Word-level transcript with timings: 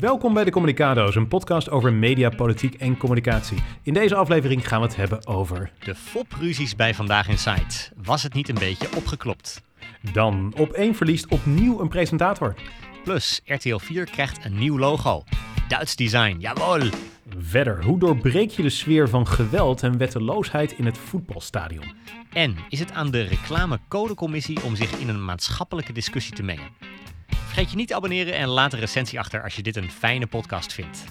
Welkom 0.00 0.34
bij 0.34 0.44
de 0.44 0.50
Communicado's, 0.50 1.14
een 1.14 1.28
podcast 1.28 1.70
over 1.70 1.92
media, 1.92 2.28
politiek 2.28 2.74
en 2.74 2.96
communicatie. 2.96 3.58
In 3.82 3.94
deze 3.94 4.14
aflevering 4.14 4.68
gaan 4.68 4.80
we 4.80 4.86
het 4.86 4.96
hebben 4.96 5.26
over... 5.26 5.72
De 5.84 5.94
fopruzies 5.94 6.76
bij 6.76 6.94
Vandaag 6.94 7.28
in 7.28 7.38
Site. 7.38 7.92
Was 8.02 8.22
het 8.22 8.34
niet 8.34 8.48
een 8.48 8.58
beetje 8.58 8.88
opgeklopt? 8.96 9.62
Dan 10.12 10.52
op 10.56 10.72
één 10.72 10.94
verliest 10.94 11.26
opnieuw 11.26 11.80
een 11.80 11.88
presentator. 11.88 12.54
Plus, 13.04 13.40
RTL 13.44 13.76
4 13.76 14.04
krijgt 14.04 14.44
een 14.44 14.58
nieuw 14.58 14.78
logo. 14.78 15.24
Duits 15.68 15.96
design, 15.96 16.36
jawel! 16.38 16.88
Verder, 17.38 17.84
hoe 17.84 17.98
doorbreek 17.98 18.50
je 18.50 18.62
de 18.62 18.70
sfeer 18.70 19.08
van 19.08 19.26
geweld 19.26 19.82
en 19.82 19.98
wetteloosheid 19.98 20.72
in 20.72 20.84
het 20.86 20.98
voetbalstadion? 20.98 21.92
En 22.32 22.56
is 22.68 22.78
het 22.78 22.92
aan 22.92 23.10
de 23.10 23.22
reclamecodecommissie 23.22 24.62
om 24.62 24.76
zich 24.76 24.98
in 24.98 25.08
een 25.08 25.24
maatschappelijke 25.24 25.92
discussie 25.92 26.34
te 26.34 26.42
mengen? 26.42 26.68
Vergeet 27.28 27.70
je 27.70 27.76
niet 27.76 27.88
te 27.88 27.94
abonneren 27.94 28.34
en 28.34 28.48
laat 28.48 28.72
een 28.72 28.78
recensie 28.78 29.18
achter 29.18 29.42
als 29.42 29.56
je 29.56 29.62
dit 29.62 29.76
een 29.76 29.90
fijne 29.90 30.26
podcast 30.26 30.72
vindt. 30.72 31.04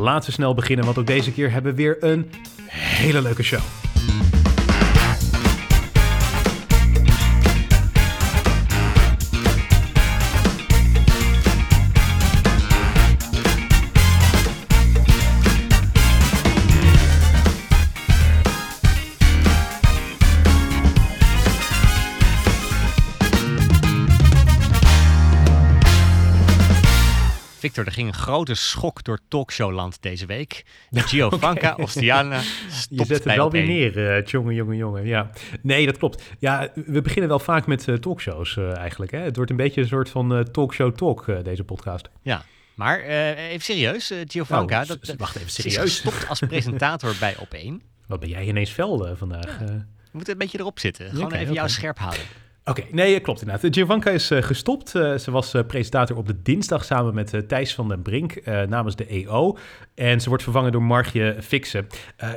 Laten 0.00 0.28
we 0.28 0.34
snel 0.34 0.54
beginnen, 0.54 0.84
want 0.84 0.98
ook 0.98 1.06
deze 1.06 1.32
keer 1.32 1.50
hebben 1.50 1.70
we 1.74 1.82
weer 1.82 1.96
een 2.00 2.30
hele 2.70 3.22
leuke 3.22 3.42
show. 3.42 3.91
Victor, 27.62 27.86
er 27.86 27.92
ging 27.92 28.08
een 28.08 28.14
grote 28.14 28.54
schok 28.54 29.04
door 29.04 29.18
talkshowland 29.28 30.02
deze 30.02 30.26
week. 30.26 30.64
Giovanka 30.90 31.72
okay. 31.72 31.84
Ostiana 31.84 32.36
Je 32.90 33.04
zet 33.04 33.08
het 33.08 33.24
wel 33.24 33.50
weer 33.50 33.66
neer, 33.66 34.16
uh, 34.18 34.24
jongen, 34.24 34.54
jongen, 34.54 34.76
jongen. 34.76 35.06
Ja. 35.06 35.30
Nee, 35.60 35.86
dat 35.86 35.98
klopt. 35.98 36.22
Ja, 36.38 36.72
we 36.86 37.02
beginnen 37.02 37.28
wel 37.28 37.38
vaak 37.38 37.66
met 37.66 37.88
uh, 37.88 37.96
talkshows 37.96 38.56
uh, 38.56 38.76
eigenlijk. 38.76 39.10
Hè? 39.10 39.18
Het 39.18 39.36
wordt 39.36 39.50
een 39.50 39.56
beetje 39.56 39.80
een 39.80 39.86
soort 39.86 40.08
van 40.08 40.48
talkshow 40.52 40.94
talk, 40.94 41.44
deze 41.44 41.64
podcast. 41.64 42.08
Ja, 42.22 42.44
maar 42.74 43.00
even 43.00 43.64
serieus, 43.64 44.12
Giovanka. 44.26 44.80
Oh, 44.80 44.88
dat, 44.88 45.14
wacht 45.18 45.36
even, 45.36 45.50
serieus. 45.50 45.96
stopt 45.96 46.28
als 46.28 46.38
presentator 46.40 47.14
bij 47.20 47.36
Op1. 47.36 47.86
Wat 48.06 48.20
ben 48.20 48.28
jij 48.28 48.46
ineens 48.46 48.70
fel 48.70 49.16
vandaag? 49.16 49.60
Ja. 49.60 49.66
We 49.66 49.84
moeten 50.12 50.32
een 50.32 50.38
beetje 50.38 50.58
erop 50.58 50.78
zitten. 50.78 51.08
Gewoon 51.08 51.24
okay, 51.24 51.38
even 51.38 51.50
okay. 51.50 51.62
jou 51.62 51.68
scherp 51.68 51.98
houden. 51.98 52.22
Oké, 52.64 52.82
nee, 52.90 53.20
klopt 53.20 53.40
inderdaad. 53.42 53.74
Giovanka 53.74 54.10
is 54.10 54.30
uh, 54.30 54.42
gestopt. 54.42 54.94
Uh, 54.94 55.16
ze 55.16 55.30
was 55.30 55.54
uh, 55.54 55.62
presentator 55.66 56.16
op 56.16 56.26
de 56.26 56.42
dinsdag 56.42 56.84
samen 56.84 57.14
met 57.14 57.48
Thijs 57.48 57.74
van 57.74 57.88
den 57.88 58.02
Brink 58.02 58.44
namens 58.44 58.96
de 58.96 59.06
EO. 59.06 59.56
En 59.94 60.20
ze 60.20 60.28
wordt 60.28 60.42
vervangen 60.42 60.72
door 60.72 60.82
Margje 60.82 61.36
Fixen. 61.40 61.86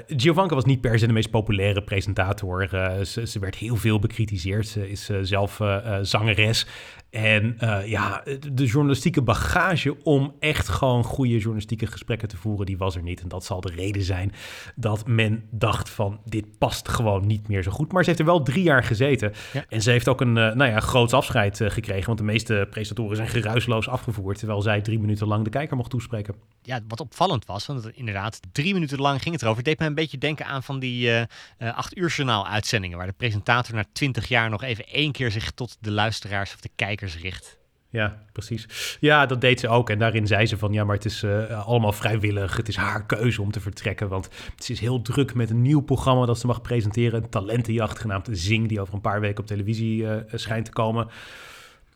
Giovanka 0.07 0.55
was 0.55 0.65
niet 0.65 0.81
per 0.81 0.99
se 0.99 1.07
de 1.07 1.13
meest 1.13 1.29
populaire 1.29 1.83
presentator. 1.83 2.67
Ze, 3.05 3.27
ze, 3.27 3.39
werd 3.39 3.55
heel 3.55 3.75
veel 3.75 3.99
bekritiseerd. 3.99 4.67
Ze 4.67 4.89
is 4.89 5.09
zelf 5.21 5.61
zangeres. 6.01 6.67
En 7.09 7.57
ja, 7.85 8.23
de 8.53 8.65
journalistieke 8.65 9.21
bagage 9.21 10.03
om 10.03 10.35
echt 10.39 10.67
gewoon 10.67 11.03
goede 11.03 11.37
journalistieke 11.37 11.87
gesprekken 11.87 12.27
te 12.27 12.37
voeren, 12.37 12.65
die 12.65 12.77
was 12.77 12.95
er 12.95 13.03
niet. 13.03 13.21
En 13.21 13.27
dat 13.27 13.45
zal 13.45 13.61
de 13.61 13.71
reden 13.75 14.03
zijn 14.03 14.31
dat 14.75 15.07
men 15.07 15.43
dacht 15.51 15.89
van 15.89 16.19
dit 16.25 16.57
past 16.57 16.89
gewoon 16.89 17.27
niet 17.27 17.47
meer 17.47 17.63
zo 17.63 17.71
goed. 17.71 17.91
Maar 17.91 18.03
ze 18.03 18.09
heeft 18.09 18.21
er 18.21 18.25
wel 18.25 18.43
drie 18.43 18.63
jaar 18.63 18.83
gezeten. 18.83 19.33
Ja. 19.53 19.65
En 19.69 19.81
ze 19.81 19.91
heeft 19.91 20.07
ook 20.07 20.14
een 20.21 20.35
uh, 20.35 20.53
nou 20.53 20.71
ja, 20.71 20.79
groot 20.79 21.13
afscheid 21.13 21.59
uh, 21.59 21.69
gekregen. 21.69 22.05
Want 22.05 22.17
de 22.17 22.23
meeste 22.23 22.67
presentatoren 22.69 23.15
zijn 23.15 23.27
geruisloos 23.27 23.87
afgevoerd. 23.87 24.37
Terwijl 24.37 24.61
zij 24.61 24.81
drie 24.81 24.99
minuten 24.99 25.27
lang 25.27 25.43
de 25.43 25.49
kijker 25.49 25.77
mocht 25.77 25.89
toespreken. 25.89 26.35
Ja, 26.61 26.79
wat 26.87 26.99
opvallend 26.99 27.45
was, 27.45 27.65
want 27.65 27.89
inderdaad 27.93 28.39
drie 28.51 28.73
minuten 28.73 28.99
lang 28.99 29.21
ging 29.21 29.33
het 29.33 29.43
erover. 29.43 29.59
Het 29.63 29.69
deed 29.69 29.79
me 29.79 29.85
een 29.85 29.95
beetje 29.95 30.17
denken 30.17 30.45
aan 30.45 30.63
van 30.63 30.79
die 30.79 31.11
acht 31.59 31.97
uur 31.97 32.09
journaal 32.09 32.47
uitzendingen. 32.47 32.97
Waar 32.97 33.07
de 33.07 33.13
presentator 33.13 33.75
na 33.75 33.85
twintig 33.93 34.27
jaar 34.27 34.49
nog 34.49 34.63
even 34.63 34.87
één 34.87 35.11
keer 35.11 35.31
zich 35.31 35.51
tot 35.51 35.77
de 35.79 35.91
luisteraars 35.91 36.53
of 36.53 36.61
de 36.61 36.69
kijkers 36.75 37.17
richt. 37.17 37.57
Ja, 37.95 38.17
precies. 38.31 38.97
Ja, 38.99 39.25
dat 39.25 39.41
deed 39.41 39.59
ze 39.59 39.67
ook. 39.67 39.89
En 39.89 39.99
daarin 39.99 40.27
zei 40.27 40.45
ze 40.45 40.57
van 40.57 40.73
ja, 40.73 40.83
maar 40.83 40.95
het 40.95 41.05
is 41.05 41.23
uh, 41.23 41.67
allemaal 41.67 41.91
vrijwillig. 41.91 42.57
Het 42.57 42.67
is 42.67 42.75
haar 42.75 43.05
keuze 43.05 43.41
om 43.41 43.51
te 43.51 43.59
vertrekken. 43.59 44.07
Want 44.07 44.29
het 44.55 44.69
is 44.69 44.79
heel 44.79 45.01
druk 45.01 45.33
met 45.33 45.49
een 45.49 45.61
nieuw 45.61 45.81
programma 45.81 46.25
dat 46.25 46.39
ze 46.39 46.47
mag 46.47 46.61
presenteren. 46.61 47.23
Een 47.23 47.29
talentenjacht 47.29 47.99
genaamd 47.99 48.27
Zing, 48.31 48.67
die 48.67 48.81
over 48.81 48.93
een 48.93 49.01
paar 49.01 49.19
weken 49.19 49.39
op 49.39 49.47
televisie 49.47 50.01
uh, 50.01 50.15
schijnt 50.33 50.65
te 50.65 50.71
komen. 50.71 51.07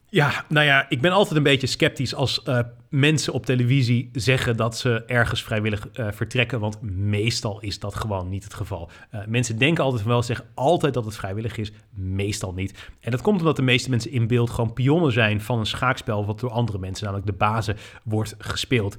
Ja, 0.09 0.46
nou 0.48 0.66
ja, 0.66 0.86
ik 0.90 1.02
ben 1.02 1.12
altijd 1.12 1.38
een 1.38 1.44
beetje 1.44 1.68
sceptisch 1.68 2.16
als 2.16 2.42
uh, 2.48 2.59
mensen 2.90 3.34
op 3.34 3.46
televisie 3.46 4.10
zeggen 4.14 4.58
dat 4.58 4.78
ze 4.78 5.04
ergens 5.06 5.44
vrijwillig 5.44 5.88
uh, 5.94 6.08
vertrekken, 6.12 6.60
want 6.60 6.82
meestal 6.82 7.62
is 7.62 7.80
dat 7.80 7.96
gewoon 7.96 8.30
niet 8.30 8.44
het 8.44 8.54
geval. 8.54 8.90
Uh, 9.16 9.20
mensen 9.28 9.58
denken 9.58 9.84
altijd 9.84 10.04
wel, 10.04 10.24
zeggen 10.24 10.46
altijd 10.54 10.94
dat 10.94 11.06
het 11.06 11.16
vrijwillig 11.16 11.58
is, 11.58 11.72
meestal 11.94 12.54
niet. 12.54 12.90
En 13.00 13.12
dat 13.12 13.22
komt 13.22 13.40
omdat 13.40 13.56
de 13.56 13.62
meeste 13.62 13.90
mensen 13.90 14.12
in 14.12 14.28
beeld 14.28 14.50
gewoon 14.50 14.74
pionnen 14.74 15.12
zijn 15.12 15.42
van 15.42 15.60
een 15.60 15.66
schaakspel 15.66 16.26
wat 16.26 16.40
door 16.40 16.52
andere 16.52 16.78
mensen, 16.78 17.06
namelijk 17.06 17.28
de 17.28 17.38
bazen, 17.38 17.78
wordt 18.04 18.36
gespeeld. 18.38 18.96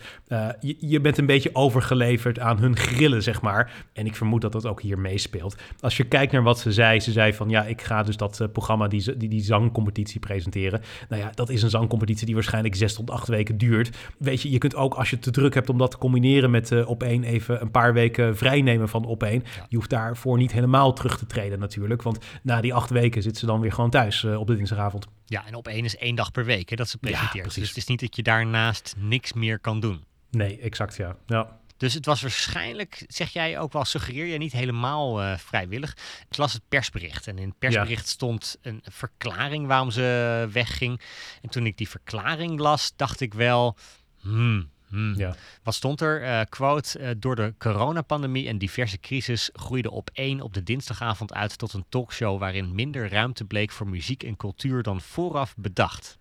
Je, 0.60 0.76
je, 0.78 1.00
bent 1.00 1.18
een 1.18 1.26
beetje 1.26 1.50
overgeleverd 1.52 2.38
aan 2.38 2.58
hun 2.58 2.76
grillen, 2.76 3.22
zeg 3.22 3.42
maar. 3.42 3.86
En 3.92 4.06
ik 4.06 4.16
vermoed 4.16 4.40
dat 4.40 4.52
dat 4.52 4.66
ook 4.66 4.82
hier 4.82 4.98
meespeelt. 4.98 5.56
Als 5.80 5.96
je 5.96 6.04
kijkt 6.04 6.32
naar 6.32 6.42
wat 6.42 6.58
ze 6.58 6.72
zei, 6.72 7.00
ze 7.00 7.12
zei 7.12 7.32
van 7.32 7.48
ja, 7.48 7.64
ik 7.64 7.82
ga 7.82 8.02
dus 8.02 8.16
dat 8.16 8.48
programma, 8.52 8.88
die, 8.88 9.16
die, 9.16 9.28
die 9.28 9.42
zangcompetitie 9.42 10.20
presenteren. 10.20 10.80
Nou 11.08 11.22
ja, 11.22 11.30
dat 11.34 11.48
is 11.48 11.62
een 11.62 11.70
zangcompetitie 11.70 12.26
die 12.26 12.34
waarschijnlijk 12.34 12.74
zes 12.74 12.94
tot 12.94 13.10
acht 13.10 13.28
weken 13.28 13.58
duurt. 13.58 13.79
Weet 14.18 14.42
je, 14.42 14.50
je 14.50 14.58
kunt 14.58 14.74
ook 14.74 14.94
als 14.94 15.10
je 15.10 15.18
te 15.18 15.30
druk 15.30 15.54
hebt 15.54 15.68
om 15.68 15.78
dat 15.78 15.90
te 15.90 15.98
combineren 15.98 16.50
met 16.50 16.70
uh, 16.70 16.88
op 16.88 17.02
één 17.02 17.24
even 17.24 17.60
een 17.60 17.70
paar 17.70 17.92
weken 17.92 18.36
vrijnemen 18.36 18.88
van 18.88 19.04
op 19.04 19.22
één. 19.22 19.42
Ja. 19.56 19.66
Je 19.68 19.76
hoeft 19.76 19.90
daarvoor 19.90 20.38
niet 20.38 20.52
helemaal 20.52 20.92
terug 20.92 21.18
te 21.18 21.26
treden 21.26 21.58
natuurlijk. 21.58 22.02
Want 22.02 22.18
na 22.42 22.60
die 22.60 22.74
acht 22.74 22.90
weken 22.90 23.22
zit 23.22 23.36
ze 23.36 23.46
dan 23.46 23.60
weer 23.60 23.72
gewoon 23.72 23.90
thuis 23.90 24.22
uh, 24.22 24.40
op 24.40 24.46
de 24.46 24.56
dinsdagavond. 24.56 25.06
Ja, 25.24 25.46
en 25.46 25.54
op 25.54 25.68
één 25.68 25.84
is 25.84 25.96
één 25.96 26.14
dag 26.14 26.32
per 26.32 26.44
week 26.44 26.70
hè, 26.70 26.76
dat 26.76 26.88
ze 26.88 26.98
presenteert. 26.98 27.54
Ja, 27.54 27.60
dus 27.60 27.68
het 27.68 27.76
is 27.76 27.86
niet 27.86 28.00
dat 28.00 28.16
je 28.16 28.22
daarnaast 28.22 28.94
niks 28.98 29.32
meer 29.32 29.58
kan 29.58 29.80
doen. 29.80 30.04
Nee, 30.30 30.58
exact 30.58 30.96
ja. 30.96 31.16
ja. 31.26 31.59
Dus 31.80 31.94
het 31.94 32.06
was 32.06 32.20
waarschijnlijk, 32.20 33.04
zeg 33.08 33.32
jij 33.32 33.58
ook 33.58 33.72
wel, 33.72 33.84
suggereer 33.84 34.26
je 34.26 34.38
niet 34.38 34.52
helemaal 34.52 35.22
uh, 35.22 35.36
vrijwillig. 35.38 35.96
Ik 36.28 36.36
las 36.36 36.52
het 36.52 36.62
persbericht 36.68 37.26
en 37.26 37.38
in 37.38 37.48
het 37.48 37.58
persbericht 37.58 38.04
ja. 38.04 38.10
stond 38.10 38.58
een 38.62 38.82
verklaring 38.84 39.66
waarom 39.66 39.90
ze 39.90 40.48
wegging. 40.52 41.00
En 41.42 41.50
toen 41.50 41.66
ik 41.66 41.76
die 41.76 41.88
verklaring 41.88 42.58
las, 42.58 42.92
dacht 42.96 43.20
ik 43.20 43.34
wel, 43.34 43.76
hmm, 44.20 44.70
Hmm. 44.88 45.14
Ja. 45.16 45.34
Wat 45.62 45.74
stond 45.74 46.00
er? 46.00 46.22
Uh, 46.22 46.40
quote, 46.48 47.00
uh, 47.00 47.10
door 47.16 47.36
de 47.36 47.54
coronapandemie 47.58 48.48
en 48.48 48.58
diverse 48.58 49.00
crisis 49.00 49.50
groeide 49.52 49.90
op 49.90 50.10
één 50.12 50.40
op 50.40 50.54
de 50.54 50.62
dinsdagavond 50.62 51.34
uit 51.34 51.58
tot 51.58 51.72
een 51.72 51.84
talkshow 51.88 52.38
waarin 52.38 52.74
minder 52.74 53.10
ruimte 53.10 53.44
bleek 53.44 53.70
voor 53.70 53.88
muziek 53.88 54.22
en 54.22 54.36
cultuur 54.36 54.82
dan 54.82 55.00
vooraf 55.00 55.54
bedacht. 55.56 56.18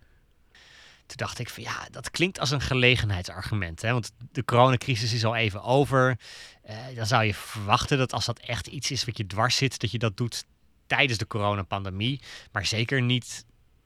Toen 1.10 1.26
dacht 1.26 1.38
ik 1.38 1.48
van 1.48 1.62
ja, 1.62 1.88
dat 1.90 2.10
klinkt 2.10 2.38
als 2.38 2.50
een 2.50 2.60
gelegenheidsargument. 2.60 3.82
Hè? 3.82 3.92
Want 3.92 4.12
de 4.32 4.44
coronacrisis 4.44 5.12
is 5.12 5.24
al 5.24 5.36
even 5.36 5.62
over. 5.62 6.18
Uh, 6.68 6.76
dan 6.94 7.06
zou 7.06 7.24
je 7.24 7.34
verwachten 7.34 7.98
dat 7.98 8.12
als 8.12 8.24
dat 8.24 8.38
echt 8.38 8.66
iets 8.66 8.90
is 8.90 9.04
wat 9.04 9.16
je 9.16 9.26
dwars 9.26 9.56
zit, 9.56 9.80
dat 9.80 9.90
je 9.90 9.98
dat 9.98 10.16
doet 10.16 10.44
tijdens 10.86 11.18
de 11.18 11.26
coronapandemie. 11.26 12.20
Maar 12.52 12.66
zeker 12.66 13.02
niet 13.02 13.44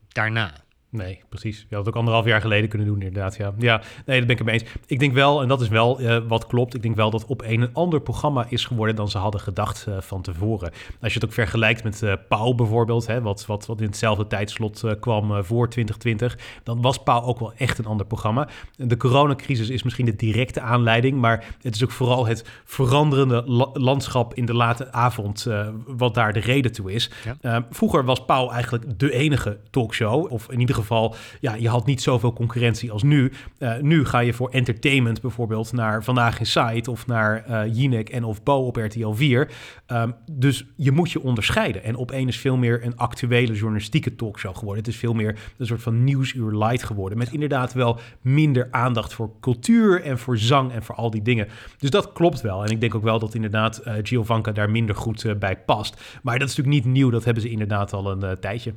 daarna. 0.09 0.64
Nee, 0.95 1.21
precies. 1.29 1.67
Je 1.69 1.75
had 1.75 1.79
het 1.85 1.89
ook 1.89 2.01
anderhalf 2.01 2.27
jaar 2.27 2.41
geleden 2.41 2.69
kunnen 2.69 2.87
doen, 2.87 3.03
inderdaad. 3.03 3.37
Ja, 3.37 3.55
ja 3.59 3.83
nee, 4.07 4.19
dat 4.19 4.27
ben 4.27 4.37
ik 4.37 4.39
het 4.39 4.47
mee 4.47 4.61
eens. 4.61 4.71
Ik 4.87 4.99
denk 4.99 5.13
wel, 5.13 5.43
en 5.43 5.49
dat 5.49 5.61
is 5.61 5.69
wel 5.69 6.01
uh, 6.01 6.17
wat 6.29 6.47
klopt, 6.47 6.75
ik 6.75 6.83
denk 6.83 6.97
wel 6.97 7.11
dat 7.11 7.27
op 7.27 7.43
een 7.43 7.63
een 7.63 7.75
ander 7.75 8.01
programma 8.01 8.47
is 8.49 8.65
geworden 8.65 8.97
dan 8.97 9.09
ze 9.09 9.19
hadden 9.19 9.41
gedacht 9.41 9.87
uh, 9.89 10.01
van 10.01 10.23
tevoren. 10.23 10.71
Als 11.01 11.13
je 11.13 11.19
het 11.19 11.29
ook 11.29 11.35
vergelijkt 11.35 11.85
met 11.85 12.03
uh, 12.03 12.13
Pauw 12.29 12.55
bijvoorbeeld, 12.55 13.07
hè, 13.07 13.23
wat, 13.23 13.47
wat, 13.47 13.67
wat 13.67 13.81
in 13.81 13.87
hetzelfde 13.87 14.27
tijdslot 14.27 14.85
kwam 15.01 15.45
voor 15.45 15.69
2020, 15.69 16.39
dan 16.63 16.83
was 16.83 17.03
Pauw 17.03 17.23
ook 17.23 17.39
wel 17.39 17.53
echt 17.57 17.79
een 17.79 17.87
ander 17.87 18.07
programma. 18.07 18.49
De 18.77 18.97
coronacrisis 18.97 19.69
is 19.69 19.83
misschien 19.83 20.07
de 20.07 20.17
directe 20.17 20.61
aanleiding, 20.61 21.21
maar 21.21 21.45
het 21.63 21.75
is 21.75 21.85
ook 21.85 21.91
vooral 21.91 22.27
het 22.27 22.45
veranderende 22.65 23.43
la 23.47 23.69
landschap 23.73 24.35
in 24.35 24.47
de 24.47 24.55
late 24.55 24.93
avond 24.93 25.47
wat 25.87 26.15
daar 26.15 26.33
de 26.33 26.41
reden 26.41 26.73
toe 26.73 26.93
is. 26.93 27.11
Ja. 27.41 27.67
vroeger 27.71 28.05
was 28.05 28.25
Pauw 28.25 28.51
eigenlijk 28.51 28.99
de 28.99 29.13
enige 29.13 29.59
talkshow, 29.71 30.33
of 30.33 30.51
in 30.51 30.61
ieder 30.61 30.75
geval 30.75 30.84
geval, 30.87 31.15
ja, 31.41 31.55
je 31.55 31.69
had 31.69 31.87
niet 31.87 32.03
zoveel 32.03 32.33
concurrentie 32.33 32.91
als 32.91 33.03
nu. 33.03 33.33
Uh, 33.59 33.81
nu 33.81 34.05
ga 34.05 34.19
je 34.19 34.33
voor 34.33 34.51
entertainment 34.51 35.21
bijvoorbeeld 35.21 35.73
naar 35.73 36.05
Vandaag 36.05 36.39
in 36.39 36.47
Site 36.47 36.91
of 36.91 37.07
naar 37.07 37.45
uh, 37.49 37.75
Jinek 37.75 38.09
en 38.09 38.25
of 38.25 38.43
Bo 38.43 38.67
op 38.67 38.77
RTL 38.77 39.13
4. 39.13 39.51
Um, 39.87 40.15
dus 40.33 40.67
je 40.77 40.93
moet 40.93 41.11
je 41.11 41.23
onderscheiden. 41.23 41.85
En 41.85 41.97
op 41.97 42.11
één 42.11 42.29
is 42.29 42.39
veel 42.39 42.57
meer 42.57 42.85
een 42.85 42.97
actuele 42.97 43.53
journalistieke 43.53 44.15
talkshow 44.15 44.57
geworden. 44.57 44.85
Het 44.85 44.93
is 44.93 44.99
veel 44.99 45.13
meer 45.13 45.39
een 45.59 45.67
soort 45.67 45.83
van 45.83 46.05
nieuwsuur 46.05 46.53
light 46.53 46.83
geworden. 46.83 47.19
Met 47.19 47.33
inderdaad 47.33 47.73
wel 47.73 47.99
minder 48.21 48.69
aandacht 48.71 49.15
voor 49.15 49.31
cultuur 49.41 50.03
en 50.03 50.19
voor 50.19 50.39
zang 50.39 50.73
en 50.73 50.83
voor 50.83 50.95
al 50.95 51.11
die 51.11 51.23
dingen. 51.23 51.49
Dus 51.79 51.91
dat 51.91 52.13
klopt 52.13 52.41
wel. 52.41 52.65
En 52.65 52.71
ik 52.71 52.81
denk 52.81 52.95
ook 52.95 53.03
wel 53.03 53.19
dat 53.19 53.35
inderdaad 53.35 53.83
uh, 53.87 53.95
Giovanka 54.03 54.53
daar 54.53 54.71
minder 54.71 54.97
goed 54.97 55.39
bij 55.39 55.57
past. 55.57 56.21
Maar 56.23 56.39
dat 56.39 56.49
is 56.49 56.57
natuurlijk 56.57 56.85
niet 56.85 56.95
nieuw. 56.95 57.11
Dat 57.11 57.25
hebben 57.25 57.43
ze 57.43 57.51
inderdaad 57.51 57.93
al 57.93 58.11
een 58.11 58.41
tijdje. 58.41 58.75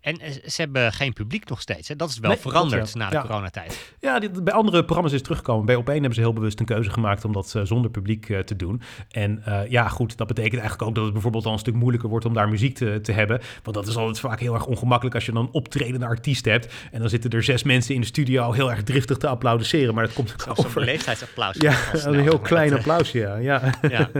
En 0.00 0.18
eh, 0.18 0.30
ze 0.46 0.60
hebben 0.62 0.92
geen 0.92 1.12
publiek 1.12 1.48
nog 1.48 1.60
steeds. 1.60 1.88
Hè? 1.88 1.96
Dat 1.96 2.08
is 2.08 2.18
wel 2.18 2.30
Nee, 2.30 2.38
veranderd 2.40 2.92
ja. 2.92 2.98
na 2.98 3.08
de 3.08 3.14
Ja. 3.14 3.20
coronatijd. 3.22 3.94
Ja, 4.00 4.18
dit, 4.18 4.44
bij 4.44 4.54
andere 4.54 4.84
programma's 4.84 5.10
is 5.10 5.16
het 5.16 5.24
teruggekomen. 5.26 5.66
Bij 5.66 5.76
Op1 5.76 5.84
hebben 6.00 6.14
ze 6.14 6.20
heel 6.20 6.32
bewust 6.32 6.60
een 6.60 6.66
keuze 6.66 6.90
gemaakt 6.90 7.24
om 7.24 7.32
dat 7.32 7.54
eh, 7.54 7.62
zonder 7.64 7.90
publiek 7.90 8.28
eh, 8.28 8.38
te 8.38 8.56
doen. 8.56 8.82
En 9.10 9.42
ja, 9.68 9.88
goed, 9.88 10.16
dat 10.16 10.26
betekent 10.26 10.60
eigenlijk 10.60 10.88
ook 10.88 10.94
dat 10.94 11.04
het 11.04 11.12
bijvoorbeeld 11.12 11.46
al 11.46 11.52
een 11.52 11.58
stuk 11.58 11.74
moeilijker 11.74 12.08
wordt 12.08 12.24
om 12.24 12.34
daar 12.34 12.48
muziek 12.48 12.74
te, 12.76 13.00
te 13.02 13.12
hebben. 13.12 13.40
Want 13.62 13.76
dat 13.76 13.86
is 13.86 13.96
altijd 13.96 14.20
vaak 14.20 14.40
heel 14.40 14.54
erg 14.54 14.66
ongemakkelijk 14.66 15.14
als 15.14 15.26
je 15.26 15.32
dan 15.32 15.42
een 15.42 15.52
optredende 15.52 16.06
artiest 16.06 16.44
hebt. 16.44 16.74
En 16.92 17.00
dan 17.00 17.08
zitten 17.08 17.30
er 17.30 17.42
zes 17.42 17.62
mensen 17.62 17.94
in 17.94 18.00
de 18.00 18.06
studio 18.06 18.52
heel 18.52 18.70
erg 18.70 18.82
driftig 18.82 19.16
te 19.16 19.28
applaudisseren. 19.28 19.94
Maar 19.94 20.04
dat 20.04 20.14
komt 20.14 20.32
ook 20.48 20.56
Zo'n 20.56 20.66
over. 20.66 20.84
leeftijdsapplaus. 20.84 21.56
Ja, 21.58 21.72
snel, 21.92 22.14
een 22.14 22.20
heel 22.20 22.38
klein 22.38 22.68
Dat, 22.70 22.78
applausje, 22.78 23.18
ja. 23.18 23.36
ja. 23.40 23.72
Ja, 23.88 24.10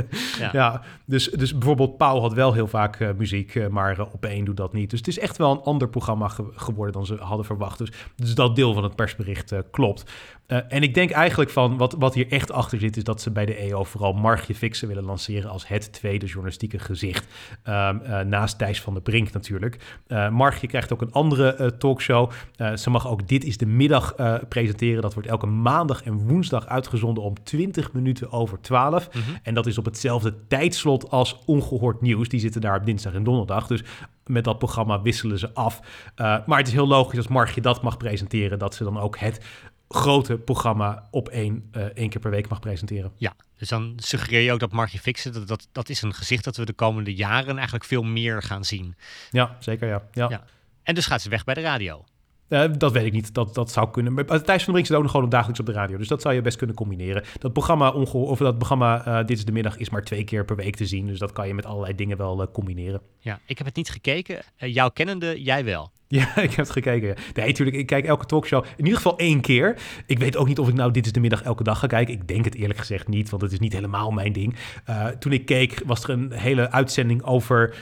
ja. 0.52 0.82
Dus, 1.04 1.30
dus 1.30 1.52
bijvoorbeeld 1.52 1.96
Pauw 1.96 2.20
had 2.20 2.32
wel 2.32 2.52
heel 2.52 2.66
vaak 2.66 3.14
muziek, 3.16 3.68
maar 3.70 4.00
op 4.12 4.24
één 4.24 4.44
doet 4.44 4.56
dat 4.56 4.72
niet. 4.72 4.90
Dus 4.90 4.98
het 4.98 5.08
is 5.08 5.18
echt 5.18 5.36
wel 5.36 5.50
een 5.50 5.60
ander 5.78 5.88
programma 5.88 6.28
ge- 6.28 6.52
geworden 6.54 6.92
dan 6.92 7.06
ze 7.06 7.14
hadden 7.16 7.46
verwacht. 7.46 7.78
Dus, 7.78 7.92
dus 8.16 8.34
dat 8.34 8.56
deel 8.56 8.74
van 8.74 8.82
het 8.82 8.96
persbericht 8.96 9.52
eh, 9.52 9.58
klopt. 9.70 10.10
Eh, 10.48 10.58
en 10.68 10.82
ik 10.82 10.94
denk 10.94 11.10
eigenlijk 11.10 11.50
van 11.50 11.76
wat, 11.76 11.94
wat 11.98 12.14
hier 12.14 12.32
echt 12.32 12.52
achter 12.52 12.78
zit, 12.78 12.96
is 12.96 13.04
dat 13.04 13.20
ze 13.20 13.30
bij 13.30 13.46
de 13.46 13.54
EO 13.54 13.84
vooral 13.84 14.12
Margje 14.12 14.54
Fixen 14.54 14.88
willen 14.88 15.04
lanceren 15.04 15.50
als 15.50 15.68
het 15.68 15.92
tweede 15.92 16.26
journalistieke 16.26 16.78
gezicht. 16.78 17.26
Ehm, 17.62 17.98
eh, 17.98 18.20
naast 18.20 18.58
Thijs 18.58 18.80
van 18.80 18.92
der 18.92 19.02
Brink 19.02 19.32
natuurlijk. 19.32 20.00
Eh 20.06 20.28
Margje 20.28 20.66
krijgt 20.66 20.92
ook 20.92 21.00
een 21.00 21.12
andere 21.12 21.76
talkshow. 21.78 22.30
Ze 22.74 22.90
mag 22.90 23.08
ook 23.08 23.28
Dit 23.28 23.44
is 23.44 23.56
de 23.56 23.66
Middag 23.66 24.14
presenteren. 24.48 25.02
Dat 25.02 25.14
wordt 25.14 25.28
elke 25.28 25.46
maandag 25.46 26.02
en 26.02 26.28
woensdag 26.28 26.66
uitgezonden 26.66 27.22
om 27.22 27.42
20 27.42 27.92
minuten 27.92 28.32
over 28.32 28.60
12. 28.60 29.08
Mhm. 29.08 29.22
En 29.42 29.54
dat 29.54 29.66
is 29.66 29.78
op 29.78 29.84
hetzelfde 29.84 30.34
tijdslot 30.48 31.10
als 31.10 31.38
Ongehoord 31.46 32.00
Nieuws. 32.00 32.28
Die 32.28 32.40
zitten 32.40 32.60
daar 32.60 32.76
op 32.78 32.86
dinsdag 32.86 33.14
en 33.14 33.24
donderdag. 33.24 33.66
Dus 33.66 33.82
met 34.26 34.44
dat 34.44 34.58
programma 34.58 35.02
wisselen 35.02 35.38
ze 35.38 35.54
af. 35.54 35.80
Maar 36.16 36.58
het 36.58 36.66
is 36.66 36.72
heel 36.72 36.86
logisch 36.86 37.18
als 37.18 37.28
Margje 37.28 37.60
dat 37.60 37.82
mag 37.82 37.96
presenteren... 37.96 38.58
dat 38.58 38.74
ze 38.74 38.84
dan 38.84 38.98
ook 38.98 39.18
het 39.18 39.40
grote 39.88 40.36
programma 40.36 41.08
op 41.10 41.28
één, 41.28 41.68
eh, 41.72 41.82
één 41.82 42.08
keer 42.08 42.20
per 42.20 42.30
week 42.30 42.48
mag 42.48 42.60
presenteren. 42.60 43.12
Ja, 43.16 43.34
dus 43.58 43.68
dan 43.68 43.92
suggereer 43.96 44.40
je 44.40 44.52
ook 44.52 44.60
dat 44.60 44.72
Margje 44.72 44.98
Fixen, 44.98 45.32
dat, 45.32 45.48
dat, 45.48 45.68
dat 45.72 45.88
is 45.88 46.02
een 46.02 46.14
gezicht 46.14 46.44
dat 46.44 46.56
we 46.56 46.64
de 46.64 46.72
komende 46.72 47.14
jaren 47.14 47.54
eigenlijk 47.54 47.84
veel 47.84 48.02
meer 48.02 48.42
gaan 48.42 48.64
zien. 48.64 48.94
Ja, 49.30 49.56
zeker 49.60 49.88
ja. 49.88 50.02
ja. 50.12 50.28
Ja. 50.28 50.44
En 50.82 50.94
dus 50.94 51.06
gaat 51.06 51.22
ze 51.22 51.28
weg 51.28 51.44
bij 51.44 51.54
de 51.54 51.60
radio. 51.60 52.04
Eh, 52.48 52.64
dat 52.78 52.92
weet 52.92 53.04
ik 53.04 53.12
niet, 53.12 53.34
dat, 53.34 53.54
dat 53.54 53.70
zou 53.72 53.90
kunnen. 53.90 54.12
Maar 54.12 54.24
Thijs 54.24 54.42
van 54.44 54.56
der 54.56 54.64
Brink 54.72 54.86
zit 54.86 54.96
ook 54.96 55.02
nog 55.02 55.10
gewoon 55.10 55.28
dagelijks 55.28 55.60
op 55.60 55.66
de 55.66 55.72
radio. 55.72 55.96
Dus 55.98 56.08
dat 56.08 56.22
zou 56.22 56.34
je 56.34 56.40
best 56.40 56.56
kunnen 56.56 56.76
combineren. 56.76 57.24
Dat 57.38 57.52
programma, 57.52 57.90
ongeho- 57.90 58.24
of 58.24 58.38
dat 58.38 58.56
programma 58.56 59.04
eh, 59.04 59.26
Dit 59.26 59.38
is 59.38 59.44
de 59.44 59.52
Middag 59.52 59.76
is 59.76 59.90
maar 59.90 60.02
twee 60.02 60.24
keer 60.24 60.44
per 60.44 60.56
week 60.56 60.76
te 60.76 60.86
zien. 60.86 61.06
Dus 61.06 61.18
dat 61.18 61.32
kan 61.32 61.46
je 61.46 61.54
met 61.54 61.66
allerlei 61.66 61.94
dingen 61.94 62.16
wel 62.16 62.42
eh, 62.42 62.48
combineren. 62.52 63.00
Ja, 63.18 63.40
ik 63.46 63.58
heb 63.58 63.66
het 63.66 63.76
niet 63.76 63.90
gekeken. 63.90 64.40
Eh, 64.56 64.74
jouw 64.74 64.88
kennende, 64.90 65.42
jij 65.42 65.64
wel. 65.64 65.90
Ja, 66.16 66.36
ik 66.36 66.50
heb 66.50 66.56
het 66.56 66.70
gekeken. 66.70 67.14
Nee, 67.34 67.46
natuurlijk. 67.46 67.76
Ik 67.76 67.86
kijk 67.86 68.04
elke 68.04 68.26
talkshow 68.26 68.64
in 68.64 68.84
ieder 68.84 68.96
geval 68.96 69.18
één 69.18 69.40
keer. 69.40 69.78
Ik 70.06 70.18
weet 70.18 70.36
ook 70.36 70.46
niet 70.46 70.58
of 70.58 70.68
ik 70.68 70.74
nou 70.74 70.90
Dit 70.90 71.06
is 71.06 71.12
de 71.12 71.20
Middag 71.20 71.42
elke 71.42 71.62
dag 71.62 71.78
ga 71.78 71.86
kijken. 71.86 72.14
Ik 72.14 72.28
denk 72.28 72.44
het 72.44 72.54
eerlijk 72.54 72.78
gezegd 72.78 73.08
niet, 73.08 73.30
want 73.30 73.42
het 73.42 73.52
is 73.52 73.58
niet 73.58 73.72
helemaal 73.72 74.10
mijn 74.10 74.32
ding. 74.32 74.56
Eh, 74.84 75.06
toen 75.06 75.32
ik 75.32 75.44
keek, 75.46 75.82
was 75.86 76.02
er 76.02 76.10
een 76.10 76.32
hele 76.32 76.70
uitzending 76.70 77.22
over 77.22 77.76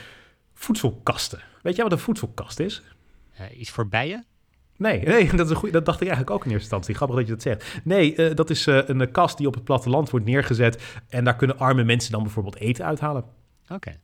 voedselkasten. 0.53 1.39
Weet 1.61 1.75
jij 1.75 1.83
wat 1.83 1.93
een 1.93 1.99
voedselkast 1.99 2.59
is? 2.59 2.83
Eh, 3.33 3.59
iets 3.59 3.69
voor 3.69 3.87
bijen? 3.87 4.25
Nee, 4.77 5.01
nee 5.07 5.29
dat, 5.31 5.45
is 5.45 5.49
een 5.49 5.57
goeie, 5.57 5.73
dat 5.73 5.85
dacht 5.85 6.01
ik 6.01 6.07
eigenlijk 6.07 6.37
ook 6.37 6.45
in 6.45 6.51
eerste 6.51 6.63
instantie. 6.63 6.95
Grappig 6.95 7.17
dat 7.17 7.25
je 7.27 7.33
dat 7.33 7.41
zegt. 7.41 7.81
Nee, 7.83 8.15
eh, 8.15 8.35
dat 8.35 8.49
is 8.49 8.65
een 8.65 9.11
kast 9.11 9.37
die 9.37 9.47
op 9.47 9.53
het 9.53 9.63
platteland 9.63 10.09
wordt 10.09 10.25
neergezet. 10.25 10.83
En 11.09 11.23
daar 11.23 11.35
kunnen 11.35 11.59
arme 11.59 11.83
mensen 11.83 12.11
dan 12.11 12.23
bijvoorbeeld 12.23 12.57
eten 12.59 12.85
uithalen. 12.85 13.23
Oké. 13.69 13.99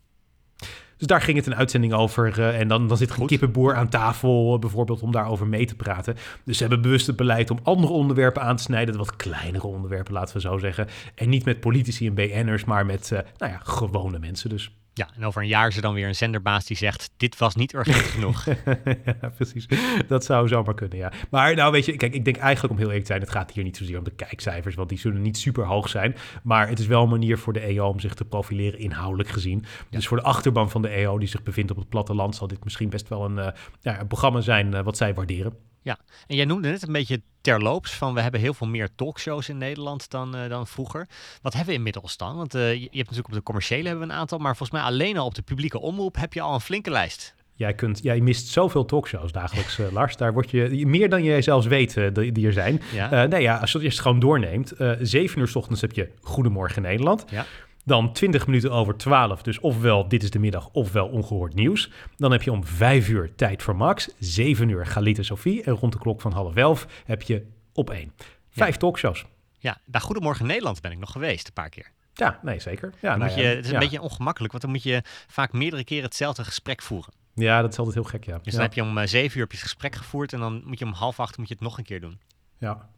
Dus 0.98 1.08
daar 1.08 1.22
ging 1.22 1.38
het 1.38 1.46
een 1.46 1.56
uitzending 1.56 1.94
over. 1.94 2.40
eh, 2.40 2.60
en 2.60 2.68
dan, 2.68 2.88
dan 2.88 2.98
zit 2.98 3.08
er 3.08 3.14
een 3.14 3.20
Goed. 3.20 3.30
kippenboer 3.30 3.76
aan 3.76 3.90
tafel, 3.90 4.54
eh, 4.54 4.60
bijvoorbeeld, 4.60 5.02
om 5.02 5.12
daarover 5.12 5.48
mee 5.48 5.66
te 5.66 5.76
praten. 5.76 6.16
Dus 6.46 6.58
ze 6.58 6.64
hebben 6.64 6.82
bewust 6.82 7.08
het 7.08 7.16
beleid 7.16 7.52
om 7.52 7.60
andere 7.64 7.94
onderwerpen 7.94 8.42
aan 8.42 8.56
te 8.56 8.64
snijden. 8.64 8.98
Wat 8.98 9.16
kleinere 9.16 9.68
onderwerpen, 9.68 10.14
laten 10.14 10.36
we 10.36 10.42
zo 10.42 10.58
zeggen. 10.58 10.88
En 11.16 11.30
niet 11.30 11.46
met 11.46 11.60
politici 11.60 12.08
en 12.08 12.14
BN'ers, 12.14 12.64
maar 12.64 12.86
met 12.86 13.12
eh, 13.12 13.20
nou 13.38 13.52
ja, 13.52 13.60
gewone 13.64 14.20
mensen 14.20 14.50
dus. 14.50 14.72
Ja, 14.96 15.10
en 15.16 15.26
over 15.26 15.42
een 15.42 15.48
jaar 15.48 15.68
is 15.68 15.76
er 15.76 15.82
dan 15.82 15.94
weer 15.94 16.08
een 16.08 16.16
zenderbaas 16.16 16.66
die 16.66 16.78
zegt, 16.78 17.12
dit 17.18 17.38
was 17.38 17.56
niet 17.56 17.74
urgent 17.74 17.96
genoeg. 17.96 18.46
ja, 19.22 19.30
precies. 19.36 19.68
Dat 20.08 20.26
zou 20.26 20.48
zomaar 20.48 20.74
kunnen, 20.74 20.98
ja. 20.98 21.12
Maar 21.30 21.56
nou, 21.56 21.72
weet 21.72 21.86
je, 21.86 21.96
kijk, 21.96 22.14
ik 22.14 22.26
denk 22.26 22.38
eigenlijk 22.38 22.74
om 22.74 22.80
heel 22.80 22.88
eerlijk 22.88 23.06
te 23.06 23.12
zijn, 23.12 23.22
het 23.22 23.32
gaat 23.32 23.52
hier 23.52 23.64
niet 23.64 23.78
zozeer 23.78 23.98
om 23.98 24.04
de 24.04 24.16
kijkcijfers, 24.16 24.76
want 24.76 24.90
die 24.90 25.00
zullen 25.00 25.22
niet 25.22 25.38
super 25.38 25.66
hoog 25.66 25.90
zijn. 25.90 26.16
Maar 26.44 26.68
het 26.68 26.80
is 26.80 26.88
wel 26.88 27.04
een 27.04 27.10
manier 27.10 27.38
voor 27.38 27.54
de 27.54 27.60
EO 27.60 27.88
om 27.88 28.00
zich 28.00 28.14
te 28.14 28.26
profileren 28.26 28.80
inhoudelijk 28.80 29.30
gezien. 29.30 29.66
Dus 29.90 30.08
voor 30.08 30.18
de 30.18 30.24
achterban 30.24 30.70
van 30.70 30.82
de 30.82 30.90
EO, 30.90 31.18
die 31.18 31.28
zich 31.28 31.44
bevindt 31.44 31.72
op 31.72 31.78
het 31.78 31.90
platteland, 31.90 32.36
zal 32.36 32.48
dit 32.48 32.64
misschien 32.64 32.90
best 32.90 33.10
wel 33.10 33.26
een, 33.26 33.40
eh, 33.40 33.52
ja, 33.82 34.00
een 34.00 34.08
programma 34.08 34.42
zijn 34.42 34.74
eh, 34.74 34.84
wat 34.84 34.98
zij 34.98 35.14
waarderen. 35.14 35.72
Ja, 35.84 35.98
en 36.28 36.36
jij 36.36 36.46
noemde 36.46 36.70
net 36.70 36.88
een 36.88 36.94
beetje 36.94 37.22
terloops 37.42 37.94
van 37.94 38.14
we 38.14 38.22
hebben 38.22 38.40
heel 38.40 38.54
veel 38.54 38.68
meer 38.68 38.90
talkshows 38.96 39.50
in 39.50 39.58
Nederland 39.58 40.10
dan, 40.10 40.36
eh, 40.36 40.50
dan 40.50 40.68
vroeger. 40.68 41.08
Wat 41.42 41.54
hebben 41.54 41.72
we 41.72 41.78
inmiddels 41.78 42.18
dan? 42.18 42.36
Want 42.36 42.56
eh, 42.56 42.74
je, 42.74 42.80
hebt 42.80 42.94
natuurlijk 42.94 43.28
op 43.28 43.34
de 43.34 43.44
commerciële 43.44 43.88
hebben 43.88 44.08
we 44.08 44.14
een 44.14 44.20
aantal, 44.20 44.38
maar 44.38 44.56
volgens 44.56 44.82
mij 44.82 44.90
alleen 44.90 45.18
al 45.18 45.26
op 45.26 45.36
de 45.36 45.42
publieke 45.42 45.80
omroep 45.80 46.16
heb 46.16 46.34
je 46.34 46.42
al 46.42 46.54
een 46.54 46.62
flinke 46.62 46.90
lijst. 46.90 47.36
Jij, 47.56 47.74
kunt, 47.74 48.00
jij 48.04 48.20
mist 48.20 48.48
zoveel 48.48 48.86
talkshows 48.86 49.32
dagelijks, 49.32 49.80
eh, 49.80 49.92
Lars. 49.92 50.18
Daar 50.18 50.34
word 50.34 50.52
je 50.52 50.86
meer 50.88 51.10
dan 51.10 51.24
jij 51.24 51.42
zelfs 51.42 51.66
weet 51.66 51.94
die, 52.14 52.32
die 52.32 52.46
er 52.46 52.54
zijn. 52.54 52.82
Ja, 52.94 53.26
nee, 53.26 53.42
ja, 53.42 53.58
als 53.58 53.72
je 53.72 53.80
het 53.80 54.00
gewoon 54.00 54.20
doorneemt. 54.20 54.74
7 55.02 55.40
uur 55.40 55.48
's 55.48 55.56
ochtends 55.56 55.82
heb 55.82 55.92
je 55.92 56.10
Goedemorgen 56.22 56.82
Nederland. 56.82 57.26
ja. 57.30 57.46
Dan 57.86 58.14
20 58.14 58.46
minuten 58.48 58.72
over 58.72 58.98
12, 58.98 59.42
dus 59.42 59.60
ofwel 59.60 60.08
Dit 60.08 60.24
is 60.24 60.30
de 60.30 60.40
Middag, 60.40 60.70
ofwel 60.72 61.08
Ongehoord 61.08 61.54
Nieuws. 61.54 61.92
Dan 62.18 62.32
heb 62.32 62.42
je 62.42 62.52
om 62.52 62.66
5 62.66 63.10
uur 63.10 63.36
Tijd 63.36 63.64
voor 63.64 63.76
Max, 63.76 64.10
7 64.20 64.70
uur 64.70 64.86
Galit 64.86 65.18
en 65.18 65.26
Sophie 65.26 65.64
en 65.64 65.74
rond 65.74 65.94
de 65.94 66.00
klok 66.00 66.22
van 66.22 66.32
half 66.32 66.56
11 66.56 66.88
heb 67.06 67.22
je 67.22 67.46
op 67.74 67.90
1. 67.90 68.12
Vijf 68.50 68.78
talkshows. 68.78 69.26
ja, 69.58 69.78
bij 69.86 70.02
Goedemorgen 70.02 70.46
Nederland 70.46 70.82
ben 70.82 70.92
ik 70.92 70.98
nog 70.98 71.12
geweest 71.12 71.48
een 71.48 71.54
paar 71.54 71.70
keer. 71.70 71.92
Ja, 72.14 72.40
nee, 72.42 72.60
zeker. 72.60 72.94
Ja, 73.02 73.10
Dan 73.10 73.20
nou 73.20 73.32
moet 73.32 73.42
je, 73.42 73.48
ja, 73.48 73.56
het 73.56 73.60
is 73.60 73.68
een 73.68 73.74
ja. 73.74 73.80
beetje 73.80 74.02
ongemakkelijk, 74.02 74.52
want 74.52 74.64
dan 74.64 74.74
moet 74.74 74.84
je 74.84 75.02
vaak 75.28 75.52
meerdere 75.54 75.84
keren 75.84 76.04
hetzelfde 76.04 76.44
gesprek 76.44 76.82
voeren. 76.82 77.14
ja, 77.34 77.62
dat 77.62 77.72
is 77.72 77.78
altijd 77.78 77.96
heel 77.96 78.04
gek, 78.04 78.26
ja. 78.26 78.40
Dus 78.44 78.54
dan 78.54 78.62
heb 78.62 78.74
je 78.74 78.82
om 78.82 78.98
eh, 78.98 79.08
zeven 79.08 79.38
uur 79.38 79.44
heb 79.44 79.52
je 79.52 79.58
gesprek 79.58 79.96
gevoerd 79.96 80.34
en 80.34 80.40
dan 80.40 80.62
moet 80.66 80.80
je 80.80 80.86
om 80.86 80.94
half 80.94 81.20
acht 81.20 81.38
moet 81.38 81.48
je 81.48 81.54
het 81.54 81.64
nog 81.64 81.78
een 81.78 81.84
keer 81.84 82.02
doen. 82.02 82.20
Ja, 82.64 82.90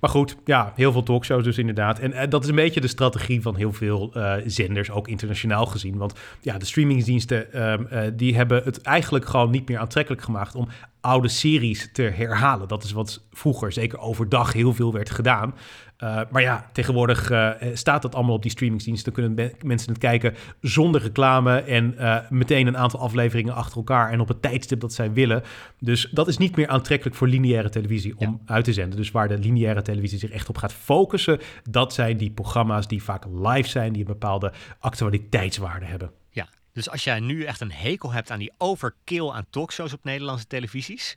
maar 0.00 0.10
goed, 0.10 0.36
ja, 0.44 0.72
heel 0.76 0.92
veel 0.92 1.02
talkshows 1.02 1.44
dus 1.44 1.58
inderdaad. 1.58 1.98
En 1.98 2.12
eh, 2.12 2.30
dat 2.30 2.42
is 2.42 2.48
een 2.48 2.54
beetje 2.54 2.80
de 2.80 2.86
strategie 2.86 3.42
van 3.42 3.56
heel 3.56 3.72
veel 3.72 4.14
eh, 4.14 4.34
zenders, 4.46 4.90
ook 4.90 5.08
internationaal 5.08 5.66
gezien. 5.66 5.96
Want 5.96 6.14
ja, 6.40 6.58
de 6.58 6.64
streamingsdiensten, 6.64 7.52
ehm, 7.52 7.84
eh, 7.86 8.10
die 8.14 8.36
hebben 8.36 8.62
het 8.64 8.82
eigenlijk 8.82 9.26
gewoon 9.26 9.50
niet 9.50 9.68
meer 9.68 9.78
aantrekkelijk 9.78 10.22
gemaakt 10.22 10.54
om 10.54 10.68
oude 11.00 11.28
series 11.28 11.90
te 11.92 12.02
herhalen. 12.02 12.68
Dat 12.68 12.84
is 12.84 12.92
wat 12.92 13.22
vroeger, 13.32 13.72
zeker 13.72 13.98
overdag, 13.98 14.52
heel 14.52 14.74
veel 14.74 14.92
werd 14.92 15.10
gedaan. 15.10 15.54
Eh, 15.96 16.20
maar 16.30 16.42
ja, 16.42 16.70
tegenwoordig 16.72 17.30
eh, 17.30 17.50
staat 17.72 18.02
dat 18.02 18.14
allemaal 18.14 18.34
op 18.34 18.42
die 18.42 18.50
streamingsdiensten. 18.50 19.12
Dan 19.12 19.24
kunnen 19.24 19.46
me- 19.60 19.66
mensen 19.68 19.88
het 19.88 19.98
kijken 19.98 20.34
zonder 20.60 21.02
reclame 21.02 21.58
en 21.60 21.98
eh, 21.98 22.30
meteen 22.30 22.66
een 22.66 22.76
aantal 22.76 23.00
afleveringen 23.00 23.54
achter 23.54 23.76
elkaar 23.76 24.10
en 24.10 24.20
op 24.20 24.28
het 24.28 24.42
tijdstip 24.42 24.80
dat 24.80 24.92
zij 24.92 25.12
willen. 25.12 25.42
Dus 25.78 26.08
dat 26.12 26.28
is 26.28 26.38
niet 26.38 26.56
meer 26.56 26.68
aantrekkelijk 26.68 27.16
voor 27.16 27.28
lineaire 27.28 27.68
televisie 27.68 28.18
om 28.18 28.40
uit 28.46 28.64
te 28.64 28.72
zenden. 28.72 28.96
Dus 28.96 29.10
waar 29.10 29.28
de 29.28 29.38
lineaire 29.38 29.82
televisie 29.82 30.18
zich 30.18 30.30
echt 30.30 30.48
op 30.48 30.58
gaat 30.58 30.72
focussen, 30.72 31.40
dat 31.70 31.92
zijn 31.94 32.16
die 32.16 32.30
programma's 32.30 32.86
die 32.88 33.02
vaak 33.02 33.24
live 33.42 33.68
zijn, 33.68 33.92
die 33.92 34.00
een 34.00 34.06
bepaalde 34.08 34.52
actualiteitswaarde 34.78 35.86
hebben. 35.86 36.10
Ja, 36.30 36.48
dus 36.72 36.90
als 36.90 37.04
jij 37.04 37.20
nu 37.20 37.44
echt 37.44 37.60
een 37.60 37.72
hekel 37.72 38.12
hebt 38.12 38.30
aan 38.30 38.38
die 38.38 38.52
overkill 38.58 39.28
aan 39.30 39.46
talkshows 39.50 39.92
op 39.92 40.04
Nederlandse 40.04 40.46
televisies, 40.46 41.16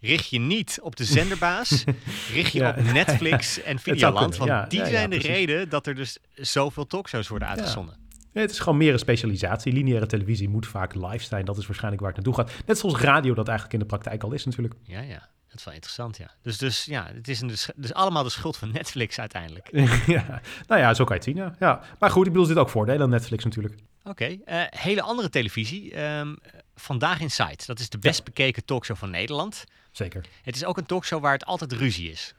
richt 0.00 0.28
je 0.28 0.38
niet 0.38 0.78
op 0.82 0.96
de 0.96 1.04
zenderbaas, 1.16 1.84
richt 2.32 2.52
je 2.52 2.58
Ja. 2.58 2.74
op 2.78 2.92
Netflix 2.92 3.60
en 3.62 3.78
Videoland, 3.78 4.36
want 4.36 4.50
ja. 4.50 4.66
die 4.66 4.86
zijn 4.86 5.10
de 5.10 5.18
reden 5.18 5.68
dat 5.68 5.86
er 5.86 5.94
dus 5.94 6.18
zoveel 6.34 6.86
talkshows 6.86 7.28
worden 7.28 7.48
uitgezonden. 7.48 7.98
Het 8.32 8.50
is 8.50 8.58
gewoon 8.58 8.78
meer 8.78 8.92
een 8.92 8.98
specialisatie. 8.98 9.72
Lineaire 9.72 10.06
televisie 10.06 10.48
moet 10.48 10.66
vaak 10.66 10.94
live 10.94 11.24
zijn. 11.24 11.44
Dat 11.44 11.58
is 11.58 11.66
waarschijnlijk 11.66 12.02
waar 12.02 12.12
het 12.14 12.24
naartoe 12.24 12.44
gaat. 12.44 12.66
Net 12.66 12.78
zoals 12.78 12.96
radio 13.00 13.34
dat 13.34 13.48
eigenlijk 13.48 13.72
in 13.78 13.88
de 13.88 13.94
praktijk 13.94 14.22
al 14.22 14.32
is 14.32 14.44
natuurlijk. 14.44 14.74
Ja, 14.82 15.00
ja. 15.00 15.28
Dat 15.48 15.58
is 15.58 15.64
wel 15.64 15.74
interessant, 15.74 16.16
ja. 16.16 16.30
Dus, 16.42 16.58
dus 16.58 16.84
ja, 16.84 17.10
het 17.14 17.28
is 17.28 17.40
een, 17.40 17.52
dus, 17.76 17.92
allemaal 17.92 18.22
de 18.22 18.30
schuld 18.30 18.56
van 18.56 18.70
Netflix 18.72 19.18
uiteindelijk. 19.18 19.68
ja, 20.06 20.40
nou 20.66 20.80
ja, 20.80 20.94
zo 20.94 21.04
kan 21.04 21.16
je 21.16 21.22
het 21.22 21.36
zien. 21.36 21.44
Ja. 21.44 21.54
ja. 21.58 21.80
Maar 21.98 22.10
goed, 22.10 22.26
ik 22.26 22.32
bedoel, 22.32 22.46
er 22.46 22.52
zit 22.54 22.62
ook 22.62 22.68
voordelen 22.70 23.02
aan 23.02 23.10
Netflix 23.10 23.44
natuurlijk. 23.44 23.74
Oké, 24.04 24.24
eh, 24.44 24.62
hele 24.70 25.02
andere 25.02 25.28
televisie. 25.28 25.92
ehm, 25.94 26.34
Vandaag 26.74 27.20
in 27.20 27.30
Sight. 27.30 27.66
Dat 27.66 27.78
is 27.78 27.88
de 27.88 27.98
best 27.98 28.24
bekeken 28.24 28.64
talkshow 28.64 28.96
van 28.96 29.10
Nederland. 29.10 29.64
Zeker. 30.00 30.24
Het 30.42 30.56
is 30.56 30.64
ook 30.64 30.76
een 30.76 30.86
talkshow 30.86 31.22
waar 31.22 31.32
het 31.32 31.44
altijd 31.44 31.72
ruzie 31.72 32.10
is. 32.10 32.34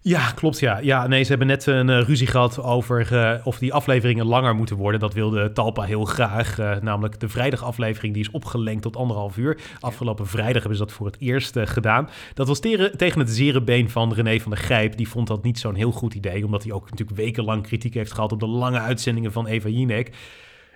Ja, 0.00 0.30
klopt. 0.30 0.58
Ja. 0.58 0.78
ja, 0.78 1.06
nee, 1.06 1.22
ze 1.22 1.28
hebben 1.28 1.46
net 1.46 1.66
een 1.66 1.90
eh, 1.90 2.02
ruzie 2.02 2.26
gehad 2.26 2.62
over 2.62 3.16
eh, 3.16 3.46
of 3.46 3.58
die 3.58 3.72
afleveringen 3.72 4.26
langer 4.26 4.54
moeten 4.54 4.76
worden. 4.76 5.00
Dat 5.00 5.14
wilde 5.14 5.52
Talpa 5.52 5.82
heel 5.82 6.04
graag. 6.04 6.58
eh, 6.58 6.76
namelijk 6.80 7.20
de 7.20 7.28
vrijdagaflevering, 7.28 8.14
die 8.14 8.22
is 8.22 8.30
opgelengd 8.30 8.82
tot 8.82 8.96
anderhalf 8.96 9.36
uur. 9.36 9.58
Afgelopen 9.80 10.26
vrijdag 10.26 10.62
hebben 10.62 10.78
ze 10.78 10.84
dat 10.84 10.92
voor 10.92 11.06
het 11.06 11.16
eerst 11.20 11.58
gedaan. 11.58 12.08
Dat 12.34 12.48
was 12.48 12.60
tegen, 12.60 12.96
tegen 12.96 13.20
het 13.20 13.30
zere 13.30 13.62
been 13.62 13.90
van 13.90 14.12
René 14.12 14.40
van 14.40 14.50
der 14.50 14.60
Grijp. 14.60 14.96
Die 14.96 15.08
vond 15.08 15.26
dat 15.26 15.42
niet 15.42 15.58
zo'n 15.58 15.74
heel 15.74 15.92
goed 15.92 16.14
idee, 16.14 16.44
omdat 16.44 16.62
hij 16.62 16.72
ook 16.72 16.90
natuurlijk 16.90 17.18
wekenlang 17.18 17.62
kritiek 17.62 17.94
heeft 17.94 18.12
gehad 18.12 18.32
op 18.32 18.40
de 18.40 18.46
lange 18.46 18.78
uitzendingen 18.78 19.32
van 19.32 19.46
Eva 19.46 19.68
Jinek. 19.68 20.10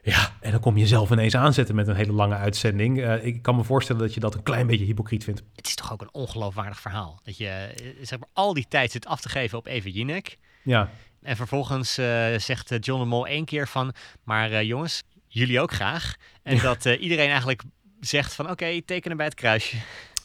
Ja, 0.08 0.32
en 0.40 0.50
dan 0.50 0.60
kom 0.60 0.76
je 0.76 0.86
zelf 0.86 1.10
ineens 1.10 1.36
aanzetten 1.36 1.74
met 1.74 1.88
een 1.88 1.94
hele 1.94 2.12
lange 2.12 2.34
uitzending. 2.34 2.98
Uh, 2.98 3.24
ik 3.24 3.42
kan 3.42 3.56
me 3.56 3.64
voorstellen 3.64 4.02
dat 4.02 4.14
je 4.14 4.20
dat 4.20 4.34
een 4.34 4.42
klein 4.42 4.66
beetje 4.66 4.84
hypocriet 4.84 5.24
vindt. 5.24 5.42
Het 5.54 5.66
is 5.66 5.74
toch 5.74 5.92
ook 5.92 6.00
een 6.00 6.12
ongeloofwaardig 6.12 6.80
verhaal. 6.80 7.20
Dat 7.24 7.36
je 7.36 7.48
eh, 7.48 7.86
zeg 8.02 8.18
maar, 8.18 8.28
al 8.32 8.54
die 8.54 8.66
tijd 8.68 8.90
zit 8.90 9.06
af 9.06 9.20
te 9.20 9.28
geven 9.28 9.58
op 9.58 9.66
Eva 9.66 9.88
Jinek. 9.88 10.38
Ja. 10.62 10.90
En 11.22 11.36
vervolgens 11.36 11.98
uh, 11.98 12.06
zegt 12.36 12.76
John 12.80 13.00
de 13.00 13.06
Mol 13.06 13.26
één 13.26 13.44
keer 13.44 13.68
van... 13.68 13.94
maar 14.22 14.64
jongens, 14.64 15.02
jullie 15.26 15.60
ook 15.60 15.72
graag. 15.72 16.14
En 16.42 16.58
dat 16.58 16.84
iedereen 16.84 17.28
eigenlijk 17.28 17.62
zegt 18.00 18.34
van 18.34 18.50
oké, 18.50 18.82
tekenen 18.82 19.16
bij 19.16 19.26
het 19.26 19.34
kruisje. 19.34 19.76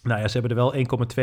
Nou 0.03 0.19
ja, 0.19 0.27
ze 0.27 0.39
hebben 0.39 0.57
er 0.57 0.63
wel 0.63 0.75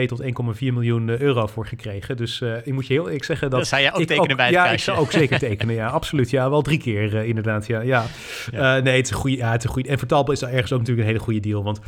1,2 0.02 0.06
tot 0.06 0.22
1,4 0.22 0.28
miljoen 0.58 1.08
eh, 1.08 1.18
euro 1.18 1.46
voor 1.46 1.66
gekregen. 1.66 2.16
Dus 2.16 2.40
uh, 2.40 2.56
ik 2.56 2.72
moet 2.72 2.86
je 2.86 2.92
heel 2.92 3.04
eerlijk 3.06 3.24
zeggen 3.24 3.50
dat... 3.50 3.58
Dat 3.58 3.68
zou 3.68 3.82
jij 3.82 3.94
ook 3.94 4.04
tekenen 4.04 4.36
bij 4.36 4.46
het 4.46 4.54
Ja, 4.54 4.70
ik 4.70 4.78
zou 4.78 4.98
ook 4.98 5.12
zeker 5.12 5.38
tekenen. 5.48 5.74
Ja, 5.74 5.88
absoluut. 5.88 6.30
Ja, 6.30 6.50
wel 6.50 6.62
drie 6.62 6.78
keer 6.78 7.14
uh, 7.14 7.28
inderdaad. 7.28 7.66
Ja, 7.66 7.80
ja. 7.80 8.04
ja. 8.52 8.78
nee, 8.78 8.96
het 8.96 9.04
is 9.04 9.10
een 9.10 9.16
goede... 9.16 9.36
Ja, 9.36 9.50
het 9.50 9.58
is 9.58 9.64
een 9.64 9.72
goede... 9.72 9.88
En 9.88 9.98
vertaalbaar 9.98 10.34
is 10.34 10.40
daar 10.40 10.52
ergens 10.52 10.72
ook 10.72 10.78
natuurlijk 10.78 11.06
een 11.06 11.12
hele 11.12 11.24
goede 11.24 11.40
deal. 11.40 11.62
Want 11.62 11.80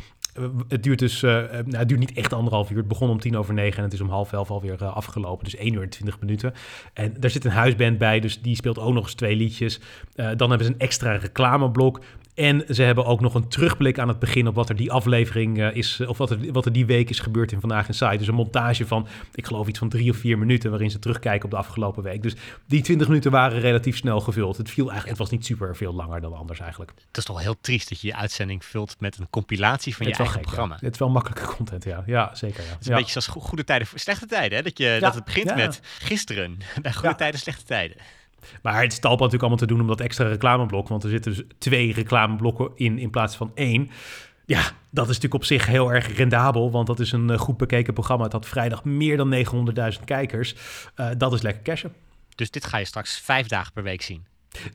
het 0.67 0.83
duurt 0.83 0.99
dus... 0.99 1.21
nou, 1.21 1.47
het 1.69 1.87
duurt 1.87 1.99
niet 1.99 2.13
echt 2.13 2.33
anderhalf 2.33 2.69
uur. 2.69 2.77
Het 2.77 2.87
begon 2.87 3.09
om 3.09 3.19
tien 3.19 3.37
over 3.37 3.53
negen 3.53 3.77
en 3.77 3.83
het 3.83 3.93
is 3.93 4.01
om 4.01 4.09
half 4.09 4.33
elf 4.33 4.49
alweer 4.49 4.85
afgelopen. 4.85 5.43
Dus 5.43 5.55
1 5.55 5.73
uur 5.73 5.81
en 5.81 5.89
20 5.89 6.19
minuten. 6.19 6.53
En 6.93 7.13
daar 7.19 7.29
zit 7.29 7.45
een 7.45 7.51
huisband 7.51 7.97
bij, 7.97 8.19
dus 8.19 8.41
die 8.41 8.55
speelt 8.55 8.79
ook 8.79 8.93
nog 8.93 9.03
eens 9.03 9.13
twee 9.13 9.35
liedjes. 9.35 9.79
dan 10.15 10.49
hebben 10.49 10.67
ze 10.67 10.73
een 10.73 10.79
extra 10.79 11.15
reclameblok. 11.15 11.99
En 12.33 12.63
ze 12.69 12.83
hebben 12.83 13.05
ook 13.05 13.21
nog 13.21 13.33
een 13.33 13.47
terugblik 13.47 13.99
aan 13.99 14.07
het 14.07 14.19
begin 14.19 14.47
op 14.47 14.55
wat 14.55 14.69
er 14.69 14.75
die 14.75 14.91
aflevering 14.91 15.57
uh, 15.57 15.75
is, 15.75 16.01
of 16.05 16.17
wat 16.17 16.31
er, 16.31 16.51
wat 16.51 16.65
er 16.65 16.71
die 16.71 16.85
week 16.85 17.09
is 17.09 17.19
gebeurd 17.19 17.51
in 17.51 17.59
Vandaag 17.59 17.87
in 17.87 17.93
Site. 17.93 18.17
Dus 18.17 18.27
een 18.27 18.33
montage 18.33 18.87
van, 18.87 19.07
ik 19.33 19.45
geloof 19.45 19.67
iets 19.67 19.79
van 19.79 19.89
drie 19.89 20.09
of 20.09 20.17
vier 20.17 20.37
minuten, 20.37 20.69
waarin 20.69 20.91
ze 20.91 20.99
terugkijken 20.99 21.45
op 21.45 21.51
de 21.51 21.57
afgelopen 21.57 22.03
week. 22.03 22.23
Dus 22.23 22.35
die 22.67 22.81
twintig 22.81 23.07
minuten 23.07 23.31
waren 23.31 23.59
relatief 23.59 23.97
snel 23.97 24.19
gevuld. 24.19 24.57
Het 24.57 24.69
viel 24.69 24.89
eigenlijk, 24.89 25.19
het 25.19 25.29
was 25.29 25.37
niet 25.37 25.45
super 25.45 25.75
veel 25.75 25.93
langer 25.93 26.21
dan 26.21 26.33
anders 26.33 26.59
eigenlijk. 26.59 26.91
Het 27.07 27.17
is 27.17 27.23
toch 27.23 27.41
heel 27.41 27.55
triest 27.61 27.89
dat 27.89 28.01
je 28.01 28.07
je 28.07 28.15
uitzending 28.15 28.65
vult 28.65 28.95
met 28.99 29.17
een 29.17 29.29
compilatie 29.29 29.95
van 29.95 30.07
je 30.07 30.13
eigen 30.13 30.41
programma. 30.41 30.77
Het 30.79 30.93
is 30.93 30.99
wel 30.99 31.09
makkelijke 31.09 31.55
content, 31.55 31.83
ja. 31.83 32.03
Ja, 32.05 32.35
zeker. 32.35 32.63
Ja. 32.63 32.69
Het 32.69 32.81
is 32.81 32.87
een 32.87 32.95
beetje 32.95 33.21
zoals 33.21 33.45
goede 33.47 33.63
tijden, 33.63 33.87
slechte 33.95 34.25
tijden, 34.25 34.57
hè? 34.57 34.63
Dat, 34.63 34.77
je, 34.77 34.97
dat 34.99 35.15
het 35.15 35.23
begint 35.23 35.55
met 35.55 35.79
gisteren, 35.99 36.57
bij 36.81 36.93
goede 36.93 37.15
tijden, 37.15 37.39
slechte 37.39 37.63
tijden. 37.63 37.97
Maar 38.61 38.81
het 38.81 38.91
is 38.91 38.99
talpa 38.99 39.23
natuurlijk 39.23 39.41
allemaal 39.41 39.67
te 39.67 39.73
doen 39.73 39.81
om 39.81 39.87
dat 39.87 40.01
extra 40.01 40.27
reclameblok. 40.27 40.87
Want 40.87 41.03
er 41.03 41.09
zitten 41.09 41.33
dus 41.33 41.43
twee 41.57 41.93
reclameblokken 41.93 42.71
in 42.75 42.97
in 42.97 43.09
plaats 43.09 43.35
van 43.35 43.51
één. 43.55 43.89
Ja, 44.45 44.61
dat 44.89 45.03
is 45.03 45.15
natuurlijk 45.15 45.33
op 45.33 45.45
zich 45.45 45.65
heel 45.65 45.93
erg 45.93 46.15
rendabel, 46.17 46.71
want 46.71 46.87
dat 46.87 46.99
is 46.99 47.11
een 47.11 47.29
eh, 47.29 47.37
goed 47.37 47.57
bekeken 47.57 47.93
programma. 47.93 48.23
Het 48.23 48.33
had 48.33 48.47
vrijdag 48.47 48.83
meer 48.83 49.17
dan 49.17 49.33
900.000 49.97 50.03
kijkers. 50.05 50.55
Uh, 50.95 51.09
dat 51.17 51.33
is 51.33 51.41
lekker 51.41 51.63
cashen. 51.63 51.93
Dus 52.35 52.51
dit 52.51 52.65
ga 52.65 52.77
je 52.77 52.85
straks 52.85 53.19
vijf 53.19 53.47
dagen 53.47 53.73
per 53.73 53.83
week 53.83 54.01
zien? 54.01 54.25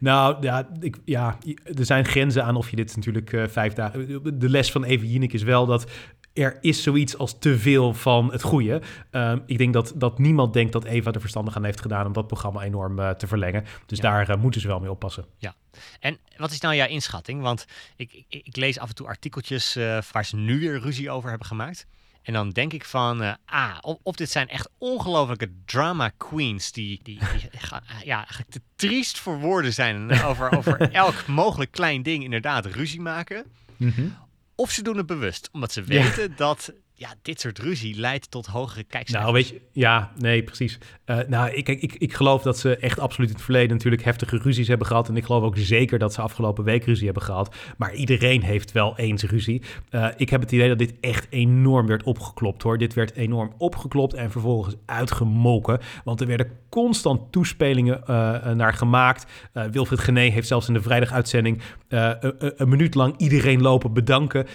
Nou 0.01 0.37
ja, 0.41 0.69
ik, 0.81 0.97
ja, 1.05 1.39
er 1.65 1.85
zijn 1.85 2.05
grenzen 2.05 2.45
aan 2.45 2.57
of 2.57 2.71
je 2.71 2.77
dit 2.77 2.97
natuurlijk 2.97 3.33
uh, 3.33 3.47
vijf 3.47 3.73
dagen... 3.73 4.39
De 4.39 4.49
les 4.49 4.71
van 4.71 4.85
Even 4.85 5.09
Jinek 5.09 5.33
is 5.33 5.43
wel 5.43 5.67
dat 5.67 5.91
er 6.39 6.59
is 6.61 6.83
zoiets 6.83 7.19
als 7.19 7.39
te 7.39 7.59
veel 7.59 7.95
van 7.95 8.33
het 8.33 8.43
goede. 8.43 8.83
Um, 9.11 9.43
ik 9.47 9.59
denk 9.59 9.73
dat, 9.73 9.93
dat 9.97 10.19
niemand 10.19 10.53
denkt 10.53 10.73
dat 10.73 10.85
Eva 10.85 11.13
er 11.13 11.21
verstandig 11.21 11.57
aan 11.57 11.65
heeft 11.65 11.81
gedaan 11.81 12.07
om 12.07 12.13
dat 12.13 12.27
programma 12.27 12.63
enorm 12.63 12.99
uh, 12.99 13.11
te 13.11 13.27
verlengen. 13.27 13.65
Dus 13.87 13.99
daar 13.99 14.31
uh, 14.31 14.37
moeten 14.37 14.61
ze 14.61 14.67
wel 14.67 14.81
mee 14.81 14.91
oppassen. 14.91 15.25
Ja. 15.39 15.55
En 16.01 16.19
wat 16.37 16.51
is 16.51 16.61
nou 16.61 16.75
jouw 16.75 16.89
inschatting? 16.89 17.43
Want 17.43 17.67
ik, 17.97 18.13
ik, 18.29 18.43
ik 18.45 18.57
lees 18.57 18.79
af 18.79 18.89
en 18.89 18.95
toe 18.95 19.07
artikeltjes 19.07 19.77
uh, 19.77 19.99
waar 20.13 20.25
ze 20.25 20.37
nu 20.37 20.61
weer 20.61 20.81
ruzie 20.81 21.11
over 21.11 21.29
hebben 21.29 21.47
gemaakt. 21.47 21.87
En 22.23 22.33
dan 22.33 22.51
denk 22.51 22.73
ik 22.73 22.85
van, 22.85 23.37
ah, 23.45 23.79
of, 23.81 23.99
of, 24.03 24.17
dit 24.17 24.31
zijn 24.31 24.49
echt 24.49 24.71
ongelofelijke 24.79 25.51
drama 25.65 26.09
queens 26.17 26.73
die, 26.73 27.01
die, 27.03 27.19
die 27.19 27.51
ja, 28.05 28.17
eigenlijk 28.17 28.51
te 28.51 28.61
triest 28.77 29.19
voor 29.19 29.39
woorden 29.39 29.73
zijn 29.73 30.23
over, 30.23 30.57
over 30.57 30.81
elk 30.93 31.27
mogelijk 31.27 31.71
klein 31.71 32.03
ding 32.03 32.25
inderdaad 32.25 32.67
ruzie 32.67 33.01
maken. 33.01 33.45
Mm 33.77 33.93
-hmm. 33.95 34.17
Of 34.61 34.71
ze 34.71 34.83
doen 34.83 34.97
het 34.97 35.07
bewust, 35.07 35.49
omdat 35.53 35.73
ze 35.73 35.83
weten 35.83 36.37
dat 36.37 36.73
ja, 36.99 37.15
dit 37.23 37.41
soort 37.41 37.59
ruzie 37.59 38.01
leidt 38.01 38.31
tot 38.31 38.47
hogere 38.47 38.85
kijkcijfers. 38.85 39.23
Nou, 39.23 39.33
weet 39.33 39.49
je, 39.49 39.61
ja, 39.73 40.13
nee, 40.17 40.43
precies. 40.43 40.79
Uh, 41.07 41.19
nou, 41.29 41.51
ik, 41.51 41.69
ik, 41.69 41.95
ik 41.95 42.15
geloof 42.15 42.43
dat 42.43 42.59
ze 42.59 42.77
echt 42.77 42.99
absoluut 42.99 43.29
in 43.29 43.35
het 43.35 43.45
verleden 43.45 43.77
natuurlijk 43.77 44.05
heftige 44.05 44.39
ruzies 44.39 44.69
hebben 44.69 44.87
gehad. 44.87 45.09
En 45.09 45.17
ik 45.17 45.25
geloof 45.25 45.43
ook 45.43 45.57
zeker 45.57 45.99
dat 45.99 46.15
ze 46.15 46.21
afgelopen 46.21 46.65
week 46.65 46.85
ruzie 46.85 47.05
hebben 47.05 47.23
gehad. 47.23 47.57
Maar 47.77 47.95
iedereen 47.95 48.43
heeft 48.43 48.73
wel 48.73 48.97
eens 48.97 49.23
ruzie. 49.23 49.63
Uh, 49.91 50.09
ik 50.17 50.31
heb 50.31 50.41
het 50.41 50.53
idee 50.53 50.69
dat 50.69 50.79
dit 50.79 50.95
echt 51.01 51.27
enorm 51.31 51.87
werd 51.87 52.03
opgeklopt 52.03 52.63
hoor. 52.63 52.79
Dit 52.79 52.95
werd 52.95 53.17
enorm 53.17 53.53
opgeklopt 53.59 54.15
en 54.15 54.31
vervolgens 54.31 54.75
uitgemolken. 54.87 55.81
Want 56.05 56.21
er 56.21 56.27
werden 56.27 56.51
constant 56.69 57.33
toespelingen 57.33 58.01
uh, 58.01 58.07
naar 58.51 58.75
gemaakt. 58.75 59.27
Wilfried 59.71 59.99
Gené 59.99 60.21
heeft 60.21 60.49
zelfs 60.49 60.69
in 60.69 60.75
de 60.75 60.83
vrijdaguitzending 60.83 61.61
een, 61.89 62.35
een 62.57 62.69
minuut 62.69 62.95
lang 62.95 63.15
iedereen 63.17 63.63
lopen 63.63 63.93
bedanken. 63.93 64.47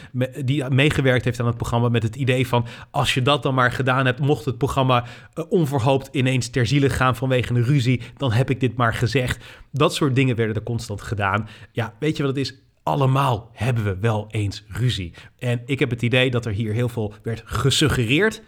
Die 0.45 0.69
meegewerkt 0.69 1.25
heeft 1.25 1.39
aan 1.39 1.45
het 1.45 1.57
programma 1.57 1.89
met 1.89 2.03
het 2.03 2.15
idee 2.15 2.32
van 2.41 2.65
als 2.91 3.13
je 3.13 3.21
dat 3.21 3.43
dan 3.43 3.53
maar 3.53 3.71
gedaan 3.71 4.05
hebt, 4.05 4.19
mocht 4.19 4.45
het 4.45 4.57
programma 4.57 5.03
uh, 5.03 5.45
onverhoopt 5.49 6.09
ineens 6.11 6.49
ter 6.49 6.65
ziele 6.65 6.89
gaan 6.89 7.15
vanwege 7.15 7.53
een 7.53 7.63
ruzie, 7.63 8.01
dan 8.17 8.31
heb 8.31 8.49
ik 8.49 8.59
dit 8.59 8.75
maar 8.75 8.93
gezegd. 8.93 9.43
Dat 9.71 9.93
soort 9.93 10.15
dingen 10.15 10.35
werden 10.35 10.55
er 10.55 10.63
constant 10.63 11.01
gedaan. 11.01 11.47
Ja, 11.71 11.93
weet 11.99 12.17
je 12.17 12.23
wat 12.23 12.35
het 12.35 12.45
is? 12.45 12.61
Allemaal 12.83 13.49
hebben 13.53 13.83
we 13.83 13.97
wel 13.99 14.27
eens 14.29 14.63
ruzie. 14.67 15.13
En 15.37 15.61
ik 15.65 15.79
heb 15.79 15.89
het 15.89 16.01
idee 16.01 16.31
dat 16.31 16.45
er 16.45 16.51
hier 16.51 16.73
heel 16.73 16.89
veel 16.89 17.13
werd 17.23 17.41
gesuggereerd 17.45 18.41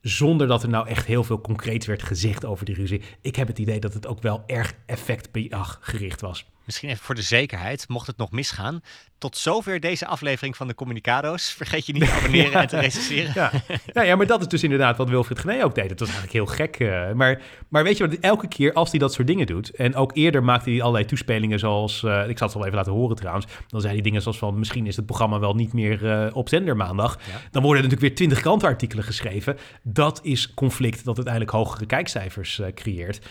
zonder 0.00 0.46
dat 0.46 0.62
er 0.62 0.68
nou 0.68 0.88
echt 0.88 1.06
heel 1.06 1.24
veel 1.24 1.40
concreets 1.40 1.86
werd 1.86 2.02
gezegd 2.02 2.44
over 2.44 2.64
die 2.64 2.74
ruzie. 2.74 3.02
Ik 3.20 3.36
heb 3.36 3.48
het 3.48 3.58
idee 3.58 3.80
dat 3.80 3.94
het 3.94 4.06
ook 4.06 4.22
wel 4.22 4.42
erg 4.46 4.72
effectbejag 4.86 5.78
gericht 5.80 6.20
was. 6.20 6.46
Misschien 6.64 6.88
even 6.88 7.04
voor 7.04 7.14
de 7.14 7.22
zekerheid, 7.22 7.88
mocht 7.88 8.06
het 8.06 8.16
nog 8.16 8.30
misgaan. 8.30 8.80
Tot 9.20 9.36
zover 9.36 9.80
deze 9.80 10.06
aflevering 10.06 10.56
van 10.56 10.66
de 10.66 10.74
Communicado's. 10.74 11.52
Vergeet 11.52 11.86
je 11.86 11.92
niet 11.92 12.04
te 12.04 12.12
abonneren 12.18 12.60
en 12.60 12.66
te 12.66 12.78
recenseren. 12.78 13.32
Ja. 13.34 13.50
ja. 13.92 14.02
Ja, 14.02 14.16
maar 14.16 14.26
dat 14.26 14.40
is 14.40 14.48
dus 14.48 14.62
inderdaad 14.62 14.96
wat 14.96 15.08
Wilfried 15.08 15.38
Gené 15.38 15.64
ook 15.64 15.74
deed. 15.74 15.90
Het 15.90 16.00
was 16.00 16.08
eigenlijk 16.08 16.36
heel 16.36 16.46
gek. 16.56 16.78
Uh, 16.78 17.12
maar, 17.12 17.42
maar 17.68 17.82
weet 17.82 17.96
je 17.96 18.08
wat, 18.08 18.18
elke 18.20 18.48
keer 18.48 18.72
als 18.72 18.90
hij 18.90 18.98
dat 18.98 19.12
soort 19.12 19.26
dingen 19.26 19.46
doet... 19.46 19.70
en 19.70 19.94
ook 19.94 20.16
eerder 20.16 20.44
maakte 20.44 20.70
hij 20.70 20.80
allerlei 20.80 21.04
toespelingen 21.04 21.58
zoals... 21.58 22.02
Uh, 22.02 22.28
ik 22.28 22.38
zal 22.38 22.46
het 22.46 22.56
wel 22.56 22.64
even 22.64 22.76
laten 22.76 22.92
horen 22.92 23.16
trouwens. 23.16 23.46
Dan 23.68 23.80
zei 23.80 23.92
hij 23.92 24.02
dingen 24.02 24.22
zoals 24.22 24.38
van... 24.38 24.58
misschien 24.58 24.86
is 24.86 24.96
het 24.96 25.06
programma 25.06 25.38
wel 25.38 25.54
niet 25.54 25.72
meer 25.72 26.02
uh, 26.02 26.36
op 26.36 26.48
zender 26.48 26.76
maandag. 26.76 27.18
Ja. 27.26 27.32
Dan 27.50 27.62
worden 27.62 27.82
er 27.82 27.88
natuurlijk 27.88 28.00
weer 28.00 28.14
twintig 28.14 28.40
krantenartikelen 28.40 29.04
geschreven. 29.04 29.56
Dat 29.82 30.20
is 30.22 30.54
conflict 30.54 31.04
dat 31.04 31.16
uiteindelijk 31.16 31.54
hogere 31.54 31.86
kijkcijfers 31.86 32.60
creëert. 32.74 33.26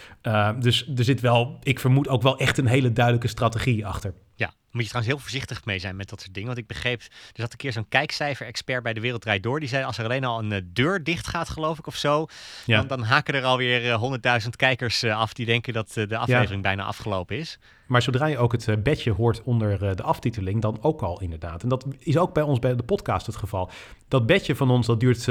dus 0.60 0.92
er 0.96 1.04
zit 1.04 1.22
wel, 1.22 1.58
ik 1.64 1.80
vermoed 1.80 2.08
ook 2.08 2.22
wel 2.22 2.38
echt 2.38 2.58
een 2.58 2.68
hele 2.68 2.94
duidelijke 2.94 3.28
strategie 3.28 3.86
achter. 3.86 4.14
Ja, 4.40 4.54
moet 4.72 4.84
je 4.84 4.88
trouwens 4.88 5.14
heel 5.14 5.22
voorzichtig 5.22 5.66
mee 5.66 5.80
zijn 5.80 5.96
met 5.96 6.10
dat 6.10 6.20
soort 6.22 6.34
dingen. 6.34 6.48
Want 6.48 6.60
ik 6.60 6.68
begreep, 6.68 7.02
er 7.02 7.08
zat 7.34 7.52
een 7.52 7.58
keer 7.58 7.72
zo'n 7.72 7.88
kijkcijfer-expert 7.90 8.84
bij 8.84 8.94
de 8.94 9.00
Wereld 9.00 9.44
Door. 9.44 9.60
Die 9.60 9.70
zei, 9.70 9.84
als 9.84 9.98
er 9.98 10.04
alleen 10.04 10.24
al 10.24 10.40
een 10.40 10.52
uh, 10.52 10.60
deur 10.66 11.04
dicht 11.04 11.28
gaat, 11.28 11.50
geloof 11.50 11.80
ik, 11.80 11.88
of 11.88 11.96
zo... 11.96 12.28
Ja. 12.66 12.78
Dan, 12.78 12.88
dan 12.88 13.04
haken 13.04 13.34
er 13.34 13.44
alweer 13.44 13.86
uh, 13.86 13.96
honderdduizend 13.96 14.56
kijkers 14.56 15.04
uh, 15.04 15.18
af 15.18 15.34
die 15.34 15.46
denken 15.46 15.74
dat 15.74 15.94
de 15.94 16.18
aflevering 16.18 16.64
ja. 16.64 16.70
bijna 16.70 16.84
afgelopen 16.84 17.38
is. 17.38 17.58
Maar 17.90 18.02
zodra 18.02 18.26
je 18.26 18.38
ook 18.38 18.52
het 18.52 18.84
bedje 18.84 19.12
hoort 19.12 19.42
onder 19.44 19.96
de 19.96 20.04
aftiteling, 20.04 20.62
dan 20.62 20.78
ook 20.82 21.02
al 21.02 21.22
inderdaad. 21.22 21.64
En 21.64 21.70
dat 21.70 21.86
is 22.00 22.18
ook 22.18 22.34
bij 22.34 22.44
ons 22.44 22.60
bij 22.60 22.76
de 22.76 22.84
podcast 22.84 23.26
het 23.26 23.36
geval. 23.36 23.70
Dat 24.08 24.26
bedje 24.26 24.56
van 24.56 24.70
ons, 24.70 24.88
dat 24.88 25.00
duurt 25.00 25.28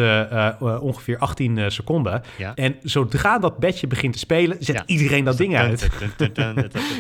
ongeveer 0.80 1.18
18 1.18 1.70
seconden. 1.70 2.22
Ja. 2.38 2.54
En 2.54 2.76
zodra 2.82 3.38
dat 3.38 3.58
bedje 3.58 3.86
begint 3.86 4.12
te 4.12 4.18
spelen, 4.18 4.56
zet 4.60 4.82
iedereen 4.86 5.24
dat 5.24 5.36
ding 5.36 5.56
uit. 5.56 5.88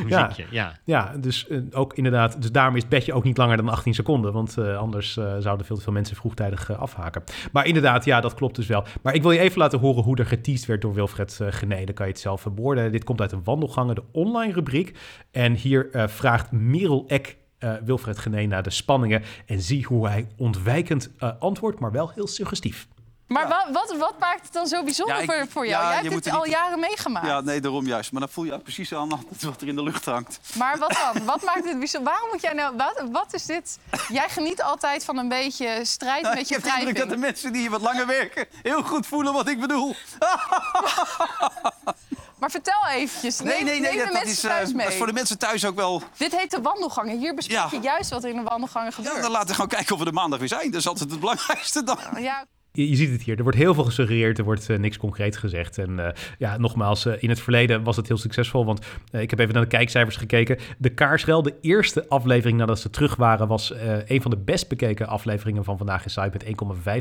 ja. 0.08 0.30
Ja. 0.50 0.78
ja, 0.84 1.14
dus 1.20 1.46
ook 1.72 1.94
inderdaad, 1.94 2.42
dus 2.42 2.52
daarom 2.52 2.74
is 2.74 2.80
het 2.80 2.90
bedje 2.90 3.12
ook 3.12 3.24
niet 3.24 3.36
langer 3.36 3.56
dan 3.56 3.68
18 3.68 3.94
seconden. 3.94 4.32
Want 4.32 4.58
anders 4.58 5.12
zouden 5.38 5.66
veel 5.66 5.76
te 5.76 5.82
veel 5.82 5.92
mensen 5.92 6.16
vroegtijdig 6.16 6.78
afhaken. 6.78 7.22
Maar 7.52 7.66
inderdaad, 7.66 8.04
ja, 8.04 8.20
dat 8.20 8.34
klopt 8.34 8.56
dus 8.56 8.66
wel. 8.66 8.84
Maar 9.02 9.14
ik 9.14 9.22
wil 9.22 9.30
je 9.30 9.38
even 9.38 9.58
laten 9.58 9.78
horen 9.78 10.02
hoe 10.02 10.16
er 10.16 10.26
geteased 10.26 10.66
werd 10.66 10.82
door 10.82 10.94
Wilfred 10.94 11.40
Gené. 11.42 11.84
Dan 11.84 11.94
kan 11.94 12.06
je 12.06 12.12
het 12.12 12.20
zelf 12.20 12.40
verwoorden. 12.40 12.92
Dit 12.92 13.04
komt 13.04 13.20
uit 13.20 13.32
een 13.32 13.44
wandelgangen, 13.44 13.94
de 13.94 14.02
online 14.12 14.52
rubriek. 14.52 14.98
En 15.30 15.47
hier 15.54 15.88
vraagt 15.92 16.52
Merel 16.52 17.04
Eck 17.06 17.36
Wilfred 17.84 18.18
Gené 18.18 18.46
naar 18.46 18.62
de 18.62 18.70
spanningen. 18.70 19.22
En 19.46 19.60
zie 19.60 19.84
hoe 19.84 20.08
hij 20.08 20.28
ontwijkend 20.36 21.10
antwoordt, 21.38 21.78
maar 21.78 21.92
wel 21.92 22.10
heel 22.14 22.26
suggestief. 22.26 22.88
Maar 23.28 23.48
wat, 23.48 23.66
wat, 23.72 23.96
wat, 23.98 24.18
maakt 24.18 24.42
het 24.42 24.52
dan 24.52 24.66
zo 24.66 24.84
bijzonder 24.84 25.24
voor, 25.24 25.46
voor 25.48 25.66
jou? 25.66 25.84
Ja, 25.84 25.90
Jij 25.90 26.10
hebt 26.10 26.24
dit 26.24 26.32
al 26.32 26.46
jaren 26.46 26.80
meegemaakt. 26.80 27.26
Ja, 27.26 27.40
nee, 27.40 27.60
daarom 27.60 27.86
juist. 27.86 28.12
Maar 28.12 28.20
dan 28.20 28.30
voel 28.30 28.44
je 28.44 28.58
precies 28.58 28.94
aan 28.94 29.08
wat 29.40 29.60
er 29.60 29.68
in 29.68 29.76
de 29.76 29.82
lucht 29.82 30.04
hangt. 30.04 30.40
Maar 30.54 30.78
wat 30.78 31.12
dan? 31.14 31.24
wat 31.24 31.42
maakt 31.42 31.64
het 31.64 31.78
bijzonder? 31.78 32.12
Waarom 32.12 32.28
moet 32.32 32.42
jij 32.42 32.52
nou... 32.52 32.76
Wat, 32.76 33.04
wat 33.10 33.34
is 33.34 33.46
dit? 33.46 33.78
Jij 34.08 34.28
geniet 34.28 34.62
altijd 34.62 35.04
van 35.04 35.18
een 35.18 35.28
beetje 35.28 35.80
strijd 35.82 36.34
met 36.34 36.48
je 36.48 36.58
wrijving. 36.58 36.88
Ik 36.88 36.96
heb 36.96 37.08
dat 37.08 37.16
de 37.16 37.20
mensen 37.20 37.52
die 37.52 37.60
hier 37.60 37.70
wat 37.70 37.80
langer 37.80 38.06
werken... 38.06 38.46
heel 38.62 38.82
goed 38.82 39.06
voelen 39.06 39.32
wat 39.32 39.48
ik 39.48 39.60
bedoel. 39.60 39.94
Maar 42.38 42.50
vertel 42.50 42.86
eventjes. 42.90 43.40
Nee, 43.40 43.64
nee, 43.64 43.80
nee, 43.80 43.96
dat, 43.96 44.24
is, 44.24 44.44
uh, 44.44 44.58
dat, 44.58 44.88
is, 44.88 44.94
voor 44.94 45.06
de 45.06 45.12
mensen 45.12 45.38
thuis 45.38 45.64
ook 45.64 45.74
wel... 45.74 46.02
Dit 46.16 46.36
heet 46.36 46.50
de 46.50 46.60
wandelgangen. 46.60 47.18
Hier 47.18 47.34
bespreek 47.34 47.70
je 47.70 47.80
juist 47.80 48.10
wat 48.10 48.24
er 48.24 48.30
in 48.30 48.36
de 48.36 48.42
wandelgangen 48.42 48.92
gebeurt. 48.92 49.16
Ja, 49.16 49.22
dan 49.22 49.30
laten 49.30 49.48
we 49.48 49.54
gewoon 49.54 49.68
kijken 49.68 49.92
of 49.92 49.98
we 49.98 50.04
de 50.04 50.12
maandag 50.12 50.38
weer 50.38 50.48
zijn. 50.48 50.70
Dat 50.70 50.80
is 50.80 50.86
altijd 50.86 51.10
het 51.10 51.20
belangrijkste 51.20 51.82
dan. 51.82 51.98
Ja. 52.16 52.46
Je, 52.72 52.96
ziet 52.96 53.10
het 53.10 53.22
hier. 53.22 53.36
Er 53.36 53.42
wordt 53.42 53.58
heel 53.58 53.74
veel 53.74 53.84
gesuggereerd, 53.84 54.38
er 54.38 54.44
wordt 54.44 54.70
eh, 54.70 54.78
niks 54.78 54.96
concreet 54.96 55.36
gezegd. 55.36 55.78
En 55.78 56.06
eh, 56.06 56.12
ja, 56.38 56.56
nogmaals, 56.56 57.06
eh, 57.06 57.14
in 57.18 57.28
het 57.28 57.40
verleden 57.40 57.82
was 57.82 57.96
het 57.96 58.08
heel 58.08 58.16
succesvol. 58.16 58.64
Want 58.64 58.86
ik 59.10 59.30
heb 59.30 59.38
even 59.38 59.54
naar 59.54 59.62
de 59.62 59.68
kijkcijfers 59.68 60.16
gekeken. 60.16 60.58
De 60.78 60.88
Kaarsrel, 60.88 61.42
de 61.42 61.54
eerste 61.60 62.08
aflevering 62.08 62.58
nadat 62.58 62.78
ze 62.78 62.90
terug 62.90 63.16
waren, 63.16 63.48
was 63.48 63.72
een 64.06 64.22
van 64.22 64.30
de 64.30 64.36
best 64.36 64.68
bekeken 64.68 65.08
afleveringen 65.08 65.64
van 65.64 65.76
Vandaag 65.76 66.04
in 66.04 66.10
Site 66.10 66.30
met 66.32 66.44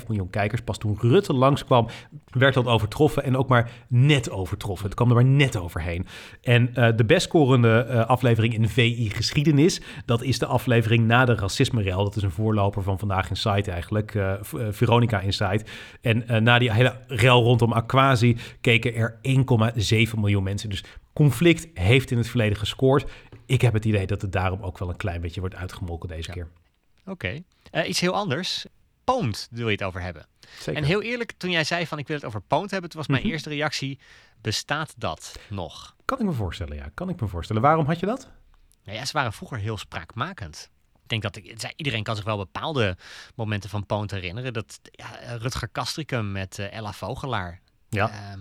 1,5 0.01 0.07
miljoen 0.07 0.29
kijkers. 0.29 0.62
Pas 0.62 0.77
toen 0.77 0.97
Rutte 1.01 1.33
langskwam, 1.33 1.88
werd 2.31 2.53
dat 2.53 2.65
overtroffen 2.65 3.24
en 3.24 3.38
ook 3.38 3.47
maar 3.47 3.71
net 3.88 4.29
overtroffen. 4.29 4.86
Het 4.86 4.95
kwam 4.95 5.09
er 5.09 5.15
maar 5.15 5.25
net 5.25 5.57
overheen. 5.57 6.05
En 6.41 6.74
de 6.74 7.05
best 7.05 7.25
scorende 7.25 8.05
aflevering 8.05 8.53
in 8.53 8.62
de 8.62 8.69
VI-geschiedenis, 8.69 9.81
dat 10.05 10.21
is 10.24 10.39
de 10.39 10.45
aflevering 10.45 11.07
na 11.07 11.25
de 11.25 11.36
racisme-rel. 11.36 12.03
Dat 12.03 12.15
is 12.15 12.24
een 12.24 12.31
voorloper 12.31 12.83
van 12.83 13.00
Vandaag 13.00 13.29
in 13.29 13.36
Site 13.36 13.71
eigenlijk, 13.71 14.15
eh, 14.15 14.33
V- 14.41 14.53
eh, 14.53 14.67
En 16.01 16.27
eh, 16.27 16.41
na 16.41 16.59
die 16.59 16.71
hele 16.73 17.01
rel 17.07 17.43
rondom 17.43 17.71
Aquasi 17.73 18.37
keken 18.61 18.93
er 18.95 19.19
1,7 19.21 20.19
miljoen 20.19 20.43
mensen. 20.43 20.69
Dus 20.69 20.83
conflict 21.13 21.67
heeft 21.79 22.11
in 22.11 22.17
het 22.17 22.27
verleden 22.27 22.57
gescoord. 22.57 23.11
Ik 23.45 23.61
heb 23.61 23.73
het 23.73 23.85
idee 23.85 24.05
dat 24.07 24.21
het 24.21 24.31
daarom 24.31 24.61
ook 24.61 24.77
wel 24.77 24.89
een 24.89 24.95
klein 24.97 25.21
beetje 25.21 25.39
wordt 25.39 25.55
uitgemolken 25.55 26.09
deze 26.09 26.27
Ja. 26.27 26.33
keer. 26.33 26.47
Oké. 27.05 27.41
Eh, 27.71 27.89
iets 27.89 27.99
heel 27.99 28.13
anders. 28.13 28.65
Poont 29.03 29.47
wil 29.51 29.65
je 29.65 29.71
het 29.71 29.83
over 29.83 30.01
hebben. 30.01 30.25
Zeker. 30.59 30.81
En 30.81 30.87
heel 30.87 31.01
eerlijk, 31.01 31.31
toen 31.37 31.51
jij 31.51 31.63
zei 31.63 31.87
van 31.87 31.97
ik 31.99 32.07
wil 32.07 32.15
het 32.15 32.25
over 32.25 32.41
Poont 32.41 32.71
hebben, 32.71 32.89
toen 32.89 32.99
was 32.99 33.09
mijn 33.09 33.21
Mhm. 33.21 33.31
eerste 33.31 33.49
reactie, 33.49 33.99
bestaat 34.41 34.93
dat 34.97 35.39
nog? 35.49 35.95
Kan 36.05 36.19
ik 36.19 36.25
me 36.25 36.31
voorstellen, 36.31 36.75
ja. 36.75 36.89
Kan 36.93 37.09
ik 37.09 37.21
me 37.21 37.27
voorstellen. 37.27 37.61
Waarom 37.61 37.85
had 37.85 37.99
je 37.99 38.05
dat? 38.05 38.31
Nou 38.83 38.97
ja, 38.97 39.05
ze 39.05 39.13
waren 39.13 39.33
vroeger 39.33 39.57
heel 39.57 39.77
spraakmakend. 39.77 40.69
Ik 41.07 41.21
denk 41.21 41.33
dat 41.33 41.35
ik, 41.35 41.73
iedereen 41.75 42.03
kan 42.03 42.15
zich 42.15 42.25
wel 42.25 42.37
bepaalde 42.37 42.97
momenten 43.35 43.69
van 43.69 43.85
Poont 43.85 44.11
herinneren. 44.11 44.53
Dat 44.53 44.79
ja, 44.91 45.35
Rutger 45.37 45.67
Kastricum 45.67 46.31
met 46.31 46.59
eh, 46.59 46.71
Ella 46.73 46.93
Vogelaar. 46.93 47.59
Ja. 47.89 48.09
Ehm, 48.09 48.39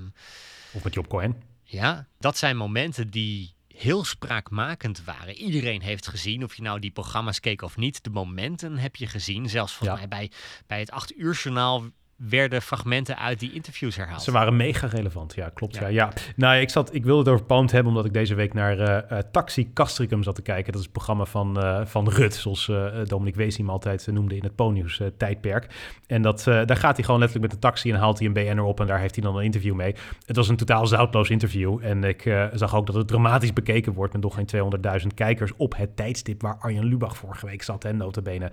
Of 0.73 0.85
met 0.85 0.95
Job 0.95 1.09
Cohen? 1.09 1.43
ja, 1.63 2.07
dat 2.19 2.39
zijn 2.39 2.57
momenten 2.57 3.11
die 3.11 3.55
heel 3.69 4.05
spraakmakend 4.05 5.05
waren. 5.05 5.35
Iedereen 5.35 5.83
heeft 5.83 6.09
gezien, 6.09 6.45
of 6.45 6.55
je 6.55 6.63
nou 6.63 6.79
die 6.81 6.91
programma's 6.91 7.41
keek 7.41 7.63
of 7.63 7.77
niet. 7.77 8.05
De 8.05 8.11
momenten 8.11 8.79
heb 8.79 8.97
je 8.97 9.07
gezien. 9.07 9.49
Zelfs 9.49 9.73
volgens 9.75 10.01
Ja. 10.01 10.07
mij 10.07 10.19
bij, 10.19 10.31
bij 10.67 10.79
het 10.79 10.91
acht 10.91 11.17
uur 11.17 11.35
journaal 11.35 11.85
werden 12.17 12.63
fragmenten 12.63 13.19
uit 13.19 13.41
die 13.41 13.53
interviews 13.53 13.97
herhaald. 13.97 14.23
Ze 14.23 14.33
waren 14.33 14.57
mega 14.57 14.87
relevant, 14.87 15.35
ja, 15.35 15.49
klopt. 15.49 15.75
Ja. 15.75 15.87
Ja. 15.87 15.89
Ja. 15.89 16.13
Nou, 16.37 16.57
ik, 16.61 16.71
zat, 16.71 16.95
ik 16.95 17.05
wilde 17.05 17.19
het 17.19 17.29
over 17.29 17.45
Poont 17.45 17.71
hebben, 17.71 17.91
omdat 17.91 18.05
ik 18.07 18.13
deze 18.13 18.35
week 18.35 18.55
naar 18.55 18.79
eh, 18.79 19.19
eh, 19.19 19.25
Taxi 19.33 19.73
Castricum 19.73 20.23
zat 20.23 20.35
te 20.35 20.43
kijken. 20.43 20.73
Dat 20.73 20.75
is 20.75 20.83
het 20.83 20.93
programma 20.93 21.25
van, 21.25 21.61
eh, 21.61 21.81
van 21.85 22.09
Rut, 22.09 22.35
zoals 22.35 22.69
eh 22.69 22.87
Dominic 23.05 23.35
Wees 23.35 23.57
hem 23.57 23.71
altijd 23.71 24.07
noemde 24.07 24.37
in 24.37 24.43
het 24.43 24.55
Ponyus 24.55 25.01
tijdperk. 25.17 25.67
En 26.07 26.23
dat, 26.23 26.45
daar 26.45 26.77
gaat 26.77 26.97
hij 26.97 27.05
gewoon 27.05 27.21
letterlijk 27.21 27.53
met 27.53 27.53
een 27.53 27.71
taxi 27.71 27.91
en 27.91 27.99
haalt 27.99 28.19
hij 28.19 28.27
een 28.27 28.33
BN'er 28.33 28.63
op 28.63 28.81
en 28.81 28.87
daar 28.87 28.99
heeft 28.99 29.15
hij 29.15 29.25
dan 29.25 29.37
een 29.37 29.45
interview 29.45 29.75
mee. 29.75 29.95
Het 30.27 30.37
was 30.37 30.49
een 30.49 30.57
totaal 30.57 30.87
zoutloos 30.87 31.31
interview 31.31 31.79
en 31.83 32.05
ik 32.05 32.49
zag 32.53 32.75
ook 32.75 32.87
dat 32.87 32.95
het 32.95 33.09
dramatisch 33.09 33.53
bekeken 33.53 33.93
wordt 33.93 34.13
met 34.13 34.23
nog 34.23 34.35
geen 34.35 34.71
200.000 35.01 35.07
kijkers 35.15 35.53
op 35.57 35.77
het 35.77 35.97
tijdstip 35.97 36.43
waar 36.43 36.57
Arjen 36.61 36.85
Lubach 36.85 37.17
vorige 37.17 37.47
week 37.47 37.63
zat, 37.63 37.83
hè, 37.83 37.93
notabene. 37.93 38.51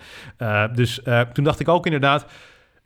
Dus 0.73 1.01
toen 1.33 1.43
dacht 1.43 1.59
ik 1.59 1.67
ook 1.67 1.85
inderdaad, 1.85 2.25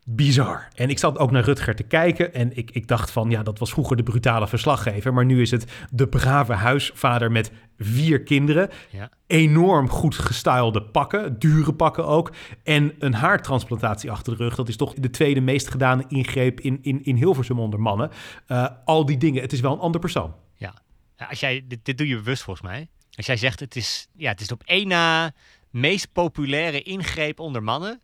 bizar. 0.10 0.68
En 0.76 0.90
ik 0.90 1.00
zat 1.00 1.18
ook 1.18 1.32
naar 1.32 1.44
Rutger 1.44 1.76
te 1.76 1.84
kijken 1.84 2.34
en 2.34 2.58
ik, 2.58 2.72
ik 2.72 2.88
dacht 2.88 3.12
van, 3.12 3.30
ja, 3.30 3.44
dat 3.44 3.60
was 3.60 3.72
vroeger 3.72 3.98
de 3.98 4.04
brutale 4.04 4.48
verslaggever, 4.48 5.14
maar 5.14 5.26
nu 5.26 5.42
is 5.42 5.52
het 5.52 5.66
de 5.92 6.08
brave 6.08 6.54
huisvader 6.54 7.32
met 7.32 7.52
vier 7.78 8.24
kinderen. 8.24 8.70
Ja. 8.90 9.10
Enorm 9.28 9.90
goed 9.90 10.16
gestylede 10.16 10.82
pakken, 10.82 11.40
dure 11.40 11.74
pakken 11.74 12.06
ook. 12.06 12.32
En 12.64 12.94
een 13.00 13.14
haartransplantatie 13.14 14.12
achter 14.12 14.38
de 14.38 14.44
rug. 14.44 14.56
Dat 14.56 14.68
is 14.68 14.76
toch 14.76 14.94
de 14.94 15.10
tweede 15.10 15.42
meest 15.42 15.70
gedane 15.70 16.06
ingreep 16.08 16.60
in, 16.60 16.80
in, 16.82 17.04
in 17.04 17.16
Hilversum 17.16 17.60
onder 17.60 17.80
mannen. 17.80 18.12
Eh, 18.48 18.68
al 18.86 19.06
die 19.06 19.18
dingen, 19.18 19.42
het 19.42 19.54
is 19.54 19.60
wel 19.60 19.74
een 19.74 19.80
ander 19.80 20.02
persoon. 20.02 20.36
Ja, 20.56 20.74
als 21.18 21.40
jij, 21.40 21.66
dit, 21.68 21.80
dit 21.86 21.98
doe 21.98 22.08
je 22.08 22.16
bewust 22.16 22.44
volgens 22.44 22.68
mij. 22.68 22.88
Als 23.12 23.26
jij 23.26 23.38
zegt 23.38 23.60
het 23.60 23.76
is, 23.76 24.08
ja, 24.16 24.30
het 24.30 24.42
is 24.42 24.52
op 24.52 24.64
één 24.66 24.88
na 24.88 25.34
meest 25.70 26.12
populaire 26.12 26.82
ingreep 26.82 27.40
onder 27.40 27.64
mannen, 27.64 28.02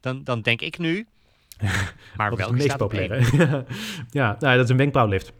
dan, 0.00 0.24
dan 0.24 0.40
denk 0.40 0.60
ik 0.60 0.78
nu. 0.78 1.06
Maar 2.16 2.30
Wat 2.30 2.38
is 2.38 2.44
welke 2.44 2.62
meest 2.62 2.76
populaire? 2.76 3.24
ja, 4.10 4.36
nou, 4.38 4.56
dat 4.56 4.64
is 4.64 4.70
een 4.70 4.76
wenkbrauwlift. 4.76 5.32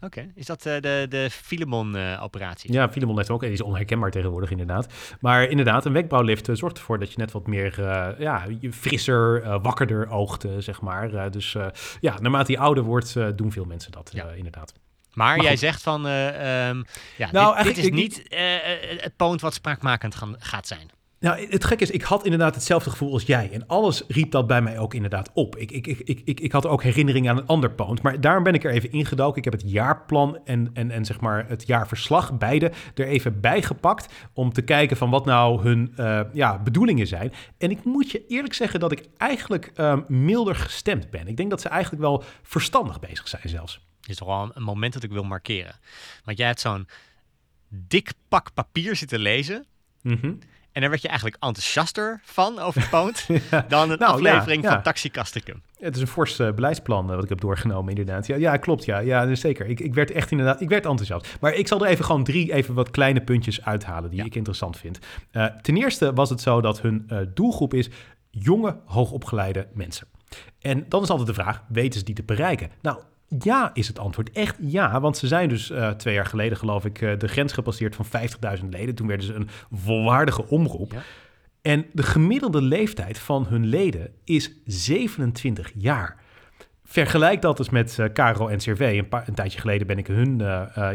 Oké, 0.00 0.32
is 0.34 0.46
dat 0.46 0.66
eh, 0.66 0.80
de, 0.80 1.06
de 1.08 1.28
Filemon-operatie? 1.30 2.72
Ja, 2.72 2.88
Filemon 2.90 3.16
heeft 3.16 3.30
ook. 3.30 3.40
Die 3.40 3.50
is 3.50 3.60
onherkenbaar 3.62 4.10
tegenwoordig, 4.10 4.50
inderdaad. 4.50 4.92
Maar 5.20 5.44
inderdaad, 5.48 5.84
een 5.84 5.92
wenkbrauwlift 5.92 6.48
eh, 6.48 6.54
zorgt 6.54 6.78
ervoor 6.78 6.98
dat 6.98 7.10
je 7.12 7.18
net 7.18 7.32
wat 7.32 7.46
meer 7.46 7.84
eh, 7.84 8.18
ja, 8.18 8.46
frisser, 8.70 9.60
wakkerder 9.60 10.10
oogt, 10.10 10.46
zeg 10.58 10.80
maar. 10.80 11.30
Dus 11.30 11.56
ja, 12.00 12.18
naarmate 12.20 12.52
je 12.52 12.58
ouder 12.58 12.84
wordt, 12.84 13.14
doen 13.36 13.52
veel 13.52 13.64
mensen 13.64 13.92
dat, 13.92 14.10
Ja. 14.14 14.28
inderdaad. 14.28 14.72
Maar, 15.14 15.36
Maar 15.36 15.44
jij 15.44 15.56
zegt 15.56 15.82
van, 15.82 16.06
eh, 16.06 16.68
ehm, 16.68 16.82
ja, 17.16 17.28
Nou, 17.32 17.56
dit, 17.56 17.74
dit 17.74 17.84
is 17.84 17.90
niet 17.90 18.22
het 18.96 19.16
poont 19.16 19.40
wat 19.40 19.54
spraakmakend 19.54 20.14
gaan, 20.14 20.36
gaat 20.38 20.66
zijn. 20.66 20.90
Nou, 21.24 21.46
het 21.50 21.64
gekke 21.64 21.82
is, 21.82 21.90
ik 21.90 22.02
had 22.02 22.24
inderdaad 22.24 22.54
hetzelfde 22.54 22.90
gevoel 22.90 23.12
als 23.12 23.22
jij. 23.22 23.50
En 23.52 23.66
alles 23.66 24.02
riep 24.08 24.30
dat 24.30 24.46
bij 24.46 24.62
mij 24.62 24.78
ook 24.78 24.94
inderdaad 24.94 25.30
op. 25.32 25.56
Ik, 25.56 25.70
ik, 25.70 25.86
ik, 25.86 26.20
ik, 26.24 26.40
ik, 26.40 26.52
had 26.52 26.66
ook 26.66 26.82
herinneringen 26.82 27.30
aan 27.30 27.36
een 27.36 27.46
ander 27.46 27.70
poont. 27.70 28.02
Maar 28.02 28.20
daarom 28.20 28.42
ben 28.42 28.54
ik 28.54 28.64
er 28.64 28.70
even 28.70 28.92
ingedoken. 28.92 29.38
Ik 29.38 29.44
heb 29.44 29.52
het 29.52 29.70
jaarplan 29.70 30.38
en, 30.44 30.70
en, 30.72 30.90
en 30.90 31.04
zeg 31.04 31.20
maar 31.20 31.48
het 31.48 31.66
jaarverslag, 31.66 32.38
beide, 32.38 32.72
er 32.94 33.06
even 33.06 33.40
bijgepakt. 33.40 34.12
Om 34.32 34.52
te 34.52 34.62
kijken 34.62 34.96
van 34.96 35.10
wat 35.10 35.24
nou 35.24 35.62
hun 35.62 35.92
eh, 35.96 36.20
ja, 36.32 36.58
bedoelingen 36.58 37.06
zijn. 37.06 37.32
En 37.58 37.70
ik 37.70 37.84
moet 37.84 38.10
je 38.10 38.26
eerlijk 38.26 38.54
zeggen 38.54 38.80
dat 38.80 38.92
ik 38.92 39.08
eigenlijk 39.16 39.70
ehm, 39.74 40.00
milder 40.08 40.54
gestemd 40.54 41.10
ben. 41.10 41.28
Ik 41.28 41.36
denk 41.36 41.50
dat 41.50 41.60
ze 41.60 41.68
eigenlijk 41.68 42.02
wel 42.02 42.24
verstandig 42.42 43.00
bezig 43.00 43.28
zijn 43.28 43.48
zelfs. 43.48 43.80
Dit 44.00 44.10
is 44.10 44.16
toch 44.16 44.28
wel 44.28 44.50
een, 44.54 44.62
moment 44.62 44.92
dat 44.92 45.02
ik 45.02 45.10
wil 45.10 45.24
markeren. 45.24 45.78
Want 46.24 46.38
jij 46.38 46.46
hebt 46.46 46.60
zo'n 46.60 46.88
dik 47.68 48.12
pak 48.28 48.54
papier 48.54 48.96
zitten 48.96 49.18
lezen. 49.18 49.66
Mhm. 50.02 50.32
En 50.74 50.80
daar 50.80 50.90
werd 50.90 51.02
je 51.02 51.08
eigenlijk 51.08 51.42
enthousiaster 51.42 52.20
van 52.24 52.58
over 52.58 52.88
Poont 52.90 53.26
dan 53.68 53.90
een 53.90 53.98
Nou, 53.98 53.98
ja, 53.98 54.06
aflevering 54.06 54.62
ja. 54.62 54.72
van 54.72 54.82
Taxi 54.82 55.10
Castricum. 55.10 55.62
Het 55.78 55.94
is 55.94 56.00
een 56.00 56.06
fors 56.06 56.38
eh, 56.38 56.52
beleidsplan 56.52 57.08
eh, 57.08 57.14
wat 57.14 57.22
ik 57.22 57.28
heb 57.28 57.40
doorgenomen, 57.40 57.90
inderdaad. 57.96 58.26
Ja, 58.26 58.36
ja 58.36 58.56
klopt. 58.56 58.84
Ja, 58.84 58.98
ja 58.98 59.26
dus 59.26 59.40
zeker. 59.40 59.66
Ik, 59.66 59.80
ik 59.80 59.94
werd 59.94 60.10
echt 60.10 60.30
inderdaad 60.30 60.60
ik 60.60 60.68
werd 60.68 60.86
enthousiast. 60.86 61.36
Maar 61.40 61.54
ik 61.54 61.68
zal 61.68 61.84
er 61.84 61.90
even 61.90 62.04
gewoon 62.04 62.24
drie 62.24 62.52
even 62.52 62.74
wat 62.74 62.90
kleine 62.90 63.20
puntjes 63.20 63.64
uithalen 63.64 64.10
die 64.10 64.18
Ja. 64.18 64.24
ik 64.24 64.34
interessant 64.34 64.78
vind. 64.78 64.98
Eh, 65.30 65.46
ten 65.46 65.76
eerste 65.76 66.12
was 66.12 66.30
het 66.30 66.40
zo 66.40 66.60
dat 66.60 66.80
hun 66.80 67.10
doelgroep 67.34 67.74
is 67.74 67.90
jonge, 68.30 68.76
hoogopgeleide 68.84 69.68
mensen. 69.74 70.06
En 70.60 70.84
dan 70.88 71.02
is 71.02 71.08
altijd 71.08 71.28
de 71.28 71.34
vraag, 71.34 71.62
weten 71.68 71.98
ze 71.98 72.04
die 72.04 72.14
te 72.14 72.22
bereiken? 72.22 72.70
Nou, 72.82 72.98
ja 73.28 73.70
is 73.74 73.88
het 73.88 73.98
antwoord. 73.98 74.30
Echt 74.30 74.56
ja, 74.60 75.00
want 75.00 75.16
ze 75.16 75.26
zijn 75.26 75.48
dus 75.48 75.70
eh, 75.70 75.90
twee 75.90 76.14
jaar 76.14 76.26
geleden, 76.26 76.58
geloof 76.58 76.84
ik, 76.84 77.00
eh, 77.00 77.18
de 77.18 77.28
grens 77.28 77.52
gepasseerd 77.52 77.96
van 77.96 78.04
50.000 78.04 78.64
leden. 78.68 78.94
Toen 78.94 79.06
werden 79.06 79.26
ze 79.26 79.34
een 79.34 79.48
volwaardige 79.72 80.48
omroep. 80.48 80.92
Ja. 80.92 81.02
En 81.62 81.86
de 81.92 82.02
gemiddelde 82.02 82.62
leeftijd 82.62 83.18
van 83.18 83.46
hun 83.46 83.66
leden 83.66 84.12
is 84.24 84.52
27 84.64 85.72
jaar. 85.74 86.22
Vergelijk 86.84 87.42
dat 87.42 87.58
eens 87.58 87.70
met 87.70 87.98
eh 87.98 88.06
Caro 88.12 88.48
en 88.48 88.58
CRV. 88.58 88.94
Een, 88.98 89.08
paar, 89.08 89.28
een 89.28 89.34
tijdje 89.34 89.60
geleden 89.60 89.86
ben 89.86 89.98
ik 89.98 90.06
hun 90.06 90.38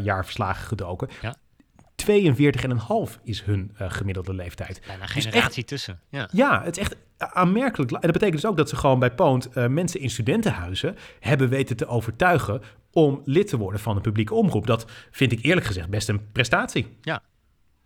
jaarverslagen 0.03 0.67
gedoken. 0.67 1.09
Ja. 1.21 1.35
42,5 1.95 3.19
is 3.23 3.43
hun 3.43 3.71
gemiddelde 3.77 4.33
leeftijd. 4.33 4.81
Bijna 4.87 5.01
een 5.01 5.13
Dus 5.13 5.25
generatie 5.25 5.63
tussen. 5.63 5.99
Ja. 6.09 6.29
Ja, 6.31 6.63
het 6.63 6.77
is 6.77 6.83
echt 6.83 6.95
aanmerkelijk. 7.19 7.91
En 7.91 7.99
dat 8.01 8.11
betekent 8.11 8.41
dus 8.41 8.49
ook 8.49 8.57
dat 8.57 8.69
ze 8.69 8.75
gewoon 8.75 8.99
bij 8.99 9.11
Poont 9.11 9.45
eh, 9.45 9.67
mensen 9.67 9.99
in 9.99 10.09
studentenhuizen 10.09 10.95
hebben 11.19 11.49
weten 11.49 11.77
te 11.77 11.87
overtuigen 11.87 12.61
om 12.91 13.21
lid 13.25 13.47
te 13.47 13.57
worden 13.57 13.79
van 13.79 13.95
een 13.95 14.01
publieke 14.01 14.33
omroep. 14.33 14.67
Dat 14.67 14.85
vind 15.11 15.31
ik 15.31 15.43
eerlijk 15.43 15.65
gezegd 15.65 15.89
best 15.89 16.09
een 16.09 16.31
prestatie. 16.31 16.97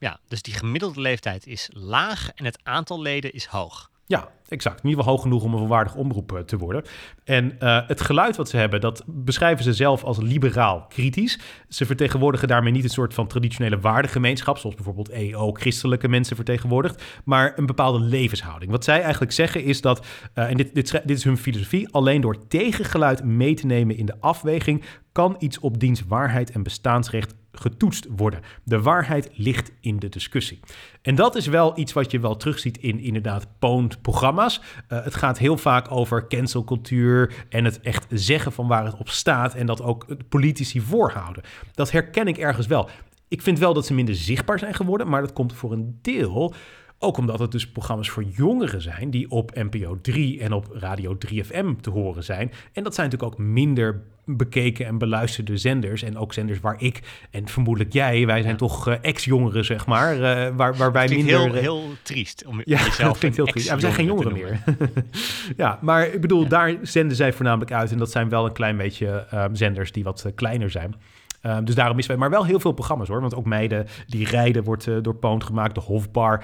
ja, 0.03 0.19
dus 0.27 0.41
die 0.41 0.53
gemiddelde 0.53 1.01
leeftijd 1.01 1.47
is 1.47 1.69
laag 1.73 2.29
en 2.35 2.45
het 2.45 2.59
aantal 2.63 3.01
leden 3.01 3.33
is 3.33 3.45
hoog. 3.45 3.91
Ja, 4.13 4.29
exact. 4.47 4.83
In 4.83 4.89
ieder 4.89 4.99
geval 4.99 5.13
hoog 5.13 5.21
genoeg 5.21 5.43
om 5.43 5.53
een 5.53 5.59
volwaardig 5.59 5.95
omroep 5.95 6.31
eh, 6.31 6.39
te 6.39 6.57
worden. 6.57 6.83
En 7.23 7.59
eh, 7.59 7.87
het 7.87 8.01
geluid 8.01 8.35
wat 8.35 8.49
ze 8.49 8.57
hebben, 8.57 8.81
dat 8.81 9.03
beschrijven 9.07 9.63
ze 9.63 9.73
zelf 9.73 10.03
als 10.03 10.17
liberaal 10.21 10.85
kritisch. 10.89 11.39
Ze 11.69 11.85
vertegenwoordigen 11.85 12.47
daarmee 12.47 12.71
niet 12.71 12.83
een 12.83 12.89
soort 12.89 13.13
van 13.13 13.27
traditionele 13.27 13.79
waardegemeenschap, 13.79 14.57
zoals 14.57 14.75
bijvoorbeeld 14.75 15.09
EO 15.09 15.51
christelijke 15.51 16.07
mensen 16.07 16.35
vertegenwoordigt, 16.35 17.03
maar 17.25 17.53
een 17.55 17.65
bepaalde 17.65 17.99
levenshouding. 17.99 18.71
Wat 18.71 18.83
zij 18.83 19.01
eigenlijk 19.01 19.31
zeggen 19.31 19.63
is 19.63 19.81
dat, 19.81 20.05
eh, 20.33 20.49
en 20.49 20.57
dit, 20.57 20.73
dit, 20.75 20.91
dit 20.91 21.17
is 21.17 21.23
hun 21.23 21.37
filosofie, 21.37 21.89
alleen 21.93 22.21
door 22.21 22.47
tegengeluid 22.47 23.23
mee 23.23 23.53
te 23.53 23.65
nemen 23.65 23.97
in 23.97 24.05
de 24.05 24.19
afweging 24.19 24.83
kan 25.11 25.35
iets 25.39 25.59
op 25.59 25.79
diens 25.79 26.03
waarheid 26.07 26.51
en 26.51 26.63
bestaansrecht 26.63 27.35
getoetst 27.53 28.07
worden. 28.15 28.41
De 28.63 28.81
waarheid 28.81 29.29
ligt 29.33 29.71
in 29.79 29.99
de 29.99 30.09
discussie. 30.09 30.59
En 31.01 31.15
dat 31.15 31.35
is 31.35 31.47
wel 31.47 31.79
iets 31.79 31.93
wat 31.93 32.11
je 32.11 32.19
wel 32.19 32.37
terugziet 32.37 32.77
in 32.77 32.99
inderdaad 32.99 33.47
Poont-programma's. 33.59 34.61
Eh, 34.87 35.03
het 35.03 35.15
gaat 35.15 35.37
heel 35.37 35.57
vaak 35.57 35.91
over 35.91 36.27
cancelcultuur 36.27 37.45
en 37.49 37.65
het 37.65 37.79
echt 37.79 38.05
zeggen 38.09 38.51
van 38.51 38.67
waar 38.67 38.85
het 38.85 38.97
op 38.97 39.09
staat 39.09 39.53
en 39.53 39.65
dat 39.65 39.81
ook 39.81 40.07
de 40.07 40.23
politici 40.29 40.81
voorhouden. 40.81 41.43
Dat 41.73 41.91
herken 41.91 42.27
ik 42.27 42.37
ergens 42.37 42.67
wel. 42.67 42.89
Ik 43.27 43.41
vind 43.41 43.59
wel 43.59 43.73
dat 43.73 43.85
ze 43.85 43.93
minder 43.93 44.15
zichtbaar 44.15 44.59
zijn 44.59 44.73
geworden, 44.73 45.09
maar 45.09 45.21
dat 45.21 45.33
komt 45.33 45.53
voor 45.53 45.71
een 45.71 45.99
deel 46.01 46.53
Ook 46.99 47.17
omdat 47.17 47.39
het 47.39 47.51
dus 47.51 47.71
programma's 47.71 48.09
voor 48.09 48.23
jongeren 48.23 48.81
zijn 48.81 49.09
die 49.09 49.29
op 49.29 49.55
NPO 49.55 50.01
3 50.01 50.39
en 50.39 50.53
op 50.53 50.67
Radio 50.71 51.17
3FM 51.17 51.75
te 51.81 51.89
horen 51.89 52.23
zijn. 52.23 52.51
En 52.73 52.83
dat 52.83 52.95
zijn 52.95 53.09
natuurlijk 53.09 53.39
ook 53.39 53.45
minder 53.45 54.03
bekeken 54.25 54.85
en 54.85 54.97
beluisterde 54.97 55.57
zenders. 55.57 56.03
En 56.03 56.17
ook 56.17 56.33
zenders 56.33 56.59
waar 56.59 56.75
ik 56.81 56.99
en 57.31 57.47
vermoedelijk 57.47 57.93
jij, 57.93 58.25
wij 58.25 58.39
zijn 58.39 58.51
Ja. 58.51 58.57
toch 58.57 58.87
eh, 58.87 58.95
ex-jongeren, 59.01 59.65
zeg 59.65 59.85
maar. 59.85 60.13
eh, 60.13 60.55
waar, 60.55 60.75
waar 60.75 60.91
wij 60.91 61.07
minder... 61.07 61.39
heel, 61.39 61.53
eh, 61.53 61.61
heel 61.61 61.83
triest 62.03 62.45
om 62.45 62.61
ja, 62.65 62.83
jezelf 62.83 63.17
klinkt 63.19 63.37
heel 63.37 63.45
triest. 63.45 63.67
Ja, 63.67 63.75
we 63.75 63.81
zijn 63.81 63.93
geen 63.93 64.05
jongeren 64.05 64.33
meer. 64.33 64.63
ja, 65.57 65.79
maar 65.81 66.07
ik 66.07 66.21
bedoel, 66.21 66.41
Ja. 66.43 66.47
daar 66.49 66.75
zenden 66.81 67.17
zij 67.17 67.33
voornamelijk 67.33 67.71
uit. 67.71 67.91
En 67.91 67.97
dat 67.97 68.11
zijn 68.11 68.29
wel 68.29 68.45
een 68.45 68.53
klein 68.53 68.77
beetje 68.77 69.07
ehm, 69.29 69.55
zenders 69.55 69.91
die 69.91 70.03
wat 70.03 70.31
kleiner 70.35 70.69
zijn. 70.69 70.95
Ehm, 71.41 71.63
dus 71.63 71.75
daarom 71.75 71.97
is 71.97 72.05
wij, 72.05 72.17
maar 72.17 72.29
wel 72.29 72.45
heel 72.45 72.59
veel 72.59 72.71
programma's 72.71 73.07
hoor. 73.07 73.21
Want 73.21 73.35
ook 73.35 73.45
meiden 73.45 73.87
die 74.07 74.27
rijden 74.29 74.63
wordt 74.63 74.87
door 75.03 75.15
Poont 75.15 75.43
gemaakt. 75.43 75.75
De 75.75 75.81
Hofbar 75.81 76.43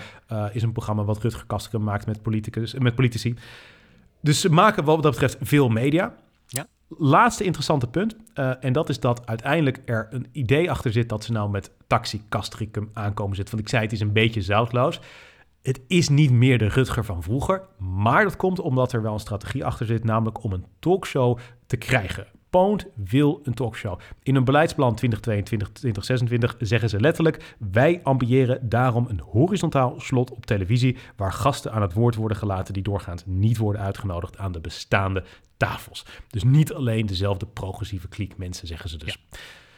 is 0.54 0.62
een 0.64 0.72
programma 0.72 1.04
wat 1.04 1.22
Rutger 1.22 1.44
Kastrikum 1.48 1.84
maakt 1.84 2.06
met, 2.06 2.22
politicus, 2.22 2.74
met 2.74 2.96
politici. 2.96 3.36
Dus 4.22 4.42
ze 4.42 4.50
maken 4.52 4.84
wat 4.84 5.04
dat 5.04 5.12
betreft 5.12 5.38
veel 5.42 5.70
media. 5.70 6.14
Laatste 6.98 7.44
interessante 7.44 7.88
punt. 7.88 8.16
eh, 8.34 8.52
en 8.60 8.74
dat 8.74 8.90
is 8.90 9.00
dat 9.00 9.28
uiteindelijk 9.28 9.82
er 9.86 10.08
een 10.10 10.28
idee 10.32 10.72
achter 10.72 10.92
zit 10.92 11.10
dat 11.10 11.24
ze 11.24 11.32
nou 11.32 11.50
met 11.50 11.72
Taxi 11.88 12.22
Castricum 12.30 12.90
aankomen 12.94 13.36
zitten. 13.36 13.56
Want 13.56 13.68
ik 13.68 13.72
zei, 13.74 13.84
het 13.84 13.94
is 13.94 14.00
een 14.00 14.14
beetje 14.14 14.42
zoutloos. 14.42 15.00
Het 15.62 15.82
is 15.88 16.10
niet 16.10 16.32
meer 16.32 16.58
de 16.58 16.68
Rutger 16.68 17.06
van 17.06 17.24
vroeger. 17.24 17.68
Maar 17.78 18.24
dat 18.24 18.36
komt 18.36 18.60
omdat 18.60 18.92
er 18.92 19.02
wel 19.02 19.14
een 19.14 19.20
strategie 19.20 19.66
achter 19.66 19.86
zit. 19.86 20.04
Namelijk 20.04 20.44
om 20.44 20.54
een 20.54 20.66
talkshow 20.80 21.38
te 21.66 21.78
krijgen. 21.78 22.28
Poont 22.50 22.86
wil 22.96 23.42
een 23.44 23.54
talkshow. 23.54 24.00
In 24.24 24.36
hun 24.36 24.44
beleidsplan 24.44 25.00
2022-2026 25.06 26.58
zeggen 26.60 26.90
ze 26.90 27.00
letterlijk... 27.00 27.56
wij 27.72 28.00
ambiëren 28.04 28.70
daarom 28.70 29.08
een 29.10 29.20
horizontaal 29.20 30.00
slot 30.00 30.32
op 30.32 30.46
televisie... 30.46 30.98
waar 31.16 31.34
gasten 31.34 31.72
aan 31.72 31.82
het 31.82 31.94
woord 31.94 32.16
worden 32.16 32.38
gelaten... 32.38 32.74
die 32.74 32.84
doorgaans 32.84 33.24
niet 33.26 33.58
worden 33.58 33.82
uitgenodigd 33.82 34.38
aan 34.38 34.52
de 34.52 34.60
bestaande 34.60 35.24
tafels. 35.58 36.06
Dus 36.30 36.44
niet 36.44 36.74
alleen 36.74 37.06
dezelfde 37.06 37.46
progressieve 37.46 38.08
kliek 38.08 38.38
mensen, 38.38 38.68
zeggen 38.68 38.90
ze 38.90 38.98
dus. 38.98 39.18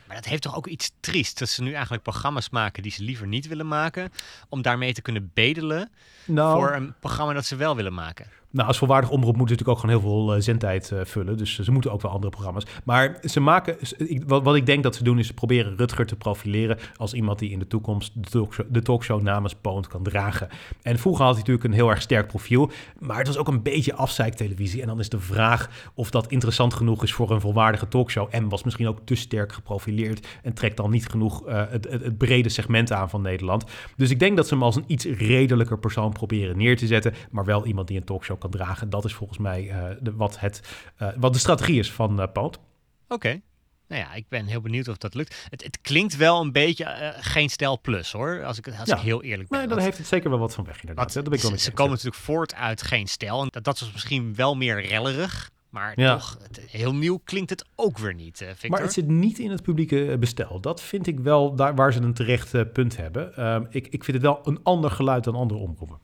Maar 0.08 0.16
dat 0.16 0.26
heeft 0.26 0.42
toch 0.42 0.56
ook 0.56 0.68
iets 0.68 0.92
triest 1.00 1.40
dat 1.40 1.50
ze 1.50 1.64
nu 1.64 1.72
eigenlijk 1.74 2.04
programma's 2.04 2.50
maken 2.50 2.84
die 2.84 2.92
ze 2.92 3.04
liever 3.04 3.28
niet 3.28 3.48
willen 3.48 3.68
maken, 3.68 4.12
om 4.50 4.62
daarmee 4.62 4.94
te 4.94 5.02
kunnen 5.02 5.32
bedelen 5.34 5.92
Nou, 6.26 6.60
voor 6.60 6.76
een 6.76 6.94
programma 7.00 7.34
dat 7.34 7.46
ze 7.46 7.56
wel 7.56 7.76
willen 7.76 7.94
maken. 7.94 8.26
Nou, 8.52 8.68
als 8.68 8.78
volwaardig 8.78 9.10
omroep 9.10 9.38
moeten 9.38 9.56
ze 9.56 9.64
natuurlijk 9.64 9.86
ook 9.86 9.92
gewoon 9.92 10.12
heel 10.12 10.26
veel 10.26 10.36
eh, 10.36 10.42
zendtijd 10.42 10.92
eh, 10.92 11.00
vullen. 11.04 11.38
Dus 11.38 11.60
ze 11.60 11.72
moeten 11.72 11.92
ook 11.92 12.02
wel 12.02 12.12
andere 12.12 12.32
programma's. 12.32 12.64
Maar 12.84 13.18
ze 13.24 13.40
maken, 13.40 13.78
wat, 14.26 14.56
ik 14.56 14.66
denk 14.66 14.84
dat 14.84 14.96
ze 14.96 15.04
doen, 15.04 15.20
is 15.20 15.28
ze 15.28 15.34
proberen 15.34 15.78
Rutger 15.78 16.06
te 16.06 16.16
profileren 16.16 16.78
als 16.96 17.14
iemand 17.14 17.40
die 17.40 17.52
in 17.52 17.60
de 17.60 17.68
toekomst 17.68 18.12
de 18.14 18.30
talkshow, 18.30 18.66
de 18.70 18.82
talkshow 18.82 19.22
namens 19.22 19.56
Poont 19.56 19.88
kan 19.88 20.04
dragen. 20.04 20.48
En 20.82 21.00
vroeger 21.00 21.24
had 21.24 21.34
hij 21.34 21.40
natuurlijk 21.40 21.68
een 21.68 21.80
heel 21.80 21.90
erg 21.90 22.02
sterk 22.02 22.28
profiel, 22.28 22.72
maar 23.00 23.18
het 23.18 23.28
was 23.28 23.38
ook 23.38 23.48
een 23.48 23.62
beetje 23.62 23.96
afzeiktelevisie. 23.96 24.82
En 24.82 24.88
dan 24.88 25.00
is 25.00 25.10
de 25.10 25.20
vraag 25.20 25.90
of 25.94 26.12
dat 26.12 26.28
interessant 26.28 26.74
genoeg 26.74 27.04
is 27.04 27.14
voor 27.14 27.32
een 27.32 27.42
volwaardige 27.42 27.88
talkshow. 27.88 28.28
En 28.32 28.50
was 28.50 28.64
misschien 28.64 28.88
ook 28.88 29.00
te 29.04 29.16
sterk 29.16 29.52
geprofileerd 29.52 30.28
en 30.44 30.54
trekt 30.54 30.78
dan 30.78 30.90
niet 30.90 31.08
genoeg 31.08 31.48
eh, 31.48 31.64
het, 31.70 31.88
het, 31.90 32.04
het 32.04 32.18
brede 32.18 32.50
segment 32.50 32.92
aan 32.92 33.10
van 33.10 33.22
Nederland. 33.22 33.64
Dus 33.96 34.10
ik 34.10 34.20
denk 34.20 34.38
dat 34.38 34.48
ze 34.48 34.54
hem 34.54 34.64
als 34.64 34.76
een 34.76 34.84
iets 34.88 35.06
redelijker 35.06 35.80
persoon 35.80 36.12
proberen 36.12 36.58
neer 36.58 36.78
te 36.78 36.88
zetten, 36.88 37.14
maar 37.32 37.46
wel 37.46 37.66
iemand 37.66 37.88
die 37.88 37.98
een 37.98 38.04
talkshow 38.04 38.40
kan 38.42 38.50
dragen. 38.52 38.90
Dat 38.90 39.06
is 39.06 39.14
volgens 39.14 39.40
mij 39.40 39.70
eh, 39.70 39.96
de, 40.02 40.14
wat, 40.16 40.40
het, 40.40 40.62
eh, 40.98 41.08
wat 41.18 41.34
de 41.34 41.40
strategie 41.40 41.80
is 41.80 41.92
van 41.92 42.22
eh 42.22 42.28
Poot. 42.34 42.60
Oké. 43.08 43.42
Nou 43.88 44.02
ja, 44.04 44.14
ik 44.14 44.26
ben 44.30 44.46
heel 44.46 44.62
benieuwd 44.62 44.88
of 44.88 44.98
dat 44.98 45.14
lukt. 45.14 45.48
Het, 45.50 45.64
het 45.64 45.82
klinkt 45.82 46.16
wel 46.18 46.42
een 46.42 46.52
beetje 46.52 47.14
geen 47.20 47.50
stijl 47.50 47.82
plus 47.82 48.12
hoor, 48.12 48.44
als 48.44 48.58
ik, 48.58 48.68
als 48.80 48.90
Ja. 48.90 48.96
ik 48.96 49.02
heel 49.02 49.24
eerlijk 49.24 49.50
ben. 49.50 49.60
Nee, 49.60 49.68
dan 49.68 49.80
heeft 49.80 49.98
het 49.98 50.08
zeker 50.08 50.30
wel 50.30 50.40
wat 50.40 50.54
van 50.54 50.66
weg 50.66 50.80
inderdaad. 50.82 51.14
want 51.14 51.26
Ja, 51.26 51.32
dat 51.32 51.40
ze, 51.40 51.58
ze 51.58 51.72
komen 51.72 51.92
natuurlijk 51.92 52.22
voort 52.24 52.54
uit 52.56 52.82
geen 52.82 53.08
stijl. 53.08 53.42
En 53.42 53.48
dat, 53.50 53.64
dat 53.64 53.82
is 53.82 53.92
misschien 53.92 54.36
wel 54.36 54.56
meer 54.56 54.82
rellerig. 54.82 55.52
Maar 55.70 56.00
Ja. 56.00 56.16
toch, 56.16 56.38
het, 56.42 56.60
heel 56.70 56.96
nieuw 56.96 57.18
klinkt 57.24 57.50
het 57.50 57.66
ook 57.76 57.98
weer 57.98 58.14
niet, 58.14 58.40
ja. 58.40 58.48
Victor. 58.48 58.70
Maar 58.70 58.82
het 58.82 58.94
zit 58.94 59.08
niet 59.08 59.40
in 59.40 59.52
het 59.52 59.62
publieke 59.62 60.16
bestel. 60.20 60.60
Dat 60.60 60.82
vind 60.82 61.08
ik 61.08 61.20
wel 61.20 61.56
daar 61.56 61.76
waar 61.76 61.94
ze 61.94 62.00
een 62.02 62.14
terecht 62.14 62.74
punt 62.74 62.98
hebben. 62.98 63.36
Ehm, 63.36 63.66
ik, 63.70 63.88
ik 63.88 64.04
vind 64.04 64.18
het 64.18 64.26
wel 64.26 64.40
een 64.44 64.60
ander 64.64 64.92
geluid 64.92 65.24
dan 65.24 65.36
andere 65.36 65.60
omroepen. 65.60 66.00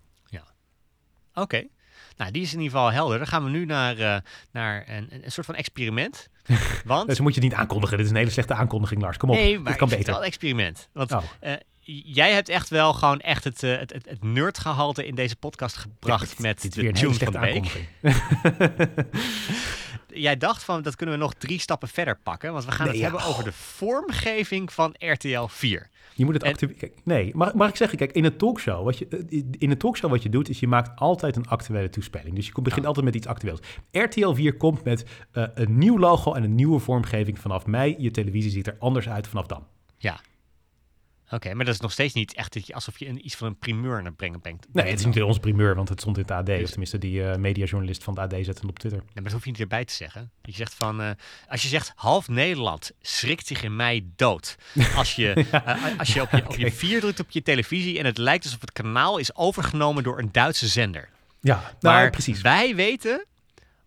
Oké. 1.33 1.63
Nou, 2.17 2.31
die 2.31 2.41
is 2.41 2.53
in 2.53 2.59
ieder 2.59 2.77
geval 2.77 2.91
helder. 2.91 3.17
Dan 3.17 3.27
gaan 3.27 3.43
we 3.43 3.49
nu 3.49 3.65
naar, 3.65 3.97
eh, 3.97 4.17
naar 4.51 4.83
een, 4.87 5.09
een 5.23 5.31
soort 5.31 5.45
van 5.45 5.55
experiment. 5.55 6.27
Want... 6.85 7.07
Dus 7.07 7.19
moet 7.19 7.35
je 7.35 7.41
niet 7.41 7.53
aankondigen. 7.53 7.97
Dit 7.97 8.05
is 8.05 8.11
een 8.11 8.17
hele 8.17 8.29
slechte 8.29 8.53
aankondiging, 8.53 9.01
Lars. 9.01 9.17
Kom 9.17 9.29
op, 9.29 9.35
nee, 9.35 9.51
dit 9.53 9.63
maar 9.63 9.75
kan 9.75 9.89
vind 9.89 9.91
het 9.91 9.97
beter. 9.99 10.13
wel 10.13 10.21
een 10.21 10.27
experiment. 10.27 10.89
Want 10.93 11.11
Oh. 11.11 11.23
eh, 11.39 11.53
jij 12.05 12.31
hebt 12.31 12.49
echt 12.49 12.69
wel 12.69 12.93
gewoon 12.93 13.19
echt 13.19 13.43
het, 13.43 13.63
eh, 13.63 13.77
het, 13.77 13.93
het, 13.93 14.09
het 14.09 14.23
nerdgehalte 14.23 15.07
in 15.07 15.15
deze 15.15 15.35
podcast 15.35 15.75
gebracht 15.77 16.39
met 16.39 16.61
dit 16.61 16.77
is 16.77 16.83
de 16.83 16.91
tune 16.91 17.13
van 17.13 17.31
de 17.33 17.39
week. 17.39 17.55
aankondiging. 17.55 17.87
Jij 20.13 20.37
dacht 20.37 20.63
van, 20.63 20.81
dat 20.81 20.95
kunnen 20.95 21.15
we 21.15 21.21
nog 21.21 21.33
drie 21.33 21.59
stappen 21.59 21.87
verder 21.87 22.17
pakken. 22.23 22.51
Want 22.53 22.65
we 22.65 22.71
gaan 22.71 22.85
Nee, 22.87 22.95
het 22.95 23.03
ja. 23.03 23.09
hebben 23.09 23.27
over 23.29 23.43
de 23.43 23.51
vormgeving 23.53 24.73
van 24.73 24.95
RTL 24.97 25.45
4. 25.47 25.89
Je 26.17 26.25
moet 26.25 26.33
het 26.33 26.43
En- 26.43 26.49
actu- 26.51 26.67
kijk, 26.67 26.93
Nee, 27.03 27.31
mag, 27.35 27.53
mag 27.53 27.69
ik 27.69 27.75
zeggen, 27.75 27.97
kijk, 27.97 28.11
in 28.11 28.25
een 28.25 28.37
talkshow, 28.37 28.83
wat 28.83 28.97
je, 28.97 29.07
eh, 29.07 29.43
in 29.57 29.71
een 29.71 29.77
talkshow 29.77 30.11
wat 30.11 30.23
je 30.23 30.29
doet, 30.29 30.49
is 30.49 30.59
je 30.59 30.67
maakt 30.67 30.99
altijd 30.99 31.35
een 31.35 31.47
actuele 31.47 31.89
toespeling. 31.89 32.35
Dus 32.35 32.45
je 32.45 32.51
komt- 32.51 32.65
begint 32.65 32.85
altijd 32.85 33.05
met 33.05 33.15
iets 33.15 33.27
actueels. 33.27 33.59
RTL 33.91 34.31
4 34.33 34.57
komt 34.57 34.83
met 34.83 35.05
eh, 35.31 35.43
een 35.53 35.77
nieuw 35.77 35.99
logo 35.99 36.33
en 36.33 36.43
een 36.43 36.55
nieuwe 36.55 36.79
vormgeving 36.79 37.39
vanaf 37.39 37.65
mei. 37.65 37.95
Je 37.97 38.11
televisie 38.11 38.51
ziet 38.51 38.67
er 38.67 38.75
anders 38.79 39.09
uit 39.09 39.27
vanaf 39.27 39.45
dan. 39.47 39.63
Ja. 39.97 40.19
Oké, 41.29 41.53
maar 41.53 41.65
dat 41.65 41.73
is 41.73 41.79
nog 41.79 41.91
steeds 41.91 42.13
niet 42.13 42.33
echt 42.33 42.53
dat 42.53 42.67
je- 42.67 42.73
alsof 42.73 42.99
je 42.99 43.07
een, 43.07 43.25
iets 43.25 43.35
van 43.35 43.47
een 43.47 43.57
primeur 43.57 44.01
naar 44.03 44.13
brengen 44.13 44.41
brengt. 44.41 44.67
Nee, 44.73 44.89
het 44.89 44.99
is 44.99 45.05
niet 45.05 45.21
onze 45.21 45.39
primeur, 45.39 45.75
want 45.75 45.89
het 45.89 45.99
stond 45.99 46.15
in 46.17 46.21
het 46.21 46.31
AD. 46.31 46.45
Dus- 46.45 46.61
Of 46.63 46.69
tenminste, 46.69 46.97
die 46.97 47.23
eh, 47.29 47.37
mediajournalist 47.37 48.03
van 48.03 48.13
het 48.19 48.23
AD 48.33 48.45
zette 48.45 48.51
het 48.61 48.69
op 48.69 48.79
Twitter. 48.79 48.99
Nee, 49.01 49.09
maar 49.13 49.23
dat 49.23 49.31
hoef 49.33 49.43
je 49.45 49.51
niet 49.51 49.59
erbij 49.59 49.85
te 49.85 49.93
zeggen. 49.93 50.31
Je 50.41 50.51
zegt 50.51 50.73
van, 50.73 51.01
eh, 51.01 51.09
als 51.47 51.61
je 51.61 51.67
zegt 51.67 51.91
half 51.95 52.27
Nederland 52.27 52.91
schrikt 53.01 53.47
zich 53.47 53.63
in 53.63 53.75
mei 53.75 54.11
dood. 54.15 54.55
Als 54.95 55.15
je, 55.15 55.33
eh, 55.51 55.99
als 55.99 56.13
je, 56.13 56.21
op, 56.21 56.31
je 56.31 56.45
op 56.47 56.55
je 56.55 56.71
vier 56.71 56.99
drukt 56.99 57.19
op 57.19 57.29
je 57.31 57.41
televisie 57.41 57.99
en 57.99 58.05
het 58.05 58.17
lijkt 58.17 58.43
alsof 58.45 58.61
het 58.61 58.71
kanaal 58.71 59.17
is 59.17 59.35
overgenomen 59.35 60.03
door 60.03 60.19
een 60.19 60.31
Duitse 60.31 60.67
zender. 60.67 61.09
Ja, 61.39 61.55
Maar 61.81 61.93
nou, 61.99 62.09
precies. 62.09 62.41
wij 62.41 62.75
weten 62.75 63.25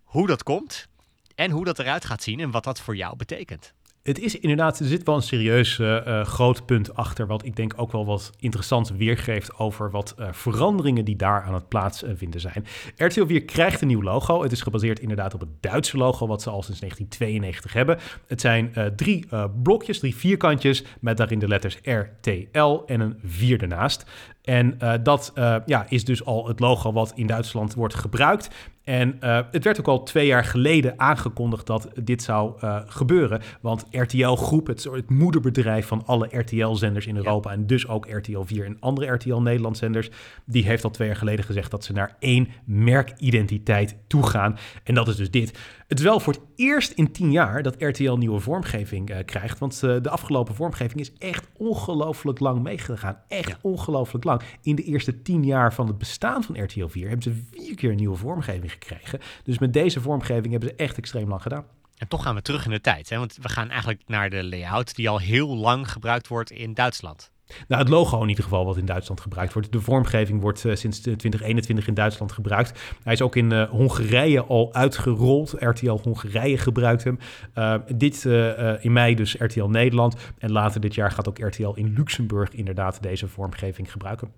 hoe 0.02 0.26
dat 0.26 0.42
komt 0.42 0.88
en 1.34 1.50
hoe 1.50 1.64
dat 1.64 1.78
eruit 1.78 2.04
gaat 2.04 2.22
zien 2.22 2.40
en 2.40 2.50
wat 2.50 2.64
dat 2.64 2.80
voor 2.80 2.96
jou 2.96 3.16
betekent. 3.16 3.72
Het 4.02 4.18
is 4.18 4.38
inderdaad, 4.38 4.78
er 4.78 4.86
zit 4.86 5.04
wel 5.04 5.14
een 5.14 5.22
serieus 5.22 5.78
eh, 5.78 6.20
eh, 6.20 6.26
groot 6.26 6.66
punt 6.66 6.94
achter, 6.94 7.26
wat 7.26 7.44
ik 7.44 7.56
denk 7.56 7.72
ook 7.76 7.92
wel 7.92 8.06
wat 8.06 8.30
interessant 8.38 8.90
weergeeft 8.90 9.58
over 9.58 9.90
wat 9.90 10.14
eh, 10.18 10.28
veranderingen 10.32 11.04
die 11.04 11.16
daar 11.16 11.42
aan 11.42 11.54
het 11.54 11.68
plaatsvinden 11.68 12.40
zijn. 12.40 12.66
RTL 12.96 13.26
4 13.26 13.44
krijgt 13.44 13.80
een 13.80 13.88
nieuw 13.88 14.02
logo. 14.02 14.42
Het 14.42 14.52
is 14.52 14.60
gebaseerd 14.60 15.00
inderdaad 15.00 15.34
op 15.34 15.40
het 15.40 15.48
Duitse 15.60 15.96
logo, 15.96 16.26
wat 16.26 16.42
ze 16.42 16.50
al 16.50 16.62
sinds 16.62 16.80
1992 16.80 17.72
hebben. 17.72 17.98
Het 18.26 18.40
zijn 18.40 18.72
drie 18.96 19.26
blokjes, 19.62 19.98
drie 19.98 20.16
vierkantjes, 20.16 20.84
met 21.00 21.16
daarin 21.16 21.38
de 21.38 21.48
letters 21.48 21.78
RTL 21.82 22.82
en 22.86 23.00
een 23.00 23.18
vier 23.24 23.62
ernaast. 23.62 24.04
En 24.42 24.78
eh, 24.78 24.92
dat 25.02 25.32
eh, 25.34 25.56
ja, 25.66 25.86
is 25.88 26.04
dus 26.04 26.24
al 26.24 26.48
het 26.48 26.60
logo 26.60 26.92
wat 26.92 27.12
in 27.14 27.26
Duitsland 27.26 27.74
wordt 27.74 27.94
gebruikt. 27.94 28.50
En 28.84 29.16
eh, 29.20 29.40
het 29.50 29.64
werd 29.64 29.80
ook 29.80 29.88
al 29.88 30.02
twee 30.02 30.26
jaar 30.26 30.44
geleden 30.44 30.94
aangekondigd 30.96 31.66
dat 31.66 31.88
dit 32.02 32.22
zou 32.22 32.52
gebeuren. 32.86 33.42
Want 33.60 33.86
RTL 33.90 34.34
Groep, 34.34 34.66
het, 34.66 35.10
moederbedrijf 35.10 35.86
van 35.86 36.02
alle 36.06 36.28
RTL-zenders 36.30 37.06
in 37.06 37.16
Europa... 37.16 37.50
en 37.50 37.66
dus 37.66 37.88
ook 37.88 38.06
RTL 38.10 38.42
4 38.44 38.64
en 38.64 38.76
andere 38.80 39.12
RTL 39.12 39.36
Nederland-zenders... 39.36 40.10
die 40.44 40.64
heeft 40.64 40.84
al 40.84 40.90
twee 40.90 41.08
jaar 41.08 41.16
geleden 41.16 41.44
gezegd 41.44 41.70
dat 41.70 41.84
ze 41.84 41.92
naar 41.92 42.16
één 42.18 42.48
merkidentiteit 42.64 43.96
toe 44.06 44.26
gaan. 44.26 44.58
En 44.84 44.94
dat 44.94 45.08
is 45.08 45.16
dus 45.16 45.30
dit. 45.30 45.58
Het 45.90 45.98
is 45.98 46.04
wel 46.04 46.20
voor 46.20 46.32
het 46.32 46.42
eerst 46.56 46.92
in 46.92 47.12
tien 47.12 47.30
jaar 47.32 47.62
dat 47.62 47.74
RTL 47.78 48.12
nieuwe 48.12 48.40
vormgeving 48.40 49.10
eh, 49.10 49.24
krijgt. 49.24 49.58
Want 49.58 49.82
eh, 49.82 49.96
de 50.02 50.10
afgelopen 50.10 50.54
vormgeving 50.54 51.00
is 51.00 51.12
echt 51.18 51.46
ongelooflijk 51.56 52.40
lang 52.40 52.62
meegegaan. 52.62 53.18
Echt 53.28 53.48
Ja. 53.48 53.58
ongelooflijk 53.62 54.24
lang. 54.24 54.42
In 54.62 54.74
de 54.76 54.82
eerste 54.82 55.22
tien 55.22 55.44
jaar 55.44 55.74
van 55.74 55.86
het 55.86 55.98
bestaan 55.98 56.42
van 56.44 56.62
RTL 56.62 56.86
4 56.86 57.08
hebben 57.08 57.22
ze 57.22 57.42
vier 57.50 57.74
keer 57.74 57.90
een 57.90 57.96
nieuwe 57.96 58.16
vormgeving 58.16 58.72
gekregen. 58.72 59.20
Dus 59.44 59.58
met 59.58 59.72
deze 59.72 60.00
vormgeving 60.00 60.50
hebben 60.50 60.68
ze 60.68 60.74
echt 60.74 60.96
extreem 60.96 61.28
lang 61.28 61.42
gedaan. 61.42 61.64
En 61.96 62.08
toch 62.08 62.22
gaan 62.22 62.34
we 62.34 62.42
terug 62.42 62.64
in 62.64 62.70
de 62.70 62.80
tijd, 62.80 63.08
hè? 63.08 63.18
want 63.18 63.38
we 63.42 63.48
gaan 63.48 63.68
eigenlijk 63.70 64.02
naar 64.06 64.30
de 64.30 64.44
layout 64.44 64.94
die 64.94 65.08
al 65.08 65.18
heel 65.18 65.56
lang 65.56 65.92
gebruikt 65.92 66.28
wordt 66.28 66.50
in 66.50 66.74
Duitsland. 66.74 67.30
Nou, 67.68 67.82
het 67.82 67.90
logo 67.90 68.22
in 68.22 68.28
ieder 68.28 68.44
geval 68.44 68.64
wat 68.64 68.76
in 68.76 68.86
Duitsland 68.86 69.20
gebruikt 69.20 69.52
wordt. 69.52 69.72
De 69.72 69.80
vormgeving 69.80 70.40
wordt 70.40 70.64
eh, 70.64 70.74
sinds 70.76 71.00
2021 71.00 71.86
in 71.86 71.94
Duitsland 71.94 72.32
gebruikt. 72.32 72.80
Hij 73.02 73.12
is 73.12 73.22
ook 73.22 73.36
in 73.36 73.52
eh, 73.52 73.68
Hongarije 73.68 74.44
al 74.44 74.74
uitgerold. 74.74 75.54
RTL 75.58 75.98
Hongarije 76.02 76.58
gebruikt 76.58 77.04
hem. 77.04 77.18
Eh, 77.54 77.74
dit 77.94 78.26
eh, 78.26 78.72
eh, 78.72 78.84
in 78.84 78.92
mei 78.92 79.14
dus 79.14 79.34
RTL 79.38 79.64
Nederland. 79.64 80.16
En 80.38 80.52
later 80.52 80.80
dit 80.80 80.94
jaar 80.94 81.10
gaat 81.10 81.28
ook 81.28 81.38
RTL 81.38 81.72
in 81.74 81.92
Luxemburg 81.96 82.52
inderdaad 82.52 83.02
deze 83.02 83.28
vormgeving 83.28 83.90
gebruiken. 83.90 84.32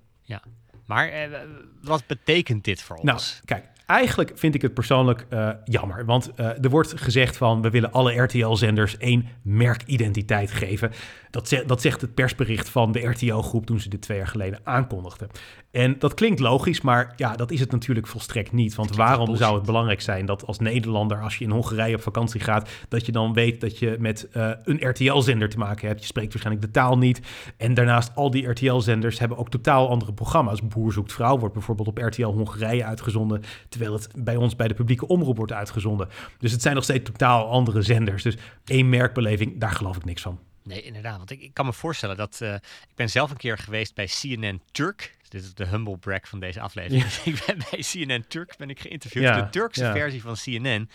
Maar 0.87 1.09
eh, 1.09 1.41
wat 1.83 2.07
betekent 2.07 2.65
dit 2.65 2.83
voor 2.83 2.97
ons? 2.97 3.05
Nou, 3.05 3.21
kijk, 3.45 3.69
eigenlijk 3.93 4.33
vind 4.35 4.55
ik 4.55 4.63
het 4.63 4.75
persoonlijk 4.75 5.27
uh, 5.31 5.51
jammer. 5.65 6.05
Want 6.05 6.31
uh, 6.37 6.47
er 6.47 6.71
wordt 6.71 6.93
gezegd 6.97 7.37
van 7.37 7.63
we 7.63 7.71
willen 7.71 7.93
alle 7.93 8.23
RTL-zenders 8.23 8.97
één 8.97 9.29
merkidentiteit 9.43 10.51
geven. 10.51 10.91
Dat, 11.31 11.63
dat 11.67 11.81
zegt 11.81 12.01
het 12.01 12.15
persbericht 12.15 12.69
van 12.69 12.93
de 12.93 13.01
RTL-groep 13.01 13.67
toen 13.67 13.81
ze 13.81 13.89
dit 13.89 14.03
twee 14.03 14.19
jaar 14.19 14.27
geleden 14.27 14.61
aankondigden. 14.63 15.29
En 15.73 15.99
dat 15.99 16.15
klinkt 16.15 16.41
logisch, 16.41 16.81
maar 16.81 17.13
ja, 17.17 17.37
dat 17.37 17.51
is 17.51 17.61
het 17.61 17.71
natuurlijk 17.71 18.07
volstrekt 18.07 18.53
niet. 18.53 18.75
Want 18.75 18.97
waarom 18.97 19.37
zou 19.37 19.55
het 19.55 19.67
belangrijk 19.67 20.01
zijn 20.01 20.27
dat 20.27 20.47
als 20.47 20.59
Nederlander, 20.59 21.21
als 21.21 21.37
je 21.37 21.45
in 21.45 21.51
Hongarije 21.51 21.95
op 21.95 22.03
vakantie 22.03 22.41
gaat, 22.41 22.71
dat 22.89 23.07
je 23.07 23.13
dan 23.13 23.33
weet 23.33 23.61
dat 23.61 23.79
je 23.79 23.97
met 23.99 24.29
uh, 24.37 24.51
een 24.65 24.89
RTL-zender 24.89 25.49
te 25.49 25.59
maken 25.59 25.89
hebt? 25.89 26.01
Je 26.01 26.07
spreekt 26.07 26.33
waarschijnlijk 26.33 26.67
de 26.67 26.73
taal 26.73 26.99
niet. 26.99 27.21
En 27.57 27.75
daarnaast, 27.75 28.15
al 28.15 28.31
die 28.31 28.49
RTL-zenders 28.49 29.19
hebben 29.19 29.39
ook 29.39 29.51
totaal 29.51 29.89
andere 29.89 30.13
programma's. 30.13 30.69
Boer 30.69 30.93
zoekt 30.93 31.13
vrouw 31.13 31.39
wordt 31.39 31.55
bijvoorbeeld 31.55 31.89
op 31.89 31.99
RTL 31.99 32.27
Hongarije 32.27 32.85
uitgezonden, 32.85 33.43
terwijl 33.69 33.93
het 33.93 34.09
bij 34.17 34.37
ons 34.37 34.57
bij 34.57 34.69
de 34.69 34.75
publieke 34.75 35.07
omroep 35.07 35.37
wordt 35.37 35.53
uitgezonden. 35.53 36.09
Dus 36.39 36.53
het 36.53 36.63
zijn 36.63 36.75
nog 36.75 36.85
steeds 36.85 37.05
totaal 37.05 37.51
andere 37.51 37.83
zenders. 37.83 38.23
Dus 38.23 38.37
één 38.65 38.89
merkbeleving, 38.89 39.61
daar 39.61 39.73
geloof 39.73 39.97
ik 39.97 40.05
niks 40.05 40.23
van. 40.23 40.39
Nee, 40.65 40.83
inderdaad. 40.83 41.17
Want 41.17 41.31
ik, 41.31 41.41
ik 41.41 41.55
kan 41.55 41.67
me 41.67 41.73
voorstellen 41.73 42.17
dat... 42.17 42.39
Uh, 42.43 42.55
ik 42.55 42.95
ben 42.95 43.11
zelf 43.11 43.31
een 43.31 43.37
keer 43.37 43.59
geweest 43.59 43.95
bij 43.95 44.07
CNN 44.07 44.61
Turk. 44.73 45.21
Dit 45.33 45.43
is 45.43 45.55
de 45.55 45.67
humble 45.67 45.99
brag 45.99 46.29
van 46.29 46.41
deze 46.41 46.61
aflevering. 46.61 47.05
Ik 47.25 47.45
ben 47.47 47.59
bij 47.71 47.81
CNN 47.81 48.25
Turk 48.29 48.57
ben 48.57 48.71
ik 48.71 48.81
geïnterviewd. 48.81 49.25
Ja, 49.25 49.43
de 49.43 49.51
Turkse 49.51 49.85
ja. 49.85 49.93
versie 49.93 50.23
van 50.23 50.35
CNN. 50.35 50.91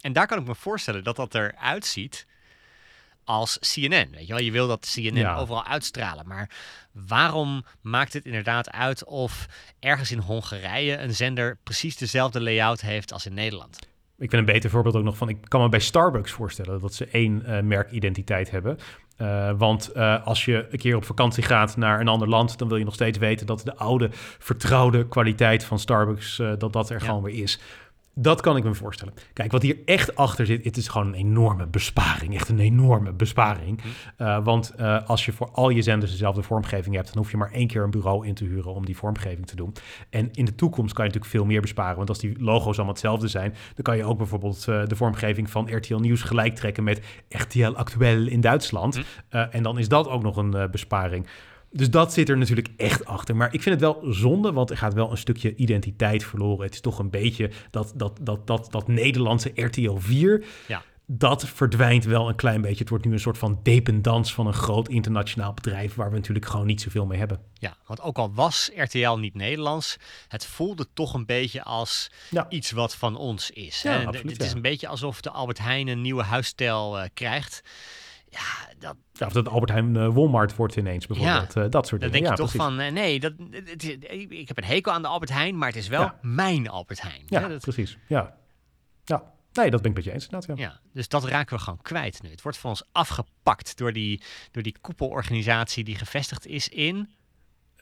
En 0.00 0.12
daar 0.12 0.26
kan 0.26 0.38
ik 0.38 0.46
me 0.46 0.54
voorstellen 0.54 1.04
dat 1.04 1.16
dat 1.16 1.34
eruit 1.34 1.86
ziet 1.86 2.26
als 3.24 3.58
CNN. 3.58 4.10
Weet 4.10 4.26
je 4.26 4.32
wel, 4.32 4.42
je 4.42 4.50
wil 4.50 4.66
dat 4.66 4.90
CNN 4.94 5.26
overal 5.26 5.64
uitstralen. 5.64 6.26
Maar 6.26 6.50
waarom 6.92 7.64
maakt 7.80 8.12
het 8.12 8.24
inderdaad 8.24 8.70
uit 8.70 9.04
of 9.04 9.46
ergens 9.78 10.10
in 10.10 10.18
Hongarije 10.18 10.98
een 10.98 11.14
zender 11.14 11.58
precies 11.62 11.96
dezelfde 11.96 12.40
layout 12.40 12.80
heeft 12.80 13.12
als 13.12 13.26
in 13.26 13.34
Nederland? 13.34 13.78
Ik 14.18 14.30
vind 14.30 14.32
een 14.32 14.54
beter 14.54 14.70
voorbeeld 14.70 14.94
ook 14.94 15.04
nog 15.04 15.16
van, 15.16 15.28
ik 15.28 15.38
kan 15.48 15.60
me 15.60 15.68
bij 15.68 15.80
Starbucks 15.80 16.32
voorstellen 16.32 16.80
dat 16.80 16.94
ze 16.94 17.06
één 17.06 17.42
uh, 17.46 17.60
merkidentiteit 17.60 18.50
hebben. 18.50 18.78
Uh, 19.22 19.50
want 19.56 19.90
uh, 19.96 20.26
als 20.26 20.44
je 20.44 20.66
een 20.70 20.78
keer 20.78 20.96
op 20.96 21.04
vakantie 21.04 21.42
gaat 21.42 21.76
naar 21.76 22.00
een 22.00 22.08
ander 22.08 22.28
land, 22.28 22.58
dan 22.58 22.68
wil 22.68 22.76
je 22.76 22.84
nog 22.84 22.94
steeds 22.94 23.18
weten 23.18 23.46
dat 23.46 23.60
de 23.64 23.76
oude, 23.76 24.08
vertrouwde 24.38 25.08
kwaliteit 25.08 25.64
van 25.64 25.78
Starbucks, 25.78 26.38
uh, 26.38 26.52
dat 26.58 26.72
dat 26.72 26.90
er 26.90 26.98
ja. 27.00 27.04
gewoon 27.04 27.22
weer 27.22 27.42
is. 27.42 27.60
Dat 28.14 28.40
kan 28.40 28.56
ik 28.56 28.64
me 28.64 28.74
voorstellen. 28.74 29.14
Kijk, 29.32 29.52
wat 29.52 29.62
hier 29.62 29.76
echt 29.84 30.16
achter 30.16 30.46
zit, 30.46 30.64
het 30.64 30.76
is 30.76 30.88
gewoon 30.88 31.06
een 31.06 31.14
enorme 31.14 31.66
besparing. 31.66 32.34
Echt 32.34 32.48
een 32.48 32.58
enorme 32.58 33.12
besparing. 33.12 33.80
Uh, 34.18 34.44
want 34.44 34.72
uh, 34.80 35.08
als 35.08 35.24
je 35.24 35.32
voor 35.32 35.50
al 35.50 35.68
je 35.68 35.82
zenders 35.82 36.10
dezelfde 36.10 36.42
vormgeving 36.42 36.94
hebt, 36.94 37.06
dan 37.06 37.22
hoef 37.22 37.30
je 37.30 37.36
maar 37.36 37.52
één 37.52 37.66
keer 37.66 37.82
een 37.82 37.90
bureau 37.90 38.26
in 38.26 38.34
te 38.34 38.44
huren 38.44 38.74
om 38.74 38.84
die 38.84 38.96
vormgeving 38.96 39.46
te 39.46 39.56
doen. 39.56 39.72
En 40.10 40.28
in 40.32 40.44
de 40.44 40.54
toekomst 40.54 40.94
kan 40.94 41.04
je 41.04 41.10
natuurlijk 41.10 41.36
veel 41.36 41.50
meer 41.50 41.60
besparen. 41.60 41.96
Want 41.96 42.08
als 42.08 42.18
die 42.18 42.42
logo's 42.42 42.76
allemaal 42.76 42.92
hetzelfde 42.94 43.28
zijn, 43.28 43.54
dan 43.74 43.82
kan 43.82 43.96
je 43.96 44.04
ook 44.04 44.18
bijvoorbeeld 44.18 44.66
uh, 44.68 44.86
de 44.86 44.96
vormgeving 44.96 45.50
van 45.50 45.76
RTL 45.76 45.96
Nieuws 45.96 46.22
gelijk 46.22 46.54
trekken 46.54 46.84
met 46.84 47.00
RTL 47.28 47.72
Actuel 47.72 48.26
in 48.26 48.40
Duitsland. 48.40 49.00
Hm. 49.30 49.36
en 49.36 49.62
dan 49.62 49.78
is 49.78 49.88
dat 49.88 50.08
ook 50.08 50.22
nog 50.22 50.36
een 50.36 50.68
besparing. 50.70 51.26
Dus 51.72 51.90
dat 51.90 52.12
zit 52.12 52.28
er 52.28 52.38
natuurlijk 52.38 52.68
echt 52.76 53.04
achter. 53.04 53.36
Maar 53.36 53.54
ik 53.54 53.62
vind 53.62 53.80
het 53.80 53.84
wel 53.84 54.12
zonde, 54.12 54.52
want 54.52 54.70
er 54.70 54.76
gaat 54.76 54.94
wel 54.94 55.10
een 55.10 55.16
stukje 55.16 55.54
identiteit 55.54 56.24
verloren. 56.24 56.64
Het 56.64 56.74
is 56.74 56.80
toch 56.80 56.98
een 56.98 57.10
beetje 57.10 57.50
dat, 57.70 57.92
dat, 57.96 58.18
dat, 58.22 58.46
dat, 58.46 58.68
dat 58.70 58.88
Nederlandse 58.88 59.52
RTL 59.54 59.96
4. 59.96 60.44
Ja. 60.66 60.82
Dat 61.12 61.48
verdwijnt 61.48 62.04
wel 62.04 62.28
een 62.28 62.34
klein 62.34 62.60
beetje. 62.60 62.78
Het 62.78 62.88
wordt 62.88 63.04
nu 63.04 63.12
een 63.12 63.20
soort 63.20 63.38
van 63.38 63.60
dependance 63.62 64.34
van 64.34 64.46
een 64.46 64.54
groot 64.54 64.88
internationaal 64.88 65.54
bedrijf... 65.54 65.94
waar 65.94 66.10
we 66.10 66.16
natuurlijk 66.16 66.46
gewoon 66.46 66.66
niet 66.66 66.80
zoveel 66.80 67.06
mee 67.06 67.18
hebben. 67.18 67.40
Ja, 67.54 67.76
want 67.86 68.00
ook 68.00 68.18
al 68.18 68.34
was 68.34 68.70
RTL 68.74 69.16
niet 69.16 69.34
Nederlands... 69.34 69.96
het 70.28 70.46
voelde 70.46 70.86
toch 70.94 71.14
een 71.14 71.26
beetje 71.26 71.62
als 71.62 72.10
ja. 72.30 72.46
iets 72.48 72.70
wat 72.70 72.94
van 72.94 73.16
ons 73.16 73.50
is. 73.50 73.82
Ja, 73.82 73.98
hè? 73.98 74.06
absoluut, 74.06 74.32
het 74.32 74.42
is 74.42 74.52
een 74.52 74.62
beetje 74.62 74.88
alsof 74.88 75.20
de 75.20 75.30
Albert 75.30 75.58
Heijn 75.58 75.88
een 75.88 76.00
nieuwe 76.00 76.22
huisstijl 76.22 76.98
uh, 76.98 77.04
krijgt... 77.14 77.62
Ja, 78.30 78.74
dat, 78.78 78.96
ja, 79.12 79.26
of 79.26 79.32
dat 79.32 79.48
Albert 79.48 79.70
Heijn 79.70 79.94
uh, 79.94 80.14
Walmart 80.14 80.56
wordt 80.56 80.76
ineens 80.76 81.06
bijvoorbeeld. 81.06 81.54
Ja, 81.54 81.64
uh, 81.64 81.70
dat 81.70 81.86
soort 81.86 82.00
dan 82.00 82.10
dingen. 82.10 82.28
denk 82.28 82.38
je 82.38 82.42
ja, 82.42 82.48
toch 82.48 82.64
van, 82.64 82.80
uh, 82.80 82.90
nee, 82.90 83.20
dat, 83.20 83.32
het, 83.50 83.84
ik 84.28 84.48
heb 84.48 84.58
een 84.58 84.64
hekel 84.64 84.92
aan 84.92 85.02
de 85.02 85.08
Albert 85.08 85.30
Heijn, 85.30 85.58
maar 85.58 85.68
het 85.68 85.76
is 85.76 85.88
wel 85.88 86.10
mijn 86.22 86.68
Albert 86.68 87.02
Heijn. 87.02 87.22
Ja, 87.26 87.48
dat, 87.48 87.60
precies. 87.60 87.98
Ja. 88.08 88.36
ja, 89.04 89.32
nee, 89.52 89.70
dat 89.70 89.82
ben 89.82 89.90
ik 89.90 89.96
met 89.96 90.04
je 90.04 90.12
eens 90.12 90.24
inderdaad. 90.24 90.58
Ja. 90.58 90.64
ja, 90.64 90.80
dus 90.92 91.08
dat 91.08 91.24
raken 91.24 91.56
we 91.56 91.62
gewoon 91.62 91.82
kwijt 91.82 92.22
nu. 92.22 92.30
Het 92.30 92.42
wordt 92.42 92.58
van 92.58 92.70
ons 92.70 92.84
afgepakt 92.92 93.76
door 93.76 93.92
die, 93.92 94.22
door 94.50 94.62
die 94.62 94.76
koepelorganisatie 94.80 95.84
die 95.84 95.96
gevestigd 95.96 96.46
is 96.46 96.68
in... 96.68 97.10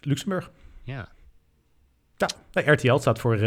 Luxemburg. 0.00 0.50
Ja. 0.82 1.08
Ja, 2.16 2.28
nou, 2.52 2.70
RTL 2.70 2.96
staat 2.96 3.18
voor 3.18 3.38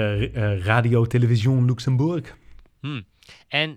Radio 0.60 1.06
Television 1.06 1.66
Luxemburg. 1.66 2.36
Hmm. 2.80 3.06
En 3.48 3.76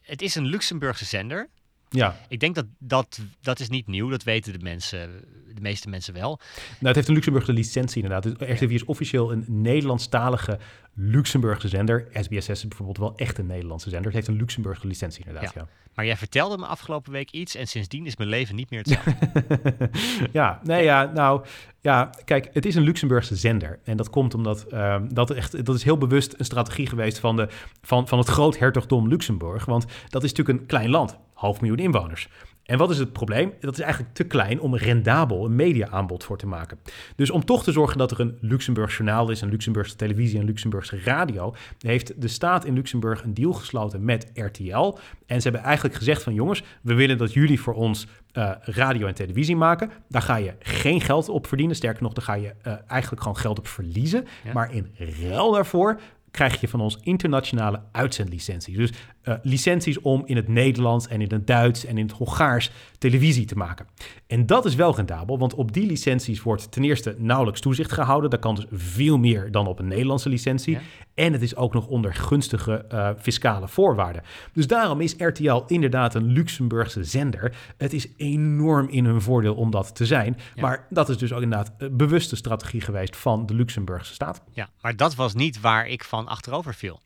het 0.00 0.22
is 0.22 0.34
een 0.34 0.46
Luxemburgse 0.46 1.04
zender... 1.04 1.48
Ja. 1.92 2.16
Ik 2.28 2.40
denk 2.40 2.54
dat, 2.54 2.66
dat 2.78 3.20
dat 3.40 3.60
is 3.60 3.68
niet 3.68 3.86
nieuw. 3.86 4.08
Dat 4.08 4.22
weten 4.22 4.52
de 4.52 4.58
mensen, 4.58 5.10
de 5.54 5.60
meeste 5.60 5.88
mensen 5.88 6.14
wel. 6.14 6.38
Nou, 6.56 6.86
het 6.86 6.94
heeft 6.94 7.08
een 7.08 7.14
Luxemburgse 7.14 7.52
licentie 7.52 8.02
inderdaad. 8.02 8.38
Dus 8.38 8.48
RTV 8.48 8.70
is 8.70 8.84
officieel 8.84 9.32
een 9.32 9.44
Nederlandstalige 9.46 10.58
Luxemburgse 10.94 11.68
zender. 11.68 12.08
SBS 12.12 12.48
is 12.48 12.68
bijvoorbeeld 12.68 12.98
wel 12.98 13.16
echt 13.16 13.38
een 13.38 13.46
Nederlandse 13.46 13.88
zender. 13.88 14.06
Het 14.06 14.14
heeft 14.14 14.28
een 14.28 14.36
Luxemburgse 14.36 14.86
licentie 14.86 15.24
inderdaad, 15.24 15.54
ja. 15.54 15.60
ja. 15.60 15.68
Maar 15.94 16.04
jij 16.04 16.16
vertelde 16.16 16.58
me 16.58 16.66
afgelopen 16.66 17.12
week 17.12 17.30
iets 17.30 17.54
en 17.54 17.66
sindsdien 17.66 18.06
is 18.06 18.16
mijn 18.16 18.28
leven 18.28 18.54
niet 18.54 18.70
meer 18.70 18.82
hetzelfde. 18.84 19.90
ja, 20.32 20.60
nee, 20.62 20.84
ja, 20.84 21.10
nou, 21.14 21.44
ja, 21.80 22.10
kijk, 22.24 22.48
het 22.52 22.66
is 22.66 22.74
een 22.74 22.82
Luxemburgse 22.82 23.36
zender. 23.36 23.78
En 23.84 23.96
dat 23.96 24.10
komt 24.10 24.34
omdat 24.34 24.66
uh, 24.72 24.96
dat 25.08 25.30
echt, 25.30 25.64
dat 25.64 25.74
is 25.74 25.82
heel 25.82 25.98
bewust 25.98 26.34
een 26.38 26.44
strategie 26.44 26.86
geweest 26.86 27.18
van, 27.18 27.36
de, 27.36 27.48
van, 27.82 28.08
van 28.08 28.18
het 28.18 28.28
groothertogdom 28.28 29.08
Luxemburg. 29.08 29.64
Want 29.64 29.86
dat 30.08 30.22
is 30.24 30.30
natuurlijk 30.30 30.58
een 30.58 30.66
klein 30.66 30.90
land, 30.90 31.18
half 31.42 31.60
miljoen 31.60 31.78
inwoners. 31.78 32.28
En 32.62 32.78
wat 32.78 32.90
is 32.90 32.98
het 32.98 33.12
probleem? 33.12 33.52
Dat 33.60 33.72
is 33.72 33.80
eigenlijk 33.80 34.14
te 34.14 34.24
klein 34.24 34.60
om 34.60 34.76
rendabel 34.76 35.44
een 35.44 35.56
mediaaanbod 35.56 36.24
voor 36.24 36.38
te 36.38 36.46
maken. 36.46 36.78
Dus 37.16 37.30
om 37.30 37.44
toch 37.44 37.62
te 37.62 37.72
zorgen 37.72 37.98
dat 37.98 38.10
er 38.10 38.20
een 38.20 38.38
Luxemburgs 38.40 38.96
journaal 38.96 39.30
is, 39.30 39.40
een 39.40 39.48
Luxemburgse 39.48 39.96
televisie, 39.96 40.38
een 40.38 40.44
Luxemburgse 40.44 41.00
radio, 41.04 41.54
heeft 41.78 42.20
de 42.20 42.28
staat 42.28 42.64
in 42.64 42.74
Luxemburg 42.74 43.22
een 43.22 43.34
deal 43.34 43.52
gesloten 43.52 44.04
met 44.04 44.30
RTL. 44.34 44.98
En 45.26 45.40
ze 45.40 45.48
hebben 45.48 45.62
eigenlijk 45.62 45.94
gezegd 45.94 46.22
van 46.22 46.34
jongens, 46.34 46.62
we 46.82 46.94
willen 46.94 47.18
dat 47.18 47.32
jullie 47.32 47.60
voor 47.60 47.74
ons 47.74 48.06
uh, 48.32 48.50
radio 48.60 49.06
en 49.06 49.14
televisie 49.14 49.56
maken. 49.56 49.90
Daar 50.08 50.22
ga 50.22 50.36
je 50.36 50.54
geen 50.58 51.00
geld 51.00 51.28
op 51.28 51.46
verdienen. 51.46 51.76
Sterker 51.76 52.02
nog, 52.02 52.12
daar 52.12 52.24
ga 52.24 52.34
je 52.34 52.54
uh, 52.66 52.74
eigenlijk 52.86 53.22
gewoon 53.22 53.36
geld 53.36 53.58
op 53.58 53.68
verliezen. 53.68 54.26
Ja. 54.44 54.52
Maar 54.52 54.74
in 54.74 54.94
ruil 55.20 55.52
daarvoor 55.52 56.00
krijg 56.32 56.60
je 56.60 56.68
van 56.68 56.80
ons 56.80 56.98
internationale 57.02 57.80
uitzendlicenties. 57.92 58.76
Dus 58.76 58.92
uh, 59.24 59.34
licenties 59.42 60.00
om 60.00 60.22
in 60.26 60.36
het 60.36 60.48
Nederlands 60.48 61.08
en 61.08 61.20
in 61.20 61.32
het 61.32 61.46
Duits 61.46 61.84
en 61.84 61.98
in 61.98 62.06
het 62.06 62.16
Hongaars 62.16 62.70
televisie 62.98 63.44
te 63.44 63.54
maken. 63.54 63.86
En 64.26 64.46
dat 64.46 64.64
is 64.64 64.74
wel 64.74 64.94
rendabel, 64.94 65.38
want 65.38 65.54
op 65.54 65.72
die 65.72 65.86
licenties 65.86 66.42
wordt 66.42 66.72
ten 66.72 66.84
eerste 66.84 67.14
nauwelijks 67.18 67.60
toezicht 67.60 67.92
gehouden. 67.92 68.30
Dat 68.30 68.40
kan 68.40 68.54
dus 68.54 68.66
veel 68.70 69.18
meer 69.18 69.50
dan 69.50 69.66
op 69.66 69.78
een 69.78 69.88
Nederlandse 69.88 70.28
licentie. 70.28 70.78
En 71.14 71.32
het 71.32 71.42
is 71.42 71.56
ook 71.56 71.72
nog 71.74 71.86
onder 71.86 72.14
gunstige 72.14 72.84
uh, 72.92 73.10
fiscale 73.18 73.68
voorwaarden. 73.68 74.22
Dus 74.52 74.66
daarom 74.66 75.00
is 75.00 75.14
RTL 75.18 75.62
inderdaad 75.66 76.14
een 76.14 76.26
Luxemburgse 76.26 77.04
zender. 77.04 77.56
Het 77.76 77.92
is 77.92 78.08
enorm 78.16 78.88
in 78.88 79.04
hun 79.04 79.22
voordeel 79.22 79.54
om 79.54 79.70
dat 79.70 79.94
te 79.94 80.06
zijn. 80.06 80.36
Ja. 80.54 80.62
Maar 80.62 80.86
dat 80.90 81.08
is 81.08 81.18
dus 81.18 81.32
ook 81.32 81.42
inderdaad 81.42 81.72
een 81.78 81.96
bewuste 81.96 82.36
strategie 82.36 82.80
geweest 82.80 83.16
van 83.16 83.46
de 83.46 83.54
Luxemburgse 83.54 84.14
staat. 84.14 84.42
Ja, 84.50 84.68
maar 84.80 84.96
dat 84.96 85.14
was 85.14 85.34
niet 85.34 85.60
waar 85.60 85.88
ik 85.88 86.04
van 86.04 86.28
achterover 86.28 86.74
viel. 86.74 87.00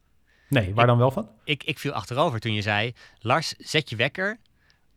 Nee, 0.49 0.75
waar 0.75 0.85
ik, 0.85 0.91
dan 0.91 0.99
wel 0.99 1.11
van? 1.11 1.29
Ik, 1.45 1.65
ik 1.65 1.79
viel 1.79 1.93
achterover 1.93 2.41
toen 2.41 2.53
je 2.53 2.63
zei... 2.63 2.93
Lars, 3.19 3.55
zet 3.59 3.91
je 3.91 3.97
wekker 3.97 4.39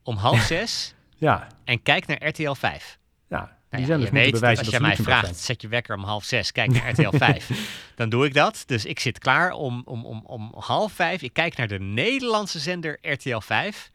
om 0.03 0.15
half 0.15 0.41
zes 0.55 0.95
ja. 1.15 1.47
en 1.63 1.81
kijk 1.81 2.07
naar 2.07 2.27
RTL 2.27 2.53
5. 2.53 2.97
Ja, 3.27 3.57
nou 3.69 3.85
ja, 3.85 3.95
je 3.95 4.11
weet, 4.11 4.43
als 4.43 4.67
je 4.67 4.79
mij 4.79 4.95
vraagt, 4.95 5.25
zijn. 5.25 5.35
zet 5.35 5.61
je 5.61 5.67
wekker 5.67 5.95
om 5.95 6.03
half 6.03 6.23
zes, 6.23 6.51
kijk 6.51 6.71
naar 6.71 6.89
RTL 6.89 7.17
5. 7.17 7.49
dan 7.95 8.09
doe 8.09 8.25
ik 8.25 8.33
dat. 8.33 8.63
Dus 8.65 8.85
ik 8.85 8.99
zit 8.99 9.19
klaar 9.19 9.51
om, 9.51 9.81
om, 9.85 10.05
om, 10.05 10.21
om 10.25 10.53
half 10.55 10.91
vijf. 10.91 11.21
Ik 11.21 11.33
kijk 11.33 11.57
naar 11.57 11.67
de 11.67 11.79
Nederlandse 11.79 12.59
zender 12.59 12.97
RTL 13.01 13.39
5. 13.39 13.91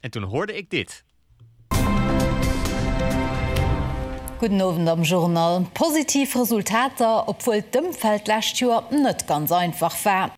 En 0.00 0.10
toen 0.10 0.22
hoorde 0.22 0.56
ik 0.56 0.70
dit. 0.70 1.04
Guten 4.38 4.88
am 4.88 5.02
Journal 5.02 5.68
positiv 5.72 6.34
Resultater, 6.34 7.24
obwohl 7.26 7.62
Dëmfeld 7.70 8.26
lastür 8.26 8.82
net 8.90 9.22
ganz 9.26 9.50
einfach 9.50 10.02
war. 10.02 10.30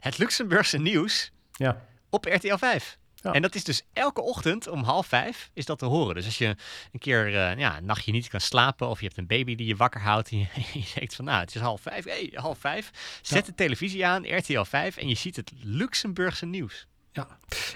Het 0.00 0.18
Luxemburgse 0.18 0.78
nieuws 0.78 1.32
ja. 1.52 1.82
op 2.10 2.24
RTL 2.24 2.56
5. 2.56 2.97
Ja. 3.22 3.32
En 3.32 3.42
dat 3.42 3.54
is 3.54 3.64
dus 3.64 3.82
elke 3.92 4.20
ochtend 4.20 4.68
om 4.68 4.82
half 4.82 5.06
vijf 5.06 5.50
is 5.54 5.64
dat 5.64 5.78
te 5.78 5.84
horen. 5.84 6.14
Dus 6.14 6.24
als 6.24 6.38
je 6.38 6.56
een 6.92 7.00
keer 7.00 7.28
uh, 7.28 7.58
ja, 7.58 7.76
een 7.76 7.84
nachtje 7.84 8.12
niet 8.12 8.28
kan 8.28 8.40
slapen 8.40 8.88
of 8.88 8.98
je 8.98 9.06
hebt 9.06 9.18
een 9.18 9.26
baby 9.26 9.54
die 9.54 9.66
je 9.66 9.76
wakker 9.76 10.00
houdt 10.00 10.30
en 10.30 10.38
je, 10.38 10.46
je 10.80 10.92
denkt 10.94 11.14
van 11.14 11.24
nou 11.24 11.40
het 11.40 11.54
is 11.54 11.60
half 11.60 11.80
vijf, 11.80 12.04
hey, 12.04 12.30
half 12.34 12.58
vijf. 12.58 12.90
Zet 13.22 13.38
ja. 13.38 13.50
de 13.50 13.54
televisie 13.54 14.06
aan, 14.06 14.36
RTL 14.36 14.62
5 14.62 14.96
en 14.96 15.08
je 15.08 15.14
ziet 15.14 15.36
het 15.36 15.52
Luxemburgse 15.62 16.46
nieuws. 16.46 16.86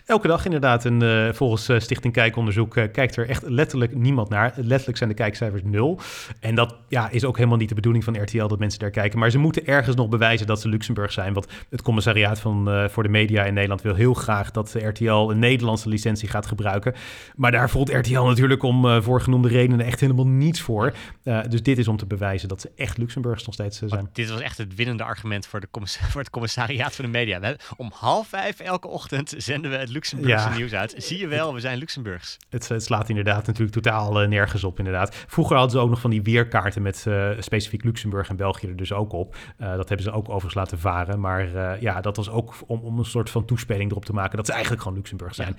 Elke 0.07 0.29
dag 0.29 0.45
inderdaad. 0.45 0.85
En 0.85 1.03
uh, 1.03 1.33
volgens 1.33 1.69
uh, 1.69 1.79
Stichting 1.79 2.13
Kijkonderzoek 2.13 2.77
uh, 2.77 2.85
kijkt 2.93 3.17
er 3.17 3.29
echt 3.29 3.49
letterlijk 3.49 3.95
niemand 3.95 4.29
naar. 4.29 4.53
Letterlijk 4.57 4.99
zijn 4.99 5.09
de 5.09 5.15
kijkcijfers 5.15 5.63
nul. 5.65 6.01
En 6.41 6.55
dat 6.55 6.77
ja, 6.89 7.11
is 7.11 7.25
ook 7.25 7.37
helemaal 7.37 7.59
niet 7.59 7.69
de 7.69 7.75
bedoeling 7.75 8.05
van 8.05 8.23
RTL 8.23 8.47
dat 8.47 8.59
mensen 8.59 8.81
daar 8.81 8.91
kijken. 8.91 9.19
Maar 9.19 9.31
ze 9.31 9.39
moeten 9.39 9.67
ergens 9.67 9.97
nog 9.97 10.09
bewijzen 10.09 10.47
dat 10.47 10.61
ze 10.61 10.69
Luxemburg 10.69 11.13
zijn. 11.13 11.33
Want 11.33 11.47
het 11.71 11.83
commissariaat 11.83 12.41
van, 12.41 12.89
voor 12.91 13.03
de 13.03 13.09
media 13.09 13.45
in 13.45 13.55
Nederland 13.55 13.83
wil 13.83 13.95
heel 13.95 14.15
graag 14.15 14.51
dat 14.51 14.75
RTL 14.75 15.11
een 15.13 15.39
Nederlandse 15.39 15.89
licentie 15.89 16.29
gaat 16.29 16.47
gebruiken. 16.47 16.95
Maar 17.37 17.53
daar 17.53 17.71
voelt 17.71 17.93
RTL 17.93 18.23
natuurlijk 18.23 18.63
om 18.63 19.03
voorgenoemde 19.03 19.49
redenen 19.49 19.87
echt 19.87 20.01
helemaal 20.01 20.27
niets 20.27 20.61
voor. 20.61 20.93
dus 21.49 21.63
dit 21.63 21.79
is 21.79 21.89
om 21.89 21.97
te 21.97 22.07
bewijzen 22.07 22.49
dat 22.49 22.61
ze 22.61 22.71
echt 22.77 22.99
Luxemburgs 22.99 23.45
nog 23.45 23.55
steeds 23.55 23.79
zijn. 23.85 24.09
Dit 24.13 24.31
was 24.31 24.41
echt 24.41 24.59
het 24.59 24.75
winnende 24.75 25.03
argument 25.03 25.47
voor, 25.47 25.61
de 25.61 25.69
voor 26.11 26.21
het 26.21 26.31
commissariaat 26.31 26.95
van 26.95 27.05
de 27.05 27.11
media. 27.11 27.57
Om 27.77 27.91
half 27.95 28.29
vijf 28.29 28.61
elke 28.61 28.89
ochtend 28.89 29.32
zenden 29.37 29.71
we 29.71 29.77
het 29.77 29.89
Luxemburgse 29.89 30.49
Ja. 30.49 30.55
nieuws 30.55 30.73
uit. 30.73 30.95
Zie 30.97 31.19
je 31.19 31.27
wel, 31.27 31.55
we 31.55 31.61
zijn 31.61 31.79
Luxemburgs. 31.79 32.37
Het, 32.49 32.69
het 32.69 32.85
slaat 32.85 33.09
inderdaad 33.09 33.47
natuurlijk 33.47 33.73
totaal 33.73 34.21
eh, 34.23 34.29
nergens 34.29 34.65
op, 34.65 34.79
inderdaad. 34.79 35.15
Vroeger 35.27 35.57
hadden 35.57 35.73
ze 35.77 35.83
ook 35.83 35.91
nog 35.91 36.01
van 36.01 36.11
die 36.11 36.23
weerkaarten 36.23 36.83
met 36.83 37.07
eh, 37.07 37.31
specifiek 37.39 37.85
Luxemburg 37.85 38.29
en 38.29 38.37
België 38.37 38.67
er 38.67 38.77
dus 38.77 38.93
ook 38.93 39.13
op. 39.13 39.37
Eh, 39.57 39.77
dat 39.77 39.89
hebben 39.89 40.07
ze 40.07 40.13
ook 40.13 40.29
overigens 40.29 40.55
laten 40.55 40.79
varen. 40.79 41.21
Maar 41.21 41.81
ja, 41.81 42.01
dat 42.01 42.17
was 42.17 42.31
ook 42.31 42.55
om, 42.67 42.81
om 42.81 42.99
een 42.99 43.05
soort 43.05 43.31
van 43.31 43.45
toespeling 43.45 43.91
erop 43.91 44.05
te 44.05 44.13
maken 44.13 44.37
dat 44.37 44.47
ze 44.47 44.53
eigenlijk 44.53 44.83
gewoon 44.83 44.97
Luxemburg 44.99 45.35
zijn. 45.35 45.57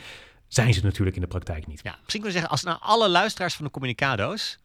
Zijn 0.47 0.73
ze 0.73 0.83
natuurlijk 0.83 1.15
in 1.15 1.21
de 1.21 1.27
praktijk 1.27 1.67
niet. 1.67 1.79
Ja, 1.83 1.95
misschien 2.03 2.21
kunnen 2.21 2.25
we 2.25 2.31
zeggen, 2.31 2.49
als 2.51 2.63
nou 2.63 2.77
alle 2.81 3.09
luisteraars 3.09 3.55
van 3.55 3.65
de 3.65 3.71
Communicado's, 3.71 4.59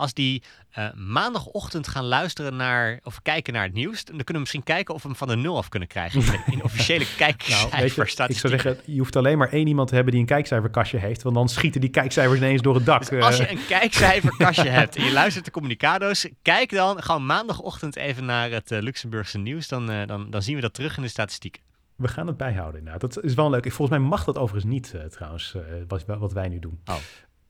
als 0.00 0.14
die 0.14 0.42
eh, 0.70 0.92
maandagochtend 0.94 1.88
gaan 1.88 2.04
luisteren 2.04 2.56
naar 2.56 3.00
of 3.02 3.22
kijken 3.22 3.52
naar 3.52 3.62
het 3.62 3.72
nieuws, 3.72 4.04
dan 4.04 4.16
kunnen 4.16 4.32
we 4.32 4.38
misschien 4.38 4.62
kijken 4.62 4.94
of 4.94 5.02
we 5.02 5.08
hem 5.08 5.16
van 5.16 5.28
de 5.28 5.36
nul 5.36 5.56
af 5.56 5.68
kunnen 5.68 5.88
krijgen 5.88 6.20
in, 6.46 6.58
de, 6.58 6.62
officiële 6.62 7.04
Nou, 7.18 7.70
weet 7.70 7.94
je, 7.94 8.02
ik 8.02 8.38
zou 8.38 8.48
zeggen, 8.48 8.78
je 8.84 8.98
hoeft 8.98 9.16
alleen 9.16 9.38
maar 9.38 9.48
één 9.48 9.66
iemand 9.66 9.88
te 9.88 9.94
hebben 9.94 10.12
die 10.12 10.20
een 10.20 10.28
kijkcijferkastje 10.28 10.98
heeft, 10.98 11.22
want 11.22 11.34
dan 11.34 11.48
schieten 11.48 11.80
die 11.80 11.90
kijkcijfers 11.90 12.38
ineens 12.38 12.62
door 12.62 12.74
het 12.74 12.86
dak. 12.86 13.08
Dus 13.08 13.22
als 13.22 13.36
je 13.36 13.46
Eh, 13.46 13.50
een 13.50 13.66
kijkcijferkastje 13.66 14.68
hebt 14.80 14.96
en 14.96 15.04
je 15.04 15.12
luistert 15.12 15.44
de 15.44 15.50
Communicado's, 15.50 16.28
kijk 16.42 16.70
dan 16.70 17.02
gewoon 17.02 17.26
maandagochtend 17.26 17.96
even 17.96 18.24
naar 18.24 18.50
het 18.50 18.70
eh, 18.70 18.80
Luxemburgse 18.80 19.38
nieuws. 19.38 19.68
Dan, 19.68 20.06
dan, 20.06 20.30
dan 20.30 20.42
zien 20.42 20.54
we 20.54 20.60
dat 20.60 20.74
terug 20.74 20.96
in 20.96 21.02
de 21.02 21.08
statistieken. 21.08 21.62
we 21.96 22.08
gaan 22.08 22.26
het 22.26 22.36
bijhouden 22.36 22.78
inderdaad. 22.78 23.00
Dat 23.00 23.24
is 23.24 23.34
wel 23.34 23.50
leuk. 23.50 23.72
Volgens 23.72 23.98
mij 23.98 24.08
mag 24.08 24.24
dat 24.24 24.38
overigens 24.38 24.72
niet 24.72 24.94
trouwens, 25.10 25.54
wat, 25.88 26.04
wat 26.06 26.32
wij 26.32 26.48
nu 26.48 26.58
doen. 26.58 26.80
Oh. 26.84 26.96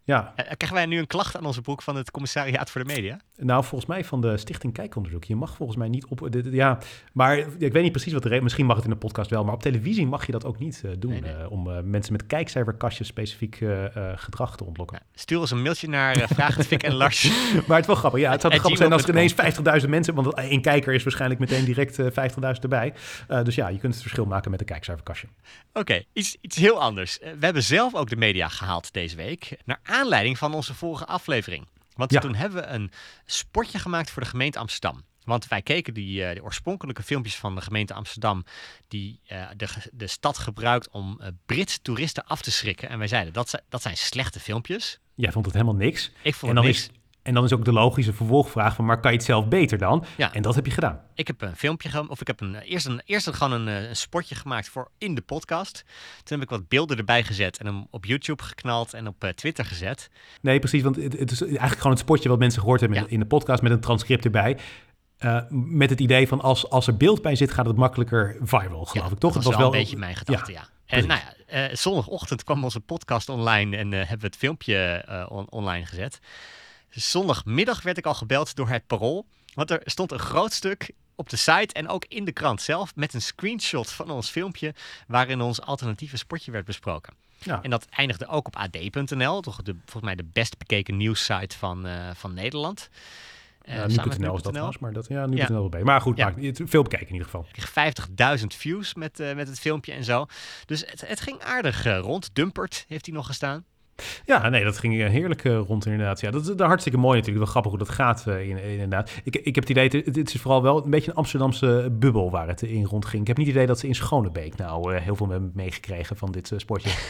Ja, 0.04 0.32
Eh, 0.36 0.44
krijgen 0.44 0.74
wij 0.76 0.86
nu 0.86 0.98
een 0.98 1.06
klacht 1.06 1.36
aan 1.36 1.46
onze 1.46 1.60
broek 1.60 1.82
van 1.82 1.96
het 1.96 2.10
commissariaat 2.10 2.70
voor 2.70 2.84
de 2.84 2.94
media? 2.94 3.20
Nou, 3.36 3.64
volgens 3.64 3.90
mij 3.90 4.04
van 4.04 4.20
de 4.20 4.36
Stichting 4.36 4.72
Kijkonderzoek. 4.72 5.24
Je 5.24 5.36
mag 5.36 5.56
volgens 5.56 5.78
mij 5.78 5.88
niet 5.88 6.06
op. 6.06 6.28
Ja, 6.50 6.78
maar 7.12 7.38
ik 7.38 7.72
weet 7.72 7.82
niet 7.82 7.92
precies 7.92 8.12
wat 8.12 8.22
de 8.22 8.28
reden. 8.28 8.42
Misschien 8.44 8.66
mag 8.66 8.76
het 8.76 8.84
in 8.84 8.90
de 8.90 8.96
podcast 8.96 9.30
wel, 9.30 9.44
maar 9.44 9.54
op 9.54 9.62
televisie 9.62 10.06
mag 10.06 10.26
je 10.26 10.32
dat 10.32 10.44
ook 10.44 10.58
niet 10.58 10.82
eh, 10.84 10.90
doen. 10.98 11.10
Nee, 11.10 11.20
nee. 11.20 11.32
eh, 11.34 11.50
om 11.50 11.70
eh, 11.70 11.82
mensen 11.82 12.12
met 12.12 12.26
kijkcijferkastjes 12.26 13.06
specifiek 13.06 13.60
eh, 13.60 13.96
eh, 13.96 14.12
gedrag 14.18 14.56
te 14.56 14.64
ontlokken. 14.64 14.96
Nou, 14.96 15.10
stuur 15.14 15.38
ons 15.40 15.50
een 15.50 15.62
mailtje 15.62 15.88
naar 15.88 16.16
Vraag 16.28 16.56
het 16.56 16.66
Fik 16.66 16.82
en 16.82 16.92
Lars. 16.94 17.28
Maar 17.66 17.76
het 17.76 17.80
is 17.80 17.86
wel 17.86 17.96
grappig. 17.96 18.20
Ja, 18.20 18.30
het 18.30 18.40
zou 18.40 18.54
grappig 18.54 18.78
zijn 18.78 18.92
als 18.92 19.02
er 19.02 19.08
ineens 19.08 19.32
gmail.com. 19.32 19.80
50.000 19.82 19.88
mensen. 19.88 20.14
Want 20.14 20.34
één 20.34 20.60
kijker 20.62 20.94
is 20.94 21.02
waarschijnlijk 21.02 21.40
meteen 21.40 21.64
direct 21.64 21.98
eh 21.98 22.06
50.000 22.30 22.40
erbij. 22.62 22.94
Eh, 23.28 23.42
dus 23.42 23.54
ja, 23.54 23.68
je 23.68 23.78
kunt 23.78 23.92
het 23.92 24.02
verschil 24.02 24.24
maken 24.24 24.50
met 24.50 24.60
een 24.60 24.66
kijkcijferkastje. 24.66 25.26
Oké, 25.72 26.02
iets, 26.12 26.36
iets 26.40 26.56
heel 26.56 26.80
anders. 26.80 27.18
Eh, 27.18 27.30
we 27.38 27.44
hebben 27.44 27.62
zelf 27.62 27.94
ook 27.94 28.08
de 28.08 28.16
media 28.16 28.48
gehaald 28.48 28.92
deze 28.92 29.16
week. 29.16 29.56
Naar 29.64 29.78
aanleiding 29.90 30.38
van 30.38 30.54
onze 30.54 30.74
vorige 30.74 31.06
aflevering. 31.06 31.66
Want 31.94 32.12
Ja. 32.12 32.20
toen 32.20 32.34
hebben 32.34 32.62
we 32.62 32.68
een 32.68 32.90
spotje 33.26 33.78
gemaakt 33.78 34.10
voor 34.10 34.22
de 34.22 34.28
gemeente 34.28 34.58
Amsterdam. 34.58 35.04
Want 35.24 35.48
wij 35.48 35.62
keken 35.62 35.94
die, 35.94 36.24
eh, 36.24 36.34
de 36.34 36.42
oorspronkelijke 36.42 37.02
filmpjes 37.02 37.36
van 37.36 37.54
de 37.54 37.60
gemeente 37.60 37.94
Amsterdam. 37.94 38.44
die 38.88 39.20
eh, 39.26 39.46
de, 39.56 39.68
de 39.92 40.06
stad 40.06 40.38
gebruikt 40.38 40.88
om 40.90 41.20
eh, 41.20 41.28
Britse 41.46 41.82
toeristen 41.82 42.24
af 42.24 42.42
te 42.42 42.50
schrikken. 42.50 42.88
En 42.88 42.98
wij 42.98 43.08
zeiden 43.08 43.32
dat, 43.32 43.48
zijn- 43.48 43.62
dat 43.68 43.82
zijn 43.82 43.96
slechte 43.96 44.40
filmpjes. 44.40 44.98
Jij 45.14 45.32
vond 45.32 45.44
het 45.44 45.54
helemaal 45.54 45.74
niks. 45.74 46.10
Ik 46.22 46.34
vond 46.34 46.50
En 46.52 46.56
het 46.56 46.56
dan, 46.56 46.64
niks. 46.64 46.78
is, 46.78 46.90
en 47.22 47.34
dan 47.34 47.44
is 47.44 47.52
ook 47.52 47.64
de 47.64 47.72
logische 47.72 48.12
vervolgvraag 48.12 48.74
van, 48.74 48.84
maar 48.84 49.00
kan 49.00 49.10
je 49.10 49.16
het 49.16 49.26
zelf 49.26 49.48
beter 49.48 49.78
dan? 49.78 50.04
Ja. 50.16 50.32
En 50.34 50.42
dat 50.42 50.54
heb 50.54 50.66
je 50.66 50.72
gedaan. 50.72 51.00
Ik 51.14 51.26
heb 51.26 51.42
een 51.42 51.56
filmpje 51.56 51.88
ge- 51.88 52.08
of 52.08 52.20
ik 52.20 52.26
heb 52.26 52.40
een, 52.40 52.54
eerst, 52.54 52.86
een, 52.86 53.02
eerst 53.04 53.34
gewoon 53.36 53.52
een, 53.60 53.68
eh, 53.68 53.88
een 53.88 53.96
spotje 53.96 54.34
gemaakt 54.34 54.68
voor 54.68 54.90
in 54.98 55.14
de 55.14 55.20
podcast. 55.20 55.84
Toen 56.22 56.38
heb 56.38 56.42
ik 56.42 56.54
wat 56.56 56.68
beelden 56.68 56.98
erbij 56.98 57.22
gezet 57.24 57.58
en 57.58 57.66
hem 57.66 57.86
op 57.90 58.04
YouTube 58.04 58.42
geknald 58.42 58.94
en 58.94 59.06
op 59.06 59.24
eh, 59.24 59.30
Twitter 59.30 59.64
gezet. 59.64 60.10
Nee, 60.40 60.58
precies. 60.58 60.82
Want 60.82 60.96
het, 60.96 61.18
het 61.18 61.30
is 61.30 61.40
eigenlijk 61.42 61.76
gewoon 61.76 61.92
het 61.92 61.98
spotje 62.00 62.28
wat 62.28 62.38
mensen 62.38 62.60
gehoord 62.60 62.80
hebben 62.80 62.98
Ja. 62.98 63.04
in 63.08 63.18
de 63.18 63.26
podcast 63.26 63.62
met 63.62 63.72
een 63.72 63.80
transcript 63.80 64.24
erbij. 64.24 64.58
Eh, 65.18 65.40
met 65.50 65.90
het 65.90 66.00
idee 66.00 66.28
van 66.28 66.40
als, 66.40 66.70
als 66.70 66.86
er 66.86 66.96
beeld 66.96 67.22
bij 67.22 67.34
zit, 67.36 67.50
gaat 67.52 67.66
het 67.66 67.76
makkelijker 67.76 68.36
viral, 68.40 68.84
geloof 68.84 68.94
Ja, 68.94 69.04
ik. 69.12 69.18
Toch? 69.18 69.32
Dat 69.34 69.44
was 69.44 69.56
wel 69.56 69.66
een 69.66 69.72
beetje 69.72 69.96
mijn 69.96 70.16
gedachte, 70.16 70.52
ja. 70.52 70.68
En 70.86 71.06
nou 71.06 71.20
ja, 71.46 71.74
zondagochtend 71.76 72.44
kwam 72.44 72.64
onze 72.64 72.80
podcast 72.80 73.28
online 73.28 73.76
en 73.76 73.92
hebben 73.92 74.18
we 74.20 74.26
het 74.26 74.36
filmpje 74.36 75.04
on- 75.28 75.50
online 75.50 75.86
gezet. 75.86 76.18
Zondagmiddag 76.90 77.82
werd 77.82 77.98
ik 77.98 78.06
al 78.06 78.14
gebeld 78.14 78.54
door 78.56 78.68
het 78.68 78.86
parool. 78.86 79.26
Want 79.54 79.70
er 79.70 79.80
stond 79.84 80.12
een 80.12 80.18
groot 80.18 80.52
stuk 80.52 80.90
op 81.14 81.28
de 81.30 81.36
site 81.36 81.74
en 81.74 81.88
ook 81.88 82.04
in 82.08 82.24
de 82.24 82.32
krant 82.32 82.62
zelf 82.62 82.94
met 82.96 83.14
een 83.14 83.22
screenshot 83.22 83.90
van 83.90 84.10
ons 84.10 84.30
filmpje 84.30 84.74
waarin 85.06 85.40
ons 85.40 85.60
alternatieve 85.60 86.16
spotje 86.16 86.50
werd 86.50 86.64
besproken. 86.64 87.14
Ja. 87.38 87.62
En 87.62 87.70
dat 87.70 87.84
eindigde 87.90 88.26
ook 88.26 88.46
op 88.46 88.56
ad.nl, 88.56 89.40
toch 89.40 89.62
de, 89.62 89.72
volgens 89.84 90.02
mij 90.04 90.14
de 90.14 90.24
best 90.32 90.58
bekeken 90.58 90.96
nieuwssite 90.96 91.58
van, 91.58 91.86
eh, 91.86 92.10
van 92.14 92.34
Nederland. 92.34 92.88
Eh, 93.60 93.74
Ja, 93.76 93.86
nu.nl 93.86 94.36
is 94.36 94.42
dat 94.42 94.52
trouwens, 94.52 94.78
maar 94.78 94.92
dat, 94.92 95.08
ja, 95.08 95.26
nu.nl 95.26 95.36
Ja. 95.36 95.48
wel 95.48 95.68
bij. 95.68 95.82
Maar 95.82 96.00
goed, 96.00 96.16
Ja. 96.16 96.34
veel 96.52 96.82
bekeken 96.82 97.06
in 97.06 97.12
ieder 97.12 97.24
geval. 97.28 97.44
Ik 97.48 97.52
kreeg 97.52 97.70
50.000 97.70 98.54
views 98.54 98.94
met, 98.94 99.20
eh, 99.20 99.34
met 99.34 99.48
het 99.48 99.60
filmpje 99.60 99.92
en 99.92 100.04
zo. 100.04 100.26
Dus 100.66 100.80
het, 100.86 101.00
het 101.06 101.20
ging 101.20 101.42
aardig 101.42 101.84
rond. 101.84 102.30
Dumpert 102.34 102.84
heeft 102.88 103.06
hij 103.06 103.14
nog 103.14 103.26
gestaan. 103.26 103.64
Ja, 104.24 104.48
nee, 104.48 104.64
dat 104.64 104.78
ging 104.78 105.00
eh, 105.00 105.08
heerlijk 105.08 105.44
eh, 105.44 105.58
rond 105.66 105.86
inderdaad. 105.86 106.20
Ja, 106.20 106.30
dat 106.30 106.42
is 106.42 106.54
eh, 106.54 106.66
hartstikke 106.66 106.98
mooi 106.98 107.18
natuurlijk. 107.18 107.44
Wel 107.44 107.52
grappig 107.52 107.70
hoe 107.70 107.80
dat 107.80 107.88
gaat 107.88 108.26
in, 108.26 108.62
inderdaad. 108.62 109.10
Ik, 109.24 109.36
ik 109.36 109.54
heb 109.54 109.68
het 109.68 109.68
idee, 109.68 109.88
het, 109.88 110.16
het 110.16 110.34
is 110.34 110.40
vooral 110.40 110.62
wel 110.62 110.84
een 110.84 110.90
beetje 110.90 111.10
een 111.10 111.16
Amsterdamse 111.16 111.88
bubbel 111.92 112.30
waar 112.30 112.48
het 112.48 112.62
in 112.62 112.84
rondging. 112.84 113.20
Ik 113.20 113.28
heb 113.28 113.36
niet 113.36 113.46
het 113.46 113.54
idee 113.54 113.66
dat 113.66 113.78
ze 113.78 113.86
in 113.86 113.94
Schonebeek 113.94 114.56
nou 114.56 114.96
heel 114.96 115.16
veel 115.16 115.28
hebben 115.28 115.50
meegekregen 115.54 116.16
van 116.16 116.32
dit 116.32 116.52
sportje. 116.56 116.90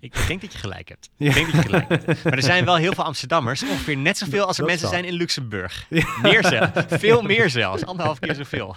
Ik, 0.00 0.16
ik 0.16 0.26
denk 0.26 0.40
dat 0.40 0.52
je 0.52 0.58
gelijk 0.58 0.88
hebt. 0.88 1.10
Ja. 1.16 1.28
Ik 1.28 1.34
denk 1.34 1.46
dat 1.46 1.54
je 1.54 1.62
gelijk 1.62 1.88
hebt. 1.88 2.24
Maar 2.24 2.32
er 2.32 2.42
zijn 2.42 2.64
wel 2.64 2.76
heel 2.76 2.92
veel 2.92 3.04
Amsterdammers. 3.04 3.62
Ongeveer 3.62 3.96
net 3.96 4.18
zoveel 4.18 4.46
als 4.46 4.56
er 4.56 4.62
Dat 4.62 4.70
mensen 4.70 4.88
zal. 4.88 4.98
zijn 4.98 5.10
in 5.10 5.18
Luxemburg. 5.18 5.86
Meer 6.22 6.44
zelfs. 6.44 6.70
Veel 6.88 7.22
meer 7.22 7.50
zelfs. 7.50 7.84
Anderhalf 7.84 8.18
keer 8.18 8.34
zoveel. 8.34 8.74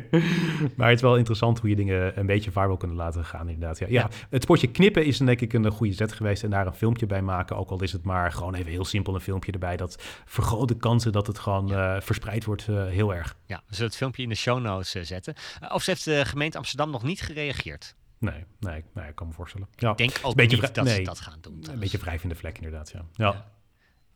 maar 0.76 0.88
het 0.88 0.96
is 0.96 1.02
wel 1.02 1.16
interessant 1.16 1.58
hoe 1.58 1.70
je 1.70 1.76
dingen 1.76 2.18
een 2.18 2.26
beetje 2.26 2.50
viral 2.50 2.76
kunnen 2.76 2.96
laten 2.96 3.24
gaan 3.24 3.48
inderdaad. 3.48 3.90
Ja. 3.90 4.08
Het 4.30 4.42
sportje 4.42 4.70
knippen 4.70 5.04
is 5.04 5.18
denk 5.18 5.40
ik 5.40 5.52
een 5.52 5.70
goede 5.70 5.92
zet 5.92 6.12
geweest 6.12 6.42
en 6.42 6.50
daar 6.50 6.66
een 6.66 6.74
filmpje 6.74 7.06
bij 7.06 7.22
maken. 7.22 7.56
Ook 7.56 7.70
al 7.70 7.82
is 7.82 7.92
het 7.92 8.04
maar 8.04 8.32
gewoon 8.32 8.54
even 8.54 8.70
heel 8.70 8.84
simpel 8.84 9.14
een 9.14 9.20
filmpje 9.20 9.52
erbij. 9.52 9.76
Dat 9.76 10.02
vergroot 10.24 10.68
de 10.68 10.76
kansen 10.76 11.12
dat 11.12 11.26
het 11.26 11.38
gewoon 11.38 11.74
eh, 11.74 11.96
verspreid 12.00 12.44
wordt 12.44 12.68
eh, 12.68 12.86
heel 12.86 13.14
erg. 13.14 13.36
Ja, 13.46 13.56
we 13.56 13.74
zullen 13.74 13.86
het 13.86 13.96
filmpje 13.96 14.22
in 14.22 14.28
de 14.28 14.34
show 14.34 14.60
notes 14.60 14.94
eh, 14.94 15.02
zetten. 15.02 15.34
Of 15.72 15.82
ze 15.82 15.90
heeft 15.90 16.04
de 16.04 16.24
gemeente 16.24 16.58
Amsterdam 16.58 16.90
nog 16.90 17.02
niet 17.02 17.20
gereageerd. 17.20 17.94
Nee, 18.22 18.44
nee, 18.60 18.84
nee, 18.94 19.08
ik 19.08 19.14
kan 19.14 19.26
me 19.26 19.32
voorstellen. 19.32 19.68
Ja, 19.76 19.90
Ik 19.90 19.96
denk 19.96 20.18
ook 20.22 20.34
beetje 20.34 20.56
niet 20.60 20.74
dat 20.74 20.88
ze 20.88 21.02
dat 21.02 21.20
gaan 21.20 21.38
doen. 21.40 21.64
een 21.70 21.78
beetje 21.78 21.98
wrijf 21.98 22.22
in 22.22 22.28
de 22.28 22.34
vlek 22.34 22.56
inderdaad, 22.56 22.90
ja. 22.90 23.04
Ja. 23.14 23.26
Ja. 23.32 23.50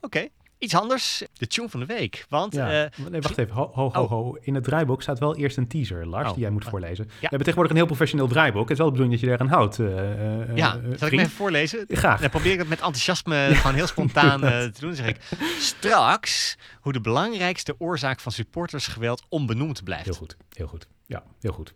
Oké, 0.00 0.28
iets 0.58 0.74
anders. 0.74 1.22
De 1.32 1.46
tune 1.46 1.68
van 1.68 1.80
de 1.80 1.86
week. 1.86 2.26
Want 2.28 2.54
Ja. 2.54 2.84
eh, 2.84 3.06
nee, 3.10 3.20
wacht 3.20 3.38
even. 3.38 3.54
Ho, 3.54 3.70
ho, 3.72 3.90
ho, 3.92 4.02
Oh. 4.02 4.08
ho. 4.10 4.36
In 4.40 4.54
het 4.54 4.64
draaiboek 4.64 5.02
staat 5.02 5.18
wel 5.18 5.36
eerst 5.36 5.56
een 5.56 5.68
teaser, 5.68 6.06
Lars, 6.06 6.26
Oh. 6.28 6.32
die 6.34 6.42
jij 6.42 6.50
moet 6.50 6.64
voorlezen. 6.64 7.04
We 7.04 7.10
hebben 7.12 7.30
Ja. 7.30 7.38
tegenwoordig 7.38 7.70
een 7.70 7.76
heel 7.78 7.86
professioneel 7.86 8.26
draaiboek. 8.28 8.62
Het 8.62 8.70
is 8.70 8.78
wel 8.78 8.86
de 8.86 8.92
bedoeling 8.92 9.20
dat 9.20 9.28
je 9.30 9.34
eraan 9.36 9.48
houdt. 9.58 9.78
eh, 9.78 10.40
eh, 10.42 10.56
ja, 10.56 10.70
zal 10.72 10.90
ik 10.92 11.00
hem 11.00 11.10
even 11.20 11.30
voorlezen? 11.30 11.84
Graag. 11.88 12.20
Dan 12.20 12.30
probeer 12.30 12.52
ik 12.52 12.58
het 12.58 12.68
met 12.68 12.78
enthousiasme 12.80 13.48
gewoon 13.54 13.74
heel 13.76 13.86
spontaan 13.86 14.40
te 14.72 14.80
doen. 14.80 14.88
Dan 14.88 14.94
zeg 14.96 15.08
ik 15.08 15.20
straks 15.58 16.56
hoe 16.80 16.92
de 16.92 17.00
belangrijkste 17.00 17.74
oorzaak 17.78 18.20
van 18.20 18.32
supportersgeweld 18.32 19.22
onbenoemd 19.28 19.84
blijft. 19.84 20.04
Heel 20.04 20.14
goed, 20.14 20.36
heel 20.52 20.66
goed. 20.66 20.86
Ja, 21.06 21.22
heel 21.40 21.52
goed. 21.52 21.72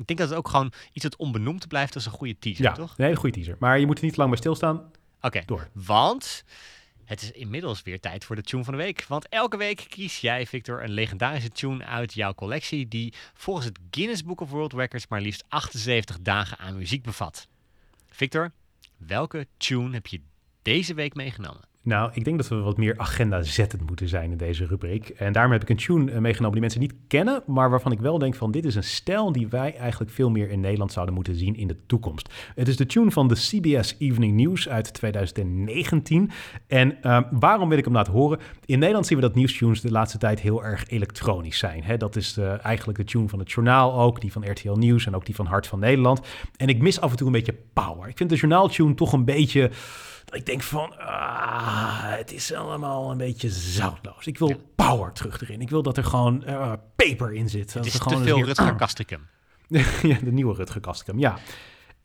Ik 0.00 0.06
denk 0.06 0.18
dat 0.18 0.28
het 0.28 0.38
ook 0.38 0.48
gewoon 0.48 0.72
iets 0.92 1.04
dat 1.04 1.16
onbenoemd 1.16 1.68
blijft, 1.68 1.94
is 1.96 2.06
een 2.06 2.12
goede 2.12 2.38
teaser, 2.38 2.64
Ja, 2.64 2.72
toch? 2.72 2.94
een 2.96 3.04
hele 3.04 3.16
goede 3.16 3.34
teaser. 3.34 3.56
Maar 3.58 3.78
je 3.78 3.86
moet 3.86 3.98
er 3.98 4.04
niet 4.04 4.16
lang 4.16 4.30
bij 4.30 4.38
stilstaan. 4.38 4.90
Oké, 5.20 5.42
Door. 5.46 5.68
want 5.72 6.44
het 7.04 7.22
is 7.22 7.30
inmiddels 7.30 7.82
weer 7.82 8.00
tijd 8.00 8.24
voor 8.24 8.36
de 8.36 8.42
tune 8.42 8.64
van 8.64 8.72
de 8.76 8.82
week. 8.82 9.04
Want 9.08 9.28
elke 9.28 9.56
week 9.56 9.86
kies 9.88 10.20
jij, 10.20 10.46
Victor, 10.46 10.82
een 10.82 10.90
legendarische 10.90 11.48
tune 11.48 11.84
uit 11.84 12.12
jouw 12.14 12.34
collectie 12.34 12.88
die 12.88 13.14
volgens 13.34 13.66
het 13.66 13.78
Guinness 13.90 14.24
Book 14.24 14.40
of 14.40 14.50
World 14.50 14.72
Records 14.72 15.06
maar 15.08 15.20
liefst 15.20 15.44
78 15.48 16.20
dagen 16.20 16.58
aan 16.58 16.76
muziek 16.76 17.02
bevat. 17.02 17.48
Victor, 18.10 18.52
welke 18.96 19.46
tune 19.56 19.92
heb 19.92 20.06
je 20.06 20.20
deze 20.62 20.94
week 20.94 21.14
meegenomen? 21.14 21.68
Nou, 21.82 22.10
ik 22.14 22.24
denk 22.24 22.36
dat 22.36 22.48
we 22.48 22.54
wat 22.54 22.76
meer 22.76 22.98
agenda-zettend 22.98 23.86
moeten 23.86 24.08
zijn 24.08 24.30
in 24.30 24.36
deze 24.36 24.66
rubriek. 24.66 25.08
En 25.08 25.32
daarom 25.32 25.52
heb 25.52 25.62
ik 25.62 25.68
een 25.68 25.76
tune 25.76 26.10
eh, 26.10 26.18
meegenomen 26.18 26.52
die 26.52 26.60
mensen 26.60 26.80
niet 26.80 26.94
kennen, 27.08 27.42
maar 27.46 27.70
waarvan 27.70 27.92
ik 27.92 28.00
wel 28.00 28.18
denk 28.18 28.34
van 28.34 28.50
dit 28.50 28.64
is 28.64 28.74
een 28.74 28.84
stijl 28.84 29.32
die 29.32 29.48
wij 29.48 29.76
eigenlijk 29.76 30.10
veel 30.10 30.30
meer 30.30 30.50
in 30.50 30.60
Nederland 30.60 30.92
zouden 30.92 31.14
moeten 31.14 31.34
zien 31.34 31.56
in 31.56 31.66
de 31.66 31.76
toekomst. 31.86 32.32
Het 32.54 32.68
is 32.68 32.76
de 32.76 32.86
tune 32.86 33.10
van 33.10 33.28
de 33.28 33.34
CBS 33.34 33.96
Evening 33.98 34.36
News 34.36 34.68
uit 34.68 34.94
2019. 34.94 36.30
En 36.66 36.96
uh, 37.02 37.20
waarom 37.30 37.68
wil 37.68 37.78
ik 37.78 37.84
hem 37.84 37.94
laten 37.94 38.12
horen? 38.12 38.38
In 38.64 38.78
Nederland 38.78 39.06
zien 39.06 39.18
we 39.18 39.24
dat 39.24 39.34
nieuwstunes 39.34 39.80
de 39.80 39.90
laatste 39.90 40.18
tijd 40.18 40.40
heel 40.40 40.64
erg 40.64 40.88
elektronisch 40.88 41.58
zijn. 41.58 41.84
Hè? 41.84 41.96
Dat 41.96 42.16
is 42.16 42.32
de, 42.32 42.46
eigenlijk 42.46 42.98
de 42.98 43.04
tune 43.04 43.28
van 43.28 43.38
het 43.38 43.52
journaal 43.52 44.00
ook, 44.00 44.20
die 44.20 44.32
van 44.32 44.50
RTL 44.50 44.72
Nieuws 44.72 45.06
en 45.06 45.14
ook 45.14 45.26
die 45.26 45.34
van 45.34 45.46
Hart 45.46 45.66
van 45.66 45.78
Nederland. 45.78 46.20
En 46.56 46.68
ik 46.68 46.82
mis 46.82 47.00
af 47.00 47.10
en 47.10 47.16
toe 47.16 47.26
een 47.26 47.32
beetje 47.32 47.56
power. 47.72 48.08
Ik 48.08 48.16
vind 48.16 48.30
de 48.30 48.36
journaaltune 48.36 48.94
toch 48.94 49.12
een 49.12 49.24
beetje 49.24 49.70
ik 50.30 50.46
denk 50.46 50.62
van, 50.62 50.98
ah, 50.98 52.02
het 52.02 52.32
is 52.32 52.52
allemaal 52.52 53.10
een 53.10 53.16
beetje 53.16 53.50
zoutloos. 53.50 54.26
Ik 54.26 54.38
wil 54.38 54.48
ja. 54.48 54.56
power 54.74 55.12
terug 55.12 55.40
erin. 55.40 55.60
Ik 55.60 55.70
wil 55.70 55.82
dat 55.82 55.96
er 55.96 56.04
gewoon 56.04 56.42
uh, 56.46 56.72
peper 56.96 57.32
in 57.32 57.48
zit. 57.48 57.74
Het 57.74 57.86
is 57.86 57.94
er 57.94 58.00
gewoon 58.00 58.18
te 58.18 58.24
veel 58.24 58.44
Rutger 58.44 58.74
ja, 60.02 60.18
de 60.22 60.32
nieuwe 60.32 60.54
Rutger 60.54 60.80
ja. 61.18 61.38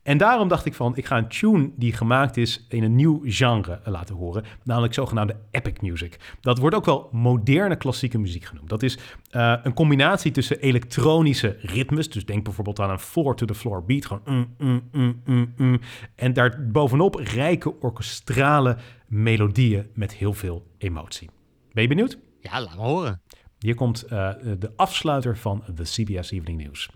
En 0.06 0.18
daarom 0.18 0.48
dacht 0.48 0.64
ik 0.64 0.74
van, 0.74 0.96
ik 0.96 1.06
ga 1.06 1.16
een 1.16 1.28
tune 1.28 1.70
die 1.76 1.92
gemaakt 1.92 2.36
is 2.36 2.66
in 2.68 2.82
een 2.82 2.94
nieuw 2.94 3.20
genre 3.24 3.80
laten 3.84 4.14
horen, 4.14 4.44
namelijk 4.64 4.94
zogenaamde 4.94 5.36
epic 5.50 5.80
music. 5.80 6.36
Dat 6.40 6.58
wordt 6.58 6.76
ook 6.76 6.84
wel 6.84 7.08
moderne 7.12 7.76
klassieke 7.76 8.18
muziek 8.18 8.44
genoemd. 8.44 8.68
Dat 8.68 8.82
is 8.82 8.98
uh, 9.30 9.54
een 9.62 9.74
combinatie 9.74 10.30
tussen 10.30 10.60
elektronische 10.60 11.56
ritmes, 11.60 12.10
dus 12.10 12.24
denk 12.24 12.44
bijvoorbeeld 12.44 12.80
aan 12.80 12.90
een 12.90 12.98
floor-to-the-floor 12.98 13.84
beat, 13.84 14.06
gewoon 14.06 14.22
mm, 14.24 14.54
mm, 14.58 14.82
mm, 14.92 15.22
mm, 15.24 15.52
mm, 15.56 15.80
en 16.14 16.32
daar 16.32 16.66
bovenop 16.72 17.14
rijke 17.14 17.80
orkestrale 17.80 18.76
melodieën 19.06 19.86
met 19.94 20.14
heel 20.14 20.32
veel 20.32 20.66
emotie. 20.78 21.30
Ben 21.72 21.82
je 21.82 21.88
benieuwd? 21.88 22.18
Ja, 22.40 22.60
laat 22.60 22.76
me 22.76 22.82
horen. 22.82 23.20
Hier 23.58 23.74
komt 23.74 24.04
uh, 24.04 24.30
de 24.58 24.72
afsluiter 24.76 25.36
van 25.36 25.64
de 25.74 25.82
CBS 25.82 26.30
Evening 26.30 26.62
News. 26.64 26.90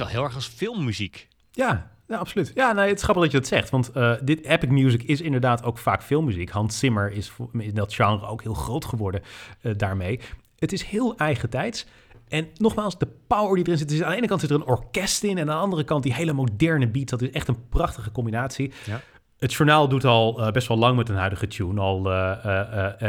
Wel 0.00 0.08
heel 0.08 0.24
erg 0.24 0.34
als 0.34 0.46
filmmuziek. 0.46 1.28
Ja, 1.50 1.90
ja, 2.08 2.16
absoluut. 2.16 2.52
Ja, 2.54 2.72
nee, 2.72 2.88
het 2.88 2.96
is 2.96 3.02
grappig 3.02 3.22
dat 3.22 3.32
je 3.32 3.38
dat 3.38 3.48
zegt. 3.48 3.70
Want 3.70 3.90
uh, 3.96 4.14
dit 4.22 4.44
epic 4.44 4.70
music 4.70 5.02
is 5.02 5.20
inderdaad 5.20 5.64
ook 5.64 5.78
vaak 5.78 6.02
filmmuziek. 6.02 6.50
Hans 6.50 6.78
Zimmer 6.78 7.12
is 7.12 7.32
in 7.52 7.74
dat 7.74 7.94
genre 7.94 8.26
ook 8.26 8.42
heel 8.42 8.54
groot 8.54 8.84
geworden 8.84 9.22
uh, 9.62 9.72
daarmee. 9.76 10.20
Het 10.58 10.72
is 10.72 10.82
heel 10.82 11.16
eigen 11.16 11.50
tijds. 11.50 11.86
En 12.28 12.48
nogmaals, 12.54 12.98
de 12.98 13.08
power 13.26 13.54
die 13.54 13.64
erin 13.64 13.78
zit. 13.78 13.88
Dus 13.88 14.02
aan 14.02 14.10
de 14.10 14.16
ene 14.16 14.26
kant 14.26 14.40
zit 14.40 14.50
er 14.50 14.56
een 14.56 14.66
orkest 14.66 15.22
in. 15.22 15.38
En 15.38 15.50
aan 15.50 15.56
de 15.56 15.62
andere 15.62 15.84
kant 15.84 16.02
die 16.02 16.14
hele 16.14 16.32
moderne 16.32 16.88
beat. 16.88 17.08
Dat 17.08 17.22
is 17.22 17.30
echt 17.30 17.48
een 17.48 17.68
prachtige 17.68 18.12
combinatie. 18.12 18.72
Ja. 18.84 19.00
Het 19.38 19.52
journaal 19.52 19.88
doet 19.88 20.04
al 20.04 20.40
uh, 20.40 20.50
best 20.50 20.68
wel 20.68 20.78
lang 20.78 20.96
met 20.96 21.08
een 21.08 21.16
huidige 21.16 21.46
tune. 21.46 21.80
Al 21.80 22.12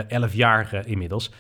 elf 0.08 0.34
jaar 0.34 0.88
inmiddels. 0.88 1.32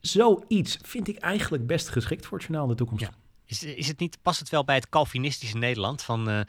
Zoiets 0.00 0.78
vind 0.82 1.08
ik 1.08 1.18
eigenlijk 1.18 1.66
best 1.66 1.88
geschikt 1.88 2.26
voor 2.26 2.38
het 2.38 2.46
journaal 2.46 2.64
in 2.64 2.70
de 2.70 2.76
toekomst. 2.76 3.04
Ja. 3.04 3.10
Is, 3.50 3.62
is 3.62 3.88
het 3.88 3.98
niet, 3.98 4.18
past 4.22 4.38
het 4.40 4.48
wel 4.48 4.64
bij 4.64 4.74
het 4.74 4.88
Calvinistische 4.88 5.56
Nederland? 5.56 6.02
Van 6.02 6.30
uh, 6.30 6.40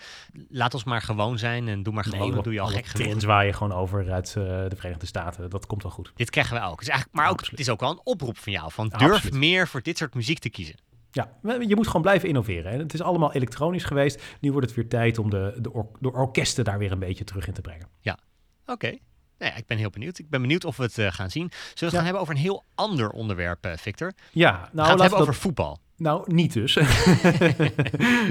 laat 0.49 0.74
ons 0.74 0.84
maar 0.84 1.02
gewoon 1.02 1.38
zijn 1.38 1.68
en 1.68 1.84
doe 1.84 1.93
maar 1.93 2.04
gewoon, 2.04 2.20
nee, 2.20 2.32
dan 2.32 2.43
doe 2.43 2.54
je 2.54 2.60
al 2.60 2.68
gek 2.68 2.86
genoeg. 2.86 3.08
Trends 3.08 3.26
waaien 3.26 3.54
gewoon 3.54 3.74
over 3.74 4.12
uit 4.12 4.36
uh, 4.38 4.43
de 4.43 4.76
Verenigde 4.76 5.06
Staten. 5.06 5.49
Dat 5.49 5.66
komt 5.66 5.84
wel 5.84 5.91
goed. 5.91 6.12
Dit 6.16 6.30
krijgen 6.30 6.56
we 6.62 6.68
ook. 6.68 6.80
Dus 6.80 6.88
eigenlijk, 6.88 7.18
maar 7.20 7.30
ook, 7.30 7.45
het 7.45 7.60
is 7.60 7.70
ook 7.70 7.80
wel 7.80 7.89
een 7.89 8.02
oproep 8.04 8.38
van 8.38 8.52
jou. 8.52 8.72
Van 8.72 8.89
durf 8.89 9.12
Absoluut. 9.12 9.34
meer 9.34 9.68
voor 9.68 9.82
dit 9.82 9.97
soort 9.97 10.14
muziek 10.14 10.39
te 10.39 10.49
kiezen. 10.49 10.76
Ja, 11.12 11.32
je 11.60 11.76
moet 11.76 11.88
gewoon 11.88 12.02
blijven 12.02 12.28
innoveren. 12.28 12.72
Hè. 12.72 12.78
Het 12.78 12.93
is 12.93 13.02
allemaal 13.02 13.34
elektronisch 13.34 13.84
geweest. 13.84 14.24
Nu 14.39 14.52
wordt 14.52 14.68
het 14.68 14.76
weer 14.76 14.88
tijd 14.88 15.18
om 15.18 15.30
de, 15.30 15.58
de, 15.62 15.74
or 15.74 15.88
de 15.99 16.12
orkesten 16.12 16.64
daar 16.64 16.78
weer 16.78 16.91
een 16.91 16.99
beetje 16.99 17.24
terug 17.24 17.47
in 17.47 17.54
te 17.54 17.62
brengen. 17.62 17.88
Ja, 17.99 18.18
oké. 18.62 18.72
Okay. 18.72 19.02
Nou 19.38 19.52
ja, 19.52 19.58
ik 19.58 19.66
ben 19.66 19.78
heel 19.78 19.89
benieuwd. 19.89 20.20
Ik 20.20 20.30
ben 20.30 20.41
benieuwd 20.41 20.66
of 20.66 20.78
we 20.78 20.84
het 20.84 20.97
uh, 20.97 21.12
gaan 21.12 21.30
zien. 21.30 21.49
Zullen 21.52 21.74
we 21.74 21.80
het 21.80 21.91
ja. 21.91 21.95
gaan 21.95 22.04
hebben 22.04 22.22
over 22.22 22.34
een 22.34 22.41
heel 22.41 22.64
ander 22.76 23.10
onderwerp, 23.10 23.74
Victor? 23.76 24.14
Ja, 24.32 24.52
nou, 24.52 24.62
we 24.72 24.82
gaan 24.82 24.89
het 24.89 24.99
hebben 24.99 25.20
dat... 25.20 25.28
over 25.28 25.36
voetbal. 25.41 25.80
Nou, 26.02 26.34
niet 26.34 26.54
dus. 26.54 26.76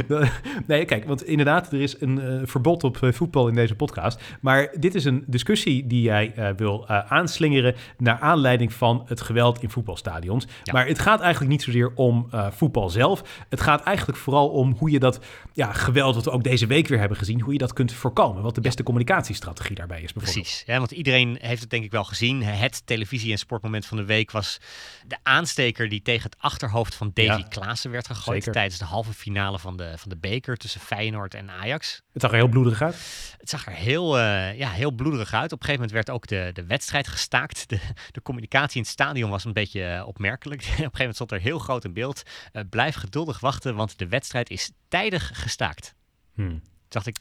nee, 0.67 0.85
kijk, 0.85 1.05
want 1.05 1.25
inderdaad, 1.25 1.73
er 1.73 1.81
is 1.81 2.01
een 2.01 2.19
uh, 2.19 2.41
verbod 2.45 2.85
op 2.85 3.01
uh, 3.01 3.13
voetbal 3.13 3.49
in 3.49 3.55
deze 3.55 3.75
podcast. 3.75 4.21
Maar 4.41 4.75
dit 4.79 4.95
is 4.95 5.05
een 5.05 5.25
discussie 5.27 5.87
die 5.87 6.03
jij 6.03 6.33
uh, 6.37 6.49
wil 6.57 6.89
aanslingeren 6.89 7.75
naar 7.99 8.19
aanleiding 8.21 8.73
van 8.73 9.03
het 9.07 9.21
geweld 9.21 9.63
in 9.63 9.71
voetbalstadions. 9.71 10.47
Ja. 10.63 10.73
Maar 10.73 10.87
het 10.87 10.99
gaat 10.99 11.21
eigenlijk 11.21 11.51
niet 11.51 11.63
zozeer 11.63 11.93
om 11.95 12.29
voetbal 12.51 12.91
zelf. 12.91 13.45
Het 13.49 13.61
gaat 13.61 13.83
eigenlijk 13.83 14.19
vooral 14.19 14.49
om 14.49 14.75
hoe 14.79 14.91
je 14.91 14.99
dat 14.99 15.21
ja, 15.53 15.73
geweld, 15.73 16.15
wat 16.15 16.25
we 16.25 16.31
ook 16.31 16.45
deze 16.45 16.67
week 16.67 16.89
weer 16.89 16.99
hebben 16.99 17.19
gezien, 17.19 17.41
hoe 17.41 17.53
je 17.53 17.59
dat 17.59 17.73
kunt 17.73 17.93
voorkomen. 17.93 18.43
Wat 18.43 18.55
de 18.55 18.61
beste 18.61 18.83
communicatiestrategie 18.83 19.77
daarbij 19.77 20.03
is 20.03 20.13
bijvoorbeeld. 20.13 20.45
Precies, 20.45 20.63
ja, 20.67 20.79
want 20.79 20.91
iedereen 20.91 21.39
heeft 21.41 21.61
het 21.61 21.71
denk 21.71 21.85
ik 21.85 21.91
wel 21.91 22.05
gezien. 22.05 22.43
Het 22.43 22.87
televisie- 22.87 23.33
en 23.33 23.39
sportmoment 23.39 23.87
van 23.87 23.97
de 23.97 24.05
week 24.05 24.31
was 24.31 24.61
de 25.07 25.17
aansteker 25.23 25.89
die 25.89 26.03
tegen 26.03 26.31
het 26.31 26.37
achterhoofd 26.39 26.95
van 26.95 27.11
Davy 27.15 27.29
ja. 27.29 27.60
Klaassen 27.61 27.91
werd 27.91 28.07
gegooid 28.07 28.53
tijdens 28.53 28.79
de 28.79 28.85
halve 28.85 29.13
finale 29.13 29.59
van 29.59 29.77
de, 29.77 29.93
van 29.97 30.09
de 30.09 30.17
beker 30.17 30.57
tussen 30.57 30.81
Feyenoord 30.81 31.35
en 31.35 31.51
Ajax. 31.51 32.03
Het 32.13 32.23
zag 32.23 32.31
er 32.31 32.37
heel 32.37 32.49
bloederig 32.49 32.83
uit. 32.83 32.97
Het 33.39 33.51
zag 33.51 33.67
er 33.67 33.73
heel, 33.73 34.19
ja, 34.19 34.71
heel 34.71 34.91
bloederig 34.91 35.33
uit. 35.33 35.53
Op 35.53 35.61
een 35.61 35.67
gegeven 35.67 35.87
moment 35.87 35.93
werd 35.93 36.11
ook 36.11 36.27
de, 36.27 36.51
de 36.53 36.67
wedstrijd 36.67 37.09
gestaakt. 37.09 37.69
De, 37.69 37.81
de 38.11 38.23
communicatie 38.23 38.77
in 38.77 38.83
het 38.83 38.91
stadion 38.91 39.31
was 39.31 39.45
een 39.45 39.53
beetje 39.53 40.05
opmerkelijk. 40.07 40.61
Op 40.61 40.67
een 40.67 40.75
gegeven 40.75 40.93
moment 40.93 41.15
stond 41.15 41.33
er 41.33 41.41
heel 41.41 41.59
groot 41.59 41.85
in 41.85 41.93
beeld. 41.93 42.23
Blijf 42.71 42.95
geduldig 42.95 43.41
wachten, 43.41 43.75
want 43.75 43.99
de 43.99 44.09
wedstrijd 44.09 44.51
is 44.51 44.71
tijdig 44.89 45.31
gestaakt. 45.33 45.95
Hmm. 46.35 46.63
Dacht 46.89 47.07
ik, 47.07 47.17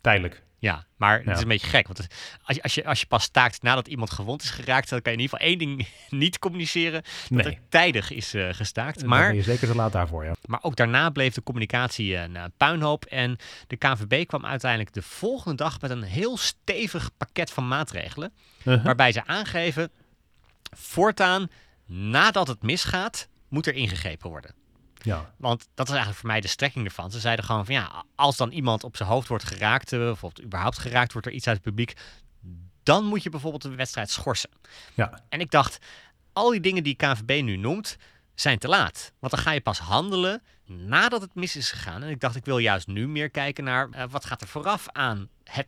Tijdelijk. 0.00 0.42
Ja, 0.60 0.86
maar 0.96 1.22
het 1.24 1.36
is 1.36 1.42
een 1.42 1.48
beetje 1.48 1.66
gek. 1.66 1.86
Want 1.86 1.98
als 2.42 2.56
je, 2.56 2.62
als, 2.62 2.74
je, 2.74 2.84
als 2.84 3.00
je 3.00 3.06
pas 3.06 3.22
staakt 3.22 3.62
nadat 3.62 3.88
iemand 3.88 4.10
gewond 4.10 4.42
is 4.42 4.50
geraakt, 4.50 4.88
dan 4.88 5.02
kan 5.02 5.12
je 5.12 5.18
in 5.18 5.24
ieder 5.24 5.38
geval 5.38 5.52
één 5.52 5.58
ding 5.58 5.88
niet 6.22 6.38
communiceren. 6.38 7.02
Dat 7.28 7.44
nee. 7.44 7.58
tijdig 7.68 8.10
is 8.10 8.34
uh, 8.34 8.48
gestaakt. 8.52 9.04
Maar, 9.04 9.26
ben 9.26 9.36
je 9.36 9.42
zeker 9.42 9.68
te 9.68 9.74
laat 9.74 9.92
daarvoor, 9.92 10.24
ja. 10.24 10.34
Maar 10.44 10.62
ook 10.62 10.76
daarna 10.76 11.10
bleef 11.10 11.34
de 11.34 11.42
communicatie 11.42 12.16
een 12.16 12.34
uh, 12.34 12.44
puinhoop. 12.56 13.04
En 13.04 13.36
de 13.66 13.76
KVB 13.76 14.26
kwam 14.26 14.46
uiteindelijk 14.46 14.92
de 14.92 15.02
volgende 15.02 15.56
dag 15.56 15.80
met 15.80 15.90
een 15.90 16.02
heel 16.02 16.36
stevig 16.36 17.10
pakket 17.16 17.50
van 17.50 17.68
maatregelen. 17.68 18.32
Uh 18.58 18.74
-huh. 18.74 18.84
Waarbij 18.84 19.12
ze 19.12 19.26
aangeven, 19.26 19.90
voortaan, 20.76 21.50
nadat 21.86 22.48
het 22.48 22.62
misgaat, 22.62 23.28
moet 23.48 23.66
er 23.66 23.74
ingegrepen 23.74 24.30
worden. 24.30 24.54
Ja. 24.98 25.34
Want 25.36 25.68
dat 25.74 25.86
is 25.86 25.92
eigenlijk 25.92 26.20
voor 26.20 26.30
mij 26.30 26.40
de 26.40 26.48
strekking 26.48 26.84
ervan. 26.84 27.10
Ze 27.10 27.20
zeiden 27.20 27.44
gewoon 27.44 27.64
van 27.64 27.74
ja, 27.74 28.04
als 28.14 28.36
dan 28.36 28.50
iemand 28.50 28.84
op 28.84 28.96
zijn 28.96 29.08
hoofd 29.08 29.28
wordt 29.28 29.44
geraakt, 29.44 29.92
uh, 29.92 30.10
of 30.10 30.40
überhaupt 30.42 30.78
geraakt 30.78 31.12
wordt 31.12 31.26
er 31.26 31.32
iets 31.32 31.46
uit 31.46 31.56
het 31.56 31.64
publiek, 31.64 31.96
dan 32.82 33.04
moet 33.04 33.22
je 33.22 33.30
bijvoorbeeld 33.30 33.62
de 33.62 33.74
wedstrijd 33.74 34.10
schorsen. 34.10 34.50
Ja. 34.94 35.24
En 35.28 35.40
ik 35.40 35.50
dacht, 35.50 35.78
al 36.32 36.50
die 36.50 36.60
dingen 36.60 36.82
die 36.82 36.94
KVB 36.94 37.42
nu 37.42 37.56
noemt, 37.56 37.96
zijn 38.34 38.58
te 38.58 38.68
laat. 38.68 39.12
Want 39.18 39.32
dan 39.32 39.42
ga 39.42 39.50
je 39.50 39.60
pas 39.60 39.78
handelen 39.78 40.42
nadat 40.66 41.20
het 41.20 41.34
mis 41.34 41.56
is 41.56 41.70
gegaan. 41.70 42.02
En 42.02 42.10
ik 42.10 42.20
dacht, 42.20 42.36
ik 42.36 42.44
wil 42.44 42.58
juist 42.58 42.86
nu 42.86 43.08
meer 43.08 43.30
kijken 43.30 43.64
naar 43.64 43.88
uh, 43.88 44.04
wat 44.10 44.24
gaat 44.24 44.40
er 44.40 44.48
vooraf 44.48 44.88
aan 44.92 45.28
het 45.44 45.66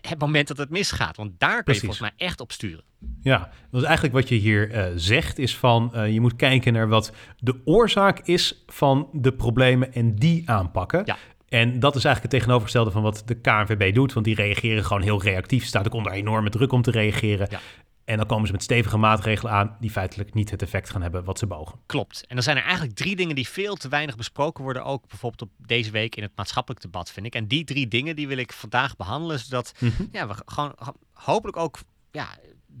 het 0.00 0.18
moment 0.18 0.48
dat 0.48 0.56
het 0.56 0.70
misgaat. 0.70 1.16
Want 1.16 1.32
daar 1.38 1.54
kun 1.54 1.64
Precies. 1.64 1.82
je 1.82 1.88
volgens 1.88 2.10
mij 2.16 2.26
echt 2.26 2.40
op 2.40 2.52
sturen. 2.52 2.84
Ja, 3.22 3.50
dus 3.70 3.82
eigenlijk 3.82 4.14
wat 4.14 4.28
je 4.28 4.34
hier 4.34 4.70
uh, 4.70 4.86
zegt 4.94 5.38
is 5.38 5.56
van 5.56 5.92
uh, 5.94 6.12
je 6.12 6.20
moet 6.20 6.36
kijken 6.36 6.72
naar 6.72 6.88
wat 6.88 7.12
de 7.38 7.60
oorzaak 7.64 8.18
is 8.18 8.64
van 8.66 9.08
de 9.12 9.32
problemen 9.32 9.92
en 9.92 10.14
die 10.14 10.50
aanpakken. 10.50 11.02
Ja. 11.04 11.16
En 11.48 11.80
dat 11.80 11.96
is 11.96 12.04
eigenlijk 12.04 12.22
het 12.22 12.42
tegenovergestelde 12.42 12.90
van 12.90 13.02
wat 13.02 13.22
de 13.26 13.34
KNVB 13.34 13.94
doet. 13.94 14.12
Want 14.12 14.26
die 14.26 14.34
reageren 14.34 14.84
gewoon 14.84 15.02
heel 15.02 15.22
reactief. 15.22 15.64
Staat 15.64 15.86
ook 15.86 15.92
onder 15.92 16.12
enorme 16.12 16.50
druk 16.50 16.72
om 16.72 16.82
te 16.82 16.90
reageren. 16.90 17.46
Ja. 17.50 17.60
En 18.08 18.16
dan 18.16 18.26
komen 18.26 18.46
ze 18.46 18.52
met 18.52 18.62
stevige 18.62 18.96
maatregelen 18.96 19.52
aan 19.52 19.76
die 19.80 19.90
feitelijk 19.90 20.34
niet 20.34 20.50
het 20.50 20.62
effect 20.62 20.90
gaan 20.90 21.02
hebben 21.02 21.24
wat 21.24 21.38
ze 21.38 21.46
bogen. 21.46 21.78
Klopt. 21.86 22.24
En 22.26 22.34
dan 22.34 22.44
zijn 22.44 22.56
er 22.56 22.62
eigenlijk 22.62 22.94
drie 22.94 23.16
dingen 23.16 23.34
die 23.34 23.48
veel 23.48 23.74
te 23.74 23.88
weinig 23.88 24.16
besproken 24.16 24.64
worden, 24.64 24.84
ook 24.84 25.08
bijvoorbeeld 25.08 25.42
op 25.42 25.50
deze 25.66 25.90
week 25.90 26.16
in 26.16 26.22
het 26.22 26.32
maatschappelijk 26.36 26.82
debat, 26.82 27.10
vind 27.10 27.26
ik. 27.26 27.34
En 27.34 27.46
die 27.46 27.64
drie 27.64 27.88
dingen 27.88 28.16
die 28.16 28.28
wil 28.28 28.36
ik 28.36 28.52
vandaag 28.52 28.96
behandelen, 28.96 29.38
zodat 29.38 29.72
mm 29.78 29.92
-hmm. 29.96 30.08
ja, 30.12 30.28
we 30.28 30.34
gewoon 30.46 30.74
hopelijk 31.12 31.56
ook 31.56 31.78
ja, 32.10 32.28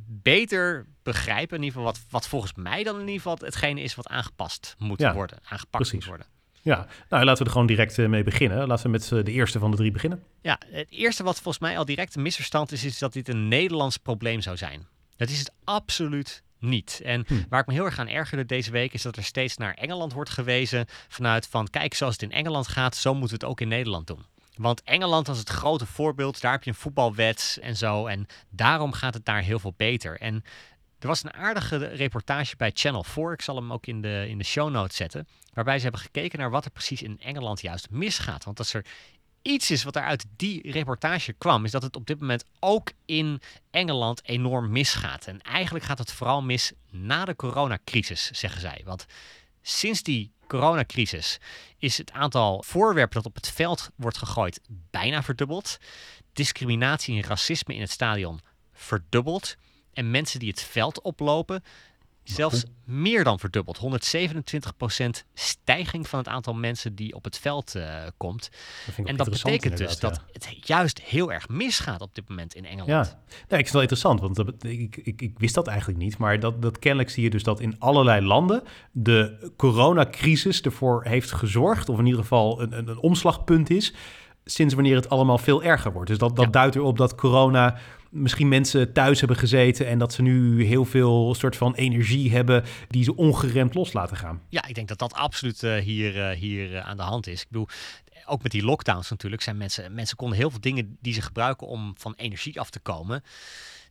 beter 0.06 0.86
begrijpen, 1.02 1.56
in 1.56 1.62
ieder 1.62 1.78
geval 1.78 1.92
wat, 1.92 2.00
wat 2.10 2.28
volgens 2.28 2.54
mij 2.54 2.82
dan 2.82 2.94
in 2.94 3.00
ieder 3.00 3.14
geval 3.14 3.36
hetgene 3.40 3.80
is 3.80 3.94
wat 3.94 4.08
aangepast 4.08 4.74
moet 4.78 5.00
ja, 5.00 5.14
worden, 5.14 5.38
aangepakt 5.42 5.70
precies. 5.70 5.92
moet 5.92 6.04
worden. 6.04 6.26
Ja, 6.62 6.86
nou 7.08 7.24
laten 7.24 7.38
we 7.38 7.44
er 7.44 7.50
gewoon 7.50 7.66
direct 7.66 7.96
mee 7.96 8.22
beginnen. 8.22 8.66
Laten 8.66 8.84
we 8.84 8.90
met 8.90 9.08
de 9.08 9.32
eerste 9.32 9.58
van 9.58 9.70
de 9.70 9.76
drie 9.76 9.90
beginnen. 9.90 10.22
Ja, 10.42 10.60
het 10.66 10.90
eerste 10.90 11.22
wat 11.22 11.40
volgens 11.40 11.58
mij 11.58 11.78
al 11.78 11.84
direct 11.84 12.16
een 12.16 12.22
misverstand 12.22 12.72
is, 12.72 12.84
is 12.84 12.98
dat 12.98 13.12
dit 13.12 13.28
een 13.28 13.48
Nederlands 13.48 13.96
probleem 13.96 14.40
zou 14.40 14.56
zijn. 14.56 14.86
Dat 15.18 15.28
is 15.28 15.38
het 15.38 15.52
absoluut 15.64 16.42
niet. 16.58 17.00
En 17.04 17.24
Hm. 17.26 17.34
waar 17.48 17.60
ik 17.60 17.66
me 17.66 17.72
heel 17.72 17.84
erg 17.84 17.98
aan 17.98 18.08
ergerde 18.08 18.46
deze 18.46 18.70
week 18.70 18.92
is 18.92 19.02
dat 19.02 19.16
er 19.16 19.24
steeds 19.24 19.56
naar 19.56 19.74
Engeland 19.74 20.12
wordt 20.12 20.30
gewezen 20.30 20.86
vanuit 21.08 21.46
van 21.46 21.68
kijk, 21.70 21.94
zoals 21.94 22.12
het 22.12 22.22
in 22.22 22.32
Engeland 22.32 22.68
gaat, 22.68 22.96
zo 22.96 23.12
moeten 23.14 23.38
we 23.38 23.44
het 23.44 23.52
ook 23.52 23.60
in 23.60 23.68
Nederland 23.68 24.06
doen. 24.06 24.24
Want 24.56 24.82
Engeland 24.82 25.26
was 25.26 25.38
het 25.38 25.48
grote 25.48 25.86
voorbeeld, 25.86 26.40
daar 26.40 26.52
heb 26.52 26.64
je 26.64 26.70
een 26.70 26.76
voetbalwet 26.76 27.58
en 27.62 27.76
zo. 27.76 28.06
En 28.06 28.26
daarom 28.50 28.92
gaat 28.92 29.14
het 29.14 29.24
daar 29.24 29.42
heel 29.42 29.58
veel 29.58 29.74
beter. 29.76 30.20
En 30.20 30.44
er 30.98 31.08
was 31.08 31.24
een 31.24 31.32
aardige 31.34 31.76
reportage 31.76 32.56
bij 32.56 32.70
Channel 32.74 33.04
4, 33.04 33.32
ik 33.32 33.42
zal 33.42 33.56
hem 33.56 33.72
ook 33.72 33.86
in 33.86 34.00
de, 34.02 34.26
in 34.28 34.38
de 34.38 34.44
show 34.44 34.70
notes 34.70 34.96
zetten, 34.96 35.28
waarbij 35.52 35.76
ze 35.76 35.82
hebben 35.82 36.00
gekeken 36.00 36.38
naar 36.38 36.50
wat 36.50 36.64
er 36.64 36.70
precies 36.70 37.02
in 37.02 37.20
Engeland 37.20 37.60
juist 37.60 37.90
misgaat. 37.90 38.44
Want 38.44 38.58
als 38.58 38.74
er 38.74 38.84
iets 39.42 39.70
is 39.70 39.82
wat 39.84 39.96
er 39.96 40.02
uit 40.02 40.26
die 40.36 40.70
reportage 40.70 41.32
kwam, 41.32 41.64
is 41.64 41.70
dat 41.70 41.82
het 41.82 41.96
op 41.96 42.06
dit 42.06 42.20
moment 42.20 42.44
ook 42.60 42.92
in 43.04 43.40
Engeland 43.70 44.20
enorm 44.24 44.70
misgaat. 44.70 45.26
En 45.26 45.42
eigenlijk 45.42 45.84
gaat 45.84 45.98
het 45.98 46.12
vooral 46.12 46.42
mis 46.42 46.72
na 46.90 47.24
de 47.24 47.36
coronacrisis, 47.36 48.30
zeggen 48.32 48.60
zij. 48.60 48.82
Want 48.84 49.06
sinds 49.62 50.02
die 50.02 50.32
coronacrisis 50.46 51.38
is 51.78 51.98
het 51.98 52.12
aantal 52.12 52.62
voorwerpen 52.66 53.14
dat 53.14 53.26
op 53.26 53.34
het 53.34 53.50
veld 53.50 53.90
wordt 53.96 54.18
gegooid 54.18 54.60
bijna 54.90 55.22
verdubbeld. 55.22 55.78
Discriminatie 56.32 57.22
en 57.22 57.28
racisme 57.28 57.74
in 57.74 57.80
het 57.80 57.90
stadion 57.90 58.40
verdubbeld. 58.72 59.56
En 59.92 60.10
mensen 60.10 60.38
die 60.38 60.48
het 60.48 60.62
veld 60.62 61.00
oplopen, 61.00 61.62
zelfs 62.34 62.64
meer 62.84 63.24
dan 63.24 63.38
verdubbeld. 63.38 63.78
127% 63.78 65.24
stijging 65.34 66.08
van 66.08 66.18
het 66.18 66.28
aantal 66.28 66.54
mensen 66.54 66.94
die 66.94 67.14
op 67.14 67.24
het 67.24 67.38
veld 67.38 67.74
eh, 67.74 68.02
komt. 68.16 68.50
Dat 68.96 69.06
En 69.06 69.16
dat 69.16 69.30
betekent 69.30 69.76
dus 69.76 69.98
dat 69.98 70.20
het 70.32 70.56
juist 70.60 71.00
heel 71.00 71.32
erg 71.32 71.48
misgaat 71.48 72.00
op 72.00 72.14
dit 72.14 72.28
moment 72.28 72.54
in 72.54 72.64
Engeland. 72.64 72.88
Ja, 72.88 73.02
nee, 73.02 73.10
ik 73.40 73.48
vind 73.48 73.62
het 73.64 73.72
wel 73.72 73.80
interessant, 73.82 74.20
want 74.20 74.36
dat 74.36 74.64
ik, 74.64 74.96
ik, 74.96 75.22
ik 75.22 75.38
wist 75.38 75.54
dat 75.54 75.66
eigenlijk 75.66 75.98
niet. 75.98 76.18
Maar 76.18 76.40
dat, 76.40 76.62
dat 76.62 76.78
kennelijk 76.78 77.10
zie 77.10 77.22
je 77.22 77.30
dus 77.30 77.42
dat 77.42 77.60
in 77.60 77.76
allerlei 77.78 78.26
landen 78.26 78.62
de 78.92 79.52
coronacrisis 79.56 80.60
ervoor 80.60 81.04
heeft 81.04 81.32
gezorgd, 81.32 81.88
of 81.88 81.98
in 81.98 82.06
ieder 82.06 82.20
geval 82.20 82.60
een, 82.62 82.78
een, 82.78 82.88
een 82.88 82.98
omslagpunt 82.98 83.70
is, 83.70 83.94
sinds 84.44 84.74
wanneer 84.74 84.96
het 84.96 85.08
allemaal 85.08 85.38
veel 85.38 85.62
erger 85.62 85.92
wordt. 85.92 86.08
Dus 86.08 86.18
dat, 86.18 86.36
dat 86.36 86.44
Ja. 86.44 86.50
duidt 86.50 86.76
erop 86.76 86.96
dat 86.98 87.14
corona 87.14 87.78
misschien 88.10 88.48
mensen 88.48 88.92
thuis 88.92 89.18
hebben 89.18 89.36
gezeten 89.36 89.86
en 89.86 89.98
dat 89.98 90.12
ze 90.12 90.22
nu 90.22 90.64
heel 90.64 90.84
veel 90.84 91.34
soort 91.34 91.56
van 91.56 91.74
energie 91.74 92.32
hebben 92.32 92.64
die 92.88 93.04
ze 93.04 93.16
ongeremd 93.16 93.74
los 93.74 93.92
laten 93.92 94.16
gaan. 94.16 94.42
Ja, 94.48 94.66
ik 94.66 94.74
denk 94.74 94.88
dat 94.88 94.98
dat 94.98 95.12
absoluut 95.12 95.62
eh, 95.62 95.76
hier, 95.76 96.28
eh, 96.28 96.36
hier 96.36 96.76
eh, 96.76 96.86
aan 96.86 96.96
de 96.96 97.02
hand 97.02 97.26
is. 97.26 97.40
Ik 97.42 97.48
bedoel, 97.48 97.68
ook 98.26 98.42
met 98.42 98.52
die 98.52 98.64
lockdowns 98.64 99.10
natuurlijk 99.10 99.42
zijn 99.42 99.56
mensen, 99.56 99.94
mensen 99.94 100.16
konden 100.16 100.38
heel 100.38 100.50
veel 100.50 100.60
dingen 100.60 100.96
die 101.00 101.12
ze 101.12 101.22
gebruiken 101.22 101.66
om 101.66 101.94
van 101.96 102.14
energie 102.16 102.60
af 102.60 102.70
te 102.70 102.80
komen. 102.80 103.22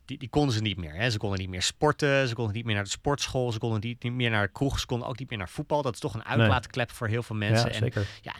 Die, 0.05 0.17
die 0.17 0.29
konden 0.29 0.53
ze 0.53 0.61
niet 0.61 0.77
meer. 0.77 0.93
Hè. 0.93 1.09
Ze 1.09 1.17
konden 1.17 1.39
niet 1.39 1.49
meer 1.49 1.61
sporten, 1.61 2.27
ze 2.27 2.35
konden 2.35 2.55
niet 2.55 2.65
meer 2.65 2.75
naar 2.75 2.83
de 2.83 2.89
sportschool, 2.89 3.51
ze 3.51 3.59
konden 3.59 3.79
niet, 3.79 4.03
niet 4.03 4.13
meer 4.13 4.29
naar 4.29 4.45
de 4.45 4.51
kroeg, 4.51 4.79
ze 4.79 4.85
konden 4.85 5.07
ook 5.07 5.19
niet 5.19 5.29
meer 5.29 5.37
naar 5.37 5.49
voetbal. 5.49 5.81
Dat 5.81 5.93
is 5.93 5.99
toch 5.99 6.13
een 6.13 6.25
uitlaatklep 6.25 6.91
voor 6.91 7.07
heel 7.07 7.23
veel 7.23 7.35
mensen. 7.35 7.67
ja, 7.67 7.73
En 7.73 7.79
zeker. 7.79 8.07
ja, 8.21 8.33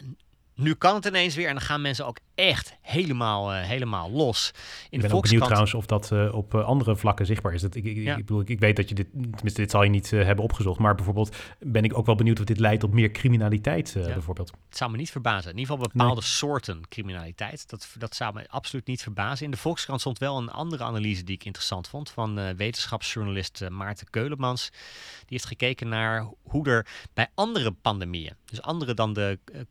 nu 0.58 0.74
kan 0.74 0.96
het 0.96 1.06
ineens 1.06 1.36
weer 1.36 1.48
en 1.48 1.54
dan 1.54 1.64
gaan 1.64 1.82
mensen 1.82 2.06
ook 2.06 2.20
echt 2.36 2.78
helemaal, 2.82 3.54
eh, 3.54 3.62
helemaal 3.62 4.12
los. 4.12 4.52
In 4.54 4.56
Ik 4.90 5.02
de 5.02 5.08
ben 5.08 5.18
ook 5.18 5.24
benieuwd 5.24 5.44
trouwens 5.44 5.74
of 5.74 5.86
dat 5.86 6.12
eh, 6.12 6.34
op 6.34 6.54
eh, 6.54 6.66
andere 6.66 6.96
vlakken 6.96 7.26
zichtbaar 7.26 7.54
is. 7.54 7.62
Dat, 7.62 7.76
ik, 7.76 7.84
ik, 7.86 7.96
Ja. 7.98 8.12
ik, 8.12 8.26
bedoel, 8.26 8.42
ik, 8.46 8.60
weet 8.60 8.76
dat 8.76 8.90
je 8.90 8.96
dit, 8.96 9.08
tenminste 9.12 9.62
dit 9.62 9.72
zal 9.72 9.84
je 9.84 9.90
niet 9.90 10.10
hebben 10.10 10.44
opgezocht, 10.44 10.80
maar 10.80 10.96
bijvoorbeeld 10.96 11.36
ben 11.60 11.84
ik 11.84 11.98
ook 11.98 12.06
wel 12.06 12.16
benieuwd 12.16 12.40
of 12.40 12.46
dit 12.46 12.60
leidt 12.60 12.80
tot 12.80 12.94
meer 12.94 13.12
criminaliteit 13.12 13.92
Ja. 13.96 14.02
bijvoorbeeld. 14.02 14.52
Het 14.70 14.78
zou 14.78 14.92
me 14.92 14.98
niet 14.98 15.12
verbazen. 15.12 15.52
In 15.52 15.58
ieder 15.58 15.74
geval 15.76 15.90
bepaalde 15.94 16.22
soorten 16.22 16.82
criminaliteit. 16.90 17.70
Dat, 17.70 17.96
dat 17.98 18.16
zou 18.16 18.34
me 18.34 18.50
absoluut 18.50 18.88
niet 18.88 19.02
verbazen. 19.02 19.46
In 19.46 19.52
de 19.52 19.58
Volkskrant 19.58 20.00
stond 20.00 20.18
wel 20.18 20.38
een 20.38 20.50
andere 20.50 20.84
analyse 20.84 21.24
die 21.24 21.36
ik 21.36 21.46
interessant 21.46 21.88
vond. 21.88 22.10
Van 22.10 22.56
wetenschapsjournalist 22.56 23.70
Maarten 23.70 24.10
Keulemans. 24.10 24.70
Die 25.18 25.38
heeft 25.38 25.46
gekeken 25.46 25.88
naar 25.88 26.28
hoe 26.44 26.66
er 26.70 26.88
bij 27.14 27.28
andere 27.34 27.72
pandemieën, 27.72 28.34
dus 28.46 28.62
andere 28.62 28.94
dan 28.94 29.14
de 29.14 29.40
eh, 29.46 29.62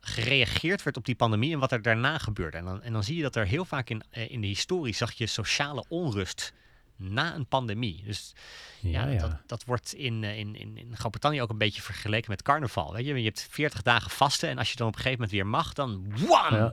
gereageerd 0.00 0.82
werd 0.82 0.96
op 0.96 1.04
die 1.04 1.14
pandemie 1.14 1.52
en 1.52 1.58
wat 1.58 1.72
er 1.72 1.82
daarna 1.82 2.18
gebeurde. 2.18 2.56
En 2.56 2.64
dan, 2.64 2.82
en 2.82 2.92
dan 2.92 3.04
zie 3.04 3.16
je 3.16 3.22
dat 3.22 3.36
er 3.36 3.46
heel 3.46 3.64
vaak 3.64 3.90
in, 3.90 4.02
eh, 4.10 4.30
in 4.30 4.40
de 4.40 4.46
historie 4.46 4.94
zag 4.94 5.12
je 5.12 5.26
sociale 5.26 5.84
onrust 5.88 6.52
na 6.96 7.34
een 7.34 7.46
pandemie. 7.46 8.02
Dus 8.04 8.32
ja, 8.80 9.04
Ja, 9.04 9.10
ja. 9.10 9.20
Dat, 9.20 9.36
dat 9.46 9.64
wordt 9.64 9.94
in, 9.94 10.24
eh, 10.24 10.38
in, 10.38 10.54
in, 10.56 10.76
in 10.76 10.96
Groot-Brittannië 10.96 11.42
ook 11.42 11.50
een 11.50 11.58
beetje 11.58 11.82
vergeleken 11.82 12.30
met 12.30 12.42
carnaval. 12.42 12.92
Weet 12.92 13.06
je? 13.06 13.14
je 13.14 13.24
hebt 13.24 13.46
40 13.50 13.82
dagen 13.82 14.10
vasten 14.10 14.48
en 14.48 14.58
als 14.58 14.70
je 14.70 14.76
dan 14.76 14.86
op 14.86 14.94
een 14.94 15.00
gegeven 15.00 15.20
moment 15.20 15.36
weer 15.36 15.46
mag, 15.46 15.72
dan! 15.72 16.12
Ja. 16.28 16.72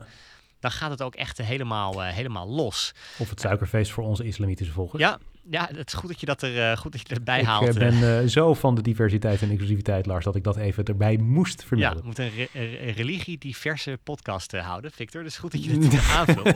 Dan 0.59 0.71
gaat 0.71 0.89
het 0.89 1.01
ook 1.01 1.15
echt 1.15 1.37
helemaal, 1.37 2.03
eh, 2.03 2.13
helemaal 2.13 2.47
los. 2.47 2.93
Of 3.17 3.29
het 3.29 3.39
suikerfeest 3.39 3.91
voor 3.91 4.03
onze 4.03 4.23
islamitische 4.23 4.73
volgers. 4.73 5.01
Ja, 5.01 5.19
ja, 5.49 5.69
het 5.75 5.87
is 5.87 5.93
goed 5.93 6.09
dat 6.09 6.19
je 6.19 6.25
dat, 6.25 6.41
er, 6.41 6.71
eh, 6.71 6.77
goed 6.77 6.91
dat 6.91 7.01
je 7.01 7.07
dat 7.07 7.17
erbij 7.17 7.39
ik 7.39 7.45
haalt. 7.45 7.63
eh, 7.77 7.87
eh. 7.87 7.99
ben 7.99 8.21
eh, 8.21 8.27
zo 8.29 8.53
van 8.53 8.75
de 8.75 8.81
diversiteit 8.81 9.41
en 9.41 9.49
inclusiviteit, 9.49 10.05
Lars, 10.05 10.25
dat 10.25 10.35
ik 10.35 10.43
dat 10.43 10.57
even 10.57 10.83
erbij 10.83 11.17
moest 11.17 11.61
ja, 11.61 11.67
vermelden. 11.67 11.99
we 11.99 12.05
moeten 12.05 12.25
een, 12.25 12.31
re- 12.35 12.47
een 12.87 12.93
religie-diverse 12.93 13.99
podcast 14.03 14.53
eh, 14.53 14.65
houden, 14.65 14.91
Victor. 14.91 15.23
Dus 15.23 15.37
goed 15.37 15.51
dat 15.51 15.63
je 15.63 15.77
dit 15.77 15.99
aanvult. 16.17 16.55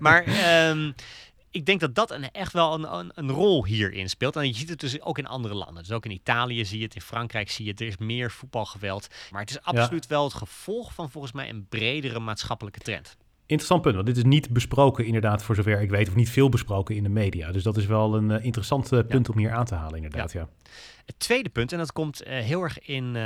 maar 0.00 0.24
ehm, 0.24 0.92
ik 1.50 1.66
denk 1.66 1.80
dat 1.80 1.94
dat 1.94 2.10
een, 2.10 2.30
echt 2.30 2.52
wel 2.52 2.74
een, 2.74 2.92
een, 2.94 3.10
een 3.14 3.30
rol 3.30 3.64
hierin 3.64 4.08
speelt. 4.08 4.36
En 4.36 4.46
je 4.46 4.54
ziet 4.54 4.68
het 4.68 4.80
dus 4.80 5.00
ook 5.00 5.18
in 5.18 5.26
andere 5.26 5.54
landen. 5.54 5.82
Dus 5.82 5.92
ook 5.92 6.04
in 6.04 6.10
Italië 6.10 6.64
zie 6.64 6.78
je 6.78 6.84
het, 6.84 6.94
in 6.94 7.00
Frankrijk 7.00 7.50
zie 7.50 7.64
je 7.64 7.70
het. 7.70 7.80
Er 7.80 7.86
is 7.86 7.96
meer 7.96 8.30
voetbalgeweld. 8.30 9.06
Maar 9.30 9.40
het 9.40 9.50
is 9.50 9.62
absoluut 9.62 10.06
wel 10.06 10.24
het 10.24 10.34
gevolg 10.34 10.94
van 10.94 11.10
volgens 11.10 11.32
mij 11.32 11.48
een 11.48 11.66
bredere 11.68 12.18
maatschappelijke 12.20 12.78
trend. 12.80 13.16
Interessant 13.46 13.82
punt, 13.82 13.94
want 13.94 14.06
dit 14.06 14.16
is 14.16 14.24
niet 14.24 14.50
besproken 14.50 15.04
inderdaad, 15.04 15.42
voor 15.42 15.54
zover 15.54 15.80
ik 15.80 15.90
weet, 15.90 16.08
of 16.08 16.14
niet 16.14 16.30
veel 16.30 16.48
besproken 16.48 16.96
in 16.96 17.02
de 17.02 17.08
media. 17.08 17.52
Dus 17.52 17.62
dat 17.62 17.76
is 17.76 17.86
wel 17.86 18.14
een 18.14 18.30
eh, 18.30 18.44
interessant 18.44 18.92
eh, 18.92 19.00
punt 19.08 19.28
om 19.28 19.38
hier 19.38 19.52
aan 19.52 19.64
te 19.64 19.74
halen 19.74 19.96
inderdaad, 19.96 20.32
ja. 20.32 20.48
Het 21.04 21.18
tweede 21.18 21.48
punt, 21.48 21.72
en 21.72 21.78
dat 21.78 21.92
komt 21.92 22.22
eh, 22.22 22.38
heel 22.38 22.62
erg 22.62 22.78
in 22.78 23.16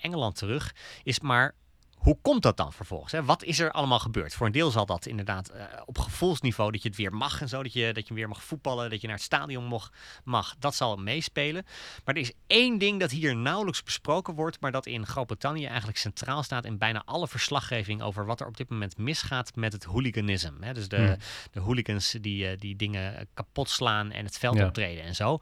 Engeland 0.00 0.36
terug, 0.36 0.74
is 1.02 1.20
maar 1.20 1.54
hoe 2.02 2.18
komt 2.22 2.42
dat 2.42 2.56
dan 2.56 2.72
vervolgens? 2.72 3.12
Hè? 3.12 3.24
Wat 3.24 3.42
is 3.42 3.58
er 3.58 3.70
allemaal 3.72 3.98
gebeurd? 3.98 4.34
Voor 4.34 4.46
een 4.46 4.52
deel 4.52 4.70
zal 4.70 4.86
dat 4.86 5.06
inderdaad 5.06 5.48
eh, 5.48 5.64
op 5.84 5.98
gevoelsniveau 5.98 6.72
dat 6.72 6.82
je 6.82 6.88
het 6.88 6.96
weer 6.96 7.12
mag 7.14 7.40
en 7.40 7.48
zo, 7.48 7.62
dat 7.62 7.72
je, 7.72 7.92
dat 7.92 8.08
je 8.08 8.14
weer 8.14 8.28
mag 8.28 8.44
voetballen, 8.44 8.90
dat 8.90 9.00
je 9.00 9.06
naar 9.06 9.16
het 9.16 9.24
stadion 9.24 9.64
mag, 9.64 9.90
mag. 10.24 10.54
Dat 10.58 10.74
zal 10.74 10.96
meespelen. 10.96 11.64
Maar 12.04 12.14
er 12.14 12.20
is 12.20 12.32
één 12.46 12.78
ding 12.78 13.00
dat 13.00 13.10
hier 13.10 13.36
nauwelijks 13.36 13.82
besproken 13.82 14.34
wordt, 14.34 14.60
maar 14.60 14.72
dat 14.72 14.86
in 14.86 15.06
Groot-Brittannië 15.06 15.66
eigenlijk 15.66 15.98
centraal 15.98 16.42
staat 16.42 16.64
in 16.64 16.78
bijna 16.78 17.02
alle 17.04 17.28
verslaggeving 17.28 18.02
over 18.02 18.26
wat 18.26 18.40
er 18.40 18.46
op 18.46 18.56
dit 18.56 18.68
moment 18.70 18.96
misgaat 18.98 19.54
met 19.56 19.72
het 19.72 19.84
hooliganisme. 19.84 20.66
Hè? 20.66 20.72
Dus 20.74 20.88
de, 20.88 20.96
Hmm. 20.96 21.16
de 21.50 21.60
hooligans 21.60 22.16
die, 22.20 22.46
eh, 22.48 22.58
die 22.58 22.76
dingen 22.76 23.28
kapot 23.34 23.68
slaan 23.68 24.10
en 24.10 24.24
het 24.24 24.38
veld 24.38 24.56
Ja. 24.56 24.66
optreden 24.66 25.04
en 25.04 25.14
zo. 25.14 25.38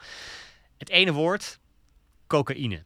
Het 0.78 0.88
ene 0.88 1.12
woord, 1.12 1.58
cocaïne. 2.26 2.84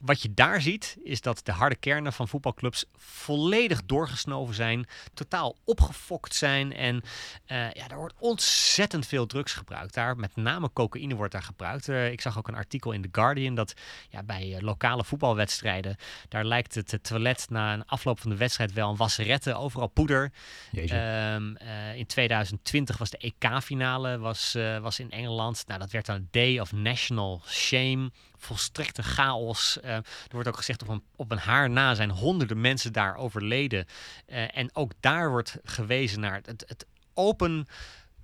Wat 0.00 0.22
je 0.22 0.34
daar 0.34 0.60
ziet, 0.60 0.96
is 1.02 1.20
dat 1.20 1.40
de 1.44 1.52
harde 1.52 1.76
kernen 1.76 2.12
van 2.12 2.28
voetbalclubs 2.28 2.84
volledig 2.96 3.84
doorgesnoven 3.84 4.54
zijn, 4.54 4.86
totaal 5.14 5.56
opgefokt 5.64 6.34
zijn. 6.34 6.72
En 6.72 7.02
eh, 7.46 7.70
ja, 7.70 7.88
er 7.88 7.96
wordt 7.96 8.14
ontzettend 8.18 9.06
veel 9.06 9.26
drugs 9.26 9.52
gebruikt 9.52 9.94
daar. 9.94 10.16
Met 10.16 10.36
name 10.36 10.72
cocaïne 10.72 11.14
wordt 11.14 11.32
daar 11.32 11.42
gebruikt. 11.42 11.88
Eh, 11.88 12.10
ik 12.10 12.20
zag 12.20 12.38
ook 12.38 12.48
een 12.48 12.54
artikel 12.54 12.92
in 12.92 13.02
The 13.02 13.08
Guardian 13.12 13.54
dat 13.54 13.74
ja, 14.08 14.22
bij 14.22 14.54
eh, 14.54 14.62
lokale 14.62 15.04
voetbalwedstrijden, 15.04 15.96
daar 16.28 16.44
lijkt 16.44 16.74
het, 16.74 16.98
toilet 17.02 17.46
na 17.50 17.72
een 17.72 17.86
afloop 17.86 18.20
van 18.20 18.30
de 18.30 18.36
wedstrijd 18.36 18.72
wel 18.72 18.90
een 18.90 18.96
wasserette, 18.96 19.54
overal 19.54 19.86
poeder. 19.86 20.32
Ehm, 20.72 21.54
eh, 21.56 21.94
in 21.94 22.06
2020 22.06 22.98
was 22.98 23.10
de 23.10 23.18
EK-finale 23.18 24.18
was, 24.18 24.56
was 24.80 24.98
in 24.98 25.10
Engeland. 25.10 25.64
Nou, 25.66 25.80
dat 25.80 25.90
werd 25.90 26.06
dan 26.06 26.16
een 26.16 26.28
Day 26.30 26.58
of 26.58 26.72
National 26.72 27.42
Shame. 27.46 28.10
Volstrekte 28.40 29.02
chaos. 29.02 29.80
Eh, 29.80 29.94
er 29.94 30.04
wordt 30.30 30.48
ook 30.48 30.56
gezegd 30.56 30.82
op 30.82 30.88
een, 30.88 31.02
op 31.16 31.30
een 31.30 31.38
haar 31.38 31.70
na 31.70 31.94
zijn 31.94 32.10
honderden 32.10 32.60
mensen 32.60 32.92
daar 32.92 33.16
overleden. 33.16 33.86
Eh, 34.26 34.56
en 34.58 34.70
ook 34.72 34.92
daar 35.00 35.30
wordt 35.30 35.58
gewezen 35.64 36.20
naar 36.20 36.40
het, 36.44 36.64
het 36.66 36.86
open 37.14 37.66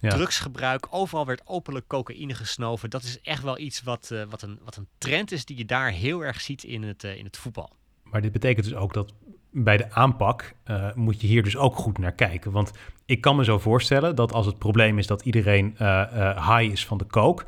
Ja. 0.00 0.10
drugsgebruik. 0.10 0.86
Overal 0.90 1.26
werd 1.26 1.42
openlijk 1.44 1.86
cocaïne 1.86 2.34
gesnoven. 2.34 2.90
Dat 2.90 3.02
is 3.02 3.20
echt 3.20 3.42
wel 3.42 3.58
iets 3.58 3.82
wat, 3.82 4.10
eh, 4.10 4.22
wat, 4.28 4.42
een, 4.42 4.58
wat 4.64 4.76
een 4.76 4.86
trend 4.98 5.32
is 5.32 5.44
die 5.44 5.56
je 5.56 5.64
daar 5.64 5.90
heel 5.90 6.24
erg 6.24 6.40
ziet 6.40 6.64
in 6.64 6.82
het, 6.82 7.04
in 7.04 7.24
het 7.24 7.36
voetbal. 7.36 7.70
Maar 8.02 8.20
dit 8.20 8.32
betekent 8.32 8.66
dus 8.66 8.74
ook 8.74 8.94
dat 8.94 9.12
bij 9.50 9.76
de 9.76 9.90
aanpak 9.92 10.54
moet 10.94 11.20
je 11.20 11.26
hier 11.26 11.42
dus 11.42 11.56
ook 11.56 11.76
goed 11.76 11.98
naar 11.98 12.12
kijken. 12.12 12.52
Want 12.52 12.72
ik 13.04 13.20
kan 13.20 13.36
me 13.36 13.44
zo 13.44 13.58
voorstellen 13.58 14.14
dat 14.14 14.32
als 14.32 14.46
het 14.46 14.58
probleem 14.58 14.98
is 14.98 15.06
dat 15.06 15.22
iedereen 15.22 15.74
high 16.36 16.72
is 16.72 16.86
van 16.86 16.98
de 16.98 17.06
coke... 17.06 17.44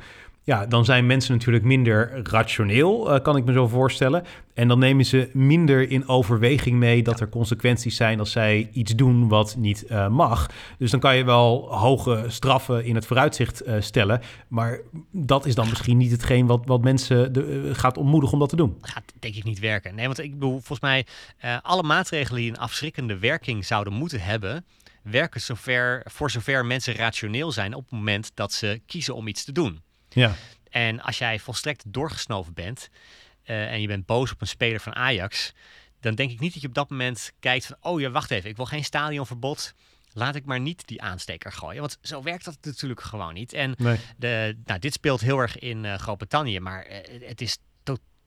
Ja, 0.49 0.65
dan 0.65 0.85
zijn 0.85 1.05
mensen 1.05 1.33
natuurlijk 1.33 1.65
minder 1.65 2.21
rationeel, 2.23 3.13
eh, 3.13 3.21
kan 3.21 3.35
ik 3.35 3.45
me 3.45 3.53
zo 3.53 3.67
voorstellen. 3.67 4.23
En 4.53 4.67
dan 4.67 4.79
nemen 4.79 5.05
ze 5.05 5.29
minder 5.33 5.89
in 5.89 6.07
overweging 6.07 6.77
mee 6.77 7.03
dat 7.03 7.19
er 7.19 7.29
consequenties 7.29 7.95
zijn 7.95 8.19
als 8.19 8.31
zij 8.31 8.69
iets 8.71 8.95
doen 8.95 9.27
wat 9.27 9.55
niet 9.57 9.85
eh, 9.85 10.07
mag. 10.07 10.49
Dus 10.77 10.91
dan 10.91 10.99
kan 10.99 11.17
je 11.17 11.23
wel 11.23 11.75
hoge 11.75 12.25
straffen 12.27 12.85
in 12.85 12.95
het 12.95 13.05
vooruitzicht 13.05 13.61
eh, 13.61 13.75
stellen. 13.79 14.21
Maar 14.47 14.79
dat 15.11 15.45
is 15.45 15.55
dan 15.55 15.69
misschien 15.69 15.97
niet 15.97 16.11
hetgeen 16.11 16.45
wat, 16.45 16.61
wat 16.65 16.81
mensen 16.81 17.33
de, 17.33 17.69
gaat 17.73 17.97
ontmoedigen 17.97 18.33
om 18.33 18.39
dat 18.39 18.49
te 18.49 18.55
doen. 18.55 18.77
gaat 18.81 19.13
denk 19.19 19.35
ik 19.35 19.43
niet 19.43 19.59
werken. 19.59 19.95
Nee, 19.95 20.05
want 20.05 20.19
ik 20.19 20.31
bedoel, 20.33 20.51
volgens 20.51 20.79
mij, 20.79 21.05
alle 21.61 21.83
maatregelen 21.83 22.41
die 22.41 22.49
een 22.49 22.57
afschrikkende 22.57 23.17
werking 23.17 23.65
zouden 23.65 23.93
moeten 23.93 24.21
hebben, 24.21 24.65
werken 25.01 25.41
zover, 25.41 26.01
voor 26.05 26.31
zover 26.31 26.65
mensen 26.65 26.93
rationeel 26.93 27.51
zijn 27.51 27.73
op 27.73 27.81
het 27.81 27.91
moment 27.91 28.31
dat 28.33 28.53
ze 28.53 28.81
kiezen 28.85 29.15
om 29.15 29.27
iets 29.27 29.43
te 29.43 29.51
doen. 29.51 29.81
Ja. 30.19 30.35
En 30.69 31.01
als 31.01 31.17
jij 31.17 31.39
volstrekt 31.39 31.83
doorgesnoven 31.87 32.53
bent 32.53 32.89
eh, 33.43 33.71
en 33.71 33.81
je 33.81 33.87
bent 33.87 34.05
boos 34.05 34.31
op 34.31 34.41
een 34.41 34.47
speler 34.47 34.79
van 34.79 34.95
Ajax, 34.95 35.53
dan 35.99 36.15
denk 36.15 36.31
ik 36.31 36.39
niet 36.39 36.53
dat 36.53 36.61
je 36.61 36.67
op 36.67 36.73
dat 36.73 36.89
moment 36.89 37.31
kijkt 37.39 37.65
van, 37.65 37.75
oh 37.81 37.99
ja, 37.99 38.09
wacht 38.09 38.31
even, 38.31 38.49
ik 38.49 38.55
wil 38.55 38.65
geen 38.65 38.83
stadionverbod. 38.83 39.73
Laat 40.13 40.35
ik 40.35 40.45
maar 40.45 40.59
niet 40.59 40.87
die 40.87 41.01
aansteker 41.01 41.51
gooien. 41.51 41.79
Want 41.79 41.97
zo 42.01 42.23
werkt 42.23 42.45
dat 42.45 42.57
natuurlijk 42.61 43.01
gewoon 43.01 43.33
niet. 43.33 43.53
En 43.53 43.73
Nee. 43.77 43.97
de, 44.17 44.57
nou, 44.65 44.79
dit 44.79 44.93
speelt 44.93 45.21
heel 45.21 45.37
erg 45.39 45.59
in 45.59 45.85
eh, 45.85 45.97
Groot-Brittannië, 45.97 46.59
maar 46.59 46.83
eh, 46.83 47.27
het 47.27 47.41
is 47.41 47.57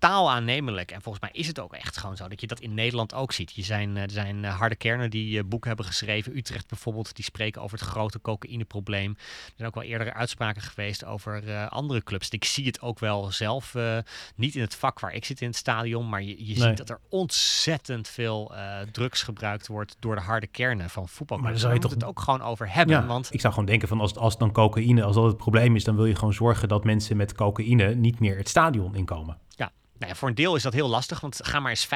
totaal 0.03 0.31
aannemelijk. 0.31 0.91
En 0.91 1.03
volgens 1.03 1.25
mij 1.25 1.33
is 1.41 1.47
het 1.47 1.61
ook 1.61 1.75
echt 1.75 1.97
gewoon 1.97 2.17
zo 2.17 2.29
dat 2.29 2.41
je 2.41 2.47
dat 2.47 2.61
in 2.61 2.75
Nederland 2.75 3.15
ook 3.15 3.33
ziet. 3.33 3.53
Je 3.55 3.63
zijn, 3.63 3.97
eh, 3.97 4.03
er 4.03 4.11
zijn 4.11 4.45
eh, 4.45 4.59
harde 4.59 4.77
kernen 4.77 5.11
die 5.11 5.39
eh, 5.39 5.45
boeken 5.45 5.69
hebben 5.69 5.87
geschreven. 5.87 6.37
Utrecht 6.37 6.69
bijvoorbeeld, 6.69 7.15
die 7.17 7.25
spreken 7.25 7.63
over 7.63 7.79
het 7.79 7.89
grote 7.89 8.21
cocaïneprobleem. 8.21 9.11
Er 9.19 9.53
zijn 9.57 9.69
ook 9.69 9.75
wel 9.75 9.85
eerdere 9.85 10.15
uitspraken 10.15 10.63
geweest 10.63 11.05
over 11.05 11.49
eh, 11.49 11.67
andere 11.69 12.03
clubs. 12.03 12.29
Ik 12.29 12.45
zie 12.45 12.67
het 12.67 12.81
ook 12.81 12.99
wel 12.99 13.31
zelf, 13.33 13.75
eh, 13.75 13.99
niet 14.37 14.55
in 14.55 14.61
het 14.61 14.75
vak 14.75 15.01
waar 15.01 15.13
ik 15.15 15.25
zit 15.25 15.41
in 15.41 15.47
het 15.49 15.57
stadion, 15.57 16.09
maar 16.09 16.23
je, 16.23 16.47
je 16.47 16.59
Nee. 16.59 16.69
ziet 16.69 16.77
dat 16.77 16.91
er 16.91 16.99
ontzettend 17.09 18.09
veel 18.09 18.55
eh, 18.55 18.79
drugs 18.93 19.23
gebruikt 19.23 19.67
wordt 19.67 19.97
door 20.01 20.15
de 20.15 20.21
harde 20.21 20.47
kernen 20.47 20.91
van 20.91 21.09
voetbalclubs. 21.09 21.43
Maar 21.43 21.51
daar 21.53 21.61
zou 21.61 21.75
je 21.75 21.81
toch- 21.81 21.91
het 21.91 22.05
ook 22.05 22.21
gewoon 22.21 22.43
over 22.43 22.73
hebben, 22.75 22.97
Ja, 22.97 23.07
want 23.07 23.29
ik 23.35 23.41
zou 23.41 23.53
gewoon 23.53 23.69
denken 23.69 23.89
van 23.89 24.01
als, 24.01 24.15
als 24.17 24.39
dan 24.39 24.53
cocaïne, 24.53 25.03
als 25.03 25.15
dat 25.15 25.25
het 25.25 25.37
probleem 25.37 25.77
is, 25.77 25.85
dan 25.85 25.97
wil 25.97 26.05
je 26.07 26.15
gewoon 26.15 26.33
zorgen 26.35 26.69
dat 26.69 26.85
mensen 26.85 27.17
met 27.17 27.35
cocaïne 27.35 27.95
niet 27.95 28.21
meer 28.21 28.37
het 28.37 28.49
stadion 28.49 28.95
inkomen. 28.95 29.39
Ja, 29.57 29.73
nou 29.99 30.15
ja, 30.15 30.19
voor 30.19 30.29
een 30.29 30.35
deel 30.35 30.57
is 30.57 30.63
dat 30.63 30.73
heel 30.73 30.89
lastig, 30.89 31.21
want 31.21 31.41
ga 31.43 31.61
maar 31.61 31.71
eens 31.71 31.87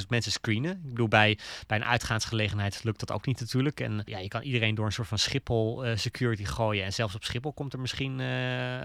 50.000 0.00 0.06
mensen 0.08 0.32
screenen. 0.32 0.70
Ik 0.70 0.88
bedoel, 0.88 1.08
bij, 1.08 1.38
bij 1.66 1.76
een 1.76 1.84
uitgaansgelegenheid 1.84 2.84
lukt 2.84 3.00
dat 3.00 3.12
ook 3.12 3.26
niet 3.26 3.40
natuurlijk. 3.40 3.80
En 3.80 4.02
ja, 4.04 4.18
je 4.18 4.28
kan 4.28 4.42
iedereen 4.42 4.74
door 4.74 4.86
een 4.86 4.92
soort 4.92 5.08
van 5.08 5.18
Schiphol 5.18 5.84
eh, 5.84 5.96
security 5.96 6.44
gooien. 6.44 6.84
En 6.84 6.92
zelfs 6.92 7.14
op 7.14 7.24
Schiphol 7.24 7.52
komt 7.52 7.72
er 7.72 7.80
misschien 7.80 8.20
eh, 8.20 8.26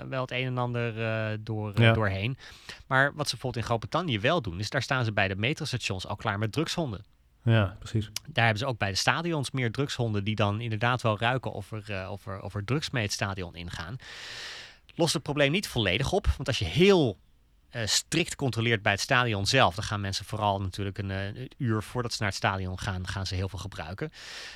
wel 0.09 0.21
het 0.21 0.31
een 0.31 0.45
en 0.45 0.57
ander 0.57 1.03
eh, 1.05 1.37
door, 1.39 1.81
Ja. 1.81 1.93
doorheen. 1.93 2.37
Maar 2.87 3.05
wat 3.15 3.25
ze 3.25 3.31
bijvoorbeeld 3.31 3.55
in 3.55 3.63
Groot-Brittannië 3.63 4.19
wel 4.19 4.41
doen, 4.41 4.59
is 4.59 4.69
daar 4.69 4.81
staan 4.81 5.05
ze 5.05 5.11
bij 5.11 5.27
de 5.27 5.35
metrostations 5.35 6.07
al 6.07 6.15
klaar 6.15 6.39
met 6.39 6.51
drugshonden. 6.51 7.05
Ja, 7.43 7.75
precies. 7.79 8.09
Daar 8.27 8.43
hebben 8.45 8.63
ze 8.63 8.65
ook 8.65 8.77
bij 8.77 8.89
de 8.89 8.95
stadions 8.97 9.51
meer 9.51 9.71
drugshonden 9.71 10.23
die 10.23 10.35
dan 10.35 10.61
inderdaad 10.61 11.01
wel 11.01 11.19
ruiken 11.19 11.51
of 11.51 11.71
er, 11.71 12.09
of 12.09 12.25
er, 12.25 12.41
of 12.41 12.55
er 12.55 12.65
drugs 12.65 12.89
mee 12.89 13.03
het 13.03 13.11
stadion 13.11 13.55
ingaan. 13.55 13.95
Lost 14.95 15.13
het 15.13 15.23
probleem 15.23 15.51
niet 15.51 15.67
volledig 15.67 16.11
op, 16.11 16.27
want 16.27 16.47
als 16.47 16.59
je 16.59 16.65
heel 16.65 17.17
eh, 17.71 17.85
strikt 17.85 18.35
controleert 18.35 18.81
bij 18.81 18.91
het 18.91 19.01
stadion 19.01 19.45
zelf, 19.45 19.75
dan 19.75 19.83
gaan 19.83 20.01
mensen 20.01 20.25
vooral 20.25 20.61
natuurlijk 20.61 20.97
een, 20.97 21.11
eh, 21.11 21.25
een 21.25 21.51
uur 21.57 21.83
voordat 21.83 22.11
ze 22.11 22.17
naar 22.19 22.27
het 22.27 22.37
stadion 22.37 22.79
gaan, 22.79 23.07
gaan 23.07 23.25
ze 23.25 23.35
heel 23.35 23.49
veel 23.49 23.59
gebruiken. 23.59 24.11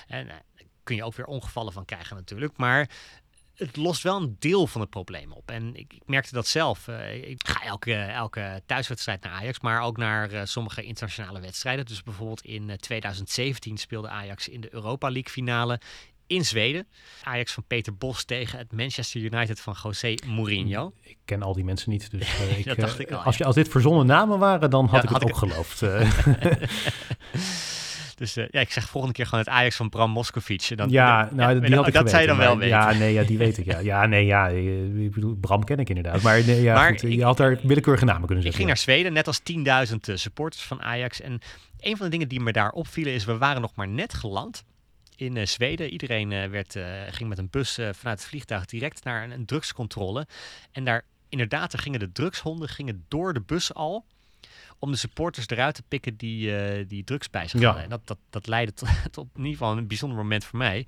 En 0.07 0.27
eh, 0.27 0.27
daar 0.27 0.43
kun 0.83 0.95
je 0.95 1.03
ook 1.03 1.15
weer 1.15 1.25
ongevallen 1.25 1.73
van 1.73 1.85
krijgen 1.85 2.15
natuurlijk, 2.15 2.57
maar 2.57 2.89
het 3.55 3.75
lost 3.75 4.03
wel 4.03 4.21
een 4.21 4.35
deel 4.39 4.67
van 4.67 4.81
het 4.81 4.89
probleem 4.89 5.31
op. 5.31 5.51
En 5.51 5.75
ik, 5.75 5.93
ik 5.93 6.01
merkte 6.05 6.33
dat 6.33 6.47
zelf. 6.47 6.87
Ik 7.21 7.47
ga 7.47 7.63
elke, 7.63 7.93
elke 7.95 8.61
thuiswedstrijd 8.65 9.21
naar 9.23 9.31
Ajax, 9.31 9.59
maar 9.59 9.81
ook 9.81 9.97
naar 9.97 10.47
sommige 10.47 10.83
internationale 10.83 11.39
wedstrijden. 11.39 11.85
Dus 11.85 12.03
bijvoorbeeld 12.03 12.41
in 12.41 12.69
eh, 12.69 12.77
2017 12.77 13.77
speelde 13.77 14.09
Ajax 14.09 14.47
in 14.47 14.61
de 14.61 14.73
Europa 14.73 15.11
League 15.11 15.31
finale 15.31 15.79
in 16.27 16.45
Zweden. 16.45 16.87
Ajax 17.23 17.51
van 17.53 17.63
Peter 17.67 17.95
Bos 17.95 18.23
tegen 18.23 18.57
het 18.57 18.71
Manchester 18.71 19.21
United 19.21 19.59
van 19.59 19.75
José 19.83 20.13
Mourinho. 20.27 20.93
Ik 21.01 21.17
ken 21.25 21.41
al 21.41 21.53
die 21.53 21.63
mensen 21.63 21.89
niet, 21.91 22.11
dus 22.11 22.21
eh, 22.39 22.57
ik, 22.57 22.65
Dat 22.65 22.75
eh, 22.77 22.83
dacht 22.83 22.99
ik 22.99 23.11
al, 23.11 23.19
als, 23.19 23.37
je, 23.37 23.45
als 23.45 23.55
dit 23.55 23.67
verzonnen 23.67 24.05
namen 24.05 24.39
waren, 24.39 24.69
dan 24.69 24.85
had 24.85 24.95
Ja, 24.95 25.03
ik 25.03 25.09
had 25.09 25.21
het 25.21 25.29
ik 25.29 25.35
ook 25.35 25.49
geloofd. 25.49 25.81
eh. 25.81 26.11
Dus 28.15 28.33
ja, 28.33 28.47
ik 28.59 28.71
zeg 28.71 28.89
volgende 28.89 29.15
keer 29.15 29.25
gewoon 29.25 29.39
het 29.39 29.49
Ajax 29.53 29.75
van 29.75 29.89
Bram 29.89 30.11
Moskovic. 30.11 30.71
Dan, 30.77 30.89
ja, 30.89 31.25
dan- 31.25 31.35
nou, 31.35 31.53
ja, 31.53 31.59
die 31.59 31.75
had 31.75 31.87
ik 31.87 31.93
dat 31.93 32.09
dan 32.11 32.37
wel 32.37 32.57
weten. 32.57 32.67
Ja, 32.77 32.93
nee, 32.93 33.13
ja, 33.13 33.23
die 33.23 33.37
weet 33.37 33.57
ik. 33.57 33.65
Ja, 33.65 33.79
ja 33.91 34.05
nee, 34.05 34.25
ja. 34.25 34.47
Ik 34.47 35.11
bedoel, 35.11 35.35
Bram 35.35 35.63
ken 35.63 35.79
ik 35.79 35.89
inderdaad. 35.89 36.21
Maar, 36.21 36.43
nee, 36.45 36.61
ja, 36.61 36.73
Maar 36.73 36.89
goed, 36.89 37.01
je 37.01 37.07
ik- 37.09 37.21
had 37.21 37.37
daar 37.37 37.59
willekeurige 37.63 38.05
namen 38.05 38.25
kunnen 38.27 38.45
Ik 38.45 38.51
zetten. 38.51 38.53
ging 38.55 38.67
naar 38.67 38.77
Zweden, 38.77 39.13
net 39.13 39.27
als 39.27 39.39
10.000 39.89 40.09
eh, 40.09 40.15
supporters 40.15 40.63
van 40.63 40.81
Ajax. 40.81 41.21
En 41.21 41.39
een 41.79 41.97
van 41.97 42.05
de 42.05 42.11
dingen 42.11 42.27
die 42.27 42.39
me 42.39 42.51
daar 42.51 42.71
opvielen 42.71 43.13
is, 43.13 43.25
we 43.25 43.37
waren 43.37 43.61
nog 43.61 43.75
maar 43.75 43.87
net 43.87 44.13
geland 44.13 44.63
in 45.15 45.37
eh, 45.37 45.45
Zweden. 45.45 45.89
Iedereen 45.89 46.31
eh, 46.31 46.49
werd, 46.49 46.75
eh, 46.75 47.01
ging 47.09 47.29
met 47.29 47.37
een 47.37 47.49
bus 47.49 47.73
vanuit 47.73 48.19
het 48.19 48.25
vliegtuig 48.25 48.65
direct 48.65 49.03
naar 49.03 49.23
een, 49.23 49.31
een 49.31 49.45
drugscontrole. 49.45 50.27
En 50.71 50.83
daar 50.83 51.05
inderdaad, 51.29 51.73
er 51.73 51.79
gingen 51.79 51.99
de 51.99 52.11
drugshonden 52.11 52.69
gingen 52.69 53.05
door 53.07 53.33
de 53.33 53.41
bus 53.41 53.73
al 53.73 54.05
om 54.79 54.91
de 54.91 54.97
supporters 54.97 55.47
eruit 55.49 55.75
te 55.75 55.83
pikken 55.87 56.15
die, 56.15 56.85
die 56.85 57.03
drugs 57.03 57.29
bij 57.29 57.47
zich 57.47 57.59
Ja. 57.59 57.65
hadden. 57.65 57.83
En 57.83 57.89
dat, 57.89 58.07
dat, 58.07 58.17
dat 58.29 58.47
leidde 58.47 58.73
tot, 58.73 58.89
tot 59.11 59.27
in 59.33 59.39
ieder 59.43 59.57
geval 59.57 59.77
een 59.77 59.87
bijzonder 59.87 60.17
moment 60.17 60.45
voor 60.45 60.57
mij. 60.57 60.87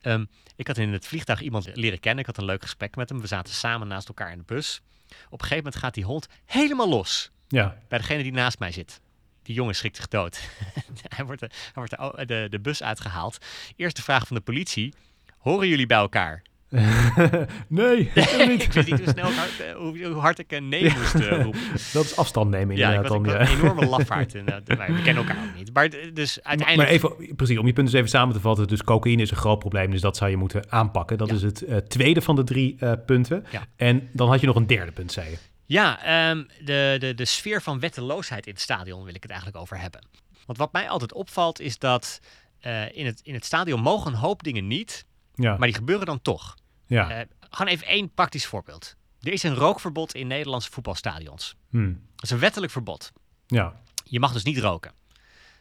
Ehm, 0.00 0.24
ik 0.56 0.66
had 0.66 0.78
in 0.78 0.92
het 0.92 1.06
vliegtuig 1.06 1.40
iemand 1.40 1.76
leren 1.76 2.00
kennen. 2.00 2.20
Ik 2.20 2.26
had 2.26 2.36
een 2.38 2.44
leuk 2.44 2.62
gesprek 2.62 2.96
met 2.96 3.08
hem. 3.08 3.20
We 3.20 3.26
zaten 3.26 3.54
samen 3.54 3.88
naast 3.88 4.08
elkaar 4.08 4.32
in 4.32 4.38
de 4.38 4.44
bus. 4.46 4.80
Op 5.08 5.32
een 5.32 5.38
gegeven 5.38 5.56
moment 5.56 5.76
gaat 5.76 5.94
die 5.94 6.04
hond 6.04 6.26
helemaal 6.44 6.88
los 6.88 7.30
Ja, 7.48 7.78
bij 7.88 7.98
degene 7.98 8.22
die 8.22 8.32
naast 8.32 8.58
mij 8.58 8.72
zit. 8.72 9.00
Die 9.42 9.54
jongen 9.54 9.74
schrikt 9.74 9.96
zich 9.96 10.08
dood. 10.08 10.40
hij 11.16 11.24
wordt, 11.24 11.40
de, 11.40 11.50
hij 11.52 11.72
wordt 11.74 11.90
de, 11.90 12.26
de, 12.26 12.46
de 12.50 12.60
bus 12.60 12.82
uitgehaald. 12.82 13.38
Eerste 13.76 14.02
vraag 14.02 14.26
van 14.26 14.36
de 14.36 14.42
politie. 14.42 14.94
Horen 15.38 15.68
jullie 15.68 15.86
bij 15.86 15.98
elkaar? 15.98 16.42
nee, 17.68 17.96
niet. 18.48 18.62
ik 18.62 18.72
wist 18.72 18.90
niet 18.90 18.98
hoe 19.00 19.08
snel 19.08 19.32
hard, 19.32 19.60
eh, 19.60 19.74
hoe, 19.76 20.04
hoe 20.04 20.20
hard 20.20 20.38
ik 20.38 20.52
een 20.52 20.68
nee 20.68 20.82
moest 20.98 21.14
eh, 21.14 21.42
roepen. 21.42 21.60
dat 21.92 22.04
is 22.04 22.16
afstand 22.16 22.50
nemen 22.50 22.76
Ja, 22.76 22.92
inderdaad. 22.92 23.26
ja. 23.26 23.40
een 23.40 23.58
enorme 23.58 23.86
lafaard. 23.86 24.34
Eh, 24.34 24.44
maar 24.44 24.92
we 24.94 25.02
kennen 25.02 25.26
elkaar 25.26 25.44
ook 25.48 25.56
niet. 25.56 25.72
Maar 25.72 25.90
dus 26.12 26.36
Maar 26.42 26.46
uiteindelijk... 26.48 26.90
even, 26.90 27.36
precies, 27.36 27.58
om 27.58 27.66
je 27.66 27.72
punt 27.72 27.86
eens 27.86 27.96
even 27.96 28.08
samen 28.08 28.34
te 28.34 28.40
vatten. 28.40 28.66
Dus 28.68 28.82
cocaïne 28.82 29.22
is 29.22 29.30
een 29.30 29.36
groot 29.36 29.58
probleem, 29.58 29.90
dus 29.90 30.00
dat 30.00 30.16
zou 30.16 30.30
je 30.30 30.36
moeten 30.36 30.70
aanpakken. 30.72 31.18
Dat 31.18 31.28
Ja. 31.28 31.34
is 31.34 31.42
het 31.42 31.90
tweede 31.90 32.20
van 32.20 32.36
de 32.36 32.44
drie 32.44 32.76
punten. 33.06 33.44
En 33.76 34.08
dan 34.12 34.28
had 34.28 34.40
je 34.40 34.46
nog 34.46 34.56
een 34.56 34.66
derde 34.66 34.92
punt, 34.92 35.12
zei 35.12 35.30
je. 35.30 35.36
Ja, 35.72 36.02
ehm, 36.02 36.44
de, 36.64 36.96
de, 36.98 37.14
de 37.14 37.24
sfeer 37.24 37.62
van 37.62 37.80
wetteloosheid 37.80 38.46
in 38.46 38.52
het 38.52 38.62
stadion 38.62 39.04
wil 39.04 39.14
ik 39.14 39.22
het 39.22 39.30
eigenlijk 39.30 39.60
over 39.60 39.78
hebben. 39.78 40.06
Want 40.46 40.58
wat 40.58 40.72
mij 40.72 40.88
altijd 40.88 41.12
opvalt 41.12 41.60
is 41.60 41.78
dat 41.78 42.20
eh, 42.60 42.96
in, 42.96 43.06
het, 43.06 43.20
in 43.22 43.34
het 43.34 43.44
stadion 43.44 43.80
mogen 43.80 44.12
een 44.12 44.18
hoop 44.18 44.42
dingen 44.42 44.66
niet, 44.66 45.06
Ja, 45.34 45.56
maar 45.56 45.68
die 45.68 45.76
gebeuren 45.76 46.06
dan 46.06 46.22
toch. 46.22 46.54
ja. 46.86 47.10
Eh, 47.10 47.26
gewoon 47.50 47.72
even 47.72 47.86
één 47.86 48.14
praktisch 48.14 48.46
voorbeeld. 48.46 48.96
Er 49.20 49.32
is 49.32 49.42
een 49.42 49.54
rookverbod 49.54 50.14
in 50.14 50.26
Nederlandse 50.26 50.70
voetbalstadions. 50.70 51.56
Hm. 51.70 51.92
Dat 52.14 52.24
is 52.24 52.30
een 52.30 52.38
wettelijk 52.38 52.72
verbod. 52.72 53.12
ja. 53.46 53.80
Je 54.04 54.20
mag 54.20 54.32
dus 54.32 54.42
niet 54.42 54.58
roken. 54.58 54.92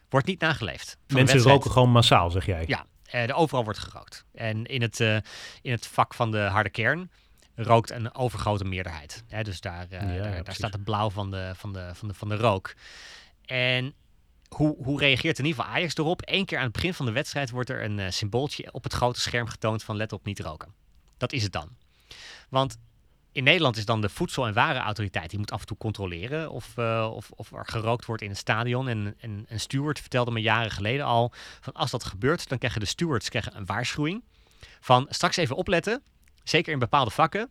Wordt 0.10 0.28
niet 0.28 0.40
nageleefd. 0.40 0.98
Mensen 1.08 1.40
roken 1.40 1.72
gewoon 1.72 1.92
massaal, 1.92 2.32
zeg 2.32 2.46
jij. 2.46 2.64
Ja, 2.68 2.86
er 3.04 3.34
overal 3.34 3.64
wordt 3.64 3.80
gerookt. 3.80 4.26
En 4.34 4.66
in 4.66 4.82
het, 4.82 5.00
in 5.62 5.72
het 5.72 5.88
vak 5.88 6.14
van 6.14 6.32
de 6.32 6.40
harde 6.40 6.70
kern 6.70 7.10
rookt 7.64 7.92
een 7.92 8.16
overgrote 8.16 8.64
meerderheid. 8.64 9.24
Hè, 9.28 9.44
dus 9.44 9.62
daar, 9.62 9.88
eh, 9.90 10.16
Ja, 10.16 10.42
daar, 10.42 10.56
staat 10.56 10.74
het 10.74 10.84
blauw 10.84 11.10
van 11.10 11.32
de, 11.32 11.52
van 11.56 11.74
de, 11.74 11.90
van 11.94 12.08
de, 12.08 12.14
van 12.14 12.30
de 12.30 12.36
rook. 12.36 12.74
En 13.46 13.94
hoe, 14.56 14.76
hoe 14.84 15.00
reageert 15.00 15.40
in 15.40 15.46
ieder 15.46 15.62
geval 15.62 15.78
Ajax 15.78 15.98
erop? 15.98 16.22
Eén 16.26 16.46
keer 16.46 16.58
aan 16.58 16.64
het 16.64 16.74
begin 16.74 16.94
van 16.94 17.06
de 17.06 17.12
wedstrijd 17.12 17.50
wordt 17.50 17.70
er 17.70 17.84
een 17.84 18.00
eh, 18.00 18.10
symbooltje 18.10 18.74
op 18.74 18.84
het 18.84 18.94
grote 18.94 19.20
scherm 19.20 19.48
getoond 19.48 19.84
van 19.84 19.96
let 19.96 20.14
op 20.14 20.26
niet 20.26 20.40
roken. 20.40 20.74
Dat 21.18 21.32
is 21.32 21.44
het 21.44 21.52
dan. 21.52 21.70
Want 22.50 22.78
in 23.32 23.44
Nederland 23.44 23.78
is 23.78 23.86
dan 23.86 24.02
de 24.02 24.10
Voedsel- 24.10 24.48
en 24.48 24.54
Warenautoriteit. 24.54 25.30
Die 25.30 25.40
moet 25.40 25.52
af 25.52 25.60
en 25.60 25.66
toe 25.66 25.78
controleren 25.78 26.52
of, 26.52 26.78
eh, 26.78 27.12
of, 27.14 27.32
of 27.32 27.52
er 27.52 27.66
gerookt 27.66 28.06
wordt 28.06 28.22
in 28.22 28.30
het 28.30 28.38
stadion. 28.38 28.88
En, 28.88 29.16
en 29.20 29.46
een 29.48 29.60
steward 29.60 30.00
vertelde 30.00 30.32
me 30.32 30.42
jaren 30.42 30.72
geleden 30.72 31.06
al... 31.06 31.32
van 31.60 31.74
als 31.74 31.92
dat 31.92 32.04
gebeurt, 32.04 32.50
dan 32.50 32.58
krijgen 32.58 32.80
de 32.80 32.86
stewards 32.86 33.30
krijgen 33.30 33.56
een 33.56 33.66
waarschuwing... 33.66 34.24
van 34.80 35.06
straks 35.10 35.38
even 35.38 35.56
opletten, 35.56 36.04
zeker 36.44 36.74
in 36.74 36.80
bepaalde 36.80 37.12
vakken... 37.12 37.50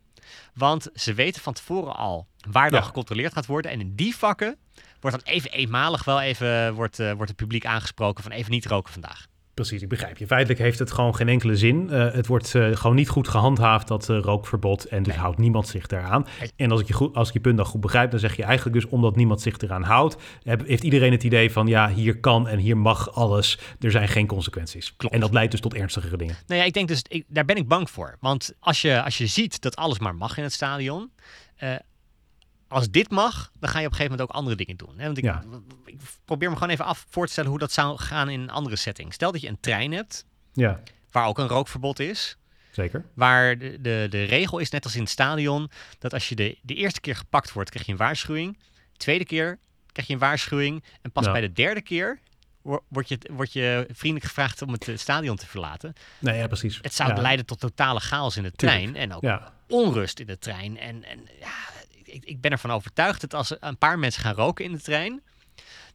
want 0.53 0.89
ze 0.93 1.13
weten 1.13 1.41
van 1.41 1.53
tevoren 1.53 1.95
al 1.95 2.27
waar 2.49 2.69
dan 2.69 2.79
Ja. 2.79 2.85
gecontroleerd 2.85 3.33
gaat 3.33 3.45
worden. 3.45 3.71
En 3.71 3.79
in 3.79 3.95
die 3.95 4.15
vakken 4.15 4.57
wordt 4.99 5.23
dan 5.23 5.33
even 5.33 5.51
eenmalig 5.51 6.03
wel 6.03 6.21
even... 6.21 6.73
wordt, 6.73 6.99
eh, 6.99 7.11
wordt 7.11 7.27
het 7.27 7.35
publiek 7.35 7.65
aangesproken 7.65 8.23
van 8.23 8.31
even 8.31 8.51
niet 8.51 8.65
roken 8.65 8.93
vandaag. 8.93 9.27
Precies, 9.53 9.81
ik 9.81 9.89
begrijp 9.89 10.17
je. 10.17 10.27
Feitelijk 10.27 10.59
heeft 10.59 10.79
het 10.79 10.91
gewoon 10.91 11.15
geen 11.15 11.27
enkele 11.29 11.55
zin. 11.55 11.89
Eh, 11.89 12.11
het 12.13 12.27
wordt 12.27 12.55
eh, 12.55 12.75
gewoon 12.75 12.95
niet 12.95 13.09
goed 13.09 13.27
gehandhaafd, 13.27 13.87
dat 13.87 14.09
eh, 14.09 14.17
rookverbod. 14.19 14.85
En 14.85 15.03
dus 15.03 15.13
Nee. 15.13 15.21
houdt 15.21 15.37
niemand 15.37 15.67
zich 15.67 15.87
daaraan. 15.87 16.25
En 16.55 16.71
als 16.71 16.81
ik, 16.81 16.87
je 16.87 16.93
goed, 16.93 17.15
als 17.15 17.27
ik 17.27 17.33
je 17.33 17.39
punt 17.39 17.57
dan 17.57 17.65
goed 17.65 17.81
begrijp, 17.81 18.11
dan 18.11 18.19
zeg 18.19 18.35
je 18.35 18.43
eigenlijk 18.43 18.81
dus 18.81 18.91
omdat 18.91 19.15
niemand 19.15 19.41
zich 19.41 19.57
eraan 19.57 19.83
houdt, 19.83 20.17
heb- 20.43 20.67
heeft 20.67 20.83
iedereen 20.83 21.11
het 21.11 21.23
idee 21.23 21.51
van 21.51 21.67
ja, 21.67 21.89
hier 21.89 22.19
kan 22.19 22.47
en 22.47 22.59
hier 22.59 22.77
mag 22.77 23.13
alles. 23.13 23.57
Er 23.79 23.91
zijn 23.91 24.07
geen 24.07 24.27
consequenties. 24.27 24.95
Klopt. 24.97 25.13
En 25.13 25.19
dat 25.21 25.33
leidt 25.33 25.51
dus 25.51 25.59
tot 25.61 25.73
ernstigere 25.73 26.17
dingen. 26.17 26.35
Nou 26.47 26.59
ja, 26.59 26.65
ik 26.67 26.73
denk 26.73 26.87
dus, 26.87 27.01
ik, 27.07 27.25
daar 27.27 27.45
ben 27.45 27.55
ik 27.55 27.67
bang 27.67 27.89
voor. 27.89 28.17
Want 28.19 28.53
als 28.59 28.81
je, 28.81 29.03
als 29.03 29.17
je 29.17 29.27
ziet 29.27 29.61
dat 29.61 29.75
alles 29.75 29.99
maar 29.99 30.15
mag 30.15 30.37
in 30.37 30.43
het 30.43 30.53
stadion. 30.53 31.09
Als 32.71 32.89
dit 32.89 33.09
mag, 33.11 33.51
dan 33.59 33.69
ga 33.69 33.79
je 33.79 33.85
op 33.85 33.91
een 33.91 33.97
gegeven 33.97 34.11
moment 34.17 34.21
ook 34.29 34.35
andere 34.35 34.55
dingen 34.55 34.77
doen. 34.77 34.93
Hè? 34.97 35.05
Want 35.05 35.17
ik, 35.17 35.23
Ja. 35.23 35.43
ik 35.85 35.95
probeer 36.25 36.49
me 36.49 36.55
gewoon 36.55 36.69
even 36.73 36.85
af 36.85 37.05
voor 37.09 37.25
te 37.25 37.31
stellen 37.31 37.49
hoe 37.49 37.59
dat 37.59 37.71
zou 37.71 37.97
gaan 37.97 38.29
in 38.29 38.39
een 38.41 38.49
andere 38.49 38.75
setting. 38.75 39.13
Stel 39.13 39.31
dat 39.31 39.41
je 39.41 39.47
een 39.47 39.59
trein 39.59 39.91
hebt, 39.91 40.25
Ja, 40.53 40.79
waar 41.11 41.25
ook 41.27 41.37
een 41.39 41.47
rookverbod 41.47 41.99
is. 41.99 42.37
zeker. 42.71 43.05
Waar 43.13 43.57
de, 43.57 43.81
de, 43.81 44.07
de 44.09 44.23
regel 44.23 44.59
is, 44.59 44.69
net 44.69 44.83
als 44.83 44.95
in 44.95 45.01
het 45.01 45.09
stadion, 45.09 45.69
dat 45.99 46.13
als 46.13 46.29
je 46.29 46.35
de, 46.35 46.57
de 46.61 46.73
eerste 46.75 47.01
keer 47.01 47.15
gepakt 47.15 47.51
wordt, 47.51 47.69
krijg 47.69 47.85
je 47.85 47.91
een 47.91 47.97
waarschuwing. 47.97 48.57
Tweede 48.97 49.25
keer 49.25 49.59
krijg 49.91 50.07
je 50.07 50.13
een 50.13 50.19
waarschuwing. 50.19 50.83
En 51.01 51.11
pas 51.11 51.25
Ja. 51.25 51.31
bij 51.31 51.41
de 51.41 51.51
derde 51.51 51.81
keer 51.81 52.19
wo- 52.61 52.83
word 52.87 53.07
je, 53.09 53.17
word 53.31 53.53
je 53.53 53.87
vriendelijk 53.91 54.25
gevraagd 54.25 54.61
om 54.61 54.71
het 54.71 54.87
eh, 54.87 54.97
stadion 54.97 55.35
te 55.35 55.47
verlaten. 55.47 55.93
Nee, 56.19 56.37
ja, 56.37 56.47
precies. 56.47 56.79
Het 56.81 56.93
zou 56.93 57.15
ja. 57.15 57.21
leiden 57.21 57.45
tot 57.45 57.59
totale 57.59 57.99
chaos 57.99 58.37
in 58.37 58.43
de 58.43 58.51
Tuurlijk. 58.51 58.81
trein 58.81 58.95
en 58.95 59.13
ook 59.15 59.21
Ja, 59.21 59.53
onrust 59.67 60.19
in 60.19 60.25
de 60.27 60.37
trein. 60.39 60.77
En, 60.77 61.03
en 61.03 61.19
ja, 61.39 61.53
ik, 62.11 62.25
ik 62.25 62.41
ben 62.41 62.51
ervan 62.51 62.71
overtuigd 62.71 63.21
dat 63.21 63.33
als 63.33 63.55
een 63.59 63.77
paar 63.77 63.99
mensen 63.99 64.21
gaan 64.21 64.35
roken 64.35 64.65
in 64.65 64.71
de 64.71 64.81
trein, 64.81 65.21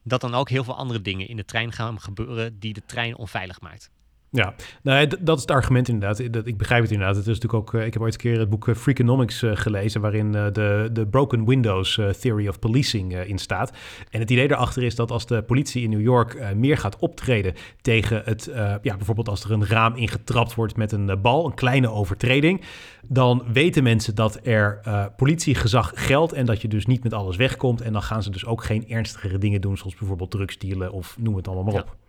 dat 0.03 0.21
dan 0.21 0.35
ook 0.35 0.49
heel 0.49 0.63
veel 0.63 0.75
andere 0.75 1.01
dingen 1.01 1.27
in 1.27 1.35
de 1.35 1.45
trein 1.45 1.71
gaan 1.71 2.01
gebeuren 2.01 2.59
die 2.59 2.73
de 2.73 2.85
trein 2.85 3.17
onveilig 3.17 3.61
maakt. 3.61 3.89
Ja, 4.31 4.53
nou, 4.83 5.07
dat 5.19 5.35
is 5.35 5.41
het 5.41 5.51
argument 5.51 5.87
inderdaad. 5.87 6.33
Dat, 6.33 6.47
ik 6.47 6.57
begrijp 6.57 6.81
het 6.81 6.91
inderdaad. 6.91 7.15
Het 7.15 7.27
is 7.27 7.39
natuurlijk 7.39 7.63
ook, 7.63 7.73
uh, 7.73 7.85
ik 7.85 7.93
heb 7.93 8.01
ooit 8.01 8.13
een 8.13 8.19
keer 8.19 8.39
het 8.39 8.49
boek 8.49 8.67
uh, 8.67 8.75
Freakonomics 8.75 9.41
uh, 9.41 9.51
gelezen, 9.55 10.01
waarin 10.01 10.31
de, 10.31 10.89
de 10.93 11.07
Broken 11.07 11.45
Windows 11.45 11.99
Theory 12.19 12.47
of 12.47 12.59
Policing 12.59 13.15
in 13.15 13.37
staat. 13.37 13.71
En 14.09 14.19
het 14.19 14.31
idee 14.31 14.47
daarachter 14.47 14.83
is 14.83 14.95
dat 14.95 15.11
als 15.11 15.25
de 15.25 15.41
politie 15.41 15.83
in 15.83 15.89
New 15.89 16.01
York 16.01 16.55
meer 16.55 16.77
gaat 16.77 16.97
optreden 16.99 17.53
tegen 17.81 18.21
het, 18.25 18.49
ja, 18.81 18.95
bijvoorbeeld 18.95 19.29
als 19.29 19.43
er 19.43 19.51
een 19.51 19.65
raam 19.65 19.95
ingetrapt 19.95 20.55
wordt 20.55 20.75
met 20.75 20.91
een 20.91 21.21
bal, 21.21 21.45
een 21.45 21.53
kleine 21.53 21.91
overtreding, 21.91 22.61
dan 23.07 23.43
weten 23.51 23.83
mensen 23.83 24.15
dat 24.15 24.39
er 24.43 24.79
politiegezag 25.15 25.91
geldt 25.95 26.33
en 26.33 26.45
dat 26.45 26.61
je 26.61 26.67
dus 26.67 26.85
niet 26.85 27.03
met 27.03 27.13
alles 27.13 27.35
wegkomt. 27.35 27.81
En 27.81 27.93
dan 27.93 28.03
gaan 28.03 28.23
ze 28.23 28.29
dus 28.29 28.45
ook 28.45 28.63
geen 28.63 28.89
ernstigere 28.89 29.37
dingen 29.37 29.61
doen, 29.61 29.77
zoals 29.77 29.95
bijvoorbeeld 29.95 30.31
drugsdealen 30.31 30.91
of 30.91 31.15
noem 31.19 31.35
het 31.35 31.47
allemaal 31.47 31.73
maar 31.73 31.81
op. 31.81 31.87
Ja, 31.87 32.05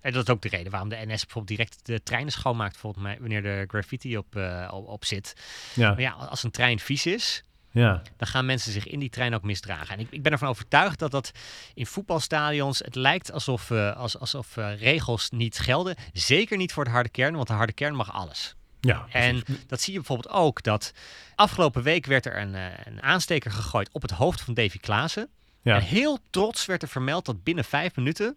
en 0.00 0.12
dat 0.12 0.28
is 0.28 0.34
ook 0.34 0.42
de 0.42 0.48
reden 0.48 0.70
waarom 0.70 0.88
de 0.88 0.96
NS 0.96 1.06
bijvoorbeeld 1.06 1.46
direct 1.46 1.86
de 1.86 2.02
treinen 2.02 2.32
schoonmaakt, 2.32 2.76
volgens 2.76 3.02
mij, 3.02 3.16
wanneer 3.20 3.42
de 3.42 3.64
graffiti 3.66 4.16
op, 4.16 4.36
uh, 4.36 4.68
op, 4.72 4.86
op, 4.86 5.04
zit. 5.04 5.34
Ja. 5.74 5.88
Maar 5.88 6.00
ja, 6.00 6.10
als 6.10 6.42
een 6.42 6.50
trein 6.50 6.78
vies 6.78 7.06
is, 7.06 7.42
ja. 7.70 8.02
dan 8.16 8.28
gaan 8.28 8.46
mensen 8.46 8.72
zich 8.72 8.86
in 8.86 8.98
die 8.98 9.10
trein 9.10 9.34
ook 9.34 9.42
misdragen. 9.42 9.94
En 9.94 10.00
ik, 10.00 10.10
ik 10.10 10.22
ben 10.22 10.32
ervan 10.32 10.48
overtuigd 10.48 10.98
dat 10.98 11.10
dat 11.10 11.32
in 11.74 11.86
voetbalstadions, 11.86 12.78
het 12.78 12.94
lijkt 12.94 13.32
alsof, 13.32 13.70
uh, 13.70 13.96
als, 13.96 14.18
alsof 14.18 14.56
uh, 14.56 14.80
regels 14.80 15.30
niet 15.30 15.58
gelden. 15.58 15.96
Zeker 16.12 16.56
niet 16.56 16.72
voor 16.72 16.84
de 16.84 16.90
harde 16.90 17.08
kern, 17.08 17.34
want 17.34 17.46
de 17.46 17.52
harde 17.52 17.72
kern 17.72 17.94
mag 17.94 18.12
alles. 18.12 18.56
Ja, 18.80 19.06
en 19.10 19.42
dat 19.66 19.80
zie 19.80 19.92
je 19.92 19.98
bijvoorbeeld 19.98 20.34
ook 20.34 20.62
dat 20.62 20.92
afgelopen 21.34 21.82
week 21.82 22.06
werd 22.06 22.26
er 22.26 22.38
een, 22.38 22.54
een 22.84 23.02
aansteker 23.02 23.50
gegooid 23.50 23.88
op 23.92 24.02
het 24.02 24.10
hoofd 24.10 24.40
van 24.40 24.54
Davy 24.54 24.78
Klaassen. 24.78 25.28
Ja. 25.62 25.74
En 25.74 25.82
heel 25.82 26.18
trots 26.30 26.66
werd 26.66 26.82
er 26.82 26.88
vermeld 26.88 27.24
dat 27.24 27.42
binnen 27.42 27.64
vijf 27.64 27.96
minuten 27.96 28.36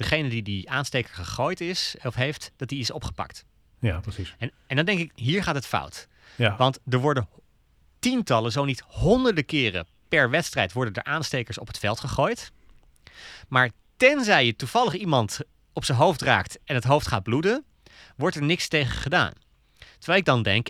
degene 0.00 0.28
die 0.28 0.42
die 0.42 0.70
aansteker 0.70 1.14
gegooid 1.14 1.60
is 1.60 1.96
of 2.02 2.14
heeft, 2.14 2.52
dat 2.56 2.68
die 2.68 2.80
is 2.80 2.90
opgepakt. 2.90 3.44
Ja, 3.80 4.00
precies. 4.00 4.34
En, 4.38 4.52
en 4.66 4.76
dan 4.76 4.84
denk 4.84 4.98
ik, 4.98 5.12
hier 5.14 5.42
gaat 5.42 5.54
het 5.54 5.66
fout. 5.66 6.08
Ja. 6.36 6.56
Want 6.56 6.78
er 6.88 6.98
worden 6.98 7.28
tientallen, 7.98 8.52
zo 8.52 8.64
niet 8.64 8.82
honderden 8.86 9.44
keren 9.44 9.86
per 10.08 10.30
wedstrijd 10.30 10.72
worden 10.72 10.94
er 10.94 11.04
aanstekers 11.04 11.58
op 11.58 11.66
het 11.66 11.78
veld 11.78 12.00
gegooid. 12.00 12.52
Maar 13.48 13.70
tenzij 13.96 14.46
je 14.46 14.56
toevallig 14.56 14.94
iemand 14.94 15.40
op 15.72 15.84
zijn 15.84 15.98
hoofd 15.98 16.22
raakt 16.22 16.58
en 16.64 16.74
het 16.74 16.84
hoofd 16.84 17.06
gaat 17.06 17.22
bloeden, 17.22 17.64
wordt 18.16 18.36
er 18.36 18.42
niks 18.42 18.68
tegen 18.68 18.96
gedaan. 18.96 19.32
Terwijl 19.98 20.18
ik 20.18 20.24
dan 20.24 20.42
denk, 20.42 20.68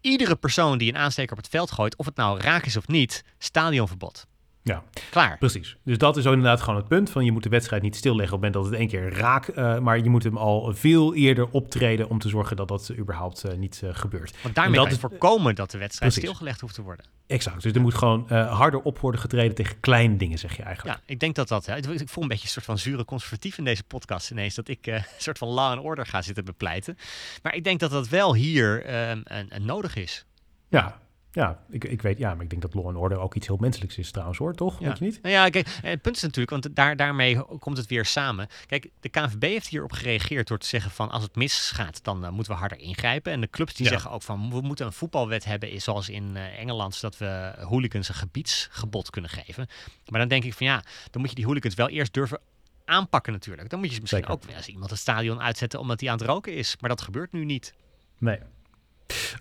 iedere 0.00 0.36
persoon 0.36 0.78
die 0.78 0.88
een 0.88 0.98
aansteker 0.98 1.32
op 1.32 1.42
het 1.42 1.48
veld 1.48 1.70
gooit, 1.70 1.96
of 1.96 2.06
het 2.06 2.16
nou 2.16 2.40
raak 2.40 2.64
is 2.66 2.76
of 2.76 2.86
niet, 2.86 3.24
stadionverbod. 3.38 4.26
Ja, 4.66 4.82
klaar. 5.10 5.38
Precies. 5.38 5.76
Dus 5.84 5.98
dat 5.98 6.16
is 6.16 6.24
inderdaad 6.24 6.60
gewoon 6.60 6.76
het 6.76 6.88
punt. 6.88 7.10
Van 7.10 7.24
je 7.24 7.32
moet 7.32 7.42
de 7.42 7.48
wedstrijd 7.48 7.82
niet 7.82 7.96
stilleggen 7.96 8.36
op 8.36 8.42
het 8.42 8.52
moment 8.52 8.72
dat 8.72 8.80
het 8.80 8.92
één 8.92 9.00
keer 9.00 9.18
raak. 9.18 9.48
Uh, 9.48 9.78
maar 9.78 9.98
je 9.98 10.10
moet 10.10 10.22
hem 10.22 10.36
al 10.36 10.74
veel 10.74 11.14
eerder 11.14 11.48
optreden 11.50 12.08
om 12.08 12.18
te 12.18 12.28
zorgen 12.28 12.56
dat 12.56 12.68
dat 12.68 12.92
überhaupt 12.98 13.44
uh, 13.46 13.52
niet 13.52 13.80
uh, 13.84 13.90
gebeurt. 13.92 14.34
Want 14.42 14.54
daarmee 14.54 14.80
kan 14.80 14.90
je 14.90 14.98
voorkomen 14.98 15.54
dat 15.54 15.70
de 15.70 15.78
wedstrijd 15.78 16.12
precies. 16.12 16.28
stilgelegd 16.30 16.60
hoeft 16.60 16.74
te 16.74 16.82
worden. 16.82 17.06
Exact. 17.26 17.62
Dus 17.62 17.72
er 17.72 17.80
moet 17.80 17.94
gewoon 17.94 18.28
harder 18.28 18.80
op 18.80 18.98
worden 18.98 19.20
getreden 19.20 19.54
tegen 19.54 19.80
kleine 19.80 20.16
dingen, 20.16 20.38
zeg 20.38 20.56
je 20.56 20.62
eigenlijk. 20.62 20.98
Ja, 20.98 21.02
ik 21.06 21.20
denk 21.20 21.34
dat 21.34 21.48
dat... 21.48 21.66
Hè, 21.66 21.76
ik 21.76 22.08
voel 22.08 22.22
een 22.22 22.28
beetje 22.28 22.44
een 22.44 22.50
soort 22.50 22.64
van 22.64 22.78
zure 22.78 23.04
conservatief 23.04 23.58
in 23.58 23.64
deze 23.64 23.84
podcast 23.84 24.30
ineens. 24.30 24.54
Dat 24.54 24.68
ik 24.68 24.86
een 24.86 25.04
soort 25.18 25.38
van 25.38 25.48
law 25.48 25.70
and 25.70 25.82
order 25.82 26.06
ga 26.06 26.22
zitten 26.22 26.44
bepleiten. 26.44 26.96
Maar 27.42 27.54
ik 27.54 27.64
denk 27.64 27.80
dat 27.80 27.90
dat 27.90 28.08
wel 28.08 28.34
hier 28.34 28.84
ehm, 28.84 29.20
een, 29.24 29.46
een 29.48 29.64
nodig 29.64 29.96
is. 29.96 30.24
Ja, 30.68 30.98
ja, 31.36 31.58
ik, 31.70 31.84
ik 31.84 32.02
weet, 32.02 32.18
ja, 32.18 32.34
maar 32.34 32.44
ik 32.44 32.50
denk 32.50 32.62
dat 32.62 32.74
law 32.74 32.86
and 32.86 32.96
order 32.96 33.18
ook 33.18 33.34
iets 33.34 33.46
heel 33.46 33.56
menselijks 33.56 33.98
is 33.98 34.10
trouwens 34.10 34.38
hoor, 34.38 34.54
toch? 34.54 34.80
Ja. 34.80 34.88
Weet 34.88 34.98
je 34.98 35.04
niet? 35.04 35.22
Nou 35.22 35.34
ja, 35.34 35.48
kijk, 35.48 35.68
het 35.82 36.02
punt 36.02 36.16
is 36.16 36.22
natuurlijk, 36.22 36.50
want 36.50 36.76
daar, 36.76 36.96
daarmee 36.96 37.42
komt 37.58 37.76
het 37.76 37.86
weer 37.86 38.04
samen. 38.04 38.48
Kijk, 38.66 38.88
de 39.00 39.08
KNVB 39.08 39.42
heeft 39.42 39.68
hierop 39.68 39.92
gereageerd 39.92 40.48
door 40.48 40.58
te 40.58 40.66
zeggen 40.66 40.90
van 40.90 41.10
als 41.10 41.22
het 41.22 41.34
misgaat, 41.34 42.04
dan 42.04 42.24
uh, 42.24 42.30
moeten 42.30 42.52
we 42.52 42.58
harder 42.58 42.78
ingrijpen. 42.78 43.32
En 43.32 43.40
de 43.40 43.50
clubs 43.50 43.74
die 43.74 43.86
zeggen 43.86 44.10
ook 44.10 44.22
van 44.22 44.50
we 44.50 44.60
moeten 44.60 44.86
een 44.86 44.92
voetbalwet 44.92 45.44
hebben, 45.44 45.80
zoals 45.80 46.08
in 46.08 46.32
uh, 46.34 46.58
Engeland, 46.58 46.94
zodat 46.94 47.18
we 47.18 47.54
hooligans 47.58 48.08
een 48.08 48.14
gebiedsgebod 48.14 49.10
kunnen 49.10 49.30
geven. 49.30 49.66
Maar 50.08 50.20
dan 50.20 50.28
denk 50.28 50.44
ik 50.44 50.54
van 50.54 50.66
ja, 50.66 50.82
dan 51.10 51.20
moet 51.20 51.30
je 51.30 51.36
die 51.36 51.46
hooligans 51.46 51.74
wel 51.74 51.88
eerst 51.88 52.12
durven 52.12 52.40
aanpakken 52.84 53.32
natuurlijk. 53.32 53.70
Dan 53.70 53.78
moet 53.78 53.94
je 53.94 54.00
misschien 54.00 54.24
Zeker. 54.24 54.34
ook 54.34 54.56
als 54.56 54.68
iemand 54.68 54.90
het 54.90 54.98
stadion 54.98 55.40
uitzetten 55.40 55.80
omdat 55.80 56.00
hij 56.00 56.10
aan 56.10 56.18
het 56.18 56.26
roken 56.26 56.54
is. 56.54 56.76
Maar 56.80 56.90
dat 56.90 57.00
gebeurt 57.00 57.32
nu 57.32 57.44
niet. 57.44 57.74
Nee, 58.18 58.38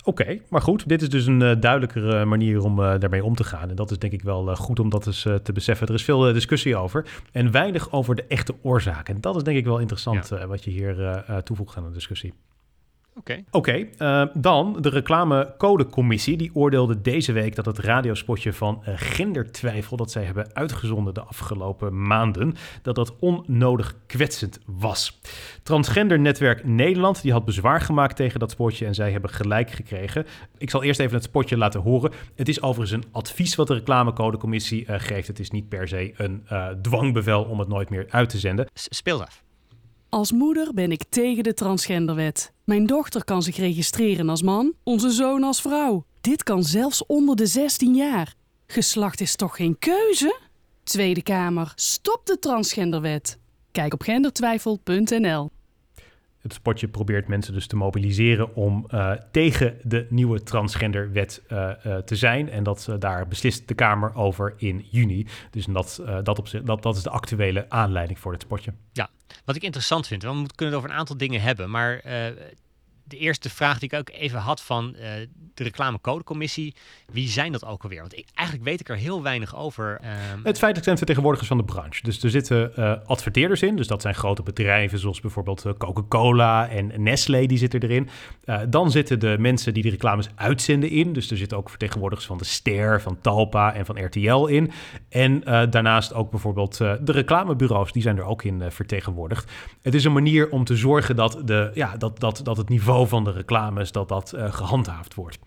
Oké, 0.04 0.40
maar 0.50 0.62
goed, 0.62 0.90
dit 0.90 1.02
is 1.02 1.10
dus 1.10 1.26
een 1.26 1.42
uh, 1.42 1.56
duidelijkere 1.60 2.26
manier 2.26 2.64
om 2.64 2.80
uh, 2.80 3.00
daarmee 3.00 3.24
om 3.24 3.36
te 3.36 3.44
gaan. 3.44 3.70
En 3.70 3.76
dat 3.76 3.92
is 3.92 4.00
denk 4.00 4.14
ik 4.14 4.22
wel 4.22 4.50
uh, 4.50 4.56
goed 4.56 4.80
om 4.80 4.90
dat 4.90 5.08
eens 5.08 5.22
te 5.22 5.52
beseffen. 5.54 5.88
Er 5.88 5.94
is 5.94 6.04
veel 6.04 6.34
discussie 6.34 6.76
over 6.76 7.06
en 7.32 7.52
weinig 7.52 7.92
over 7.92 8.16
de 8.16 8.26
echte 8.28 8.56
oorzaken. 8.62 9.16
En 9.16 9.22
dat 9.22 9.36
is 9.36 9.44
denk 9.44 9.58
ik 9.58 9.66
wel 9.66 9.80
interessant 9.80 10.28
ja. 10.30 10.48
wat 10.48 10.64
je 10.64 10.72
hier 10.72 11.24
toevoegt 11.44 11.78
aan 11.78 11.84
de 11.84 11.92
discussie. 11.92 12.34
Oké. 13.18 13.44
Oké, 13.52 13.88
uh, 13.98 14.26
dan 14.34 14.78
de 14.82 14.90
reclamecodecommissie. 14.90 16.38
Die 16.38 16.52
oordeelde 16.54 17.02
deze 17.02 17.32
week 17.32 17.56
dat 17.56 17.66
het 17.66 17.80
radiospotje 17.80 18.54
van 18.54 18.84
uh, 18.88 18.94
gendertwijfel... 18.98 19.98
dat 19.98 20.12
zij 20.12 20.24
hebben 20.24 20.54
uitgezonden 20.54 21.14
de 21.14 21.22
afgelopen 21.22 22.08
maanden... 22.08 22.56
dat 22.82 22.96
dat 22.96 23.16
onnodig 23.20 23.96
kwetsend 24.06 24.60
was. 24.66 25.20
Transgender 25.64 26.20
Netwerk 26.20 26.66
Nederland 26.66 27.22
die 27.22 27.32
had 27.32 27.46
bezwaar 27.46 27.82
gemaakt 27.82 28.16
tegen 28.16 28.40
dat 28.40 28.52
spotje... 28.52 28.86
en 28.86 28.96
zij 28.96 29.12
hebben 29.12 29.30
gelijk 29.30 29.72
gekregen. 29.72 30.26
Ik 30.58 30.70
zal 30.70 30.84
eerst 30.84 31.00
even 31.00 31.16
het 31.16 31.24
spotje 31.24 31.58
laten 31.58 31.82
horen. 31.82 32.12
Het 32.36 32.48
is 32.48 32.62
overigens 32.62 33.04
een 33.04 33.12
advies 33.12 33.56
wat 33.56 33.68
de 33.68 33.74
reclamecodecommissie 33.74 34.86
uh, 34.88 34.96
geeft. 34.98 35.28
Het 35.28 35.40
is 35.40 35.52
niet 35.52 35.70
per 35.70 35.88
se 35.88 36.14
een 36.18 36.44
dwangbevel 36.82 37.44
om 37.44 37.60
het 37.60 37.68
nooit 37.68 37.90
meer 37.90 38.06
uit 38.10 38.30
te 38.30 38.38
zenden. 38.38 38.68
Speel 38.74 39.22
af. 39.22 39.45
Als 40.16 40.32
moeder 40.32 40.74
ben 40.74 40.92
ik 40.92 41.04
tegen 41.10 41.44
de 41.44 41.54
transgenderwet. 41.54 42.54
Mijn 42.64 42.86
dochter 42.86 43.24
kan 43.24 43.42
zich 43.42 43.56
registreren 43.56 44.30
als 44.30 44.42
man, 44.42 44.74
onze 44.84 45.10
zoon 45.10 45.44
als 45.44 45.62
vrouw. 45.62 46.06
Dit 46.22 46.44
kan 46.44 46.64
zelfs 46.64 47.06
onder 47.06 47.36
de 47.36 47.46
16 47.46 47.96
jaar. 47.96 48.34
Geslacht 48.68 49.22
is 49.22 49.36
toch 49.36 49.56
geen 49.56 49.80
keuze? 49.80 50.40
Tweede 50.84 51.24
Kamer, 51.24 51.72
stop 51.76 52.22
de 52.26 52.40
transgenderwet. 52.40 53.40
Kijk 53.72 53.94
op 53.94 54.02
gendertwijfel.nl. 54.02 55.52
Het 56.38 56.54
spotje 56.54 56.88
probeert 56.88 57.28
mensen 57.28 57.54
dus 57.54 57.68
te 57.68 57.76
mobiliseren 57.76 58.56
om 58.56 58.88
uh, 58.94 59.12
tegen 59.32 59.78
de 59.84 60.08
nieuwe 60.10 60.44
transgenderwet 60.44 61.44
uh, 61.52 61.72
uh, 61.86 61.98
te 61.98 62.16
zijn. 62.16 62.50
En 62.50 62.64
dat 62.64 62.90
daar 63.00 63.28
beslist 63.28 63.68
de 63.68 63.74
Kamer 63.74 64.16
over 64.16 64.54
in 64.58 64.86
juni. 64.90 65.28
Dus 65.52 65.66
dat, 65.66 66.04
dat, 66.24 66.40
op 66.40 66.48
zich, 66.48 66.64
dat, 66.64 66.84
dat 66.84 66.96
is 66.96 67.04
de 67.04 67.10
actuele 67.10 67.70
aanleiding 67.70 68.20
voor 68.20 68.32
dit 68.32 68.42
spotje. 68.42 68.74
Ja, 68.92 69.10
wat 69.46 69.56
ik 69.56 69.64
interessant 69.64 70.08
vind, 70.08 70.24
we 70.24 70.28
kunnen 70.28 70.46
het 70.56 70.74
over 70.76 70.90
een 70.90 70.96
aantal 70.96 71.18
dingen 71.18 71.42
hebben. 71.42 71.70
Maar 71.70 72.02
de 73.08 73.18
eerste 73.18 73.50
vraag 73.50 73.80
die 73.80 73.90
ik 73.92 74.00
ook 74.00 74.10
even 74.10 74.40
had 74.40 74.62
van 74.62 74.96
uh, 74.96 75.02
de 75.54 75.64
reclamecodecommissie. 75.64 76.76
Wie 77.12 77.28
zijn 77.28 77.52
dat 77.52 77.66
ook 77.66 77.84
alweer? 77.84 78.00
Want 78.00 78.18
ik, 78.18 78.28
eigenlijk 78.34 78.70
weet 78.70 78.80
ik 78.80 78.90
er 78.90 78.96
heel 78.96 79.24
weinig 79.24 79.56
over. 79.56 80.02
Um... 80.02 80.40
Het 80.44 80.58
feitelijk 80.58 80.84
zijn 80.84 80.98
vertegenwoordigers 80.98 81.50
van 81.50 81.58
de 81.58 81.64
branche. 81.64 82.04
Dus 82.04 82.24
er 82.24 82.30
zitten 82.30 82.72
uh, 82.80 82.94
adverteerders 83.06 83.62
in. 83.62 83.76
Dus 83.76 83.88
dat 83.88 84.02
zijn 84.02 84.16
grote 84.16 84.44
bedrijven 84.44 85.00
zoals 85.00 85.20
bijvoorbeeld 85.20 85.66
uh, 85.66 85.74
Coca-Cola 85.78 86.70
en 86.70 87.04
Nestlé. 87.04 87.46
Die 87.46 87.58
zitten 87.58 87.82
erin. 87.82 88.10
dan 88.70 88.92
zitten 88.92 89.20
de 89.20 89.36
mensen 89.40 89.74
die 89.74 89.84
de 89.84 89.90
reclames 89.90 90.30
uitzenden 90.36 90.90
in. 90.90 91.14
Dus 91.14 91.32
er 91.32 91.38
zitten 91.38 91.58
ook 91.58 91.70
vertegenwoordigers 91.70 92.28
van 92.28 92.38
de 92.38 92.46
Ster, 92.46 93.02
van 93.02 93.18
Talpa 93.22 93.74
en 93.74 93.86
van 93.86 94.06
RTL 94.06 94.46
in. 94.46 94.72
En 95.10 95.40
daarnaast 95.70 96.14
ook 96.14 96.32
bijvoorbeeld 96.32 96.78
de 96.78 97.12
reclamebureaus. 97.12 97.92
Die 97.92 98.02
zijn 98.02 98.18
er 98.18 98.24
ook 98.24 98.44
in 98.44 98.72
vertegenwoordigd. 98.72 99.52
Het 99.82 99.94
is 99.94 100.04
een 100.04 100.14
manier 100.14 100.50
om 100.50 100.64
te 100.64 100.76
zorgen 100.76 101.16
dat, 101.16 101.42
de, 101.46 101.72
ja, 101.74 101.98
dat, 101.98 102.20
dat, 102.20 102.42
dat 102.44 102.58
het 102.58 102.70
niveau 102.70 102.95
van 103.04 103.24
de 103.24 103.32
reclames, 103.32 103.92
dat 103.92 104.08
dat 104.10 104.34
uh, 104.36 104.54
gehandhaafd 104.54 105.14
wordt. 105.14 105.38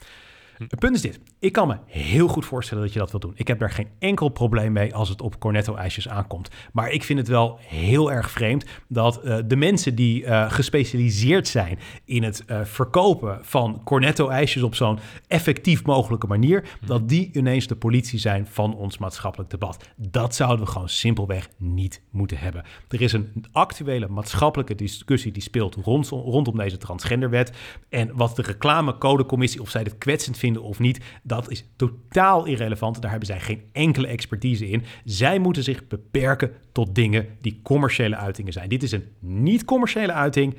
Het 0.58 0.78
punt 0.78 0.94
is 0.94 1.00
dit. 1.00 1.20
Ik 1.38 1.52
kan 1.52 1.68
me 1.68 1.76
heel 1.86 2.28
goed 2.28 2.44
voorstellen 2.44 2.82
dat 2.82 2.92
je 2.92 2.98
dat 2.98 3.10
wilt 3.10 3.22
doen. 3.22 3.32
Ik 3.34 3.48
heb 3.48 3.58
daar 3.58 3.70
geen 3.70 3.88
enkel 3.98 4.28
probleem 4.28 4.72
mee 4.72 4.94
als 4.94 5.08
het 5.08 5.22
op 5.22 5.38
cornetto-ijsjes 5.38 6.08
aankomt. 6.08 6.50
Maar 6.72 6.90
ik 6.90 7.02
vind 7.02 7.18
het 7.18 7.28
wel 7.28 7.58
heel 7.60 8.12
erg 8.12 8.30
vreemd 8.30 8.64
dat 8.88 9.20
uh, 9.24 9.38
de 9.46 9.56
mensen 9.56 9.94
die 9.94 10.22
uh, 10.22 10.50
gespecialiseerd 10.50 11.48
zijn 11.48 11.78
in 12.04 12.22
het 12.22 12.44
uh, 12.46 12.60
verkopen 12.64 13.38
van 13.42 13.80
cornetto-ijsjes 13.84 14.62
op 14.62 14.74
zo'n 14.74 14.98
effectief 15.26 15.84
mogelijke 15.84 16.26
manier, 16.26 16.64
dat 16.86 17.08
die 17.08 17.30
ineens 17.32 17.66
de 17.66 17.76
politie 17.76 18.18
zijn 18.18 18.46
van 18.46 18.76
ons 18.76 18.98
maatschappelijk 18.98 19.50
debat. 19.50 19.88
Dat 19.96 20.34
zouden 20.34 20.64
we 20.64 20.72
gewoon 20.72 20.88
simpelweg 20.88 21.48
niet 21.56 22.02
moeten 22.10 22.38
hebben. 22.38 22.64
Er 22.88 23.00
is 23.00 23.12
een 23.12 23.44
actuele 23.52 24.08
maatschappelijke 24.08 24.74
discussie 24.74 25.32
die 25.32 25.42
speelt 25.42 25.74
rond, 25.74 26.08
rondom 26.08 26.56
deze 26.56 26.76
transgenderwet. 26.76 27.52
En 27.88 28.10
wat 28.14 28.36
de 28.36 28.42
reclamecodecommissie, 28.42 29.60
of 29.60 29.70
zij 29.70 29.84
dit 29.84 29.98
kwetsend 29.98 30.36
vinden, 30.52 30.62
of 30.62 30.78
niet, 30.78 30.98
dat 31.22 31.50
is 31.50 31.64
totaal 31.76 32.44
irrelevant. 32.44 33.00
Daar 33.02 33.10
hebben 33.10 33.28
zij 33.28 33.40
geen 33.40 33.68
enkele 33.72 34.06
expertise 34.06 34.68
in. 34.68 34.84
Zij 35.04 35.38
moeten 35.38 35.62
zich 35.62 35.86
beperken 35.86 36.52
tot 36.72 36.94
dingen 36.94 37.36
die 37.40 37.60
commerciële 37.62 38.16
uitingen 38.16 38.52
zijn. 38.52 38.68
Dit 38.68 38.82
is 38.82 38.92
een 38.92 39.12
niet-commerciële 39.20 40.12
uiting. 40.12 40.56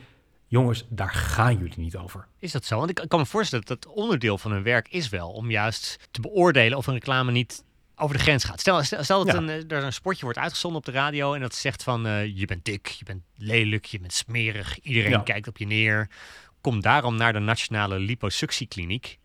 Jongens, 0.48 0.86
daar 0.90 1.12
gaan 1.14 1.58
jullie 1.58 1.78
niet 1.80 1.98
over. 1.98 2.28
Is 2.40 2.52
dat 2.52 2.66
zo? 2.66 2.78
Want 2.78 2.90
ik 2.90 3.06
kan 3.08 3.20
me 3.20 3.26
voorstellen 3.26 3.66
dat 3.66 3.84
het 3.84 3.94
onderdeel 3.94 4.38
van 4.38 4.52
hun 4.52 4.64
werk 4.64 4.88
is 4.90 5.10
wel 5.10 5.30
om 5.30 5.52
juist 5.52 6.08
te 6.12 6.22
beoordelen 6.22 6.78
of 6.78 6.88
een 6.88 6.94
reclame 6.94 7.32
niet 7.32 7.64
over 7.96 8.16
de 8.18 8.22
grens 8.22 8.44
gaat. 8.44 8.60
Stel, 8.60 8.84
stel, 8.84 9.04
stel 9.04 9.26
dat 9.26 9.34
Ja. 9.36 9.42
een, 9.42 9.50
eh, 9.50 9.78
er 9.78 9.84
een 9.84 9.94
sportje 9.94 10.24
wordt 10.24 10.40
uitgezonden 10.40 10.80
op 10.80 10.86
de 10.86 10.92
radio 10.92 11.34
en 11.34 11.42
dat 11.42 11.56
zegt 11.56 11.84
van 11.84 12.06
eh, 12.08 12.38
je 12.38 12.46
bent 12.46 12.66
dik, 12.66 12.88
je 12.88 13.06
bent 13.06 13.22
lelijk, 13.36 13.86
je 13.86 14.00
bent 14.00 14.14
smerig, 14.14 14.80
iedereen 14.80 15.12
Ja. 15.12 15.20
kijkt 15.20 15.48
op 15.48 15.58
je 15.58 15.66
neer. 15.66 16.10
Kom 16.62 16.82
daarom 16.82 17.16
naar 17.16 17.34
de 17.34 17.40
Nationale 17.40 18.00
Liposuctiekliniek. 18.00 19.18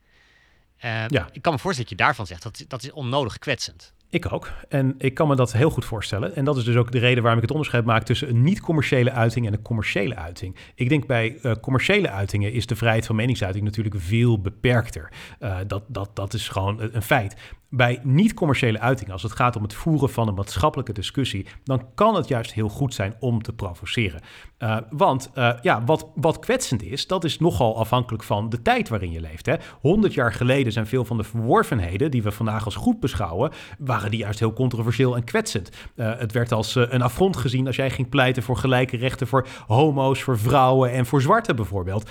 Eh, 0.78 1.04
Ja. 1.08 1.28
Ik 1.32 1.42
kan 1.42 1.52
me 1.52 1.58
voorstellen 1.58 1.90
dat 1.90 1.98
je 1.98 2.04
daarvan 2.04 2.26
zegt 2.26 2.42
dat 2.42 2.64
dat 2.68 2.82
is 2.82 2.92
onnodig 2.92 3.38
kwetsend. 3.38 3.92
Ik 4.10 4.32
ook. 4.32 4.50
En 4.68 4.94
ik 4.98 5.14
kan 5.14 5.28
me 5.28 5.36
dat 5.36 5.52
heel 5.52 5.70
goed 5.70 5.84
voorstellen. 5.84 6.34
En 6.36 6.44
dat 6.44 6.56
is 6.56 6.64
dus 6.64 6.76
ook 6.76 6.92
de 6.92 6.98
reden 6.98 7.18
waarom 7.22 7.36
ik 7.38 7.42
het 7.42 7.50
onderscheid 7.56 7.84
maak 7.84 8.02
tussen 8.02 8.28
een 8.28 8.42
niet-commerciële 8.42 9.10
uiting 9.10 9.46
en 9.46 9.52
een 9.52 9.62
commerciële 9.62 10.16
uiting. 10.16 10.56
Ik 10.74 10.88
denk 10.88 11.06
bij 11.06 11.38
eh, 11.42 11.52
commerciële 11.60 12.10
uitingen 12.10 12.52
is 12.52 12.66
de 12.66 12.76
vrijheid 12.76 13.06
van 13.06 13.16
meningsuiting 13.16 13.64
natuurlijk 13.64 13.94
veel 13.98 14.40
beperkter. 14.40 15.12
Eh, 15.38 15.56
dat, 15.66 15.82
dat, 15.86 16.16
dat 16.16 16.34
is 16.34 16.48
gewoon 16.48 16.80
een 16.80 16.94
een 16.96 17.02
feit. 17.02 17.36
Bij 17.76 18.00
niet-commerciële 18.02 18.80
uitingen, 18.80 19.12
als 19.12 19.22
het 19.22 19.32
gaat 19.32 19.56
om 19.56 19.62
het 19.62 19.74
voeren 19.74 20.10
van 20.10 20.28
een 20.28 20.34
maatschappelijke 20.34 20.92
discussie, 20.92 21.46
dan 21.64 21.86
kan 21.94 22.14
het 22.14 22.28
juist 22.28 22.52
heel 22.52 22.68
goed 22.68 22.94
zijn 22.94 23.14
om 23.18 23.42
te 23.42 23.52
provoceren. 23.52 24.20
Eh, 24.58 24.76
want 24.90 25.30
eh, 25.34 25.50
ja, 25.62 25.84
wat, 25.84 26.06
wat 26.14 26.38
kwetsend 26.38 26.82
is, 26.82 27.06
dat 27.06 27.24
is 27.24 27.38
nogal 27.38 27.78
afhankelijk 27.78 28.22
van 28.22 28.48
de 28.48 28.62
tijd 28.62 28.88
waarin 28.88 29.10
je 29.10 29.20
leeft. 29.20 29.48
100 29.80 30.14
jaar 30.14 30.32
geleden 30.32 30.72
zijn 30.72 30.86
veel 30.86 31.04
van 31.04 31.16
de 31.16 31.24
verworvenheden 31.24 32.10
die 32.10 32.22
we 32.22 32.32
vandaag 32.32 32.64
als 32.64 32.74
goed 32.74 33.00
beschouwen, 33.00 33.50
waren 33.78 34.10
die 34.10 34.20
juist 34.20 34.38
heel 34.38 34.52
controversieel 34.52 35.16
en 35.16 35.24
kwetsend. 35.24 35.70
Eh, 35.96 36.18
het 36.18 36.32
werd 36.32 36.52
als 36.52 36.74
een 36.74 37.02
affront 37.02 37.36
gezien 37.36 37.66
als 37.66 37.76
jij 37.76 37.90
ging 37.90 38.08
pleiten 38.08 38.42
voor 38.42 38.56
gelijke 38.56 38.96
rechten 38.96 39.26
voor 39.26 39.46
homo's, 39.66 40.22
voor 40.22 40.38
vrouwen 40.38 40.92
en 40.92 41.06
voor 41.06 41.22
zwarten 41.22 41.56
bijvoorbeeld. 41.56 42.10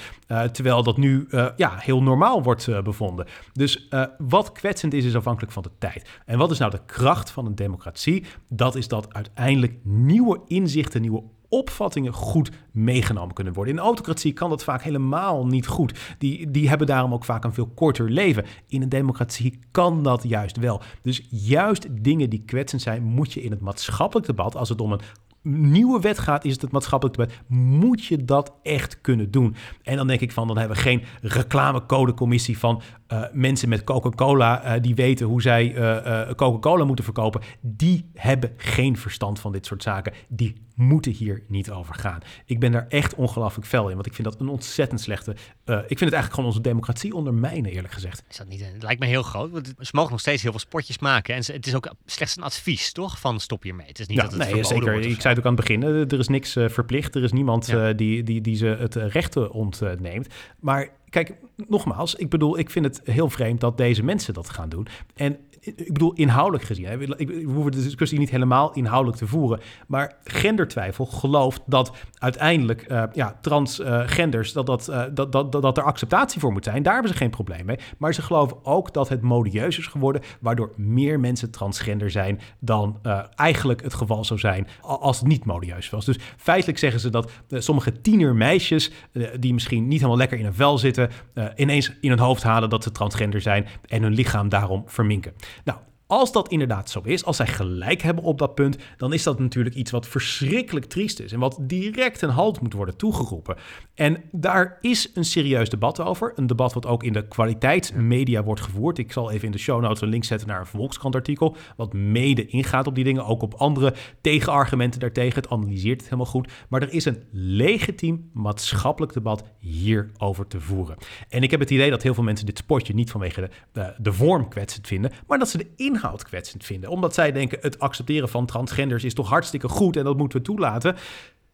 Terwijl 0.51 0.83
dat 0.83 0.97
nu 0.97 1.27
ja, 1.55 1.73
heel 1.77 2.03
normaal 2.03 2.43
wordt 2.43 2.83
bevonden. 2.83 3.27
Dus 3.53 3.89
wat 4.17 4.51
kwetsend 4.51 4.93
is, 4.93 5.05
is 5.05 5.15
afhankelijk 5.15 5.52
van 5.53 5.63
de 5.63 5.71
tijd. 5.77 6.09
En 6.25 6.37
wat 6.37 6.51
is 6.51 6.57
nou 6.57 6.71
de 6.71 6.85
kracht 6.85 7.31
van 7.31 7.45
een 7.45 7.55
democratie? 7.55 8.25
Dat 8.47 8.75
is 8.75 8.87
dat 8.87 9.13
uiteindelijk 9.13 9.77
nieuwe 9.83 10.41
inzichten, 10.47 11.01
nieuwe 11.01 11.23
opvattingen 11.53 12.13
goed 12.13 12.51
meegenomen 12.71 13.33
kunnen 13.33 13.53
worden. 13.53 13.73
In 13.73 13.79
een 13.79 13.85
autocratie 13.85 14.33
kan 14.33 14.49
dat 14.49 14.63
vaak 14.63 14.81
helemaal 14.81 15.45
niet 15.45 15.67
goed. 15.67 16.15
Die, 16.17 16.51
die 16.51 16.69
hebben 16.69 16.87
daarom 16.87 17.13
ook 17.13 17.25
vaak 17.25 17.43
een 17.43 17.53
veel 17.53 17.67
korter 17.67 18.09
leven. 18.09 18.45
In 18.67 18.81
een 18.81 18.89
democratie 18.89 19.59
kan 19.71 20.03
dat 20.03 20.23
juist 20.23 20.57
wel. 20.57 20.81
Dus 21.01 21.27
juist 21.29 21.87
dingen 22.03 22.29
die 22.29 22.43
kwetsend 22.45 22.81
zijn, 22.81 23.03
moet 23.03 23.33
je 23.33 23.41
in 23.41 23.51
het 23.51 23.61
maatschappelijk 23.61 24.27
debat, 24.27 24.55
als 24.55 24.69
het 24.69 24.81
om 24.81 24.91
een 24.91 25.01
nieuwe 25.43 25.99
wet 25.99 26.19
gaat, 26.19 26.45
is 26.45 26.51
het 26.51 26.61
het 26.61 26.71
maatschappelijk 26.71 27.17
debat, 27.17 27.33
moet 27.47 28.05
je 28.05 28.25
dat 28.25 28.53
echt 28.63 29.01
kunnen 29.01 29.31
doen. 29.31 29.55
En 29.83 29.97
dan 29.97 30.07
denk 30.07 30.19
ik 30.19 30.31
van, 30.31 30.47
dan 30.47 30.57
hebben 30.57 30.77
we 30.77 30.83
geen 30.83 31.03
reclamecodecommissie 31.21 32.57
van 32.57 32.81
eh, 33.07 33.23
mensen 33.31 33.69
met 33.69 33.83
Coca-Cola 33.83 34.63
eh, 34.63 34.81
die 34.81 34.95
weten 34.95 35.25
hoe 35.25 35.41
zij 35.41 35.75
eh, 35.75 36.33
Coca-Cola 36.35 36.83
moeten 36.85 37.05
verkopen. 37.05 37.41
Die 37.61 38.09
hebben 38.13 38.53
geen 38.57 38.97
verstand 38.97 39.39
van 39.39 39.51
dit 39.51 39.65
soort 39.65 39.83
zaken. 39.83 40.13
Die 40.27 40.61
moeten 40.75 41.11
hier 41.11 41.43
niet 41.47 41.71
over 41.71 41.95
gaan. 41.95 42.19
Ik 42.45 42.59
ben 42.59 42.71
daar 42.71 42.85
echt 42.87 43.15
ongelooflijk 43.15 43.67
fel 43.67 43.87
in, 43.87 43.93
want 43.93 44.05
ik 44.05 44.13
vind 44.13 44.27
dat 44.27 44.39
een 44.39 44.47
ontzettend 44.47 45.01
slechte... 45.01 45.31
ik 45.31 45.37
vind 45.65 45.99
het 45.99 45.99
eigenlijk 45.99 46.33
gewoon 46.33 46.49
onze 46.49 46.61
democratie 46.61 47.13
ondermijnen, 47.13 47.71
eerlijk 47.71 47.93
gezegd. 47.93 48.23
Is 48.29 48.37
dat 48.37 48.47
niet? 48.47 48.65
Het 48.65 48.83
lijkt 48.83 48.99
me 48.99 49.05
heel 49.07 49.23
groot. 49.23 49.51
Want 49.51 49.73
ze 49.79 49.91
mogen 49.91 50.11
nog 50.11 50.19
steeds 50.19 50.41
heel 50.41 50.51
veel 50.51 50.59
spotjes 50.59 50.99
maken. 50.99 51.35
En 51.35 51.43
het 51.53 51.67
is 51.67 51.75
ook 51.75 51.93
slechts 52.05 52.37
een 52.37 52.43
advies, 52.43 52.91
toch? 52.91 53.19
Van 53.19 53.39
stop 53.39 53.63
hiermee. 53.63 53.87
Het 53.87 53.99
is 53.99 54.07
niet 54.07 54.17
Ja, 54.17 54.23
dat 54.23 54.31
het 54.31 54.41
nee, 54.41 54.49
verboden 54.49 54.75
zeker. 54.77 54.91
wordt 54.91 55.05
of 55.05 55.11
Ik 55.11 55.21
zo. 55.21 55.32
Zei 55.33 55.35
het 55.35 55.39
ook 55.39 55.45
aan 55.45 55.57
het 55.57 55.81
begin. 55.83 55.83
eh, 55.83 56.11
Er 56.11 56.19
is 56.19 56.27
niks 56.27 56.55
eh, 56.55 56.69
verplicht. 56.69 57.15
Er 57.15 57.23
is 57.23 57.31
niemand 57.31 57.67
Ja. 57.67 57.87
eh, 57.89 57.97
die, 57.97 58.23
die, 58.23 58.41
die 58.41 58.55
ze 58.55 58.65
het 58.65 58.95
rechten 58.95 59.51
ontneemt. 59.51 60.27
Maar 60.59 60.87
kijk, 61.09 61.33
nogmaals, 61.67 62.15
ik 62.15 62.29
bedoel, 62.29 62.57
ik 62.59 62.69
vind 62.69 62.85
het 62.85 63.01
heel 63.03 63.29
vreemd 63.29 63.59
dat 63.61 63.77
deze 63.77 64.03
mensen 64.03 64.33
dat 64.33 64.49
gaan 64.49 64.69
doen. 64.69 64.87
En 65.15 65.37
ik 65.63 65.93
bedoel, 65.93 66.13
inhoudelijk 66.13 66.63
gezien, 66.63 66.85
hè, 66.85 66.97
we 66.97 67.43
hoeven 67.45 67.71
de 67.71 67.83
discussie 67.83 68.19
niet 68.19 68.29
helemaal 68.29 68.73
inhoudelijk 68.73 69.17
te 69.17 69.27
voeren, 69.27 69.59
maar 69.87 70.15
gendertwijfel 70.23 71.05
gelooft 71.05 71.61
dat 71.65 71.91
uiteindelijk 72.17 72.81
eh, 72.81 73.03
ja, 73.13 73.37
transgenders, 73.41 74.53
dat, 74.53 74.65
dat, 74.65 74.87
eh, 74.87 75.03
dat, 75.13 75.31
dat, 75.31 75.51
dat, 75.51 75.61
dat 75.61 75.77
er 75.77 75.83
acceptatie 75.83 76.39
voor 76.39 76.51
moet 76.51 76.63
zijn. 76.63 76.83
Daar 76.83 76.93
hebben 76.93 77.11
ze 77.11 77.17
geen 77.17 77.29
probleem 77.29 77.65
mee. 77.65 77.77
Maar 77.97 78.13
ze 78.13 78.21
geloven 78.21 78.65
ook 78.65 78.93
dat 78.93 79.09
het 79.09 79.21
modieus 79.21 79.77
is 79.77 79.87
geworden, 79.87 80.21
waardoor 80.39 80.73
meer 80.75 81.19
mensen 81.19 81.51
transgender 81.51 82.11
zijn 82.11 82.39
dan 82.59 82.99
eh, 83.01 83.19
eigenlijk 83.35 83.81
het 83.83 83.93
geval 83.93 84.25
zou 84.25 84.39
zijn 84.39 84.67
als 84.81 85.19
het 85.19 85.27
niet 85.27 85.45
modieus 85.45 85.89
was. 85.89 86.05
Dus 86.05 86.19
feitelijk 86.37 86.79
zeggen 86.79 86.99
ze 86.99 87.09
dat 87.09 87.31
sommige 87.49 88.01
tienermeisjes, 88.01 88.91
die 89.39 89.53
misschien 89.53 89.87
niet 89.87 89.97
helemaal 89.97 90.17
lekker 90.17 90.39
in 90.39 90.45
een 90.45 90.53
vel 90.53 90.77
zitten, 90.77 91.09
ineens 91.55 91.97
in 92.01 92.09
hun 92.09 92.19
hoofd 92.19 92.43
halen 92.43 92.69
dat 92.69 92.83
ze 92.83 92.91
transgender 92.91 93.41
zijn 93.41 93.67
en 93.87 94.01
hun 94.01 94.13
lichaam 94.13 94.49
daarom 94.49 94.83
verminken. 94.85 95.33
Nou, 95.65 95.77
als 96.13 96.31
dat 96.31 96.49
inderdaad 96.49 96.89
zo 96.89 97.01
is, 97.03 97.25
als 97.25 97.35
zij 97.35 97.47
gelijk 97.47 98.01
hebben 98.01 98.23
op 98.23 98.37
dat 98.37 98.55
punt, 98.55 98.77
dan 98.97 99.13
is 99.13 99.23
dat 99.23 99.39
natuurlijk 99.39 99.75
iets 99.75 99.91
wat 99.91 100.07
verschrikkelijk 100.07 100.85
triest 100.85 101.19
is 101.19 101.31
en 101.31 101.39
wat 101.39 101.57
direct 101.61 102.21
een 102.21 102.29
halt 102.29 102.61
moet 102.61 102.73
worden 102.73 102.97
toegeroepen. 102.97 103.55
En 103.93 104.23
daar 104.31 104.77
is 104.81 105.11
een 105.13 105.25
serieus 105.25 105.69
debat 105.69 105.99
over. 105.99 106.31
Een 106.35 106.47
debat 106.47 106.73
wat 106.73 106.85
ook 106.85 107.03
in 107.03 107.13
de 107.13 107.27
kwaliteitsmedia 107.27 108.43
wordt 108.43 108.61
gevoerd. 108.61 108.97
Ik 108.97 109.11
zal 109.11 109.31
even 109.31 109.45
in 109.45 109.51
de 109.51 109.57
show 109.57 109.81
notes 109.81 110.01
een 110.01 110.07
link 110.07 110.23
zetten 110.23 110.47
naar 110.47 110.59
een 110.59 110.65
Volkskrant 110.65 111.15
artikel, 111.15 111.55
wat 111.75 111.93
mede 111.93 112.45
ingaat 112.45 112.87
op 112.87 112.95
die 112.95 113.03
dingen, 113.03 113.25
ook 113.25 113.41
op 113.41 113.53
andere 113.53 113.93
tegenargumenten 114.21 114.99
daartegen. 114.99 115.41
Het 115.41 115.51
analyseert 115.51 115.99
het 115.99 116.09
helemaal 116.09 116.31
goed. 116.31 116.51
Maar 116.69 116.81
er 116.81 116.93
is 116.93 117.05
een 117.05 117.23
legitiem 117.31 118.29
maatschappelijk 118.33 119.13
debat 119.13 119.43
hierover 119.57 120.47
te 120.47 120.59
voeren. 120.59 120.97
En 121.29 121.43
ik 121.43 121.51
heb 121.51 121.59
het 121.59 121.71
idee 121.71 121.89
dat 121.89 122.03
heel 122.03 122.13
veel 122.13 122.23
mensen 122.23 122.45
dit 122.45 122.57
spotje 122.57 122.93
niet 122.93 123.11
vanwege 123.11 123.41
de, 123.41 123.49
de, 123.71 123.93
de 123.97 124.13
vorm 124.13 124.47
kwetsend 124.49 124.87
vinden, 124.87 125.11
maar 125.27 125.39
dat 125.39 125.49
ze 125.49 125.57
de 125.57 125.67
inhoud 125.75 126.01
kwetsend 126.23 126.65
vinden. 126.65 126.89
Omdat 126.89 127.13
zij 127.13 127.31
denken, 127.31 127.57
het 127.61 127.79
accepteren 127.79 128.29
van 128.29 128.45
transgenders 128.45 129.03
is 129.03 129.13
toch 129.13 129.29
hartstikke 129.29 129.67
goed 129.67 129.97
en 129.97 130.03
dat 130.03 130.17
moeten 130.17 130.37
we 130.37 130.45
toelaten. 130.45 130.95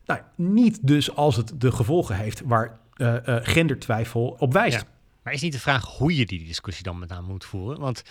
Nou, 0.06 0.22
niet 0.36 0.88
dus 0.88 1.16
als 1.16 1.36
het 1.36 1.54
de 1.56 1.72
gevolgen 1.72 2.16
heeft 2.16 2.42
waar 2.46 2.80
eh, 2.94 3.28
eh, 3.28 3.46
gendertwijfel 3.46 4.36
op 4.40 4.54
wijst. 4.54 4.86
Maar 5.24 5.34
is 5.34 5.42
niet 5.42 5.54
de 5.54 5.60
vraag 5.60 5.86
hoe 5.86 6.16
je 6.16 6.26
die 6.26 6.46
discussie 6.46 6.84
dan 6.84 7.00
met 7.00 7.10
name 7.10 7.28
moet 7.28 7.46
voeren? 7.46 7.80
Want 7.80 8.04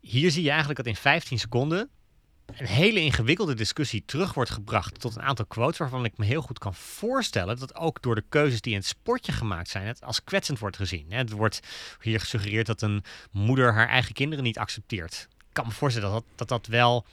hier 0.00 0.30
zie 0.30 0.42
je 0.42 0.48
eigenlijk 0.48 0.78
dat 0.78 0.88
in 0.88 0.96
15 0.96 1.38
seconden 1.38 1.88
een 2.46 2.66
hele 2.66 3.00
ingewikkelde 3.00 3.54
discussie 3.54 4.02
terug 4.06 4.34
wordt 4.34 4.50
gebracht 4.50 5.00
tot 5.00 5.16
een 5.16 5.22
aantal 5.22 5.46
quotes 5.46 5.78
waarvan 5.78 6.04
ik 6.04 6.18
me 6.18 6.24
heel 6.24 6.42
goed 6.42 6.58
kan 6.58 6.74
voorstellen 6.74 7.58
dat 7.58 7.74
ook 7.74 8.02
door 8.02 8.14
de 8.14 8.24
keuzes 8.28 8.60
die 8.60 8.72
in 8.72 8.78
het 8.78 8.86
sportje 8.86 9.32
gemaakt 9.32 9.68
zijn, 9.68 9.86
het 9.86 10.04
als 10.04 10.24
kwetsend 10.24 10.58
wordt 10.58 10.76
gezien. 10.76 11.12
Het 11.12 11.30
wordt 11.30 11.60
hier 12.00 12.20
gesuggereerd 12.20 12.66
dat 12.66 12.82
een 12.82 13.04
moeder 13.30 13.72
haar 13.72 13.88
eigen 13.88 14.14
kinderen 14.14 14.44
niet 14.44 14.58
accepteert. 14.58 15.28
Ik 15.54 15.62
kan 15.62 15.68
me 15.68 15.78
voorstellen 15.78 16.22
dat 16.36 16.48
dat, 16.48 16.66
wel 16.66 17.04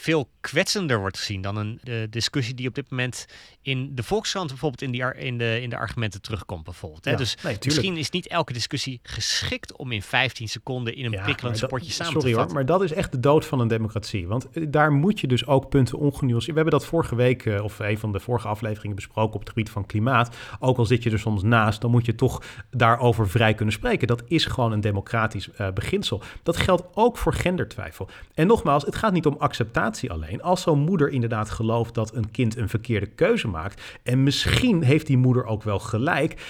veel 0.00 0.28
kwetsender 0.40 0.98
wordt 0.98 1.18
gezien 1.18 1.40
dan 1.40 1.56
een 1.56 1.80
de 1.82 2.06
discussie 2.10 2.54
die 2.54 2.68
op 2.68 2.74
dit 2.74 2.90
moment 2.90 3.26
in 3.62 3.94
de 3.94 4.02
Volkskrant 4.02 4.48
bijvoorbeeld 4.48 4.82
in, 4.82 4.90
die, 4.90 5.14
in, 5.14 5.38
de, 5.38 5.60
in 5.62 5.70
de 5.70 5.76
argumenten 5.76 6.22
terugkomt 6.22 6.64
bijvoorbeeld. 6.64 7.04
Hè? 7.04 7.10
Ja, 7.10 7.16
dus 7.16 7.36
nee, 7.42 7.56
misschien 7.64 7.96
is 7.96 8.10
niet 8.10 8.26
elke 8.26 8.52
discussie 8.52 9.00
geschikt 9.02 9.76
om 9.76 9.92
in 9.92 10.02
15 10.02 10.48
seconden 10.48 10.94
in 10.96 11.04
een 11.04 11.10
Ja, 11.10 11.22
prikkelend 11.22 11.58
sportje 11.58 11.92
samen 11.92 12.12
sorry 12.12 12.28
te 12.28 12.28
hoor, 12.28 12.38
vatten. 12.38 12.56
maar 12.56 12.66
dat 12.66 12.82
is 12.82 12.92
echt 12.92 13.12
de 13.12 13.20
dood 13.20 13.46
van 13.46 13.60
een 13.60 13.68
democratie. 13.68 14.26
Want 14.26 14.50
eh, 14.50 14.66
daar 14.68 14.92
moet 14.92 15.20
je 15.20 15.26
dus 15.26 15.46
ook 15.46 15.68
punten 15.68 15.98
ongenuanceerd... 15.98 16.56
We 16.56 16.60
hebben 16.62 16.80
dat 16.80 16.88
vorige 16.88 17.14
week, 17.14 17.46
eh, 17.46 17.64
of 17.64 17.78
een 17.78 17.98
van 17.98 18.12
de 18.12 18.20
vorige 18.20 18.48
afleveringen 18.48 18.96
besproken 18.96 19.34
op 19.34 19.40
het 19.40 19.48
gebied 19.48 19.70
van 19.70 19.86
klimaat. 19.86 20.36
Ook 20.58 20.78
al 20.78 20.86
zit 20.86 21.02
je 21.02 21.10
er 21.10 21.18
soms 21.18 21.42
naast, 21.42 21.80
dan 21.80 21.90
moet 21.90 22.06
je 22.06 22.14
toch 22.14 22.42
daarover 22.70 23.28
vrij 23.28 23.54
kunnen 23.54 23.74
spreken. 23.74 24.06
Dat 24.06 24.22
is 24.26 24.44
gewoon 24.44 24.72
een 24.72 24.80
democratisch 24.80 25.50
eh, 25.50 25.70
beginsel. 25.70 26.22
Dat 26.42 26.56
geldt 26.56 26.82
ook 26.94 27.16
voor 27.16 27.34
gendertwijfel. 27.34 28.08
En 28.34 28.46
nogmaals, 28.46 28.84
het 28.84 28.96
gaat 28.96 29.12
niet 29.12 29.26
om 29.26 29.36
acceptatie 29.38 29.86
alleen. 30.10 30.42
Als 30.42 30.62
zo'n 30.62 30.78
moeder 30.78 31.08
inderdaad 31.08 31.50
gelooft 31.50 31.94
dat 31.94 32.14
een 32.14 32.30
kind 32.30 32.56
een 32.56 32.68
verkeerde 32.68 33.06
keuze 33.06 33.48
maakt... 33.48 33.98
en 34.02 34.22
misschien 34.22 34.82
heeft 34.82 35.06
die 35.06 35.16
moeder 35.16 35.44
ook 35.44 35.62
wel 35.62 35.78
gelijk... 35.78 36.40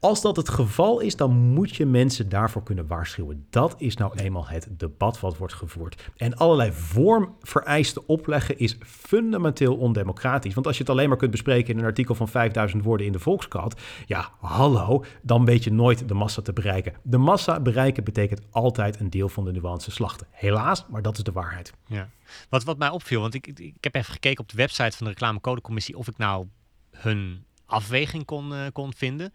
Als 0.00 0.22
dat 0.22 0.36
het 0.36 0.48
geval 0.48 1.00
is, 1.00 1.16
dan 1.16 1.32
moet 1.32 1.76
je 1.76 1.86
mensen 1.86 2.28
daarvoor 2.28 2.62
kunnen 2.62 2.86
waarschuwen. 2.86 3.46
Dat 3.50 3.74
is 3.78 3.96
nou 3.96 4.18
eenmaal 4.18 4.48
het 4.48 4.68
debat 4.70 5.20
wat 5.20 5.36
wordt 5.36 5.54
gevoerd. 5.54 6.10
En 6.16 6.36
allerlei 6.36 6.72
vormvereisten 6.72 8.08
opleggen 8.08 8.58
is 8.58 8.76
fundamenteel 8.80 9.76
ondemocratisch. 9.76 10.54
Want 10.54 10.66
als 10.66 10.76
je 10.76 10.82
het 10.82 10.92
alleen 10.92 11.08
maar 11.08 11.18
kunt 11.18 11.30
bespreken 11.30 11.72
in 11.72 11.78
een 11.78 11.84
artikel 11.84 12.14
van 12.14 12.28
5000 12.28 12.84
woorden 12.84 13.06
in 13.06 13.12
de 13.12 13.18
Volkskrant, 13.18 13.74
ja, 14.06 14.30
hallo, 14.40 15.04
dan 15.22 15.44
weet 15.44 15.64
je 15.64 15.72
nooit 15.72 16.08
de 16.08 16.14
massa 16.14 16.42
te 16.42 16.52
bereiken. 16.52 16.92
De 17.02 17.18
massa 17.18 17.60
bereiken 17.60 18.04
betekent 18.04 18.40
altijd 18.50 19.00
een 19.00 19.10
deel 19.10 19.28
van 19.28 19.44
de 19.44 19.52
nuance 19.52 19.90
slachten. 19.90 20.26
Helaas, 20.30 20.86
maar 20.88 21.02
dat 21.02 21.16
is 21.16 21.22
de 21.22 21.32
waarheid. 21.32 21.72
Ja. 21.86 22.08
Wat, 22.48 22.64
wat 22.64 22.78
mij 22.78 22.88
opviel, 22.88 23.20
want 23.20 23.34
ik, 23.34 23.46
ik, 23.46 23.74
heb 23.80 23.94
even 23.94 24.12
gekeken 24.12 24.40
op 24.40 24.48
de 24.48 24.56
website 24.56 24.96
van 24.96 25.06
de 25.06 25.12
reclamecodecommissie 25.12 25.96
of 25.96 26.08
ik 26.08 26.16
nou 26.16 26.46
hun 26.90 27.44
afweging 27.66 28.24
kon, 28.24 28.54
eh, 28.54 28.66
kon 28.72 28.92
vinden. 28.94 29.32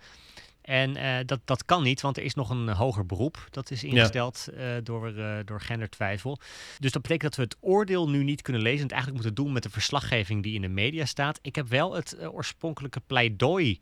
En 0.71 0.95
eh, 0.95 1.25
dat, 1.25 1.39
dat 1.45 1.65
kan 1.65 1.83
niet, 1.83 2.01
want 2.01 2.17
er 2.17 2.23
is 2.23 2.33
nog 2.33 2.49
een 2.49 2.69
hoger 2.69 3.05
beroep. 3.05 3.47
Dat 3.49 3.71
is 3.71 3.83
ingesteld 3.83 4.47
eh, 4.47 4.67
door, 4.83 5.17
eh, 5.17 5.37
door 5.45 5.61
gendertwijfel. 5.61 6.39
Dus 6.79 6.91
dat 6.91 7.01
betekent 7.01 7.35
dat 7.35 7.35
we 7.35 7.41
het 7.41 7.69
oordeel 7.69 8.09
nu 8.09 8.23
niet 8.23 8.41
kunnen 8.41 8.61
lezen. 8.61 8.77
En 8.77 8.83
het 8.83 8.91
eigenlijk 8.91 9.23
moeten 9.23 9.43
doen 9.43 9.53
met 9.53 9.63
de 9.63 9.69
verslaggeving 9.69 10.43
die 10.43 10.55
in 10.55 10.61
de 10.61 10.67
media 10.67 11.05
staat. 11.05 11.39
Ik 11.41 11.55
heb 11.55 11.67
wel 11.67 11.93
het 11.93 12.17
oorspronkelijke 12.27 13.01
pleidooi 13.07 13.79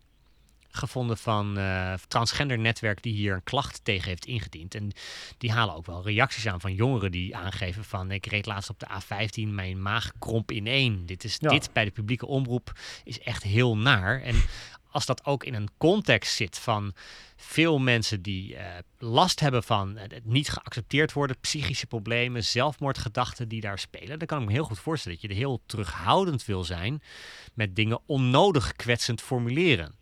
gevonden 0.72 1.18
van 1.18 1.58
uh, 1.58 1.94
transgender 2.08 2.60
netwerk 2.60 3.04
die 3.04 3.14
hier 3.14 3.34
een 3.34 3.44
klacht 3.44 3.84
tegen 3.84 4.08
heeft 4.08 4.26
ingediend. 4.26 4.76
En 4.76 4.92
die 5.38 5.52
halen 5.52 5.76
ook 5.76 5.86
wel 5.86 6.04
reacties 6.04 6.48
aan 6.48 6.62
van 6.62 6.74
jongeren 6.74 7.12
die 7.12 7.36
aangeven 7.36 7.84
van 7.84 8.12
ik 8.12 8.26
reed 8.26 8.46
laatst 8.46 8.70
op 8.70 8.80
de 8.80 8.88
A15, 8.88 9.50
mijn 9.50 9.82
maag 9.82 10.12
kromp 10.20 10.52
in 10.52 10.68
één. 10.68 11.06
Dit 11.06 11.24
is 11.24 11.40
dit 11.40 11.70
bij 11.74 11.86
de 11.86 11.92
publieke 11.92 12.26
omroep 12.26 12.72
is 13.04 13.20
echt 13.20 13.44
heel 13.44 13.78
naar. 13.78 14.22
En 14.22 14.36
als 14.92 15.06
dat 15.06 15.26
ook 15.26 15.44
in 15.44 15.54
een 15.54 15.70
context 15.78 16.36
zit 16.36 16.58
van 16.58 16.94
veel 17.36 17.80
mensen 17.80 18.22
die 18.22 18.54
uh, 18.54 18.62
last 18.98 19.40
hebben 19.40 19.64
van 19.64 19.98
het 19.98 20.26
niet 20.26 20.50
geaccepteerd 20.50 21.14
worden, 21.14 21.40
psychische 21.40 21.88
problemen, 21.88 22.44
zelfmoordgedachten 22.44 23.48
die 23.48 23.62
daar 23.62 23.80
spelen, 23.80 24.20
dan 24.20 24.28
kan 24.28 24.42
ik 24.42 24.48
me 24.48 24.52
heel 24.52 24.64
goed 24.64 24.80
voorstellen 24.80 25.18
dat 25.20 25.30
je 25.30 25.36
er 25.36 25.42
heel 25.42 25.62
terughoudend 25.66 26.46
wil 26.46 26.64
zijn 26.64 27.02
met 27.54 27.76
dingen 27.76 28.00
onnodig 28.06 28.74
kwetsend 28.74 29.22
formuleren. 29.22 29.96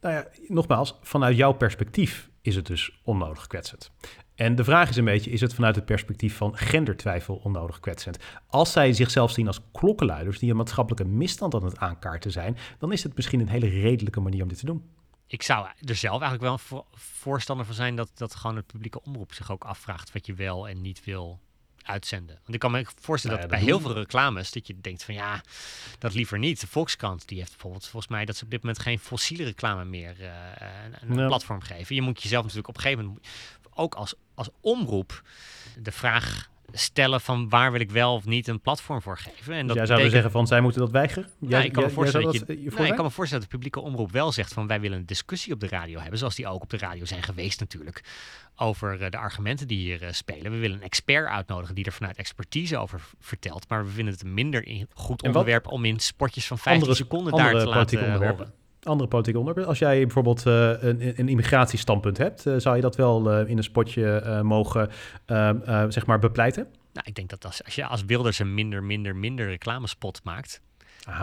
Nou 0.00 0.14
ja, 0.14 0.28
nogmaals, 0.48 0.94
vanuit 1.02 1.36
jouw 1.36 1.52
perspectief 1.52 2.28
is 2.42 2.54
het 2.54 2.66
dus 2.66 3.00
onnodig 3.02 3.46
kwetsend. 3.46 3.90
En 4.38 4.54
de 4.54 4.64
vraag 4.64 4.88
is 4.88 4.96
een 4.96 5.04
beetje, 5.04 5.30
is 5.30 5.40
het 5.40 5.54
vanuit 5.54 5.76
het 5.76 5.84
perspectief 5.84 6.36
van 6.36 6.56
gendertwijfel 6.56 7.34
onnodig 7.34 7.80
kwetsend? 7.80 8.18
Als 8.46 8.72
zij 8.72 8.92
zichzelf 8.92 9.30
zien 9.30 9.46
als 9.46 9.60
klokkenluiders 9.72 10.38
die 10.38 10.50
een 10.50 10.56
maatschappelijke 10.56 11.04
misstand 11.04 11.54
aan 11.54 11.64
het 11.64 11.78
aankaarten 11.78 12.30
zijn, 12.30 12.56
dan 12.78 12.92
is 12.92 13.02
het 13.02 13.16
misschien 13.16 13.40
een 13.40 13.48
hele 13.48 13.68
redelijke 13.68 14.20
manier 14.20 14.42
om 14.42 14.48
dit 14.48 14.58
te 14.58 14.66
doen. 14.66 14.90
Ik 15.26 15.42
zou 15.42 15.66
er 15.84 15.94
zelf 15.94 16.22
eigenlijk 16.22 16.42
wel 16.42 16.78
een 16.78 16.98
voorstander 16.98 17.66
van 17.66 17.74
zijn 17.74 17.96
dat, 17.96 18.10
dat 18.14 18.34
gewoon 18.34 18.56
het 18.56 18.66
publieke 18.66 19.02
omroep 19.02 19.32
zich 19.32 19.50
ook 19.50 19.64
afvraagt 19.64 20.12
wat 20.12 20.26
je 20.26 20.34
wel 20.34 20.68
en 20.68 20.80
niet 20.80 21.04
wil 21.04 21.40
uitzenden. 21.82 22.34
Want 22.34 22.54
ik 22.54 22.60
kan 22.60 22.70
me 22.70 22.86
voorstellen 23.00 23.36
nou 23.36 23.48
dat 23.48 23.58
bij 23.58 23.68
heel 23.68 23.80
veel 23.80 23.94
reclames 23.94 24.50
dat 24.50 24.66
je 24.66 24.80
denkt 24.80 25.04
van 25.04 25.14
ja, 25.14 25.40
dat 25.98 26.14
liever 26.14 26.38
niet. 26.38 26.60
De 26.60 26.66
Volkskrant 26.66 27.28
die 27.28 27.38
heeft 27.38 27.50
bijvoorbeeld 27.50 27.86
volgens 27.86 28.12
mij 28.12 28.24
dat 28.24 28.36
ze 28.36 28.44
op 28.44 28.50
dit 28.50 28.62
moment 28.62 28.78
geen 28.80 28.98
fossiele 28.98 29.44
reclame 29.44 29.84
meer 29.84 30.16
uh, 30.20 30.28
een, 31.00 31.26
platform 31.26 31.60
geven. 31.60 31.94
Je 31.94 32.02
moet 32.02 32.22
jezelf 32.22 32.42
natuurlijk 32.42 32.68
op 32.68 32.76
een 32.76 32.82
gegeven 32.82 33.04
moment 33.04 33.26
ook 33.74 33.94
als, 33.94 34.14
als 34.38 34.48
omroep 34.60 35.22
de 35.82 35.92
vraag 35.92 36.50
stellen 36.72 37.20
van 37.20 37.48
waar 37.48 37.72
wil 37.72 37.80
ik 37.80 37.90
wel 37.90 38.14
of 38.14 38.24
niet 38.24 38.48
een 38.48 38.60
platform 38.60 39.02
voor 39.02 39.18
geven. 39.18 39.54
En 39.54 39.66
dat 39.66 39.76
jij 39.76 39.86
zou 39.86 40.08
zeggen 40.08 40.30
van 40.30 40.46
zij 40.46 40.60
moeten 40.60 40.80
dat 40.80 40.90
weigeren? 40.90 41.28
Ja, 41.38 41.62
ik, 41.62 41.72
kan 41.72 41.82
me 41.82 41.90
voorstellen 41.90 42.26
dat, 42.26 42.46
je, 42.46 42.54
ik 42.86 42.94
kan 42.94 43.04
me 43.04 43.10
voorstellen 43.10 43.30
dat 43.30 43.40
de 43.40 43.48
publieke 43.48 43.80
omroep 43.80 44.12
wel 44.12 44.32
zegt 44.32 44.52
van 44.52 44.66
wij 44.66 44.80
willen 44.80 44.98
een 44.98 45.06
discussie 45.06 45.52
op 45.52 45.60
de 45.60 45.68
radio 45.68 46.00
hebben, 46.00 46.18
zoals 46.18 46.34
die 46.34 46.46
ook 46.46 46.62
op 46.62 46.70
de 46.70 46.78
radio 46.78 47.04
zijn 47.04 47.22
geweest 47.22 47.60
natuurlijk, 47.60 48.02
over 48.56 49.02
uh, 49.02 49.10
de 49.10 49.16
argumenten 49.16 49.68
die 49.68 49.78
hier 49.78 50.02
uh, 50.02 50.08
spelen. 50.12 50.52
We 50.52 50.58
willen 50.58 50.76
een 50.76 50.82
expert 50.82 51.28
uitnodigen 51.28 51.74
die 51.74 51.84
er 51.84 51.92
vanuit 51.92 52.16
expertise 52.16 52.78
over 52.78 53.00
vertelt, 53.20 53.68
maar 53.68 53.84
we 53.84 53.90
vinden 53.90 54.12
het 54.12 54.22
een 54.22 54.34
minder 54.34 54.86
goed 54.94 55.22
onderwerp 55.22 55.66
om 55.66 55.84
in 55.84 56.00
spotjes 56.00 56.46
van 56.46 56.58
15 56.58 56.94
seconden 56.94 57.32
daar 57.32 57.58
te 57.58 57.66
laten 57.66 58.12
horen 58.12 58.52
andere 58.82 59.08
politieke 59.08 59.38
onderwerpen. 59.38 59.70
Als 59.70 59.78
jij 59.78 60.02
bijvoorbeeld 60.02 60.46
uh, 60.46 60.82
een, 60.82 61.18
een 61.18 61.28
immigratiestandpunt 61.28 62.18
hebt, 62.18 62.46
uh, 62.46 62.54
zou 62.56 62.76
je 62.76 62.82
dat 62.82 62.96
wel 62.96 63.40
uh, 63.40 63.48
in 63.48 63.56
een 63.56 63.62
spotje 63.62 64.40
mogen 64.42 64.90
zeg 65.88 66.06
maar 66.06 66.18
bepleiten? 66.18 66.66
Nou, 66.92 67.06
ik 67.08 67.14
denk 67.14 67.28
dat 67.28 67.44
als, 67.44 67.64
als 67.64 67.74
je 67.74 67.86
als 67.86 68.04
Wilders 68.04 68.38
een 68.38 68.54
minder, 68.54 68.82
minder, 68.82 69.16
minder 69.16 69.46
reclamespot 69.46 70.20
maakt, 70.24 70.60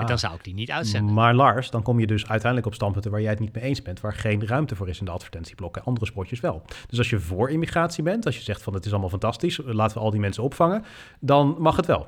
dan 0.05 0.19
zou 0.19 0.35
ik 0.35 0.43
die 0.43 0.53
niet 0.53 0.71
uitzenden. 0.71 1.13
Maar 1.13 1.33
Lars, 1.33 1.69
dan 1.69 1.81
kom 1.81 1.99
je 1.99 2.07
dus 2.07 2.27
uiteindelijk 2.27 2.65
op 2.65 2.73
standpunten 2.73 3.11
waar 3.11 3.21
jij 3.21 3.29
het 3.29 3.39
niet 3.39 3.53
mee 3.53 3.63
eens 3.63 3.81
bent, 3.81 3.99
waar 3.99 4.13
geen 4.13 4.47
ruimte 4.47 4.75
voor 4.75 4.89
is 4.89 4.99
in 4.99 5.05
de 5.05 5.11
advertentieblokken. 5.11 5.83
Andere 5.83 6.05
spotjes 6.05 6.39
wel. 6.39 6.65
Dus 6.87 6.97
als 6.97 7.09
je 7.09 7.19
voor 7.19 7.49
immigratie 7.49 8.03
bent, 8.03 8.25
als 8.25 8.37
je 8.37 8.43
zegt 8.43 8.63
van 8.63 8.73
het 8.73 8.85
is 8.85 8.91
allemaal 8.91 9.09
fantastisch, 9.09 9.59
laten 9.65 9.97
we 9.97 10.03
al 10.03 10.11
die 10.11 10.19
mensen 10.19 10.43
opvangen, 10.43 10.85
dan 11.19 11.55
mag 11.59 11.75
het 11.75 11.85
wel. 11.85 12.07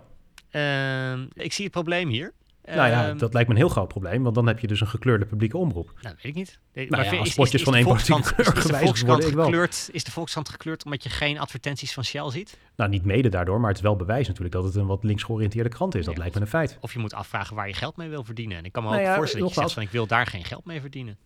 Ehm, 0.50 1.26
ik 1.34 1.54
zie 1.54 1.64
het 1.64 1.74
probleem 1.74 2.10
hier. 2.10 2.34
Nou 2.76 2.90
ja, 2.90 3.08
ehm, 3.08 3.18
dat 3.18 3.34
lijkt 3.34 3.50
me 3.50 3.56
een 3.56 3.62
heel 3.62 3.70
groot 3.70 3.88
probleem, 3.88 4.24
want 4.24 4.36
dan 4.36 4.48
heb 4.48 4.60
je 4.60 4.68
dus 4.68 4.82
een 4.82 4.88
gekleurde 4.88 5.26
publieke 5.26 5.58
omroep. 5.58 5.94
Nou, 6.02 6.16
weet 6.16 6.26
ik 6.26 6.36
niet. 6.36 6.60
Nou 6.74 6.88
maar 6.90 7.14
ja, 7.14 7.20
als 7.20 7.32
spotjes 7.32 7.64
van 7.64 7.76
één 7.76 7.86
kleur 7.86 8.00
gewijzigd 8.00 9.06
worden, 9.06 9.34
gekleurd, 9.34 9.90
Is 9.92 10.04
de 10.04 10.12
Volkskrant 10.12 10.50
gekleurd 10.50 10.86
omdat 10.86 11.04
je 11.04 11.10
geen 11.10 11.40
advertenties 11.40 11.94
van 11.94 12.04
Shell 12.04 12.30
ziet? 12.30 12.58
Nou, 12.76 12.90
niet 12.90 13.06
mede 13.06 13.30
daardoor, 13.30 13.60
maar 13.60 13.70
het 13.70 13.78
is 13.78 13.84
wel 13.84 13.96
bewijs 13.96 14.28
natuurlijk 14.28 14.56
dat 14.56 14.64
het 14.64 14.76
een 14.76 14.86
wat 14.86 15.04
links 15.04 15.24
georiënteerde 15.24 15.70
krant 15.70 15.96
is. 15.96 16.06
Dat 16.06 16.18
lijkt 16.18 16.36
me 16.36 16.42
een 16.42 16.48
feit. 16.48 16.78
Of 16.82 16.94
je 16.94 17.00
moet 17.00 17.14
afvragen 17.14 17.56
waar 17.56 17.68
je 17.68 17.74
geld 17.74 17.98
mee 17.98 18.10
wil 18.10 18.24
verdienen. 18.24 18.58
En 18.58 18.66
ik 18.66 18.72
kan 18.72 18.84
me 18.84 18.90
nou 18.90 19.08
ook 19.08 19.16
voorstellen 19.16 19.46
dat 19.46 19.56
je 19.56 19.62
zegt 19.62 19.74
van 19.74 19.84
ik 19.84 19.90
wil 19.90 20.08
daar 20.08 20.26
geen 20.26 20.46
geld 20.46 20.66
mee 20.66 20.82
verdienen. 20.82 21.18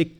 Ik, 0.00 0.12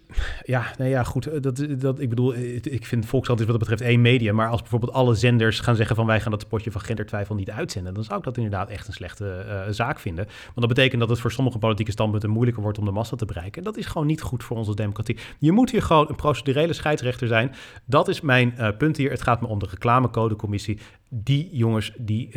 ja, 0.45 0.65
nou 0.79 0.91
ja, 0.91 1.03
goed. 1.03 1.27
Eh, 1.27 1.41
dat, 1.41 1.67
dat, 1.79 2.01
ik 2.01 2.09
bedoel, 2.09 2.35
eh, 2.35 2.55
ik 2.55 2.87
vind 2.87 3.07
Volkskrant 3.07 3.41
is 3.41 3.47
wat 3.47 3.59
dat 3.59 3.69
betreft 3.69 3.91
één 3.91 4.01
medium. 4.01 4.35
Maar 4.35 4.49
als 4.49 4.61
bijvoorbeeld 4.61 4.93
alle 4.93 5.15
zenders 5.15 5.61
gaan 5.61 5.77
zeggen 5.77 5.97
van 5.97 6.07
wij 6.07 6.21
gaan 6.21 6.31
dat 6.31 6.41
spotje 6.41 6.71
van 6.71 6.81
gendertwijfel 6.81 7.35
niet 7.35 7.51
uitzenden, 7.51 7.95
dan 7.95 8.05
zou 8.05 8.19
ik 8.19 8.25
dat 8.25 8.37
inderdaad 8.37 8.69
echt 8.69 8.87
een 8.87 8.93
slechte 8.93 9.67
zaak 9.71 10.01
vinden. 10.01 10.25
Want 10.25 10.55
dat 10.55 10.69
betekent 10.69 11.01
dat 11.01 11.09
het 11.09 11.21
voor 11.21 11.33
sommige 11.33 11.59
politieke 11.59 11.91
standpunten 11.91 12.31
moeilijker 12.31 12.63
wordt 12.63 12.79
om 12.79 12.85
de 12.85 12.91
massa 12.91 13.17
te 13.17 13.25
bereiken. 13.25 13.59
En 13.59 13.65
dat 13.65 13.77
is 13.77 13.87
gewoon 13.87 14.07
niet 14.07 14.23
goed 14.23 14.45
voor 14.45 14.57
onze 14.57 14.75
democratie. 14.75 15.19
Je 15.39 15.53
moet 15.53 15.71
hier 15.71 15.83
gewoon 15.83 16.09
een 16.09 16.17
procedurele 16.17 16.73
scheidsrechter 16.73 17.29
zijn. 17.29 17.55
Dat 17.85 18.09
is 18.09 18.21
mijn 18.21 18.55
punt 18.79 18.97
hier. 18.97 19.11
Het 19.11 19.23
gaat 19.23 19.41
me 19.41 19.47
om 19.47 19.59
de 19.59 19.67
reclamecodecommissie 19.71 20.79
die 21.09 21.49
jongens, 21.53 21.93
die 21.99 22.31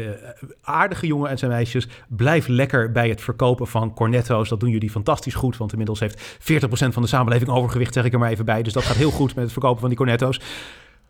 aardige 0.61 1.07
jongen 1.07 1.29
en 1.29 1.37
zijn 1.37 1.51
meisjes, 1.51 1.87
blijf 2.07 2.47
lekker 2.47 2.91
bij 2.91 3.09
het 3.09 3.21
verkopen 3.21 3.67
van 3.67 3.93
cornetto's. 3.93 4.49
Dat 4.49 4.59
doen 4.59 4.69
jullie 4.69 4.89
fantastisch 4.89 5.35
goed, 5.35 5.57
want 5.57 5.71
inmiddels 5.71 5.99
heeft 5.99 6.37
40% 6.39 6.65
van 6.67 7.01
de 7.01 7.07
samenleving 7.07 7.32
overgewicht, 7.49 7.93
zeg 7.93 8.05
ik 8.05 8.13
er 8.13 8.19
maar 8.19 8.31
even 8.31 8.45
bij. 8.45 8.63
Dus 8.63 8.73
dat 8.73 8.83
gaat 8.83 8.95
heel 8.95 9.11
goed 9.11 9.35
met 9.35 9.43
het 9.43 9.53
verkopen 9.53 9.79
van 9.79 9.89
die 9.89 9.97
cornetto's. 9.97 10.39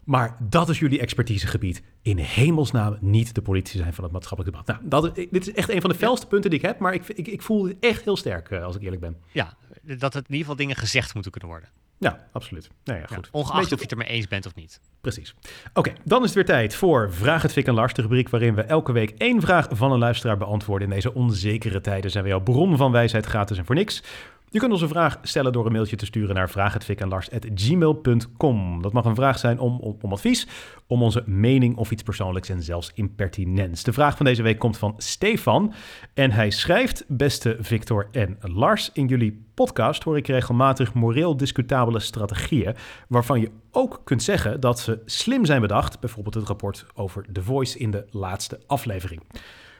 Maar 0.03 0.35
dat 0.39 0.69
is 0.69 0.79
jullie 0.79 0.99
expertisegebied. 0.99 1.83
In 2.01 2.17
hemelsnaam 2.17 2.97
niet 2.99 3.35
de 3.35 3.41
politici 3.41 3.77
zijn 3.77 3.93
van 3.93 4.03
het 4.03 4.13
maatschappelijk 4.13 4.55
debat. 4.55 4.81
Nou, 4.81 4.89
dat, 4.89 5.15
dit 5.15 5.47
is 5.47 5.53
echt 5.53 5.69
een 5.69 5.81
van 5.81 5.89
de 5.89 5.95
felste 5.95 6.27
punten 6.27 6.49
die 6.49 6.59
ik 6.59 6.65
heb. 6.65 6.79
Maar 6.79 6.93
ik, 6.93 7.07
ik, 7.07 7.27
ik 7.27 7.41
voel 7.41 7.67
het 7.67 7.75
echt 7.79 8.03
heel 8.03 8.17
sterk, 8.17 8.49
uh, 8.49 8.63
als 8.63 8.75
ik 8.75 8.81
eerlijk 8.81 9.01
ben. 9.01 9.17
Ja, 9.31 9.53
dat 9.81 10.13
het 10.13 10.23
in 10.27 10.31
ieder 10.31 10.39
geval 10.39 10.55
dingen 10.55 10.75
gezegd 10.75 11.13
moeten 11.13 11.31
kunnen 11.31 11.49
worden. 11.49 11.69
Ja, 11.97 12.27
absoluut. 12.31 12.69
Nou 12.83 12.99
ja, 12.99 13.05
goed. 13.05 13.25
Ja, 13.25 13.39
ongeacht 13.39 13.71
of 13.71 13.77
je 13.77 13.81
het 13.81 13.91
ermee 13.91 14.07
eens 14.07 14.27
bent 14.27 14.45
of 14.45 14.55
niet. 14.55 14.79
Precies. 15.01 15.35
Oké, 15.73 15.93
dan 16.03 16.19
is 16.19 16.25
het 16.25 16.33
weer 16.33 16.45
tijd 16.45 16.75
voor 16.75 17.13
Vraag 17.13 17.41
het 17.41 17.51
Fik 17.51 17.67
en 17.67 17.73
Lars, 17.73 17.93
de 17.93 18.01
rubriek 18.01 18.29
waarin 18.29 18.55
we 18.55 18.61
elke 18.61 18.91
week 18.91 19.09
één 19.09 19.41
vraag 19.41 19.67
van 19.71 19.91
een 19.91 19.99
luisteraar 19.99 20.37
beantwoorden. 20.37 20.87
In 20.87 20.93
deze 20.93 21.13
onzekere 21.13 21.81
tijden 21.81 22.11
zijn 22.11 22.23
we 22.23 22.29
jouw 22.29 22.41
bron 22.41 22.77
van 22.77 22.91
wijsheid 22.91 23.25
gratis 23.25 23.57
en 23.57 23.65
voor 23.65 23.75
niks. 23.75 24.03
Je 24.53 24.59
kunt 24.59 24.71
ons 24.71 24.81
een 24.81 24.87
vraag 24.87 25.19
stellen 25.21 25.51
door 25.51 25.65
een 25.65 25.71
mailtje 25.71 25.95
te 25.95 26.05
sturen 26.05 26.35
naar 26.35 26.49
vraaghetvikanlars.gmail.com. 26.49 28.81
Dat 28.81 28.93
mag 28.93 29.05
een 29.05 29.15
vraag 29.15 29.39
zijn 29.39 29.59
om, 29.59 29.79
om, 29.79 29.97
om, 30.01 30.11
advies, 30.11 30.47
om 30.87 31.03
onze 31.03 31.23
mening 31.25 31.77
of 31.77 31.91
iets 31.91 32.03
persoonlijks 32.03 32.49
en 32.49 32.63
zelfs 32.63 32.91
impertinents. 32.93 33.83
De 33.83 33.93
vraag 33.93 34.17
van 34.17 34.25
deze 34.25 34.41
week 34.41 34.59
komt 34.59 34.77
van 34.77 34.93
Stefan 34.97 35.73
en 36.13 36.31
hij 36.31 36.49
schrijft... 36.49 37.05
Beste 37.07 37.57
Victor 37.59 38.07
en 38.11 38.37
Lars, 38.41 38.89
in 38.93 39.07
jullie 39.07 39.45
podcast 39.53 40.03
hoor 40.03 40.17
ik 40.17 40.27
regelmatig 40.27 40.93
moreel 40.93 41.37
discutabele 41.37 41.99
strategieën... 41.99 42.75
waarvan 43.07 43.39
je 43.39 43.51
ook 43.71 44.01
kunt 44.03 44.23
zeggen 44.23 44.59
dat 44.59 44.79
ze 44.79 45.01
slim 45.05 45.45
zijn 45.45 45.61
bedacht. 45.61 45.99
Bijvoorbeeld 45.99 46.35
het 46.35 46.47
rapport 46.47 46.85
over 46.95 47.25
The 47.31 47.43
Voice 47.43 47.77
in 47.77 47.91
de 47.91 48.05
laatste 48.11 48.59
aflevering. 48.67 49.21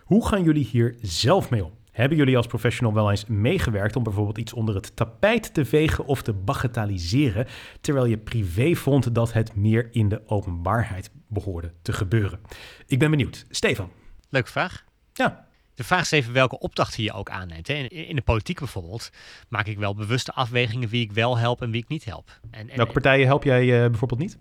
Hoe 0.04 0.28
gaan 0.28 0.44
jullie 0.44 0.66
hier 0.66 0.96
zelf 1.02 1.50
mee 1.50 1.66
om? 1.66 1.72
Hebben 1.94 2.18
jullie 2.18 2.38
als 2.38 2.48
professional 2.48 2.94
wel 2.94 3.10
eens 3.12 3.26
meegewerkt 3.26 3.96
om 3.96 4.04
bijvoorbeeld 4.04 4.38
iets 4.38 4.54
onder 4.54 4.76
het 4.76 4.96
tapijt 4.96 5.54
te 5.54 5.66
vegen 5.66 6.06
of 6.06 6.22
te 6.22 6.34
bagatelliseren, 6.34 7.48
terwijl 7.82 8.06
je 8.06 8.18
privé 8.18 8.76
vond 8.76 9.16
dat 9.16 9.34
het 9.34 9.56
meer 9.56 9.90
in 9.92 10.10
de 10.10 10.22
openbaarheid 10.26 11.12
behoorde 11.28 11.74
te 11.82 11.94
gebeuren? 11.94 12.40
Ik 12.88 13.00
ben 13.00 13.10
benieuwd. 13.10 13.46
Stefan. 13.50 13.92
Leuke 14.30 14.52
vraag. 14.52 14.86
Ja. 15.14 15.48
De 15.76 15.84
vraag 15.84 16.02
is 16.02 16.12
even 16.12 16.34
welke 16.34 16.60
opdrachten 16.60 17.04
je 17.04 17.14
ook 17.14 17.30
aanneemt. 17.30 17.70
In 17.70 18.16
de 18.16 18.22
politiek 18.22 18.60
bijvoorbeeld 18.60 19.10
maak 19.50 19.68
ik 19.68 19.78
wel 19.78 19.96
bewuste 19.96 20.34
afwegingen 20.34 20.90
wie 20.90 21.02
ik 21.02 21.12
wel 21.12 21.38
help 21.38 21.62
en 21.62 21.72
wie 21.72 21.82
ik 21.82 21.88
niet 21.88 22.06
help. 22.06 22.40
En, 22.52 22.70
en 22.70 22.78
welke 22.78 22.92
partijen 22.92 23.26
help 23.26 23.44
jij 23.44 23.64
uh, 23.64 23.90
bijvoorbeeld 23.90 24.20
niet? 24.20 24.38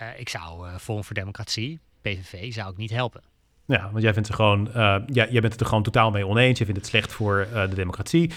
Uh, 0.00 0.20
ik 0.20 0.28
zou 0.28 0.68
uh, 0.68 0.76
Forum 0.76 1.04
voor 1.04 1.14
Democratie, 1.14 1.80
PVV, 2.00 2.52
zou 2.52 2.70
ik 2.70 2.76
niet 2.76 2.90
helpen. 2.90 3.22
Ja, 3.66 3.88
want 3.90 4.02
jij 4.02 4.12
vindt 4.12 4.28
ze 4.28 4.34
gewoon, 4.34 4.68
uh, 4.68 4.74
ja, 5.06 5.26
jij 5.30 5.40
bent 5.40 5.52
het 5.52 5.60
er 5.60 5.66
gewoon 5.66 5.82
totaal 5.82 6.10
mee 6.10 6.26
oneens. 6.26 6.58
Je 6.58 6.64
vindt 6.64 6.80
het 6.80 6.88
slecht 6.88 7.12
voor 7.12 7.46
uh, 7.52 7.68
de 7.68 7.74
democratie. 7.74 8.30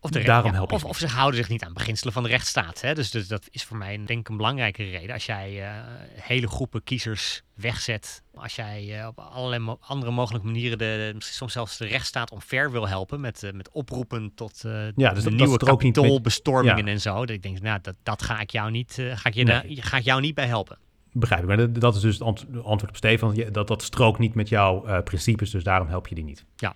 Of, 0.00 0.10
de 0.10 0.22
Daarom 0.22 0.52
help 0.52 0.70
je 0.70 0.76
of, 0.76 0.84
of, 0.84 0.96
ze 0.96 1.06
houden 1.06 1.40
zich 1.40 1.48
niet 1.48 1.64
aan 1.64 1.72
beginselen 1.72 2.12
van 2.12 2.22
de 2.22 2.28
rechtsstaat. 2.28 2.80
Hè? 2.80 2.94
Dus, 2.94 3.10
dus 3.10 3.28
dat 3.28 3.48
is 3.50 3.64
voor 3.64 3.76
mij 3.76 4.04
denk 4.04 4.20
ik 4.20 4.28
een 4.28 4.36
belangrijke 4.36 4.82
reden. 4.84 5.14
Als 5.14 5.26
jij 5.26 5.60
uh, 5.60 5.68
hele 6.14 6.48
groepen 6.48 6.84
kiezers 6.84 7.42
wegzet, 7.54 8.22
als 8.34 8.56
jij 8.56 9.06
op 9.06 9.18
allerlei 9.18 9.62
mo 9.62 9.78
andere 9.80 10.12
mogelijke 10.12 10.46
manieren 10.46 10.78
de, 10.78 11.14
soms 11.18 11.52
zelfs 11.52 11.76
de 11.76 11.86
rechtsstaat 11.86 12.30
omver 12.30 12.70
wil 12.70 12.88
helpen 12.88 13.20
met, 13.20 13.50
met 13.54 13.70
oproepen 13.70 14.32
tot 14.34 14.60
ja, 14.96 15.12
dus 15.12 15.22
de 15.22 15.28
dat, 15.30 15.38
nieuwe 15.38 15.56
kapitoolbestormingen 15.58 16.84
met... 16.84 16.94
en 16.94 17.00
zo. 17.00 17.14
Dat 17.14 17.30
ik 17.30 17.42
denk, 17.42 17.60
nou, 17.60 17.78
dat, 17.82 17.94
dat 18.02 18.22
ga 18.22 18.40
ik 18.40 18.50
jou 18.50 18.70
niet, 18.70 19.02
ga 19.14 19.28
ik 19.28 19.34
je 19.34 19.44
nee. 19.44 19.82
ga 19.82 19.96
ik 19.96 20.04
jou 20.04 20.20
niet 20.20 20.34
bij 20.34 20.46
helpen. 20.46 20.78
Begrijp 21.12 21.42
ik. 21.42 21.48
Maar 21.48 21.72
dat 21.72 21.94
is 21.94 22.00
dus 22.00 22.18
het 22.18 22.22
antwoord 22.22 22.88
op 22.88 22.96
Stefan. 22.96 23.44
Dat, 23.52 23.68
dat 23.68 23.82
strookt 23.82 24.18
niet 24.18 24.34
met 24.34 24.48
jouw 24.48 24.86
uh, 24.86 25.02
principes, 25.02 25.50
dus 25.50 25.64
daarom 25.64 25.88
help 25.88 26.08
je 26.08 26.14
die 26.14 26.24
niet. 26.24 26.44
Ja, 26.56 26.74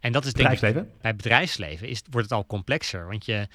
en 0.00 0.12
dat 0.12 0.24
is 0.24 0.32
denk 0.32 0.60
ik... 0.60 0.84
Bij 1.00 1.16
bedrijfsleven 1.16 1.88
is, 1.88 2.02
wordt 2.10 2.28
het 2.30 2.38
al 2.38 2.46
complexer. 2.46 3.06
Want 3.08 3.24
je 3.24 3.48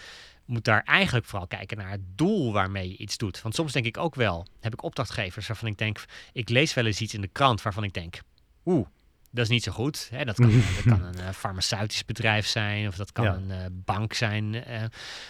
moet 0.45 0.63
daar 0.65 0.83
eigenlijk 0.83 1.25
vooral 1.25 1.47
kijken 1.47 1.77
naar 1.77 1.91
het 1.91 2.01
doel 2.15 2.53
waarmee 2.53 2.89
je 2.89 2.97
iets 2.97 3.17
doet. 3.17 3.41
Want 3.41 3.55
soms 3.55 3.71
denk 3.71 3.85
ik 3.85 3.97
ook 3.97 4.15
wel, 4.15 4.47
heb 4.59 4.73
ik 4.73 4.83
opdrachtgevers 4.83 5.47
waarvan 5.47 5.67
ik 5.69 5.77
denk... 5.77 6.05
Ik 6.33 6.49
lees 6.49 6.73
wel 6.73 6.85
eens 6.85 7.01
iets 7.01 7.13
in 7.13 7.21
de 7.21 7.27
krant 7.27 7.61
waarvan 7.61 7.83
ik 7.83 7.93
denk... 7.93 8.21
Oeh, 8.65 8.87
Dat 9.29 9.43
is 9.43 9.49
niet 9.49 9.63
zo 9.63 9.71
goed. 9.71 10.07
Hè? 10.11 10.25
Dat, 10.25 10.35
kan, 10.35 10.51
dat 10.83 10.83
kan 10.83 11.03
een 11.03 11.19
uh, 11.19 11.29
farmaceutisch 11.29 12.05
bedrijf 12.05 12.45
zijn 12.47 12.87
of 12.87 12.95
dat 12.95 13.11
kan 13.11 13.25
Ja. 13.25 13.33
een 13.33 13.51
eh, 13.51 13.65
bank 13.71 14.13
zijn 14.13 14.63
eh, 14.63 14.83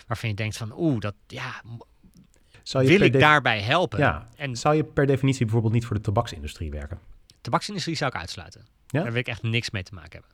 waarvan 0.07 0.29
je 0.29 0.35
denkt 0.35 0.57
van 0.57 0.73
oeh, 0.77 0.99
dat 0.99 1.15
ja, 1.27 1.61
Zou 2.63 2.83
je 2.83 2.89
wil 2.89 3.01
ik 3.01 3.19
daarbij 3.19 3.61
helpen? 3.61 3.99
Ja. 3.99 4.27
En 4.35 4.55
Zou 4.55 4.75
je 4.75 4.83
per 4.83 5.05
definitie 5.05 5.43
bijvoorbeeld 5.43 5.73
niet 5.73 5.85
voor 5.85 5.95
de 5.95 6.01
tabaksindustrie 6.01 6.71
werken? 6.71 6.99
tabaksindustrie 7.41 7.95
zou 7.95 8.11
ik 8.13 8.19
uitsluiten. 8.19 8.65
Ja? 8.87 9.01
Daar 9.01 9.11
wil 9.11 9.19
ik 9.19 9.27
echt 9.27 9.43
niks 9.43 9.69
mee 9.69 9.83
te 9.83 9.93
maken 9.93 10.11
hebben. 10.11 10.31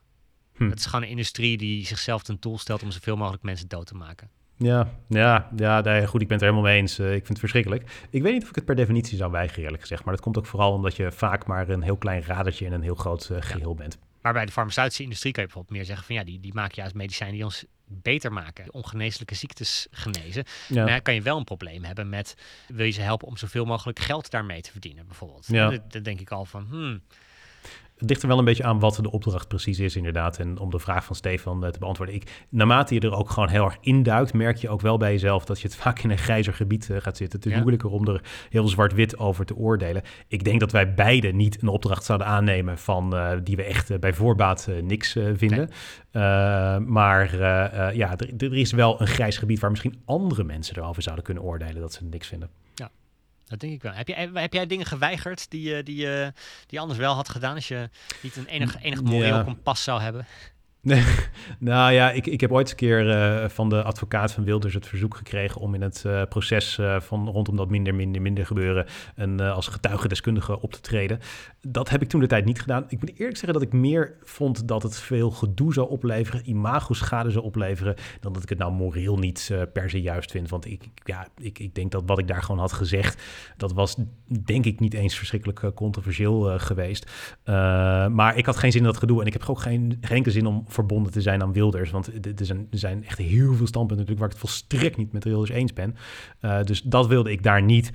Hm. 0.56 0.68
Het 0.68 0.78
is 0.78 0.86
gewoon 0.86 1.02
een 1.02 1.10
industrie 1.10 1.56
die 1.56 1.86
zichzelf 1.86 2.22
ten 2.22 2.36
doel 2.40 2.58
stelt 2.58 2.82
om 2.82 2.90
zoveel 2.90 3.16
mogelijk 3.16 3.42
mensen 3.42 3.68
dood 3.68 3.86
te 3.86 3.94
maken. 3.94 4.30
Ja, 4.56 4.90
ja, 5.08 5.48
ja 5.56 5.80
nee, 5.80 6.06
goed, 6.06 6.20
ik 6.20 6.28
ben 6.28 6.36
het 6.36 6.46
er 6.46 6.52
helemaal 6.52 6.70
mee 6.70 6.80
eens. 6.80 6.98
Eh, 6.98 7.06
ik 7.06 7.12
vind 7.12 7.28
het 7.28 7.38
verschrikkelijk. 7.38 8.06
Ik 8.10 8.22
weet 8.22 8.32
niet 8.32 8.42
of 8.42 8.48
ik 8.48 8.54
het 8.54 8.64
per 8.64 8.74
definitie 8.74 9.16
zou 9.16 9.30
weigeren, 9.30 9.64
eerlijk 9.64 9.80
gezegd. 9.80 10.04
Maar 10.04 10.14
dat 10.14 10.22
komt 10.22 10.38
ook 10.38 10.46
vooral 10.46 10.72
omdat 10.72 10.96
je 10.96 11.12
vaak 11.12 11.46
maar 11.46 11.68
een 11.68 11.82
heel 11.82 11.96
klein 11.96 12.22
radertje 12.22 12.64
in 12.64 12.72
een 12.72 12.82
heel 12.82 12.94
groot 12.94 13.28
eh, 13.30 13.36
geheel 13.40 13.74
bent. 13.74 13.98
Maar 14.22 14.32
bij 14.32 14.46
de 14.46 14.52
farmaceutische 14.52 15.02
industrie 15.02 15.32
kan 15.32 15.42
je 15.42 15.48
bijvoorbeeld 15.48 15.78
meer 15.78 15.86
zeggen 15.86 16.06
van 16.06 16.14
ja, 16.14 16.24
die, 16.24 16.40
die 16.40 16.54
maken 16.54 16.74
juist 16.76 16.94
medicijnen 16.94 17.34
die 17.34 17.44
ons 17.44 17.64
beter 17.90 18.32
maken, 18.32 18.72
ongeneeslijke 18.72 19.34
ziektes 19.34 19.86
genezen. 19.90 20.44
Ja. 20.68 20.84
Maar 20.84 21.02
kan 21.02 21.14
je 21.14 21.22
wel 21.22 21.36
een 21.36 21.44
probleem 21.44 21.84
hebben 21.84 22.08
met 22.08 22.34
wil 22.68 22.86
je 22.86 22.92
ze 22.92 23.00
helpen 23.00 23.28
om 23.28 23.36
zoveel 23.36 23.64
mogelijk 23.64 23.98
geld 23.98 24.30
daarmee 24.30 24.60
te 24.60 24.70
verdienen, 24.70 25.06
bijvoorbeeld. 25.06 25.46
Ja. 25.46 25.78
Dan 25.88 26.02
denk 26.02 26.20
ik 26.20 26.30
al 26.30 26.44
van, 26.44 26.66
hmm, 26.70 27.02
Het 28.00 28.08
ligt 28.08 28.22
er 28.22 28.28
wel 28.28 28.38
een 28.38 28.44
beetje 28.44 28.64
aan 28.64 28.78
wat 28.78 28.98
de 29.02 29.10
opdracht 29.10 29.48
precies 29.48 29.78
is, 29.78 29.96
inderdaad. 29.96 30.38
En 30.38 30.58
om 30.58 30.70
de 30.70 30.78
vraag 30.78 31.04
van 31.04 31.16
Stefan 31.16 31.64
eh, 31.64 31.70
te 31.70 31.78
beantwoorden. 31.78 32.14
Ik, 32.14 32.46
naarmate 32.48 32.94
je 32.94 33.00
er 33.00 33.14
ook 33.16 33.30
gewoon 33.30 33.48
heel 33.48 33.64
erg 33.64 33.76
induikt, 33.80 34.32
merk 34.32 34.56
je 34.56 34.68
ook 34.68 34.80
wel 34.80 34.96
bij 34.96 35.12
jezelf 35.12 35.44
dat 35.44 35.60
je 35.60 35.66
het 35.68 35.76
vaak 35.82 35.98
in 35.98 36.10
een 36.10 36.18
grijzer 36.18 36.54
gebied 36.54 36.90
eh, 36.90 36.96
gaat 37.00 37.16
zitten. 37.16 37.38
Het 37.38 37.48
is 37.48 37.54
Ja. 37.54 37.58
moeilijker 37.60 37.90
om 37.90 38.08
er 38.08 38.22
heel 38.50 38.68
zwart-wit 38.68 39.18
over 39.18 39.44
te 39.44 39.56
oordelen. 39.56 40.02
Ik 40.28 40.44
denk 40.44 40.60
dat 40.60 40.72
wij 40.72 40.94
beide 40.94 41.28
niet 41.32 41.62
een 41.62 41.68
opdracht 41.68 42.04
zouden 42.04 42.26
aannemen 42.26 42.78
van 42.78 43.16
eh, 43.16 43.30
die 43.44 43.56
we 43.56 43.62
echt 43.62 44.00
bij 44.00 44.12
voorbaat 44.12 44.68
niks 44.82 45.16
vinden. 45.34 45.68
Maar 46.92 47.36
ja, 47.96 48.16
er, 48.16 48.30
er 48.36 48.54
is 48.56 48.72
wel 48.72 49.00
een 49.00 49.06
grijs 49.06 49.38
gebied 49.38 49.60
waar 49.60 49.70
misschien 49.70 50.00
andere 50.04 50.44
mensen 50.44 50.76
erover 50.76 51.02
zouden 51.02 51.24
kunnen 51.24 51.42
oordelen 51.42 51.80
dat 51.80 51.92
ze 51.92 52.04
niks 52.04 52.28
vinden. 52.28 52.48
Dat 53.50 53.60
denk 53.60 53.72
ik 53.72 53.82
wel. 53.82 53.92
Heb 53.92 54.08
jij, 54.08 54.30
heb 54.34 54.52
jij 54.52 54.66
dingen 54.66 54.86
geweigerd 54.86 55.50
die, 55.50 55.62
je- 55.62 55.82
die, 55.82 55.96
je- 55.96 56.32
die 56.34 56.66
je 56.68 56.78
anders 56.78 56.98
wel 56.98 57.14
had 57.14 57.28
gedaan 57.28 57.54
als 57.54 57.68
je 57.68 57.90
niet 58.22 58.36
een 58.36 58.46
enig, 58.46 58.82
enig 58.82 59.02
moreel 59.02 59.36
Ja. 59.36 59.42
kompas 59.42 59.82
zou 59.82 60.00
hebben? 60.00 60.26
Nee, 60.82 61.04
nou 61.58 61.92
ja, 61.92 62.10
ik, 62.10 62.26
ik 62.26 62.40
heb 62.40 62.52
ooit 62.52 62.70
een 62.70 62.76
keer 62.76 63.10
eh, 63.10 63.48
van 63.48 63.68
de 63.68 63.82
advocaat 63.82 64.32
van 64.32 64.44
Wilders 64.44 64.74
het 64.74 64.86
verzoek 64.86 65.16
gekregen 65.16 65.60
om 65.60 65.74
in 65.74 65.82
het 65.82 66.04
eh, 66.04 66.22
proces 66.28 66.78
eh, 66.78 67.00
van 67.00 67.28
rondom 67.28 67.56
dat 67.56 67.70
minder, 67.70 67.94
minder, 67.94 68.22
minder 68.22 68.46
gebeuren 68.46 68.86
en 69.14 69.40
als 69.40 69.68
getuigendeskundige 69.68 70.60
op 70.60 70.72
te 70.72 70.80
treden. 70.80 71.18
Dat 71.60 71.88
heb 71.88 72.02
ik 72.02 72.08
toen 72.08 72.20
de 72.20 72.26
tijd 72.26 72.44
niet 72.44 72.60
gedaan. 72.60 72.84
Ik 72.88 73.00
moet 73.00 73.18
eerlijk 73.18 73.36
zeggen 73.36 73.52
dat 73.52 73.62
ik 73.62 73.72
meer 73.72 74.16
vond 74.22 74.68
dat 74.68 74.82
het 74.82 75.00
veel 75.00 75.30
gedoe 75.30 75.72
zou 75.72 75.90
opleveren, 75.90 76.48
imago-schade 76.48 77.30
zou 77.30 77.44
opleveren, 77.44 77.94
dan 78.20 78.32
dat 78.32 78.42
ik 78.42 78.48
het 78.48 78.58
nou 78.58 78.72
moreel 78.72 79.18
niet 79.18 79.54
per 79.72 79.90
se 79.90 80.00
juist 80.00 80.30
vind. 80.30 80.48
Want 80.48 80.66
ik, 80.66 80.88
ja, 81.04 81.28
ik, 81.36 81.58
ik 81.58 81.74
denk 81.74 81.90
dat 81.90 82.02
wat 82.06 82.18
ik 82.18 82.28
daar 82.28 82.42
gewoon 82.42 82.60
had 82.60 82.72
gezegd, 82.72 83.22
dat 83.56 83.72
was 83.72 83.96
denk 84.44 84.64
ik 84.64 84.80
niet 84.80 84.94
eens 84.94 85.16
verschrikkelijk 85.16 85.74
controversieel 85.74 86.58
geweest. 86.58 87.10
Maar 88.10 88.36
ik 88.36 88.46
had 88.46 88.56
geen 88.56 88.72
zin 88.72 88.80
in 88.80 88.86
dat 88.86 88.96
gedoe. 88.96 89.20
En 89.20 89.26
ik 89.26 89.32
heb 89.32 89.48
ook 89.48 89.60
geen, 89.60 89.98
geen 90.00 90.24
zin 90.30 90.46
om 90.46 90.64
verbonden 90.72 91.12
te 91.12 91.20
zijn 91.20 91.42
aan 91.42 91.52
Wilders. 91.52 91.90
Want 91.90 92.26
er 92.38 92.46
zijn, 92.46 92.68
er 92.70 92.78
zijn 92.78 93.06
echt 93.06 93.18
heel 93.18 93.54
veel 93.54 93.66
standpunten 93.66 94.06
natuurlijk 94.06 94.18
waar 94.18 94.28
ik 94.28 94.34
het 94.34 94.50
volstrekt 94.50 94.96
niet 94.96 95.12
met 95.12 95.24
Wilders 95.24 95.50
eens 95.50 95.72
ben. 95.72 95.96
Uh, 96.40 96.62
dus 96.62 96.82
dat 96.82 97.06
wilde 97.06 97.30
ik 97.30 97.42
daar 97.42 97.62
niet. 97.62 97.90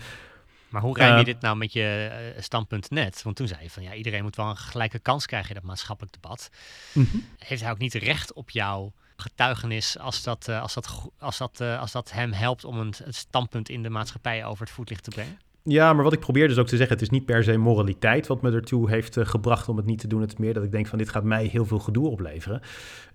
Maar 0.69 0.81
hoe 0.81 0.97
rijm 0.97 1.13
je 1.13 1.19
Uh, 1.19 1.25
dit 1.25 1.41
nou 1.41 1.57
met 1.57 1.73
je 1.73 2.09
uh, 2.35 2.41
standpunt 2.41 2.89
net? 2.89 3.21
Want 3.23 3.35
toen 3.35 3.47
zei 3.47 3.63
je 3.63 3.69
van 3.69 3.83
ja, 3.83 3.93
iedereen 3.93 4.23
moet 4.23 4.35
wel 4.35 4.49
een 4.49 4.57
gelijke 4.57 4.99
kans 4.99 5.25
krijgen 5.25 5.49
in 5.49 5.55
dat 5.55 5.63
maatschappelijk 5.63 6.13
debat. 6.13 6.49
Mhm. 6.93 7.17
Heeft 7.37 7.61
hij 7.61 7.71
ook 7.71 7.77
niet 7.77 7.93
recht 7.93 8.33
op 8.33 8.49
jouw 8.49 8.93
getuigenis 9.15 9.99
als 9.99 10.23
dat, 10.23 10.47
als 10.49 10.73
dat, 10.73 11.09
als 11.19 11.37
dat, 11.37 11.61
als 11.61 11.91
dat 11.91 12.11
hem 12.11 12.31
helpt 12.31 12.65
om 12.65 12.79
een, 12.79 12.93
een 13.03 13.13
standpunt 13.13 13.69
in 13.69 13.83
de 13.83 13.89
maatschappij 13.89 14.45
over 14.45 14.65
het 14.65 14.73
voetlicht 14.73 15.03
te 15.03 15.09
brengen? 15.09 15.39
Ja, 15.67 15.93
maar 15.93 16.03
wat 16.03 16.13
ik 16.13 16.19
probeer 16.19 16.47
dus 16.47 16.57
ook 16.57 16.67
te 16.67 16.77
zeggen, 16.77 16.95
het 16.95 17.05
is 17.05 17.09
niet 17.09 17.25
per 17.25 17.43
se 17.43 17.57
moraliteit 17.57 18.27
wat 18.27 18.41
me 18.41 18.51
ertoe 18.51 18.89
heeft 18.89 19.17
uh, 19.17 19.25
gebracht 19.25 19.69
om 19.69 19.77
het 19.77 19.85
niet 19.85 19.99
te 19.99 20.07
doen. 20.07 20.21
Het 20.21 20.31
is 20.31 20.37
meer 20.37 20.53
dat 20.53 20.63
ik 20.63 20.71
denk 20.71 20.87
van 20.87 20.97
dit 20.97 21.09
gaat 21.09 21.23
mij 21.23 21.45
heel 21.45 21.65
veel 21.65 21.79
gedoe 21.79 22.07
opleveren. 22.07 22.61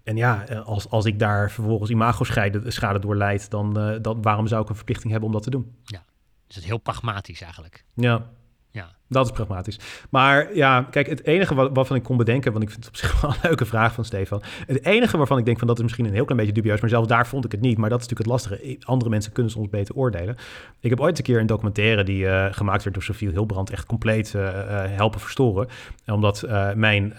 En 0.03 0.17
ja, 0.17 0.47
eh, 0.47 0.67
als, 0.67 0.89
als 0.89 1.05
ik 1.05 1.19
daar 1.19 1.51
vervolgens 1.51 1.91
imago-schade 1.91 2.71
schade 2.71 2.99
door 2.99 3.17
leid, 3.17 3.51
dan, 3.51 3.79
uh, 3.79 3.97
dan 4.03 4.23
waarom 4.23 4.47
zou 4.47 4.63
ik 4.63 4.69
een 4.69 4.75
verplichting 4.75 5.11
hebben 5.11 5.29
om 5.29 5.35
dat 5.35 5.43
te 5.43 5.51
doen? 5.51 5.77
Ja, 5.85 6.05
dus 6.47 6.57
het 6.57 6.65
heel 6.65 6.79
pragmatisch 6.79 7.41
eigenlijk. 7.41 7.85
Ja, 7.95 8.31
Ja. 8.71 8.99
Dat 9.11 9.27
is 9.27 9.33
pragmatisch. 9.33 9.79
Maar 10.11 10.55
ja, 10.55 10.87
kijk, 10.91 11.07
het 11.07 11.27
enige 11.27 11.55
wat, 11.55 11.71
waarvan 11.73 11.97
ik 11.97 12.03
kon 12.03 12.17
bedenken, 12.17 12.53
want 12.53 12.65
ik 12.65 12.71
vind 12.71 12.85
het 12.85 12.95
op 12.95 13.01
zich 13.01 13.21
wel 13.21 13.31
een 13.31 13.37
leuke 13.43 13.65
vraag 13.65 13.93
van 13.95 14.05
Stefan. 14.05 14.43
Het 14.67 14.85
enige 14.85 15.17
waarvan 15.17 15.39
ik 15.39 15.45
denk 15.45 15.59
van 15.59 15.67
dat 15.67 15.77
is 15.77 15.83
misschien 15.83 16.05
een 16.05 16.13
heel 16.13 16.25
klein 16.25 16.39
beetje 16.39 16.55
dubieus, 16.55 16.81
maar 16.81 16.91
zelfs 16.91 17.09
daar 17.09 17.27
vond 17.27 17.45
ik 17.45 17.53
het 17.53 17.61
niet. 17.61 17.79
Maar 17.79 17.89
dat 17.89 18.01
is 18.01 18.09
natuurlijk 18.09 18.43
het 18.43 18.51
lastige. 18.51 18.79
Andere 18.87 19.11
mensen 19.11 19.33
kunnen 19.33 19.53
soms 19.53 19.69
beter 19.69 19.95
oordelen. 19.95 20.37
Ik 20.81 20.91
heb 20.91 21.01
ooit 21.01 21.19
een 21.19 21.25
keer 21.25 21.41
een 21.41 21.47
documentaire 21.47 22.05
die 22.05 22.25
uh, 22.25 22.47
gemaakt 22.51 22.83
werd 22.83 22.95
door 22.95 23.05
Sofie 23.05 23.29
Hilbrand 23.29 23.71
echt 23.71 23.87
compleet 23.87 24.33
uh, 24.37 24.43
uh, 24.43 24.51
helpen 24.87 25.21
verstoren. 25.21 25.69
Omdat 26.07 26.47
mijn, 26.75 27.13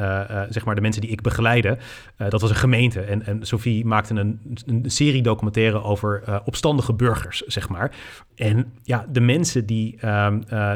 zeg 0.50 0.66
maar, 0.66 0.76
de 0.76 0.82
mensen 0.82 1.02
die 1.02 1.12
ik 1.12 1.22
begeleide, 1.22 1.78
dat 2.18 2.42
was 2.42 2.50
een 2.50 2.56
gemeente. 2.56 3.02
En, 3.02 3.26
en 3.26 3.46
Sofie 3.46 3.86
maakte 3.86 4.14
een, 4.14 4.40
een 4.66 4.84
serie 4.92 5.22
documentaire 5.22 5.84
over 5.84 6.42
opstandige 6.46 6.94
burgers, 6.94 7.42
zeg 7.42 7.70
maar. 7.70 7.92
En 8.36 8.74
ja, 8.84 9.06
de 9.10 9.20
mensen 9.22 9.66
die, 9.66 9.98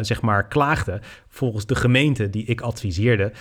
zeg 0.01 0.22
maar, 0.22 0.47
klaagden 0.47 1.01
volgens 1.28 1.66
de 1.66 1.76
gemeente 1.76 2.30
die 2.30 2.45
ik 2.45 2.62
adviseerde, 2.62 3.32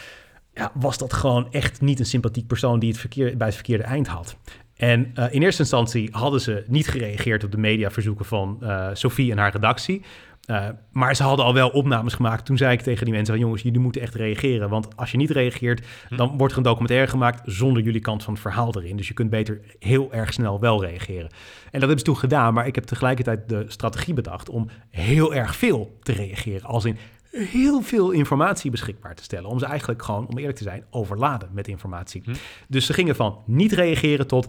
ja, 0.55 0.73
was 0.75 0.99
dat 0.99 1.13
gewoon 1.13 1.53
echt 1.53 1.81
niet 1.81 1.99
een 1.99 2.07
sympathiek 2.07 2.47
persoon 2.47 2.79
die 2.79 2.91
het 2.91 2.99
verkeer, 2.99 3.37
bij 3.37 3.47
het 3.47 3.57
verkeerde 3.57 3.85
eind 3.85 4.07
had. 4.07 4.37
En 4.77 5.13
uh, 5.19 5.25
in 5.31 5.43
eerste 5.43 5.63
instantie 5.63 6.09
hadden 6.13 6.41
ze 6.41 6.65
niet 6.67 6.89
gereageerd 6.89 7.45
op 7.45 7.51
de 7.51 7.59
mediaverzoeken 7.59 8.25
van 8.25 8.59
uh, 8.63 8.89
Sophie 8.93 9.31
en 9.31 9.39
haar 9.39 9.53
redactie. 9.53 10.03
Uh, 10.51 10.69
maar 10.93 11.17
ze 11.17 11.23
hadden 11.23 11.45
al 11.45 11.55
wel 11.55 11.69
opnames 11.69 12.15
gemaakt. 12.15 12.45
Toen 12.45 12.57
zei 12.57 12.73
ik 12.73 12.81
tegen 12.81 13.05
die 13.05 13.15
mensen: 13.15 13.35
van, 13.35 13.43
jongens, 13.43 13.63
jullie 13.63 13.81
moeten 13.81 14.01
echt 14.03 14.15
reageren. 14.15 14.69
Want 14.69 14.97
als 14.97 15.11
je 15.11 15.17
niet 15.17 15.31
reageert, 15.31 15.87
hm. 16.09 16.17
dan 16.17 16.37
wordt 16.37 16.53
er 16.53 16.59
een 16.59 16.65
documentaire 16.65 17.11
gemaakt 17.11 17.43
zonder 17.45 17.83
jullie 17.83 18.01
kant 18.01 18.23
van 18.23 18.33
het 18.33 18.43
verhaal 18.43 18.75
erin. 18.77 18.97
Dus 18.97 19.09
je 19.09 19.15
kunt 19.15 19.31
beter 19.31 19.61
heel 19.79 20.13
erg 20.13 20.33
snel 20.33 20.61
wel 20.61 20.85
reageren. 20.85 21.29
En 21.31 21.71
dat 21.71 21.81
hebben 21.81 21.99
ze 21.99 22.05
toen 22.05 22.17
gedaan. 22.17 22.55
Maar 22.55 22.67
ik 22.67 22.75
heb 22.75 22.85
tegelijkertijd 22.85 23.49
de 23.49 23.65
strategie 23.69 24.15
bedacht 24.15 24.49
om 24.49 24.69
heel 24.91 25.35
erg 25.35 25.57
veel 25.57 25.99
te 26.03 26.13
reageren. 26.13 26.63
Als 26.63 26.85
in 26.85 26.99
heel 27.35 27.81
veel 27.81 28.11
informatie 28.11 28.71
beschikbaar 28.71 29.15
te 29.15 29.23
stellen. 29.23 29.51
Om 29.51 29.59
ze 29.59 29.67
eigenlijk 29.67 30.03
gewoon, 30.03 30.27
om 30.27 30.39
eerlijk 30.39 30.57
te 30.57 30.65
zijn, 30.65 30.85
overladen 30.91 31.49
met 31.53 31.69
informatie. 31.69 32.23
Hm. 32.25 32.35
Dus 32.69 32.87
ze 32.87 32.93
gingen 32.93 33.17
van 33.17 33.43
niet 33.47 33.73
reageren 33.73 34.27
tot 34.27 34.47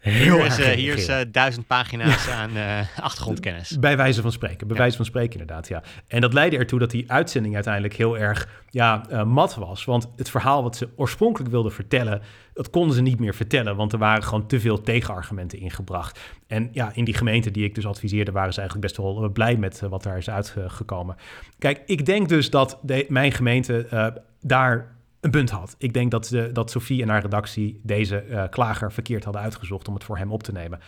heel 0.00 0.34
hier 0.34 0.44
erg 0.44 0.58
is, 0.58 0.66
uh, 0.66 0.72
Hier 0.72 0.96
is 0.96 1.08
uh, 1.08 1.16
duizend 1.28 1.66
pagina's 1.66 2.26
ja. 2.26 2.34
aan 2.34 2.56
uh, 2.56 2.80
achtergrondkennis. 3.00 3.78
Bij 3.78 3.96
wijze 3.96 4.22
van 4.22 4.32
spreken. 4.32 4.66
Bij 4.66 4.76
ja. 4.76 4.82
wijze 4.82 4.96
van 4.96 5.04
spreken 5.04 5.40
inderdaad, 5.40 5.68
ja. 5.68 5.82
En 6.08 6.20
dat 6.20 6.32
leidde 6.32 6.56
ertoe 6.56 6.78
dat 6.78 6.90
die 6.90 7.10
uitzending 7.10 7.54
uiteindelijk 7.54 7.94
heel 7.94 8.18
erg 8.18 8.48
ja, 8.70 9.24
mat 9.24 9.54
was. 9.54 9.84
Want 9.84 10.08
het 10.16 10.30
verhaal 10.30 10.62
wat 10.62 10.76
ze 10.76 10.88
oorspronkelijk 10.96 11.50
wilden 11.50 11.72
vertellen... 11.72 12.22
dat 12.52 12.70
konden 12.70 12.94
ze 12.94 13.02
niet 13.02 13.18
meer 13.18 13.34
vertellen... 13.34 13.76
want 13.76 13.92
er 13.92 13.98
waren 13.98 14.24
gewoon 14.24 14.46
te 14.46 14.60
veel 14.60 14.82
tegenargumenten 14.82 15.58
ingebracht. 15.58 16.20
En 16.46 16.68
ja, 16.72 16.90
in 16.94 17.04
die 17.04 17.14
gemeente 17.14 17.50
die 17.50 17.64
ik 17.64 17.74
dus 17.74 17.86
adviseerde... 17.86 18.32
waren 18.32 18.52
ze 18.52 18.60
eigenlijk 18.60 18.94
best 18.94 19.00
wel 19.00 19.30
blij 19.30 19.56
met 19.56 19.80
wat 19.80 20.02
daar 20.02 20.16
is 20.16 20.30
uitgekomen. 20.30 21.16
Kijk, 21.58 21.82
ik 21.86 22.06
denk 22.06 22.28
dus 22.28 22.50
dat 22.50 22.78
de, 22.82 23.06
mijn 23.08 23.32
gemeente 23.32 23.86
uh, 23.92 24.06
daar 24.40 24.98
een 25.20 25.30
punt 25.30 25.50
had. 25.50 25.74
Ik 25.78 25.92
denk 25.92 26.10
dat, 26.10 26.26
de, 26.26 26.52
dat 26.52 26.70
Sophie 26.70 27.02
en 27.02 27.08
haar 27.08 27.22
redactie 27.22 27.80
deze 27.82 28.24
uh, 28.26 28.44
klager 28.50 28.92
verkeerd 28.92 29.24
hadden 29.24 29.42
uitgezocht 29.42 29.88
om 29.88 29.94
het 29.94 30.04
voor 30.04 30.18
hem 30.18 30.32
op 30.32 30.42
te 30.42 30.52
nemen. 30.52 30.80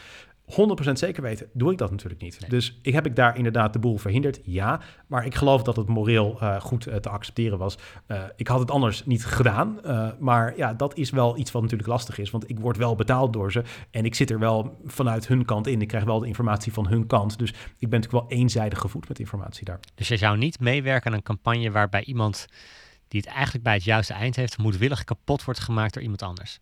100% 0.51 0.55
zeker 0.93 1.23
weten, 1.23 1.49
doe 1.53 1.73
ik 1.73 1.79
dat 1.79 1.91
natuurlijk 1.91 2.21
niet. 2.23 2.41
Nee. 2.41 2.51
Dus 2.51 2.79
ik 2.83 2.93
heb 2.93 3.07
ik 3.07 3.17
daar 3.17 3.37
inderdaad 3.37 3.73
de 3.73 3.79
boel 3.79 3.97
verhinderd, 3.97 4.41
ja. 4.45 4.81
Maar 5.07 5.27
ik 5.27 5.35
geloof 5.35 5.63
dat 5.63 5.77
het 5.77 5.89
moreel 5.89 6.39
uh, 6.43 6.61
goed 6.61 6.89
uh, 6.89 6.95
te 6.95 7.09
accepteren 7.09 7.59
was. 7.59 7.79
Uh, 8.09 8.23
ik 8.37 8.49
had 8.49 8.59
het 8.59 8.71
anders 8.71 9.05
niet 9.05 9.25
gedaan. 9.25 9.81
maar 10.19 10.57
ja, 10.57 10.75
dat 10.75 10.97
is 10.97 11.11
wel 11.11 11.39
iets 11.39 11.51
wat 11.51 11.63
natuurlijk 11.63 11.89
lastig 11.89 12.19
is. 12.19 12.31
Want 12.31 12.51
ik 12.51 12.59
word 12.59 12.77
wel 12.77 12.95
betaald 12.95 13.33
door 13.33 13.53
ze. 13.53 13.63
En 13.91 14.05
ik 14.05 14.15
zit 14.15 14.31
er 14.31 14.39
wel 14.39 14.81
vanuit 14.85 15.29
hun 15.29 15.45
kant 15.45 15.67
in. 15.67 15.83
Ik 15.83 15.89
krijg 15.89 16.05
wel 16.05 16.19
de 16.19 16.27
informatie 16.27 16.73
van 16.73 16.87
hun 16.87 17.07
kant. 17.07 17.39
Dus 17.39 17.51
ik 17.79 17.89
ben 17.89 18.01
natuurlijk 18.01 18.29
wel 18.29 18.39
eenzijdig 18.39 18.79
gevoed 18.79 19.09
met 19.09 19.19
informatie 19.19 19.65
daar. 19.65 19.81
Dus 19.95 20.09
je 20.09 20.17
zou 20.17 20.39
niet 20.39 20.61
meewerken 20.61 21.11
aan 21.11 21.17
een 21.17 21.23
campagne 21.23 21.71
waarbij 21.71 22.05
iemand 22.05 22.47
die 23.13 23.21
het 23.21 23.31
eigenlijk 23.31 23.65
bij 23.65 23.75
het 23.75 23.85
juiste 23.85 24.13
eind 24.13 24.37
heeft, 24.37 24.59
moedwillig 24.59 25.05
kapot 25.05 25.45
wordt 25.45 25.61
gemaakt 25.61 25.95
door 25.95 26.03
iemand 26.03 26.23
anders. 26.23 26.61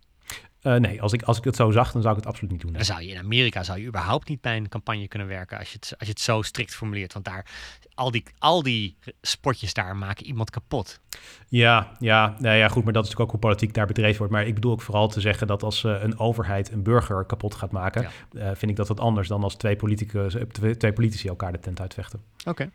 Uh, 0.63 0.75
nee, 0.75 1.03
als 1.03 1.13
ik, 1.13 1.23
als 1.23 1.39
ik 1.39 1.45
het 1.45 1.57
zo 1.57 1.71
zag, 1.71 1.93
dan 1.93 2.03
zou 2.03 2.15
ik 2.15 2.21
het 2.21 2.29
absoluut 2.31 2.53
niet 2.53 2.61
doen. 2.61 2.73
Dan 2.73 2.85
zou 2.85 3.03
je 3.03 3.09
in 3.09 3.19
Amerika 3.19 3.63
zou 3.63 3.79
je 3.79 3.87
überhaupt 3.87 4.29
niet 4.29 4.41
bij 4.41 4.57
een 4.57 4.69
campagne 4.69 5.09
kunnen 5.09 5.29
werken 5.29 5.59
als 5.59 5.69
je 5.69 5.77
het, 5.81 5.95
als 5.99 6.07
je 6.09 6.13
het 6.13 6.21
zo 6.21 6.43
strikt 6.43 6.75
formuleert. 6.75 7.13
Want 7.13 7.25
daar, 7.25 7.47
al 7.95 8.11
die, 8.11 8.25
al 8.39 8.63
die 8.63 8.97
spotjes 9.23 9.75
daar 9.75 9.97
maken 9.97 10.27
iemand 10.27 10.51
kapot. 10.51 11.01
Ja, 11.49 11.93
ja, 11.99 12.37
nou 12.39 12.57
ja, 12.57 12.69
goed, 12.69 12.85
maar 12.85 12.93
dat 12.93 13.05
is 13.05 13.11
natuurlijk 13.11 13.21
ook 13.21 13.41
hoe 13.41 13.51
politiek 13.51 13.75
daar 13.75 13.87
bedreven 13.87 14.19
wordt. 14.19 14.33
Maar 14.33 14.47
ik 14.47 14.55
bedoel 14.55 14.73
ook 14.73 14.83
vooral 14.83 15.09
te 15.09 15.21
zeggen 15.21 15.47
dat 15.47 15.63
als 15.63 15.83
uh, 15.83 16.03
een 16.03 16.19
overheid 16.19 16.73
een 16.73 16.83
burger 16.83 17.25
kapot 17.25 17.55
gaat 17.55 17.73
maken, 17.73 18.03
ja. 18.03 18.41
uh, 18.41 18.47
vind 18.55 18.71
ik 18.71 18.77
dat 18.77 18.89
wat 18.89 19.01
anders 19.01 19.29
dan 19.29 19.43
als 19.43 19.55
twee, 19.55 19.77
politicus, 19.77 20.37
twee, 20.53 20.77
twee 20.77 20.93
politici 20.93 21.29
elkaar 21.29 21.53
de 21.53 21.59
tent 21.59 21.81
uitvechten. 21.81 22.23
Oké. 22.39 22.51
Okay. 22.51 22.71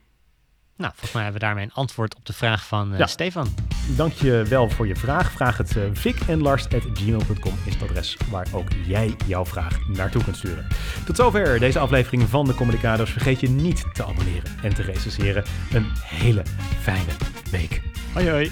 Nou, 0.77 0.91
volgens 0.91 1.11
mij 1.11 1.23
hebben 1.23 1.41
we 1.41 1.47
daarmee 1.47 1.65
een 1.65 1.73
antwoord 1.73 2.15
op 2.15 2.26
de 2.26 2.34
vraag 2.34 2.65
van 2.65 2.91
uh, 2.91 2.97
ja. 2.97 3.07
Stefan. 3.07 3.47
dank 3.88 4.14
je 4.14 4.43
wel 4.49 4.69
voor 4.69 4.88
je 4.88 4.95
vraag. 4.95 5.31
Vraag 5.31 5.57
het 5.57 5.76
uh, 5.76 5.84
Vic 5.93 6.19
en 6.27 6.41
Lars.gmail.com 6.41 7.53
is 7.65 7.73
het 7.73 7.84
adres 7.84 8.18
waar 8.30 8.47
ook 8.52 8.68
jij 8.85 9.15
jouw 9.26 9.45
vraag 9.45 9.88
naartoe 9.88 10.23
kunt 10.23 10.38
sturen. 10.38 10.68
Tot 11.06 11.15
zover 11.15 11.60
deze 11.60 11.80
aflevering 11.80 12.30
van 12.30 12.45
de 12.45 12.56
Communicados. 12.56 13.11
Vergeet 13.11 13.39
je 13.39 13.49
niet 13.49 13.85
te 13.93 14.06
abonneren 14.06 14.52
en 14.61 14.73
te 14.73 14.81
recenseren. 14.81 15.43
Een 15.72 15.91
hele 16.03 16.43
fijne 16.81 17.11
week. 17.52 17.81
Hoi 18.14 18.30
hoi. 18.30 18.52